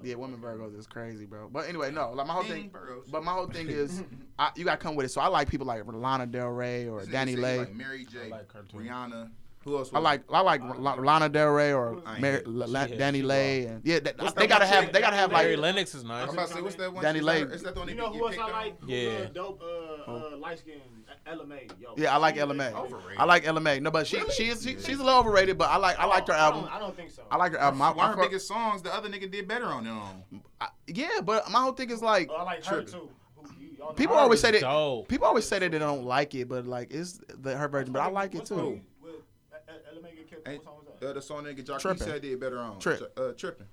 Yeah, 0.01 0.15
women 0.15 0.39
Virgos 0.39 0.77
is 0.77 0.87
crazy, 0.87 1.25
bro. 1.25 1.49
But 1.51 1.67
anyway, 1.67 1.91
no, 1.91 2.11
like 2.13 2.27
my 2.27 2.33
whole 2.33 2.43
thing. 2.43 2.71
But 3.11 3.23
my 3.23 3.33
whole 3.33 3.47
thing 3.47 3.69
is, 3.69 4.01
I, 4.39 4.51
you 4.55 4.63
gotta 4.63 4.77
come 4.77 4.95
with 4.95 5.05
it. 5.05 5.09
So 5.09 5.21
I 5.21 5.27
like 5.27 5.49
people 5.49 5.67
like 5.67 5.83
Lana 5.85 6.25
Del 6.25 6.47
Rey 6.47 6.87
or 6.87 7.01
DaniLeigh, 7.01 7.59
like 7.59 7.75
Mary 7.75 8.05
J, 8.05 8.29
like 8.29 8.47
Rihanna. 8.73 9.29
Who 9.69 9.77
else? 9.77 9.91
I 9.93 9.99
like 9.99 10.23
I 10.31 10.41
like 10.41 10.61
uh, 10.61 10.95
Lana 10.95 11.29
Del 11.29 11.49
Rey 11.49 11.73
or 11.73 12.01
DaniLeigh. 12.01 13.69
And, 13.69 13.81
yeah, 13.85 13.99
that, 13.99 14.35
they 14.35 14.47
gotta 14.47 14.65
have 14.65 14.91
they 14.91 14.99
gotta 14.99 15.15
have 15.15 15.31
Mary 15.31 15.55
like 15.55 15.75
Lennox 15.75 15.93
is 15.93 16.03
nice. 16.03 16.27
I'm 16.27 16.33
about 16.33 16.47
to 16.47 16.53
say 16.55 16.61
what's 16.61 16.75
that 16.75 16.91
one? 16.91 17.03
DaniLeigh. 17.03 17.53
Is 17.53 17.61
that 17.61 17.75
the 17.75 17.81
one 17.81 17.89
you 17.89 17.95
know 17.95 18.11
who 18.11 18.27
else 18.27 18.37
I 18.39 18.51
like? 18.51 18.77
Yeah, 18.87 19.09
uh, 19.09 19.25
dope 19.27 19.61
uh, 19.61 20.11
uh 20.11 20.37
light 20.37 20.57
skin. 20.57 20.81
Ella 21.27 21.45
Mai, 21.45 21.67
yo. 21.79 21.93
Yeah, 21.97 22.15
I 22.15 22.17
like 22.17 22.37
Ella 22.37 22.55
Mai. 22.55 22.73
Overrated. 22.73 23.19
I 23.19 23.25
like 23.25 23.45
Ella 23.45 23.59
Mai. 23.59 23.77
No, 23.77 23.91
but 23.91 24.07
she 24.07 24.17
really? 24.17 24.31
she's 24.31 24.63
she, 24.63 24.71
she's 24.79 24.99
a 24.99 25.03
little 25.03 25.19
overrated, 25.19 25.59
but 25.59 25.69
I 25.69 25.77
like 25.77 25.99
I 25.99 26.05
liked 26.05 26.27
her 26.29 26.33
album. 26.33 26.61
I 26.61 26.63
don't, 26.63 26.75
I 26.75 26.79
don't 26.79 26.95
think 26.95 27.11
so. 27.11 27.21
I 27.29 27.37
like 27.37 27.51
her 27.51 27.59
album. 27.59 27.77
My, 27.77 27.91
One 27.91 28.09
of 28.09 28.17
her 28.17 28.23
biggest 28.23 28.47
songs, 28.47 28.81
the 28.81 28.91
other 28.91 29.07
nigga 29.07 29.29
did 29.29 29.47
better 29.47 29.65
on 29.65 29.83
them. 29.83 29.99
Um. 29.99 30.71
Yeah, 30.87 31.21
but 31.23 31.51
my 31.51 31.61
whole 31.61 31.73
thing 31.73 31.91
is 31.91 32.01
like. 32.01 32.29
Oh, 32.31 32.37
I 32.37 32.43
like 32.43 32.65
her 32.65 32.81
too. 32.81 33.09
People 33.95 34.15
always 34.15 34.39
say 34.39 34.51
that. 34.51 34.61
Dope. 34.61 35.07
People 35.07 35.27
always 35.27 35.45
say 35.45 35.59
that 35.59 35.71
they 35.71 35.79
don't 35.79 36.03
like 36.03 36.35
it, 36.35 36.47
but 36.47 36.65
like 36.65 36.91
it's 36.91 37.19
the, 37.41 37.55
her 37.55 37.67
version. 37.67 37.93
But 37.93 38.01
I 38.01 38.09
like 38.09 38.35
it 38.35 38.45
too. 38.45 38.81
Ella 39.91 40.01
Mai 40.01 40.09
get 40.11 40.29
killed? 40.29 40.47
What 40.47 40.63
song 40.63 40.73
was 40.77 40.85
that? 40.99 41.09
Uh, 41.09 41.13
the 41.13 41.21
song 41.21 41.43
nigga 41.43 41.63
Jacquees 41.63 41.81
Trippin'. 41.81 42.07
said 42.07 42.21
did 42.21 42.39
better 42.39 42.59
on 42.59 42.79
Trip. 42.79 43.13
Uh, 43.17 43.31
tripping. 43.33 43.67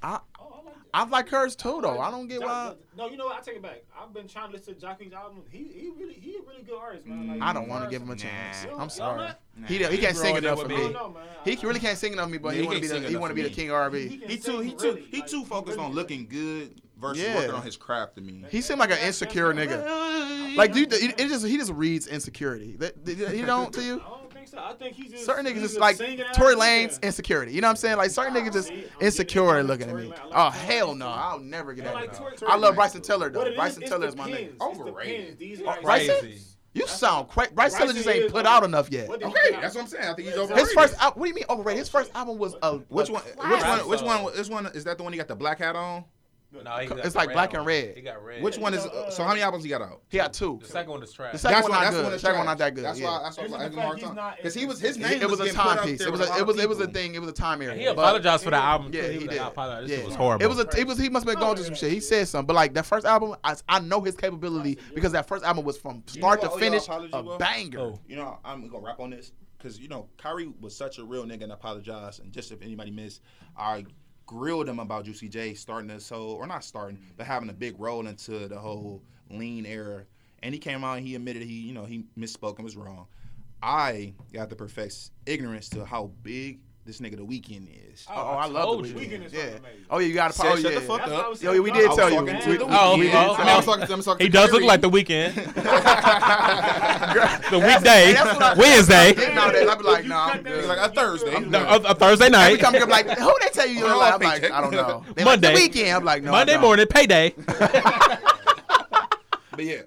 I 0.00 0.20
Oh, 0.40 0.62
I 0.62 0.64
like 0.64 0.74
I 0.94 1.04
like 1.08 1.28
hers 1.28 1.56
too, 1.56 1.80
though. 1.82 1.98
I 1.98 2.10
don't 2.12 2.28
get 2.28 2.40
Jock- 2.40 2.48
why. 2.48 2.74
No, 2.96 3.10
you 3.10 3.16
know 3.16 3.26
what? 3.26 3.38
I 3.38 3.40
take 3.42 3.56
it 3.56 3.62
back. 3.62 3.82
I've 4.00 4.12
been 4.14 4.28
trying 4.28 4.50
to 4.50 4.56
listen 4.56 4.74
to 4.76 4.80
Jacquees' 4.86 5.12
album. 5.12 5.42
He 5.50 5.58
he 5.74 5.90
really 5.98 6.14
he 6.14 6.36
a 6.36 6.40
really 6.48 6.62
good 6.62 6.78
artist, 6.78 7.04
man. 7.04 7.26
Like, 7.28 7.42
I 7.42 7.52
don't 7.52 7.68
want 7.68 7.82
to 7.84 7.90
give 7.90 8.02
him 8.02 8.10
a 8.10 8.14
chance. 8.16 8.62
You 8.62 8.70
don't- 8.70 8.80
I'm 8.80 8.90
sorry. 8.90 9.18
not? 9.18 9.40
He 9.66 9.78
he 9.84 9.98
can't 9.98 10.16
sing 10.16 10.36
enough 10.36 10.62
for 10.62 10.68
me. 10.68 10.90
know. 10.92 11.16
He 11.44 11.56
really 11.66 11.80
can't 11.80 11.98
sing 11.98 12.12
enough 12.12 12.26
for 12.26 12.30
me, 12.32 12.38
but 12.38 12.54
Yeah, 12.54 12.54
he 12.54 12.60
he 12.62 12.66
want 12.68 12.76
to 12.76 12.80
be 12.82 12.88
the 13.00 13.08
he 13.08 13.16
want 13.16 13.30
to 13.30 13.34
be 13.34 13.42
the 13.42 13.50
king 13.50 13.66
He 13.66 13.72
R&B. 13.72 14.18
can 14.18 14.28
He 14.28 14.36
too 14.38 14.60
he 14.60 14.70
too 14.72 14.86
really, 14.86 15.00
he 15.10 15.18
like, 15.20 15.26
too 15.28 15.44
focused 15.44 15.76
really 15.78 15.88
on 15.88 15.94
looking 15.96 16.28
good 16.28 16.80
versus 16.96 17.22
Yeah. 17.22 17.34
working 17.36 17.54
on 17.54 17.62
his 17.62 17.76
craft 17.76 18.14
to 18.16 18.20
me. 18.20 18.44
He 18.50 18.60
seemed 18.60 18.78
like 18.78 18.92
an 18.92 18.98
insecure 18.98 19.52
nigga. 19.52 20.56
Like, 20.56 20.72
do 20.72 20.80
you, 20.80 20.86
it 20.90 21.20
it 21.20 21.28
just 21.28 21.44
he 21.44 21.56
just 21.56 21.72
reads 21.72 22.06
insecurity. 22.06 22.76
That 22.76 22.94
he 23.34 23.42
don't 23.42 23.72
to 23.74 23.82
you. 23.82 24.00
I 24.58 24.72
think 24.74 24.78
so. 24.78 24.86
I 24.86 24.90
think 24.90 24.96
he 24.96 25.08
just 25.08 25.24
Certain 25.24 25.46
niggas 25.46 25.52
he's 25.54 25.62
just 25.62 25.78
like 25.80 25.98
Tory. 26.34 26.54
Lane's 26.54 26.98
insecurity. 27.02 27.52
You 27.52 27.60
know 27.60 27.68
what 27.68 27.70
I'm 27.72 27.76
saying? 27.76 27.96
Like 27.96 28.10
certain 28.10 28.34
niggas 28.34 28.52
just 28.52 28.68
See, 28.68 28.84
insecure 29.00 29.58
into 29.58 29.68
looking 29.68 29.88
at 29.88 29.96
me. 29.96 30.06
Like 30.08 30.18
Oh 30.32 30.50
hell 30.50 30.94
no. 30.94 31.08
I'll 31.08 31.38
never 31.38 31.74
get 31.74 31.84
that. 31.84 31.94
like 31.94 32.12
nigga. 32.12 32.36
Tory- 32.36 32.50
I 32.52 32.56
love 32.56 32.74
Bryson. 32.74 33.02
Tiller 33.02 33.30
though. 33.30 33.38
What 33.40 33.48
it 33.48 33.50
is, 33.52 33.56
Bryson 33.56 33.82
Tiller 33.82 34.06
is 34.08 34.16
my 34.16 34.28
nigga. 34.28 34.36
pins. 34.36 34.50
It's 34.50 34.58
the 34.58 34.64
Overrated. 34.64 35.38
These 35.38 35.62
Oh, 35.66 35.76
Bryson? 35.82 36.16
Crazy. 36.20 36.40
You 36.74 36.86
sound 36.86 37.28
crazy. 37.28 37.50
Bryson 37.54 37.78
Tiller 37.78 37.92
Bryson 37.92 38.04
just 38.04 38.16
ain't 38.22 38.32
put 38.32 38.46
out 38.46 38.62
enough 38.62 38.88
yet. 38.92 39.08
What 39.08 39.20
did 39.20 39.28
he 39.28 39.34
Okay, 39.34 39.60
that's 39.60 39.74
what 39.74 39.82
I'm 39.82 39.88
saying. 39.88 40.04
I 40.04 40.14
think 40.14 40.18
he's 40.28 40.28
His 40.30 40.38
overrated. 40.38 40.66
His 40.66 40.72
first 40.74 40.94
album. 41.02 41.20
What 41.20 41.24
do 41.24 41.28
you 41.30 41.34
mean 41.34 41.44
overrated? 41.50 41.78
His 41.78 41.88
first 41.88 42.10
album 42.14 42.38
was 42.38 42.54
a 42.62 42.76
Which 42.76 43.10
one? 43.10 43.22
Which 43.22 43.62
one? 43.62 43.88
Which 43.88 44.02
one? 44.02 44.24
Which 44.24 44.48
one? 44.48 44.66
Is 44.66 44.84
that 44.84 44.98
the 44.98 45.02
one 45.04 45.12
he 45.12 45.16
got 45.18 45.28
the 45.28 45.34
black 45.36 45.58
hat 45.58 45.76
on? 45.76 46.04
No, 46.50 46.60
It's 46.78 47.14
like 47.14 47.30
black 47.32 47.50
on. 47.50 47.56
and 47.56 47.66
red. 47.66 47.94
He 47.94 48.00
got 48.00 48.24
red. 48.24 48.42
Which 48.42 48.56
one 48.56 48.72
is? 48.72 48.80
Uh, 48.86 49.10
So 49.10 49.22
how 49.22 49.28
many 49.30 49.42
albums 49.42 49.64
he 49.64 49.68
got 49.70 49.82
out? 49.82 50.00
He 50.08 50.16
got 50.16 50.32
two. 50.32 50.58
The 50.62 50.68
second 50.68 50.92
one 50.92 51.02
is 51.02 51.12
trash. 51.12 51.32
The 51.32 51.38
second 51.38 51.62
one 51.64 51.72
not 51.72 51.80
that's 51.82 51.94
good. 51.96 52.02
one 52.04 52.12
The 52.12 52.18
second 52.18 52.36
one 52.38 52.46
not 52.46 52.58
that 52.58 52.74
good. 52.74 52.84
That's 52.84 52.98
yeah. 52.98 53.06
why. 53.06 53.22
That's 53.22 53.36
why 53.36 53.44
Isn't 53.44 53.54
I 53.60 53.64
the 53.64 53.68
give 53.68 53.72
him 53.74 53.78
a 53.78 53.82
hard 53.82 54.00
fact 54.00 54.08
he's 54.08 54.16
not 54.16 54.36
Because 54.38 54.54
he 54.54 54.64
was 54.64 54.80
his 54.80 54.96
name. 54.96 55.12
It, 55.12 55.22
it 55.24 55.28
was 55.30 55.40
a 55.40 55.44
getting 55.44 55.60
put 55.60 55.66
up 55.68 55.76
timepiece. 55.80 56.00
It 56.00 56.10
was 56.10 56.20
a, 56.22 56.36
it 56.38 56.46
was 56.46 56.58
it 56.58 56.68
was 56.68 56.80
a 56.80 56.86
thing. 56.86 57.14
It 57.14 57.18
was 57.20 57.28
a 57.28 57.34
time 57.34 57.60
area. 57.60 57.76
he 57.78 57.84
But- 57.84 57.92
apologized 57.98 58.44
for 58.44 58.50
the 58.50 58.56
album. 58.56 58.92
Yeah, 58.94 59.02
too. 59.08 59.12
he 59.12 59.18
did. 59.18 59.28
like, 59.28 59.40
I 59.40 59.48
apologize. 59.48 59.88
This 59.90 59.98
Yeah. 60.00 60.06
was 60.06 60.14
horrible. 60.14 60.44
It 60.44 60.48
was 60.48 60.58
a, 60.60 60.80
it 60.80 60.86
was 60.86 60.98
he 60.98 61.10
must 61.10 61.26
have 61.26 61.34
been 61.34 61.40
going 61.42 61.56
through 61.56 61.66
some 61.66 61.74
shit. 61.74 61.92
He 61.92 62.00
said 62.00 62.26
something, 62.26 62.46
but 62.46 62.54
like 62.56 62.72
that 62.72 62.86
first 62.86 63.04
album, 63.04 63.36
I, 63.44 63.54
I 63.68 63.80
know 63.80 64.00
his 64.00 64.16
capability 64.16 64.78
because 64.94 65.12
that 65.12 65.28
first 65.28 65.44
album 65.44 65.66
was 65.66 65.76
from 65.76 66.02
start 66.06 66.40
to 66.40 66.48
finish 66.52 66.84
apology 66.86 67.10
a 67.12 67.36
banger. 67.36 67.78
Oh. 67.78 68.00
You 68.08 68.16
know, 68.16 68.38
I'm 68.42 68.66
gonna 68.68 68.82
rap 68.86 69.00
on 69.00 69.10
this 69.10 69.32
because 69.58 69.78
you 69.78 69.88
know 69.88 70.08
Kyrie 70.16 70.50
was 70.62 70.74
such 70.74 70.96
a 70.98 71.04
real 71.04 71.26
nigga 71.26 71.42
and 71.42 71.52
apologized. 71.52 72.20
And 72.22 72.32
just 72.32 72.52
if 72.52 72.62
anybody 72.62 72.90
missed, 72.90 73.20
I 73.54 73.84
grilled 74.28 74.68
him 74.68 74.78
about 74.78 75.06
Juicy 75.06 75.28
J 75.28 75.54
starting 75.54 75.88
this 75.88 76.08
whole, 76.08 76.34
or 76.34 76.46
not 76.46 76.62
starting, 76.62 76.98
mm-hmm. 76.98 77.14
but 77.16 77.26
having 77.26 77.48
a 77.48 77.54
big 77.54 77.74
role 77.80 78.06
into 78.06 78.46
the 78.46 78.58
whole 78.58 79.02
lean 79.30 79.66
era. 79.66 80.04
And 80.42 80.54
he 80.54 80.60
came 80.60 80.84
out 80.84 80.98
and 80.98 81.06
he 81.06 81.16
admitted 81.16 81.42
he, 81.42 81.54
you 81.54 81.72
know, 81.72 81.84
he 81.84 82.04
misspoke 82.16 82.56
and 82.56 82.64
was 82.64 82.76
wrong. 82.76 83.06
I 83.60 84.12
got 84.32 84.50
the 84.50 84.54
perfect 84.54 85.10
ignorance 85.26 85.68
to 85.70 85.84
how 85.84 86.12
big 86.22 86.60
this 86.88 87.00
nigga 87.00 87.16
the 87.18 87.22
Weeknd 87.22 87.68
is. 87.92 88.06
Oh, 88.08 88.14
oh 88.16 88.20
I 88.38 88.46
love 88.46 88.80
the 88.82 88.88
you. 88.88 88.94
weekend. 88.94 89.24
Weeknd 89.24 89.26
is 89.26 89.32
Yeah. 89.34 89.40
amazing. 89.42 89.60
Oh 89.90 89.98
yeah, 89.98 90.06
you 90.06 90.14
got 90.14 90.28
to. 90.28 90.32
Said, 90.38 90.46
Oh 90.46 90.56
shut 90.56 90.72
yeah. 90.72 90.78
the 90.78 90.84
fuck 90.86 90.98
That's 91.00 91.10
up. 91.12 91.16
what 91.18 91.26
I 91.26 91.28
was 91.28 91.42
Yo, 91.42 91.50
saying. 91.50 91.62
we 91.62 91.70
did 91.70 91.90
tell 91.92 92.10
you. 92.10 92.22
We- 92.22 92.32
we- 92.32 92.58
Oh, 92.70 92.96
we 92.96 93.04
he- 93.04 93.12
did 93.12 93.14
oh, 93.14 93.34
I 93.34 93.38
mean, 93.38 93.46
I 93.46 93.50
you. 93.50 93.56
was 93.56 93.64
talking 93.66 93.86
to 93.86 93.92
him. 94.10 94.18
He 94.18 94.28
does 94.30 94.52
look 94.52 94.62
like 94.62 94.80
the 94.80 94.88
Weeknd. 94.88 95.34
the 97.50 97.58
weekday, 97.58 98.12
That's 98.14 98.32
what 98.34 98.42
I- 98.42 98.54
Wednesday, 98.54 99.08
I'd 99.10 99.78
be 99.78 99.84
like, 99.84 100.02
You 100.04 100.08
nah, 100.08 100.26
I'm 100.28 100.42
good. 100.42 100.64
Like 100.64 100.78
a 100.78 100.88
Thursday. 100.94 101.40
No, 101.40 101.58
a, 101.58 101.76
a 101.76 101.94
Thursday 101.94 102.26
Every 102.26 102.38
night, 102.38 102.60
time 102.60 102.72
you 102.74 102.80
come 102.80 102.88
like, 102.88 103.06
who 103.18 103.34
they 103.42 103.48
tell 103.52 103.66
you 103.66 103.80
you're 103.80 103.88
Oh. 103.90 104.00
I'm 104.00 104.20
like. 104.20 104.50
I 104.50 104.60
don't 104.62 104.72
know. 104.72 105.04
Monday. 105.22 105.54
Weekend. 105.54 105.90
I'm 105.90 106.04
like, 106.04 106.22
no. 106.22 106.30
Monday 106.30 106.56
morning, 106.56 106.86
payday. 106.86 107.34
But 109.50 109.64
yeah, 109.64 109.80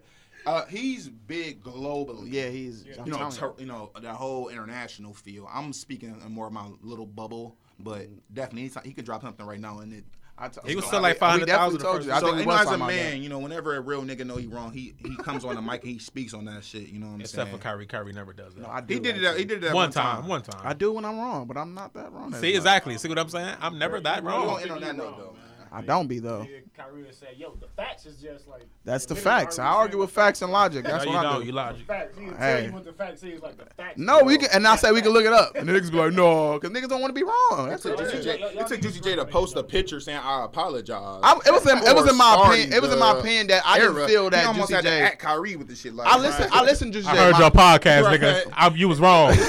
uh, 0.45 0.65
he's 0.65 1.07
big 1.09 1.63
globally. 1.63 2.27
Yeah, 2.31 2.49
he's. 2.49 2.85
I'm 2.99 3.05
you 3.05 3.11
know, 3.13 3.29
ter- 3.31 3.53
you 3.57 3.65
know 3.65 3.91
that 4.01 4.15
whole 4.15 4.49
international 4.49 5.13
feel. 5.13 5.47
I'm 5.51 5.73
speaking 5.73 6.19
in 6.25 6.31
more 6.31 6.47
of 6.47 6.53
my 6.53 6.67
little 6.81 7.05
bubble, 7.05 7.57
but 7.79 8.07
definitely 8.33 8.71
he 8.83 8.93
could 8.93 9.05
drop 9.05 9.21
something 9.21 9.45
right 9.45 9.59
now, 9.59 9.79
and 9.79 9.93
it. 9.93 10.03
I 10.37 10.47
t- 10.47 10.59
He 10.65 10.75
was 10.75 10.85
I- 10.85 10.87
still 10.87 11.01
like 11.01 11.17
500,000 11.19 11.79
told 11.81 12.03
you. 12.03 12.11
I 12.11 12.15
first- 12.15 12.21
so 12.21 12.25
think 12.27 12.37
we 12.37 12.41
you 12.41 12.47
was 12.47 12.65
as 12.67 12.73
a 12.73 12.77
man, 12.77 13.21
you 13.21 13.29
know, 13.29 13.37
whenever 13.37 13.75
a 13.75 13.81
real 13.81 14.01
nigga 14.01 14.25
know 14.25 14.37
he 14.37 14.47
wrong, 14.47 14.71
he 14.71 14.95
he 14.97 15.15
comes 15.17 15.45
on 15.45 15.53
the 15.53 15.61
mic 15.61 15.83
and 15.83 15.91
he 15.91 15.99
speaks 15.99 16.33
on 16.33 16.45
that 16.45 16.63
shit. 16.63 16.87
You 16.87 16.97
know 16.99 17.07
what 17.07 17.13
I'm 17.15 17.21
Except 17.21 17.49
saying? 17.49 17.57
for 17.57 17.61
Kyrie, 17.61 17.85
Kyrie 17.85 18.13
never 18.13 18.33
does 18.33 18.55
that. 18.55 18.61
No, 18.61 18.69
I 18.69 18.81
do 18.81 18.95
He 18.95 18.99
did 18.99 19.21
it. 19.21 19.37
He 19.37 19.45
did 19.45 19.63
it 19.63 19.71
one 19.71 19.91
time, 19.91 20.27
one 20.27 20.41
time. 20.41 20.61
I 20.63 20.73
do 20.73 20.93
when 20.93 21.05
I'm 21.05 21.19
wrong, 21.19 21.45
but 21.45 21.57
I'm 21.57 21.75
not 21.75 21.93
that 21.93 22.11
wrong. 22.11 22.33
See 22.33 22.55
exactly. 22.55 22.97
See 22.97 23.07
what 23.07 23.19
I'm 23.19 23.29
saying? 23.29 23.55
I'm 23.61 23.77
never 23.77 23.99
that 23.99 24.23
wrong. 24.23 24.47
won't 24.47 24.71
on 24.71 24.81
that 24.81 24.95
note 24.95 25.17
though. 25.17 25.35
I 25.73 25.81
don't 25.81 26.07
be 26.07 26.19
though. 26.19 26.41
Yeah, 26.49 26.57
Kyrie 26.75 27.03
would 27.03 27.15
say, 27.15 27.27
"Yo, 27.37 27.55
the 27.59 27.67
facts 27.77 28.05
is 28.05 28.17
just 28.21 28.47
like." 28.47 28.63
That's 28.83 29.05
the 29.05 29.15
facts. 29.15 29.57
I 29.57 29.67
argue 29.67 29.99
with 29.99 30.11
facts 30.11 30.41
and 30.41 30.51
logic. 30.51 30.83
That's 30.83 31.05
no, 31.05 31.11
what 31.11 31.21
you 31.21 31.27
I 31.27 31.31
don't. 31.31 31.41
do. 31.41 31.47
You 31.47 31.51
logic. 31.53 31.85
Facts. 31.87 32.17
He 32.17 32.25
Hey. 32.25 32.31
tell 32.37 32.63
you 32.63 32.71
what 32.73 32.83
the 32.83 32.91
facts 32.93 33.23
is, 33.23 33.41
like 33.41 33.57
the 33.57 33.65
facts. 33.75 33.97
No, 33.97 34.21
we 34.23 34.37
can, 34.37 34.49
and 34.53 34.67
I 34.67 34.75
say 34.75 34.91
we 34.91 35.01
can 35.01 35.11
look 35.11 35.23
it 35.25 35.31
up, 35.31 35.55
and 35.55 35.67
the 35.69 35.73
niggas 35.73 35.89
be 35.91 35.97
like, 35.97 36.11
no, 36.13 36.59
because 36.59 36.75
niggas 36.75 36.89
don't 36.89 36.99
want 36.99 37.15
to 37.15 37.19
be 37.19 37.23
wrong. 37.23 37.69
That's 37.69 37.85
It 37.85 37.91
it. 37.93 37.97
took 37.97 38.11
Juicy 38.11 38.23
J, 38.23 38.41
it 38.41 38.67
took 38.67 38.81
Juicy 38.81 38.99
J 38.99 39.15
to 39.15 39.25
post 39.25 39.55
a 39.55 39.63
picture 39.63 39.99
saying 40.01 40.19
I 40.21 40.43
apologize. 40.43 41.19
I, 41.23 41.39
it 41.45 41.51
was 41.53 41.65
in, 41.69 41.77
it 41.77 41.95
was 41.95 42.09
in 42.09 42.17
my 42.17 42.35
opinion. 42.45 42.73
It 42.73 42.81
was 42.81 42.91
in 42.91 42.99
my 42.99 43.17
opinion 43.17 43.47
that 43.47 43.61
I 43.65 43.79
didn't 43.79 43.95
era. 43.95 44.07
feel 44.07 44.23
He 44.25 44.29
that 44.31 44.45
almost 44.47 44.69
Juicy 44.71 44.73
had 44.75 44.83
to 44.83 44.89
J. 44.89 45.01
act 45.03 45.19
Kyrie 45.19 45.55
with 45.55 45.67
the 45.69 45.75
shit 45.75 45.93
like. 45.93 46.07
I 46.07 46.17
listen. 46.17 46.49
I 46.51 46.63
listened 46.63 46.91
to 46.93 46.99
Juicy 46.99 47.11
I 47.11 47.15
J. 47.15 47.19
heard 47.31 47.37
your 47.37 47.51
podcast, 47.51 48.17
nigga. 48.17 48.77
You 48.77 48.89
was 48.89 48.99
wrong. 48.99 49.33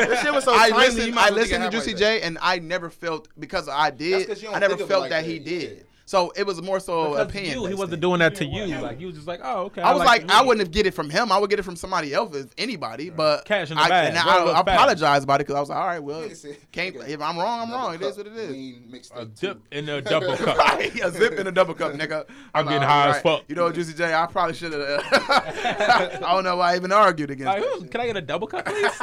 This 0.00 0.20
shit 0.22 0.32
was 0.32 0.44
so 0.44 0.54
I 0.54 0.70
timely, 0.70 0.86
listened. 0.86 1.18
I 1.18 1.30
listened 1.30 1.62
to 1.64 1.70
think 1.70 1.84
Juicy 1.84 1.94
J, 1.94 2.22
and 2.22 2.38
I 2.40 2.58
never 2.58 2.88
felt 2.88 3.28
because 3.38 3.68
I 3.68 3.90
did. 3.90 4.18
did. 4.20 4.28
'cause 4.28 4.42
you 4.42 4.48
I 4.50 4.58
never 4.58 4.76
think 4.76 4.80
of 4.82 4.90
it 4.90 4.92
felt 4.92 5.02
that 5.10 5.22
that, 5.22 5.24
he 5.26 5.34
yeah. 5.38 5.44
Did. 5.58 5.86
So 6.06 6.32
it 6.34 6.44
was 6.44 6.60
more 6.60 6.80
so 6.80 7.10
Because 7.12 7.28
opinion. 7.28 7.54
you, 7.60 7.66
he 7.66 7.74
wasn't 7.74 7.90
thing. 7.92 8.00
doing 8.00 8.18
that 8.18 8.34
to 8.34 8.44
you. 8.44 8.66
Like 8.66 8.98
you 8.98 9.06
was 9.06 9.14
just 9.14 9.28
like, 9.28 9.38
oh, 9.44 9.66
okay. 9.66 9.80
I 9.80 9.92
was 9.94 10.04
like, 10.04 10.26
the 10.26 10.34
I 10.34 10.42
wouldn't 10.42 10.58
have 10.58 10.72
get 10.72 10.84
it 10.84 10.90
from 10.92 11.08
him. 11.08 11.30
I 11.30 11.38
would 11.38 11.48
get 11.48 11.60
it 11.60 11.62
from 11.62 11.76
somebody 11.76 12.12
else, 12.12 12.34
if 12.34 12.48
anybody. 12.58 13.10
But 13.10 13.44
Cash 13.44 13.70
in 13.70 13.76
the 13.76 13.82
I, 13.84 13.88
bag. 13.88 14.16
and 14.16 14.26
Roll 14.26 14.48
I, 14.48 14.58
I 14.58 14.60
apologize 14.60 15.22
about 15.22 15.40
it 15.40 15.46
because 15.46 15.54
I 15.54 15.60
was 15.60 15.68
like, 15.68 15.78
all 15.78 15.86
right, 15.86 16.02
well, 16.02 16.28
can't. 16.72 16.96
If 16.96 17.20
I'm 17.20 17.38
wrong, 17.38 17.60
I'm 17.60 17.70
wrong. 17.70 17.94
It 17.94 18.02
is 18.02 18.16
what 18.16 18.26
it 18.26 18.34
is. 18.36 18.50
Lean 18.50 18.88
mixtape 18.92 19.16
a 19.22 19.26
too. 19.26 19.30
dip 19.40 19.60
in 19.70 19.88
a 19.88 20.00
double 20.14 20.36
cup. 20.36 20.56
Right, 20.58 20.92
a 21.00 21.12
zip 21.12 21.34
in 21.34 21.46
a 21.46 21.52
double 21.52 21.74
cup, 21.74 21.92
nigga. 21.92 22.24
I'm 22.54 22.64
getting 22.66 22.82
high 22.82 23.06
all 23.06 23.14
as 23.14 23.22
fuck. 23.22 23.44
You 23.46 23.54
know, 23.54 23.70
Juicy 23.70 23.94
J, 23.94 24.12
I 24.12 24.26
probably 24.26 24.54
should 24.56 24.72
have. 24.72 24.82
I 24.82 26.18
don't 26.22 26.42
know 26.42 26.56
why 26.56 26.72
I 26.72 26.76
even 26.76 26.90
argued 26.90 27.30
against 27.30 27.46
Like, 27.46 27.62
that 27.62 27.88
can 27.92 28.00
I 28.00 28.06
get 28.06 28.16
a 28.16 28.20
double 28.20 28.48
cup, 28.48 28.64
please? 28.66 28.98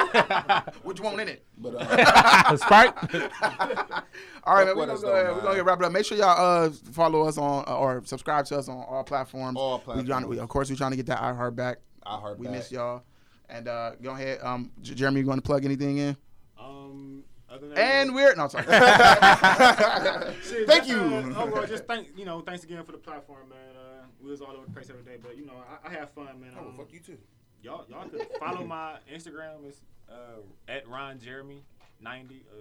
What 0.84 0.98
you 0.98 1.06
want 1.06 1.22
in 1.22 1.30
it? 1.30 1.46
But 1.58 1.76
uh, 1.76 2.58
Sprite. 2.58 2.94
All 4.48 4.56
right, 4.56 4.66
man. 4.66 4.78
We're 4.78 4.86
gonna, 4.88 5.00
go 5.00 5.08
though, 5.08 5.14
ahead. 5.14 5.36
We're 5.36 5.42
gonna 5.42 5.56
get 5.56 5.66
wrap 5.66 5.80
it 5.80 5.86
up. 5.86 5.92
Make 5.92 6.06
sure 6.06 6.18
y'all 6.18 6.66
uh 6.66 6.70
follow 6.92 7.28
us 7.28 7.38
on 7.38 7.66
uh, 7.68 7.76
or 7.78 8.02
subscribe 8.06 8.46
to 8.46 8.58
us 8.58 8.70
on 8.70 8.78
all 8.88 9.04
platforms. 9.04 9.58
All 9.58 9.78
We 9.80 9.84
trying 9.86 9.98
to, 9.98 10.04
platforms. 10.06 10.28
we, 10.30 10.40
of 10.40 10.50
course, 10.50 10.70
we're 10.70 10.76
trying 10.78 10.92
to 10.92 10.98
get 10.98 11.06
that 11.08 11.20
iHeart 11.20 11.56
back. 11.56 11.78
I 12.06 12.20
heard 12.20 12.40
We 12.40 12.46
back. 12.48 12.56
miss 12.56 12.72
y'all. 12.72 13.04
And 13.50 13.68
uh, 13.68 13.92
go 14.02 14.12
ahead, 14.12 14.40
um, 14.42 14.72
J- 14.82 14.94
Jeremy. 14.96 15.20
You 15.22 15.26
going 15.26 15.38
to 15.38 15.42
plug 15.42 15.64
anything 15.66 15.98
in? 16.00 16.18
Um, 16.60 17.24
And 17.76 18.14
we're 18.14 18.36
no, 18.36 18.48
sorry. 18.50 18.66
Shit, 20.44 20.68
Thank 20.68 20.88
you. 20.88 20.98
Uh, 20.98 21.34
overall, 21.44 21.66
just 21.66 21.86
thank 21.86 22.08
you 22.18 22.26
know, 22.26 22.42
thanks 22.42 22.64
again 22.64 22.84
for 22.84 22.92
the 22.92 22.98
platform, 22.98 23.50
man. 23.50 23.58
Uh, 23.76 24.06
we 24.22 24.30
was 24.32 24.42
all 24.42 24.52
over 24.52 24.66
the 24.66 24.72
place 24.74 24.90
every 24.90 25.04
day, 25.04 25.18
but 25.22 25.38
you 25.38 25.46
know, 25.46 25.54
I, 25.84 25.88
I 25.88 25.92
have 25.94 26.10
fun, 26.12 26.40
man. 26.42 26.52
Oh, 26.58 26.68
Um, 26.68 26.74
fuck 26.78 26.92
you 26.92 27.00
too. 27.00 27.18
y'all, 27.62 27.86
y'all 27.90 28.08
could 28.10 28.28
follow 28.40 28.66
my 28.66 28.96
Instagram. 29.14 29.66
It's 29.68 29.82
uh, 30.10 30.42
at 30.68 30.88
Ron 30.88 31.20
Jeremy 31.20 31.64
ninety. 32.02 32.44
Uh, 32.52 32.56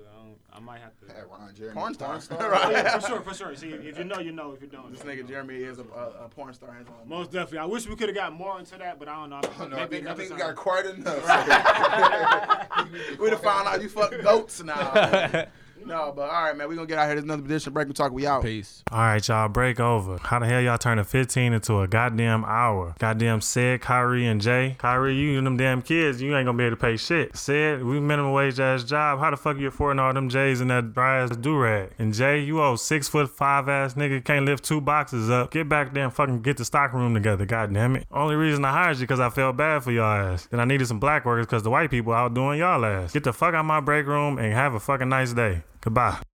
I, 0.52 0.56
I 0.56 0.60
might 0.60 0.80
have 0.80 0.96
to. 1.00 1.06
Hey, 1.06 1.20
Ron 1.30 1.54
Jeremy. 1.54 1.74
Porn 1.74 1.94
star. 1.94 2.20
Oh, 2.30 2.48
right. 2.50 2.72
yeah, 2.72 2.98
for 2.98 3.06
sure, 3.06 3.20
for 3.20 3.34
sure. 3.34 3.54
See, 3.56 3.68
if 3.68 3.98
you 3.98 4.04
know, 4.04 4.18
you 4.18 4.32
know. 4.32 4.52
If 4.52 4.62
you 4.62 4.68
don't, 4.68 4.90
This 4.92 5.02
nigga 5.02 5.20
know. 5.22 5.28
Jeremy 5.28 5.56
is 5.56 5.78
a, 5.78 5.82
a, 5.82 6.24
a 6.24 6.28
porn 6.28 6.52
star. 6.54 6.74
his 6.74 6.86
own- 6.88 7.08
Most 7.08 7.30
definitely. 7.32 7.58
I 7.58 7.64
wish 7.66 7.86
we 7.86 7.96
could 7.96 8.08
have 8.08 8.16
got 8.16 8.32
more 8.32 8.58
into 8.58 8.76
that, 8.78 8.98
but 8.98 9.08
I 9.08 9.14
don't 9.16 9.30
know. 9.30 9.40
Oh, 9.60 9.66
no, 9.68 9.76
I 9.76 9.80
Maybe 9.80 9.96
think, 9.96 10.08
I 10.08 10.14
think 10.14 10.30
we 10.30 10.36
got 10.38 10.54
quite 10.56 10.86
enough. 10.86 11.22
We'd 13.20 13.30
have 13.30 13.42
found 13.42 13.68
out 13.68 13.82
you 13.82 13.88
fuck 13.88 14.12
goats 14.22 14.62
now. 14.62 15.46
no, 15.84 16.12
but 16.14 16.30
all 16.30 16.44
right, 16.44 16.56
man. 16.56 16.68
We 16.68 16.74
gonna 16.74 16.86
get 16.86 16.98
out 16.98 17.06
here. 17.06 17.14
There's 17.14 17.24
another 17.24 17.44
edition 17.44 17.72
Break. 17.72 17.88
We 17.88 17.94
talk. 17.94 18.12
We 18.12 18.26
out. 18.26 18.42
Peace. 18.42 18.82
All 18.90 18.98
right, 18.98 19.26
y'all, 19.26 19.48
break 19.48 19.78
over. 19.78 20.18
How 20.18 20.38
the 20.38 20.46
hell 20.46 20.60
y'all 20.60 20.78
turning 20.78 21.04
15 21.04 21.52
into 21.52 21.80
a 21.80 21.88
goddamn 21.88 22.44
hour? 22.44 22.94
Goddamn 22.98 23.40
said 23.40 23.80
Kyrie 23.80 24.26
and 24.26 24.40
Jay. 24.40 24.76
Kyrie, 24.78 25.14
you 25.14 25.38
and 25.38 25.46
them 25.46 25.56
damn 25.56 25.82
kids, 25.82 26.22
you 26.22 26.36
ain't 26.36 26.46
gonna 26.46 26.58
be 26.58 26.64
able 26.64 26.76
to 26.76 26.80
pay 26.80 26.96
shit. 26.96 27.36
Said 27.36 27.84
we 27.84 28.00
minimum 28.00 28.32
wage 28.32 28.58
ass 28.58 28.84
job. 28.84 29.18
How 29.18 29.30
the 29.30 29.36
fuck 29.36 29.58
you 29.58 29.68
affording 29.68 30.00
all 30.00 30.12
them 30.12 30.28
J's 30.28 30.60
and 30.60 30.70
that 30.70 30.94
dry 30.94 31.22
ass 31.22 31.36
do 31.36 31.56
rag? 31.56 31.90
And 31.98 32.14
Jay, 32.14 32.40
you 32.40 32.62
old 32.62 32.80
six 32.80 33.08
foot 33.08 33.28
five 33.28 33.68
ass 33.68 33.94
nigga 33.94 34.24
can't 34.24 34.46
lift 34.46 34.64
two 34.64 34.80
boxes 34.80 35.30
up. 35.30 35.50
Get 35.50 35.68
back 35.68 35.92
there 35.92 36.04
and 36.04 36.12
fucking 36.12 36.42
get 36.42 36.56
the 36.56 36.64
stock 36.64 36.92
room 36.92 37.14
together. 37.14 37.44
goddamn 37.44 37.96
it. 37.96 38.06
Only 38.10 38.34
reason 38.34 38.64
I 38.64 38.72
hired 38.72 38.96
you 38.96 39.02
because 39.02 39.20
I 39.20 39.30
felt 39.30 39.56
bad 39.56 39.84
for 39.84 39.92
y'all 39.92 40.32
ass. 40.32 40.46
Then 40.50 40.60
I 40.60 40.64
needed 40.64 40.86
some 40.86 41.00
black 41.00 41.24
workers 41.24 41.46
because 41.46 41.62
the 41.62 41.70
white 41.70 41.90
people 41.90 42.12
out 42.12 42.34
doing 42.34 42.58
y'all 42.58 42.84
ass. 42.84 43.12
Get 43.12 43.24
the 43.24 43.32
fuck 43.32 43.54
out 43.54 43.64
my 43.64 43.80
break 43.80 44.06
room 44.06 44.38
and 44.38 44.52
have 44.52 44.74
a 44.74 44.80
fucking 44.80 45.08
nice 45.08 45.32
day. 45.32 45.62
Goodbye. 45.86 46.26